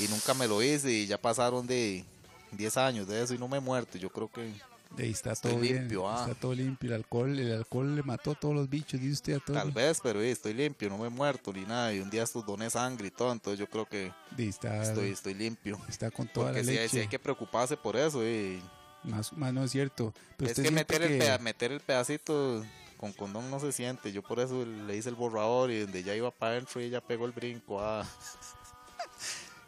Y 0.00 0.08
nunca 0.08 0.34
me 0.34 0.46
lo 0.48 0.62
hice. 0.62 0.90
Y 0.92 1.06
ya 1.06 1.18
pasaron 1.20 1.66
de 1.66 2.04
10 2.52 2.76
años 2.76 3.06
de 3.08 3.22
eso 3.22 3.34
y 3.34 3.38
no 3.38 3.48
me 3.48 3.58
he 3.58 3.60
muerto. 3.60 3.98
Yo 3.98 4.10
creo 4.10 4.30
que 4.30 4.52
Ahí 4.96 5.10
está 5.10 5.32
Estoy 5.32 5.50
todo 5.52 5.60
bien, 5.60 5.80
limpio, 5.80 6.08
ah. 6.08 6.22
Está 6.26 6.34
todo 6.40 6.54
limpio. 6.54 6.88
El 6.88 6.94
alcohol, 6.94 7.38
el 7.38 7.52
alcohol 7.52 7.94
le 7.94 8.02
mató 8.02 8.30
a 8.30 8.34
todos 8.34 8.54
los 8.54 8.70
bichos, 8.70 8.98
dice 8.98 9.12
usted 9.12 9.34
a 9.34 9.40
todos. 9.40 9.60
tal 9.60 9.70
vez, 9.70 10.00
pero 10.02 10.22
eh, 10.22 10.30
estoy 10.30 10.54
limpio, 10.54 10.88
no 10.88 10.96
me 10.96 11.08
he 11.08 11.10
muerto 11.10 11.52
ni 11.52 11.60
nada. 11.60 11.92
Y 11.92 12.00
un 12.00 12.08
día 12.08 12.22
estos 12.22 12.46
doné 12.46 12.70
sangre 12.70 13.08
y 13.08 13.10
todo. 13.10 13.30
Entonces 13.30 13.58
yo 13.60 13.66
creo 13.68 13.84
que 13.84 14.10
Sí, 14.34 14.48
está, 14.48 14.82
estoy, 14.82 15.10
estoy 15.10 15.34
limpio. 15.34 15.78
está 15.90 16.10
con 16.10 16.26
toda 16.26 16.46
Porque 16.52 16.62
la 16.64 16.70
hay- 16.70 16.76
leche. 16.78 16.88
sí 16.88 16.98
hay 17.00 17.08
que 17.08 17.18
preocuparse 17.18 17.76
por 17.76 17.96
eso. 17.96 18.26
Y 18.26 18.62
más, 19.04 19.30
más 19.34 19.52
no 19.52 19.62
es 19.62 19.70
cierto. 19.72 20.14
Pero 20.38 20.50
es 20.52 20.58
que 20.58 20.70
meter, 20.70 21.02
El 21.02 21.08
que- 21.08 21.18
peda- 21.18 21.38
meter 21.38 21.70
el 21.72 21.80
pedacito 21.80 22.64
con 22.96 23.12
condón 23.12 23.50
no 23.50 23.60
se 23.60 23.72
siente. 23.72 24.10
Yo 24.10 24.22
por 24.22 24.40
eso 24.40 24.64
le 24.64 24.96
hice 24.96 25.10
el 25.10 25.16
borrador 25.16 25.70
y 25.70 25.80
donde 25.80 26.02
ya 26.02 26.14
iba 26.14 26.30
para 26.30 26.52
adentro 26.52 26.80
y 26.80 26.84
ella 26.84 27.02
pegó 27.02 27.26
el 27.26 27.32
brinco. 27.32 27.78
Ah, 27.82 28.06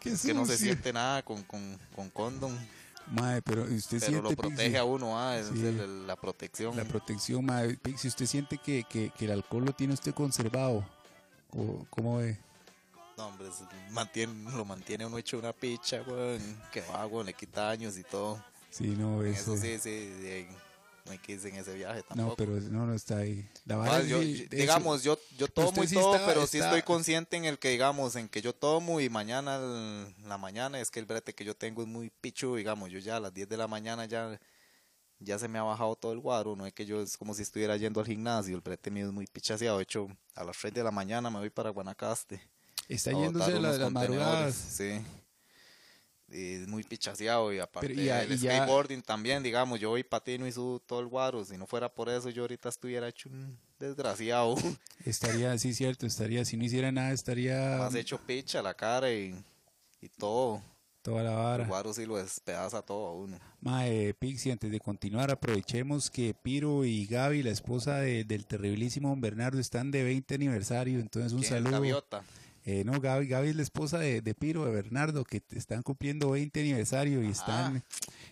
Que 0.00 0.34
no 0.34 0.46
se 0.46 0.56
siente 0.56 0.92
nada 0.92 1.22
con, 1.22 1.42
con, 1.44 1.78
con 1.94 2.10
condón. 2.10 2.58
Mae, 3.06 3.42
pero 3.42 3.64
usted 3.64 3.98
Pero 3.98 4.06
siente 4.12 4.22
lo 4.30 4.36
protege 4.36 4.62
Pixie, 4.64 4.78
a 4.78 4.84
uno, 4.84 5.18
ah, 5.18 5.36
es 5.36 5.48
Sí. 5.48 5.66
el- 5.66 6.06
la 6.06 6.16
protección. 6.16 6.76
la 6.76 6.84
protección, 6.84 7.44
mae. 7.44 7.76
Pixie, 7.76 8.08
usted 8.08 8.26
siente 8.26 8.56
que, 8.58 8.84
que, 8.88 9.10
que 9.10 9.24
el 9.24 9.32
alcohol 9.32 9.64
lo 9.64 9.72
tiene 9.72 9.94
usted 9.94 10.14
conservado. 10.14 10.86
¿O 11.50 11.84
¿Cómo 11.90 12.18
ve? 12.18 12.38
No, 13.16 13.26
hombre, 13.26 13.48
mantiene, 13.90 14.50
lo 14.52 14.64
mantiene 14.64 15.04
uno 15.04 15.18
hecho 15.18 15.38
una 15.38 15.52
picha, 15.52 16.02
weón. 16.06 16.40
Que 16.72 16.82
va, 16.82 17.04
weón, 17.06 17.26
le 17.26 17.34
quita 17.34 17.68
años 17.70 17.98
y 17.98 18.04
todo. 18.04 18.42
Sí, 18.70 18.94
no, 18.96 19.22
es, 19.24 19.40
Eso 19.40 19.54
eh, 19.54 19.78
sí, 19.78 19.78
sí. 19.80 20.46
De- 21.04 21.06
no 21.06 21.12
hay 21.12 21.18
que 21.18 21.32
irse 21.32 21.48
en 21.48 21.56
ese 21.56 21.74
viaje 21.74 22.02
tampoco. 22.02 22.28
No, 22.30 22.36
pero 22.36 22.52
no, 22.70 22.86
no 22.86 22.94
está 22.94 23.18
ahí. 23.18 23.48
La 23.64 24.02
yo- 24.02 24.20
sí, 24.22 24.46
de 24.46 24.56
digamos, 24.56 25.02
yo, 25.02 25.18
yo 25.38 25.48
tomo 25.48 25.82
y 25.82 25.86
sí 25.88 25.94
todo, 25.94 26.14
está- 26.14 26.26
pero 26.26 26.46
sí 26.46 26.58
estoy 26.58 26.82
consciente 26.82 27.36
en 27.36 27.44
el 27.44 27.58
que, 27.58 27.70
digamos, 27.70 28.16
en 28.16 28.28
que 28.28 28.40
yo 28.42 28.54
tomo 28.54 29.00
y 29.00 29.08
mañana 29.08 29.58
la 30.24 30.38
mañana 30.38 30.80
es 30.80 30.90
que 30.90 31.00
el 31.00 31.06
brete 31.06 31.34
que 31.34 31.44
yo 31.44 31.54
tengo 31.56 31.82
es 31.82 31.88
muy 31.88 32.10
pichu, 32.20 32.56
digamos, 32.56 32.90
yo 32.90 32.98
ya 32.98 33.16
a 33.16 33.20
las 33.20 33.32
10 33.34 33.48
de 33.48 33.56
la 33.56 33.66
mañana 33.66 34.04
ya, 34.06 34.38
ya 35.18 35.38
se 35.38 35.48
me 35.48 35.58
ha 35.58 35.62
bajado 35.62 35.94
todo 35.96 36.12
el 36.12 36.18
guaro, 36.20 36.56
no 36.56 36.66
es 36.66 36.72
que 36.72 36.86
yo 36.86 37.02
es 37.02 37.16
como 37.16 37.34
si 37.34 37.42
estuviera 37.42 37.76
yendo 37.76 38.00
al 38.00 38.06
gimnasio, 38.06 38.54
el 38.56 38.62
brete 38.62 38.90
mío 38.90 39.06
es 39.06 39.12
muy 39.12 39.26
pichaseado, 39.26 39.76
de 39.78 39.82
hecho, 39.82 40.08
a 40.34 40.44
las 40.44 40.56
3 40.56 40.72
de 40.72 40.82
la 40.82 40.90
mañana 40.90 41.28
me 41.30 41.38
voy 41.38 41.50
para 41.50 41.70
Guanacaste. 41.70 42.40
está 42.88 43.12
yéndose 43.12 43.52
la- 43.52 43.58
unos 43.60 43.78
las 43.78 43.92
madrugadas. 43.92 44.54
Sí. 44.54 45.00
Y 46.32 46.54
es 46.62 46.68
muy 46.68 46.84
pichaseado 46.84 47.52
y 47.52 47.58
aparte 47.58 47.88
Pero 47.88 48.00
y 48.00 48.04
ya- 48.04 48.22
el 48.22 48.32
y 48.32 48.36
ya- 48.38 48.52
skateboarding 48.58 49.02
también, 49.02 49.42
digamos, 49.42 49.80
yo 49.80 49.90
voy 49.90 50.04
patino 50.04 50.46
y 50.46 50.52
subo 50.52 50.78
todo 50.78 51.00
el 51.00 51.06
guaro, 51.06 51.44
si 51.44 51.56
no 51.56 51.66
fuera 51.66 51.88
por 51.92 52.08
eso 52.08 52.30
yo 52.30 52.42
ahorita 52.42 52.68
estuviera 52.68 53.08
hecho 53.08 53.28
un 53.28 53.58
desgraciado. 53.80 54.54
Estaría, 55.04 55.56
sí, 55.58 55.74
cierto, 55.74 56.06
estaría, 56.06 56.44
si 56.44 56.56
no 56.56 56.64
hiciera 56.64 56.92
nada, 56.92 57.10
estaría 57.12 57.76
Más 57.78 57.94
hecho 57.94 58.18
picha 58.18 58.62
la 58.62 58.74
cara 58.74 59.12
y, 59.12 59.34
y 60.00 60.08
todo. 60.08 60.62
toda 61.02 61.22
la 61.24 61.30
El 61.30 61.36
vara. 61.36 61.66
guaro 61.66 61.92
sí 61.94 62.04
lo 62.06 62.16
despedaza 62.18 62.82
todo 62.82 63.08
a 63.08 63.14
uno. 63.14 63.38
Mae, 63.62 64.14
Pixie, 64.14 64.52
antes 64.52 64.70
de 64.70 64.78
continuar, 64.78 65.30
aprovechemos 65.30 66.10
que 66.10 66.34
Piro 66.34 66.84
y 66.84 67.06
Gaby, 67.06 67.42
la 67.42 67.50
esposa 67.50 67.98
de- 68.00 68.22
del 68.24 68.46
terribilísimo 68.46 69.08
don 69.08 69.20
Bernardo, 69.20 69.58
están 69.58 69.90
de 69.90 70.04
20 70.04 70.34
aniversario. 70.34 71.00
Entonces, 71.00 71.32
un 71.32 71.40
¿Quién 71.40 71.54
es 71.54 71.58
saludo. 71.58 71.72
Gaviota? 71.72 72.22
Eh, 72.72 72.84
no, 72.84 73.00
Gaby, 73.00 73.26
Gaby 73.26 73.48
es 73.48 73.56
la 73.56 73.62
esposa 73.62 73.98
de, 73.98 74.20
de 74.20 74.34
Piro, 74.34 74.64
de 74.64 74.70
Bernardo, 74.70 75.24
que 75.24 75.42
están 75.56 75.82
cumpliendo 75.82 76.30
20 76.30 76.60
aniversario 76.60 77.20
y 77.22 77.26
están, 77.30 77.82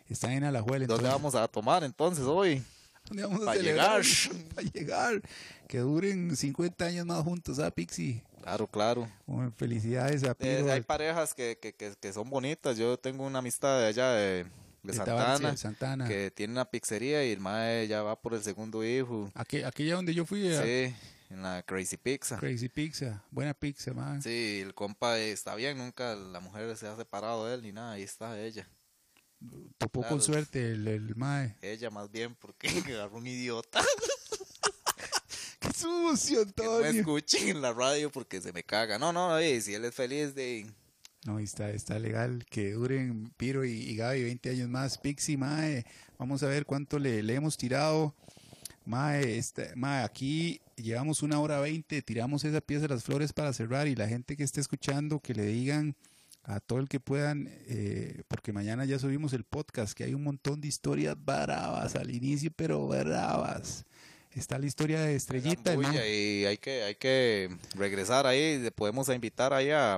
están 0.09 0.31
en 0.33 0.45
Alajuela. 0.45 0.87
¿Dónde 0.87 1.07
entonces- 1.09 1.13
vamos 1.23 1.35
a 1.35 1.49
tomar 1.49 1.83
entonces 1.83 2.25
hoy? 2.25 2.63
¿Dónde 3.09 3.25
vamos 3.25 3.43
a 3.43 3.47
Pa' 3.47 3.55
celebrar? 3.55 4.03
llegar. 4.05 4.45
Para 4.55 4.69
llegar. 4.71 5.23
Que 5.67 5.79
duren 5.79 6.37
50 6.37 6.85
años 6.85 7.05
más 7.07 7.23
juntos, 7.25 7.59
¿ah, 7.59 7.71
Pixie? 7.73 8.23
Claro, 8.43 8.67
claro. 8.69 9.09
Bueno, 9.27 9.51
felicidades 9.57 10.23
a 10.23 10.31
Eh, 10.33 10.35
Piro. 10.59 10.73
hay 10.73 10.83
parejas 10.83 11.35
que, 11.35 11.59
que, 11.61 11.73
que, 11.73 11.95
que 12.01 12.13
son 12.13 12.31
bonitas. 12.31 12.77
Yo 12.79 12.97
tengo 12.97 13.27
una 13.27 13.41
amistad 13.41 13.81
de 13.81 13.87
allá 13.87 14.13
de, 14.13 14.45
de 14.45 14.47
de 14.85 14.93
Santana, 14.95 15.25
Tabarcia, 15.25 15.57
Santana. 15.57 16.07
que 16.07 16.31
tiene 16.31 16.53
una 16.53 16.65
pizzería 16.65 17.25
y 17.27 17.33
el 17.33 17.41
mae 17.41 17.89
ya 17.89 18.03
va 18.03 18.15
por 18.15 18.35
el 18.35 18.43
segundo 18.45 18.85
hijo. 18.85 19.33
Aqu- 19.35 19.67
aquella 19.67 19.97
donde 19.97 20.15
yo 20.15 20.25
fui, 20.25 20.55
a 20.55 20.63
Sí, 20.63 20.95
en 21.31 21.43
la 21.43 21.63
Crazy 21.63 21.97
Pizza. 21.97 22.39
Crazy 22.39 22.69
Pizza. 22.69 23.25
Buena 23.31 23.55
pizza, 23.55 23.93
man. 23.93 24.23
Sí, 24.23 24.61
el 24.63 24.75
compa 24.75 25.19
está 25.19 25.55
bien, 25.55 25.79
nunca 25.79 26.15
la 26.15 26.41
mujer 26.41 26.77
se 26.77 26.87
ha 26.87 26.97
separado 26.97 27.47
de 27.47 27.55
él 27.55 27.63
ni 27.63 27.73
nada, 27.73 27.93
ahí 27.93 28.03
está 28.03 28.41
ella. 28.41 28.69
Topó 29.79 30.01
claro. 30.01 30.17
con 30.17 30.23
suerte 30.23 30.73
el, 30.73 30.89
el 30.89 31.15
mae. 31.15 31.57
Ella 31.63 31.91
más 31.91 32.11
bien 32.11 32.35
porque 32.35 32.69
agarró 32.87 33.19
un 33.19 33.27
idiota. 33.27 33.81
¡Qué 35.61 35.73
sucio, 35.73 36.45
que 36.55 36.65
no 36.65 36.81
me 36.81 36.87
Antonio! 36.89 37.01
escuchen 37.01 37.49
en 37.49 37.63
la 37.63 37.73
radio 37.73 38.11
porque 38.11 38.41
se 38.41 38.53
me 38.53 38.65
caga. 38.65 38.99
No, 38.99 39.13
no, 39.13 39.39
eh, 39.39 39.61
si 39.61 39.75
él 39.75 39.85
es 39.85 39.95
feliz 39.95 40.35
de... 40.35 40.67
No, 41.25 41.39
está, 41.39 41.71
está 41.71 41.99
legal 41.99 42.47
que 42.49 42.73
duren 42.73 43.33
Piro 43.37 43.65
y, 43.65 43.73
y 43.73 43.97
Gaby 43.97 44.23
20 44.25 44.51
años 44.51 44.69
más. 44.69 44.99
Pixie, 44.99 45.37
mae, 45.37 45.85
vamos 46.17 46.43
a 46.43 46.47
ver 46.47 46.65
cuánto 46.65 46.99
le, 46.99 47.23
le 47.23 47.35
hemos 47.35 47.57
tirado. 47.57 48.15
Mae, 48.89 49.37
este, 49.37 49.77
mae, 49.77 50.03
aquí 50.03 50.63
llevamos 50.77 51.23
una 51.23 51.39
hora 51.41 51.61
20, 51.61 52.01
tiramos 52.01 52.43
esa 52.45 52.63
pieza 52.63 52.83
de 52.83 52.89
las 52.95 53.05
flores 53.05 53.35
para 53.35 53.53
cerrar 53.53 53.87
y 53.87 53.95
la 53.95 54.09
gente 54.09 54.35
que 54.35 54.45
esté 54.45 54.63
escuchando 54.63 55.21
que 55.21 55.35
le 55.35 55.45
digan 55.45 55.95
a 56.45 56.59
todo 56.61 56.79
el 56.79 56.89
que 56.89 56.99
puedan, 56.99 57.51
eh, 57.67 58.23
porque 58.29 58.55
mañana 58.55 58.87
ya 58.87 58.99
subimos 58.99 59.35
el 59.35 59.45
podcast, 59.45 59.93
que 59.93 60.05
hay 60.05 60.15
un 60.15 60.23
montón 60.25 60.63
de 60.63 60.69
historias 60.69 61.15
bravas 61.23 61.97
al 61.97 62.11
inicio, 62.15 62.51
pero 62.57 62.87
bravas. 62.89 63.85
Está 64.33 64.59
la 64.59 64.65
historia 64.65 65.03
de 65.03 65.17
Estrellita, 65.17 65.75
y 66.07 66.45
hay 66.47 66.57
que, 66.57 66.83
hay 66.85 66.95
que 66.95 67.51
regresar 67.75 68.27
ahí. 68.27 68.59
le 68.59 68.71
Podemos 68.71 69.11
invitar 69.11 69.53
ahí 69.53 69.69
a, 69.71 69.97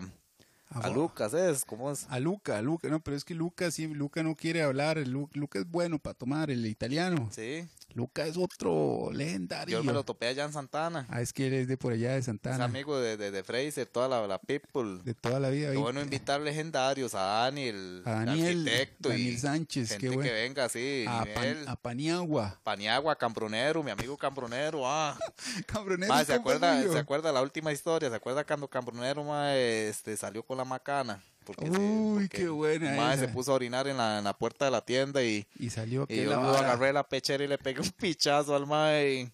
a 0.70 0.88
Lucas, 0.90 1.32
¿es? 1.34 1.64
¿Cómo 1.64 1.92
es? 1.92 2.06
A 2.08 2.18
Luca, 2.18 2.58
a 2.58 2.62
Luca, 2.62 2.88
no, 2.88 2.98
pero 2.98 3.16
es 3.16 3.24
que 3.24 3.34
Luca, 3.34 3.70
sí, 3.70 3.86
Luca 3.86 4.24
no 4.24 4.34
quiere 4.34 4.62
hablar, 4.62 4.98
Lu- 5.06 5.30
Luca 5.34 5.60
es 5.60 5.70
bueno 5.70 6.00
para 6.00 6.14
tomar, 6.14 6.50
el 6.50 6.66
italiano. 6.66 7.28
Sí, 7.32 7.64
Luca 7.94 8.24
es 8.26 8.36
otro 8.36 9.10
legendario. 9.12 9.78
yo 9.78 9.84
me 9.84 9.92
lo 9.92 10.04
topé 10.04 10.28
allá 10.28 10.44
en 10.44 10.52
Santana. 10.52 11.06
Ah, 11.08 11.20
es 11.20 11.32
que 11.32 11.48
él 11.48 11.54
es 11.54 11.68
de 11.68 11.76
por 11.76 11.92
allá 11.92 12.12
de 12.12 12.18
Es 12.18 12.26
Santana, 12.26 12.64
amigo 12.64 12.98
de, 13.00 13.16
de, 13.16 13.30
de 13.30 13.42
Fraser, 13.42 13.86
toda 13.86 14.08
la, 14.08 14.26
la 14.26 14.38
people. 14.38 15.02
de 15.02 15.14
toda 15.14 15.40
la 15.40 15.50
vida. 15.50 15.72
Qué 15.72 15.76
bueno 15.76 16.00
invitar 16.00 16.40
legendarios 16.40 17.14
a 17.14 17.20
Dani, 17.22 17.62
el, 17.64 18.02
A 18.04 18.20
el 18.20 18.26
Daniel, 18.26 18.68
arquitecto 18.68 19.08
Daniel 19.08 19.28
y 19.34 19.38
Sánchez, 19.38 19.88
gente 19.88 20.00
qué 20.08 20.14
bueno. 20.14 20.22
que 20.22 20.32
venga 20.32 20.64
así, 20.64 21.04
a. 21.08 21.24
Pan- 21.34 21.68
a 21.68 21.76
Paniagua. 21.76 22.60
Paniagua, 22.62 23.16
Cambronero, 23.16 23.82
mi 23.82 23.90
amigo 23.90 24.16
Cambronero, 24.16 24.82
ah. 24.88 25.18
Cabronero, 25.66 26.12
Ma, 26.12 26.24
¿se 26.24 26.34
acuerda. 26.34 26.80
¿se 26.82 26.98
acuerda 26.98 27.32
la 27.32 27.42
última 27.42 27.72
historia? 27.72 28.08
¿Se 28.08 28.14
acuerda 28.16 28.44
cuando 28.44 28.68
Cambronero 28.68 29.24
ma, 29.24 29.56
este, 29.56 30.16
salió 30.16 30.42
con 30.44 30.56
la 30.56 30.64
macana? 30.64 31.22
Porque 31.56 31.70
se- 31.70 31.78
Uy, 31.78 32.22
porque 32.24 32.38
qué 32.38 32.48
buena 32.48 32.94
ma, 32.96 33.14
esa. 33.14 33.26
se 33.26 33.28
puso 33.32 33.52
a 33.52 33.54
orinar 33.54 33.86
en 33.88 33.96
la, 33.96 34.18
en 34.18 34.24
la 34.24 34.36
puerta 34.36 34.64
de 34.66 34.70
la 34.70 34.80
tienda 34.84 35.22
y, 35.22 35.46
Y 35.58 35.70
salió 35.70 36.06
y 36.08 36.16
yo 36.22 36.30
la 36.30 36.58
agarré 36.58 36.92
la 36.92 37.02
pechera 37.08 37.42
y 37.44 37.48
le 37.48 37.58
pegué 37.58 37.80
un 37.80 37.90
pichazo 37.90 38.54
al 38.54 38.66
mae. 38.66 39.14
y- 39.22 39.32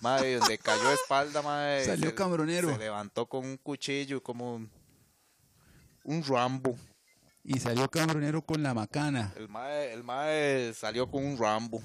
mae, 0.00 0.36
donde 0.36 0.58
cayó 0.58 0.88
de 0.88 0.94
espalda, 0.94 1.42
mae. 1.42 1.84
Salió 1.84 2.10
se- 2.10 2.14
cambronero. 2.14 2.70
Se 2.70 2.78
levantó 2.78 3.26
con 3.26 3.44
un 3.44 3.56
cuchillo 3.56 4.22
como 4.22 4.54
un, 4.54 4.70
un 6.04 6.22
Rambo. 6.24 6.76
Y 7.44 7.58
salió 7.58 7.88
Cabronero 7.90 8.40
con 8.42 8.62
la 8.62 8.72
macana. 8.72 9.32
El 9.36 9.48
mae, 9.48 9.92
el 9.92 10.04
mae 10.04 10.72
salió 10.74 11.10
con 11.10 11.24
un 11.24 11.36
Rambo. 11.36 11.82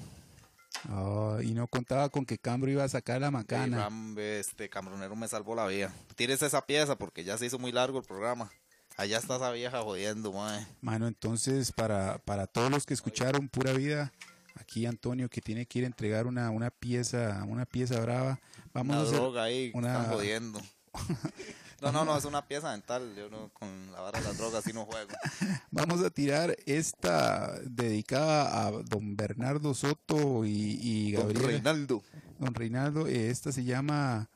Oh, 0.92 1.40
y 1.42 1.52
no 1.54 1.66
contaba 1.66 2.08
con 2.08 2.24
que 2.24 2.38
Cambro 2.38 2.70
iba 2.70 2.84
a 2.84 2.88
sacar 2.88 3.20
la 3.20 3.32
macana. 3.32 3.88
Ram- 3.88 4.16
este 4.20 4.68
Cambronero 4.70 5.16
me 5.16 5.26
salvó 5.26 5.56
la 5.56 5.66
vida. 5.66 5.92
Tires 6.14 6.40
esa 6.42 6.64
pieza 6.64 6.96
porque 6.96 7.24
ya 7.24 7.36
se 7.36 7.46
hizo 7.46 7.58
muy 7.58 7.72
largo 7.72 7.98
el 7.98 8.04
programa. 8.04 8.52
Allá 8.98 9.18
está 9.18 9.36
esa 9.36 9.50
vieja 9.52 9.80
jodiendo, 9.82 10.32
mae. 10.32 10.66
Mano, 10.82 11.06
entonces 11.06 11.72
para, 11.72 12.18
para 12.18 12.46
todos 12.46 12.70
los 12.70 12.84
que 12.84 12.92
escucharon 12.94 13.48
Pura 13.48 13.72
Vida, 13.72 14.12
aquí 14.56 14.84
Antonio 14.86 15.28
que 15.30 15.40
tiene 15.40 15.64
que 15.66 15.78
ir 15.78 15.84
a 15.84 15.86
entregar 15.86 16.26
una, 16.26 16.50
una 16.50 16.70
pieza, 16.70 17.44
una 17.48 17.64
pieza 17.64 17.98
brava. 18.00 18.40
Vamos 18.74 18.94
Una 18.96 19.00
a 19.00 19.06
hacer 19.06 19.16
droga 19.18 19.42
ahí, 19.44 19.70
una- 19.74 19.96
están 20.02 20.12
jodiendo. 20.14 20.60
No, 21.80 21.92
no, 21.92 22.04
no, 22.04 22.18
es 22.18 22.24
una 22.24 22.44
pieza 22.44 22.72
dental. 22.72 23.14
Yo 23.16 23.30
no, 23.30 23.50
con 23.52 23.68
la 23.92 24.00
vara 24.00 24.18
de 24.18 24.24
las 24.26 24.36
drogas 24.36 24.64
sí 24.64 24.72
no 24.72 24.84
juego. 24.84 25.10
vamos 25.70 26.02
a 26.02 26.10
tirar 26.10 26.56
esta 26.66 27.56
dedicada 27.62 28.66
a 28.66 28.72
don 28.72 29.16
Bernardo 29.16 29.72
Soto 29.74 30.44
y, 30.44 30.76
y 30.82 31.12
Don 31.12 31.28
Gabriel. 31.28 31.46
Reinaldo. 31.46 32.02
Don 32.40 32.52
Reinaldo, 32.52 33.06
eh, 33.06 33.30
esta 33.30 33.52
se 33.52 33.62
llama 33.62 34.28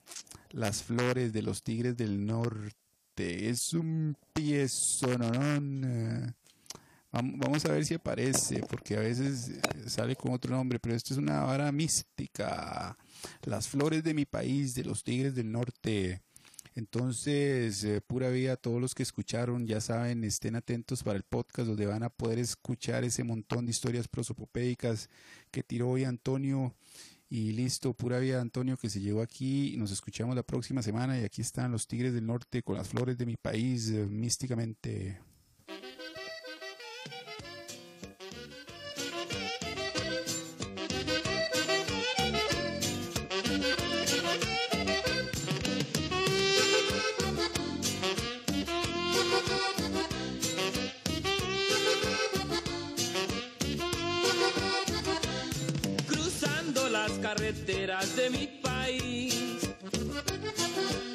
Las 0.50 0.84
Flores 0.84 1.32
de 1.32 1.42
los 1.42 1.64
Tigres 1.64 1.96
del 1.96 2.24
Norte. 2.24 2.76
Es 3.22 3.72
un 3.72 4.16
piezononón. 4.32 5.82
vam- 7.12 7.34
Vamos 7.38 7.64
a 7.66 7.72
ver 7.72 7.84
si 7.84 7.94
aparece, 7.94 8.60
porque 8.68 8.96
a 8.96 9.00
veces 9.00 9.48
eh, 9.50 9.60
sale 9.88 10.16
con 10.16 10.32
otro 10.32 10.54
nombre, 10.54 10.78
pero 10.78 10.94
esto 10.94 11.12
es 11.14 11.18
una 11.18 11.40
vara 11.42 11.70
mística. 11.72 12.96
Las 13.44 13.68
Flores 13.68 14.02
de 14.02 14.14
mi 14.14 14.24
país, 14.24 14.74
de 14.74 14.84
los 14.84 15.04
Tigres 15.04 15.34
del 15.34 15.50
Norte. 15.52 16.22
Entonces, 16.74 17.84
eh, 17.84 18.00
pura 18.00 18.30
vida, 18.30 18.56
todos 18.56 18.80
los 18.80 18.94
que 18.94 19.02
escucharon, 19.02 19.66
ya 19.66 19.80
saben, 19.82 20.24
estén 20.24 20.56
atentos 20.56 21.02
para 21.02 21.18
el 21.18 21.22
podcast 21.22 21.68
donde 21.68 21.84
van 21.84 22.02
a 22.02 22.08
poder 22.08 22.38
escuchar 22.38 23.04
ese 23.04 23.24
montón 23.24 23.66
de 23.66 23.72
historias 23.72 24.08
prosopopédicas 24.08 25.10
que 25.50 25.62
tiró 25.62 25.90
hoy 25.90 26.04
Antonio. 26.04 26.74
Y 27.34 27.52
listo, 27.52 27.94
pura 27.94 28.18
vida 28.18 28.42
Antonio 28.42 28.76
que 28.76 28.90
se 28.90 29.00
llegó 29.00 29.22
aquí. 29.22 29.74
Nos 29.78 29.90
escuchamos 29.90 30.36
la 30.36 30.42
próxima 30.42 30.82
semana 30.82 31.18
y 31.18 31.24
aquí 31.24 31.40
están 31.40 31.72
los 31.72 31.86
Tigres 31.88 32.12
del 32.12 32.26
Norte 32.26 32.62
con 32.62 32.76
las 32.76 32.86
flores 32.86 33.16
de 33.16 33.24
mi 33.24 33.38
país 33.38 33.88
eh, 33.88 34.04
místicamente. 34.06 35.18
Carreteras 57.22 58.16
de 58.16 58.30
mi 58.30 58.46
país. 58.46 59.60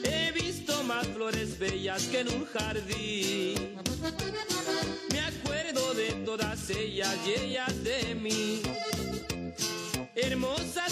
He 0.04 0.32
visto 0.32 0.82
más 0.84 1.06
flores 1.08 1.60
bellas 1.60 2.04
que 2.04 2.22
en 2.22 2.30
un 2.30 2.46
jardín. 2.46 3.76
Me 5.12 5.20
acuerdo 5.20 5.94
de 5.94 6.12
todas 6.26 6.70
ellas 6.70 7.14
y 7.26 7.32
ellas 7.32 7.84
de 7.84 8.16
mí. 8.16 8.62
Hermosas 10.16 10.87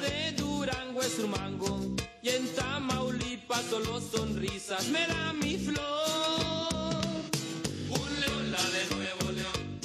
de 0.00 0.32
Durango 0.32 1.02
es 1.02 1.18
un 1.18 1.30
mango 1.30 1.80
y 2.22 2.30
en 2.30 2.46
Tamaulipas 2.54 3.64
solo 3.68 4.00
sonrisas 4.00 4.88
me 4.88 5.06
da 5.06 5.32
mi 5.32 5.58
flor. 5.58 5.82
Un 7.90 8.20
león 8.20 8.50
la 8.50 8.62
de 8.74 8.94
Nuevo 8.94 9.32
León, 9.32 9.80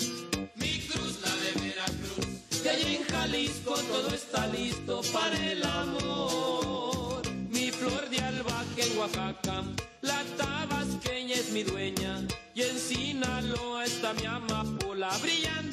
mi 0.55 0.79
cruz 0.87 1.19
la 1.21 1.33
de 1.43 1.51
Veracruz, 1.61 2.27
y 2.63 2.67
allá 2.67 2.89
en 2.89 3.03
Jalisco 3.03 3.73
todo 3.73 4.09
está 4.15 4.47
listo 4.47 5.01
para 5.11 5.51
el 5.51 5.63
amor. 5.63 7.21
Mi 7.49 7.71
flor 7.71 8.09
de 8.09 8.19
albahaca 8.19 8.83
en 8.83 8.97
Oaxaca, 8.97 9.63
la 10.01 10.23
tabasqueña 10.37 11.35
es 11.35 11.51
mi 11.51 11.63
dueña 11.63 12.25
y 12.55 12.61
en 12.61 12.77
Sinaloa 12.79 13.85
está 13.85 14.13
mi 14.13 14.25
amapola 14.25 15.09
brillando 15.21 15.66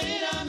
esperar. 0.00 0.39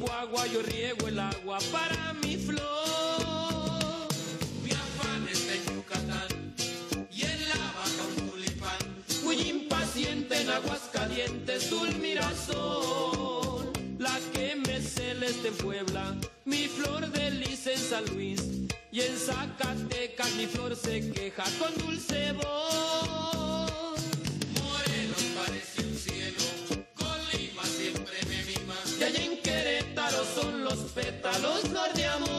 Chihuahua 0.00 0.46
yo 0.46 0.62
riego 0.62 1.08
el 1.08 1.18
agua 1.18 1.58
para 1.70 2.14
mi 2.22 2.36
flor. 2.36 4.08
Mi 4.64 4.70
afán 4.70 5.28
está 5.30 5.54
en 5.54 5.74
Yucatán 5.74 6.54
y 7.10 7.22
en 7.22 7.48
la 7.50 7.56
baja 7.56 8.02
un 8.08 8.30
tulipán. 8.30 8.78
Muy 9.24 9.36
impaciente 9.42 10.40
en 10.40 10.48
aguas 10.48 10.88
calientes, 10.90 11.70
un 11.70 12.00
mirasol. 12.00 13.70
La 13.98 14.18
que 14.32 14.56
me 14.56 14.80
celeste 14.80 15.52
Puebla, 15.52 16.16
mi 16.46 16.66
flor 16.66 17.10
de 17.10 17.32
lis 17.32 17.66
en 17.66 17.78
San 17.78 18.06
Luis. 18.14 18.40
Y 18.90 19.02
en 19.02 19.18
Zacatecas 19.18 20.34
mi 20.36 20.46
flor 20.46 20.76
se 20.76 21.12
queja 21.12 21.44
con 21.58 21.74
dulce 21.76 22.32
voz. 22.32 23.09
Colima 31.62 31.84
siempre 31.94 32.29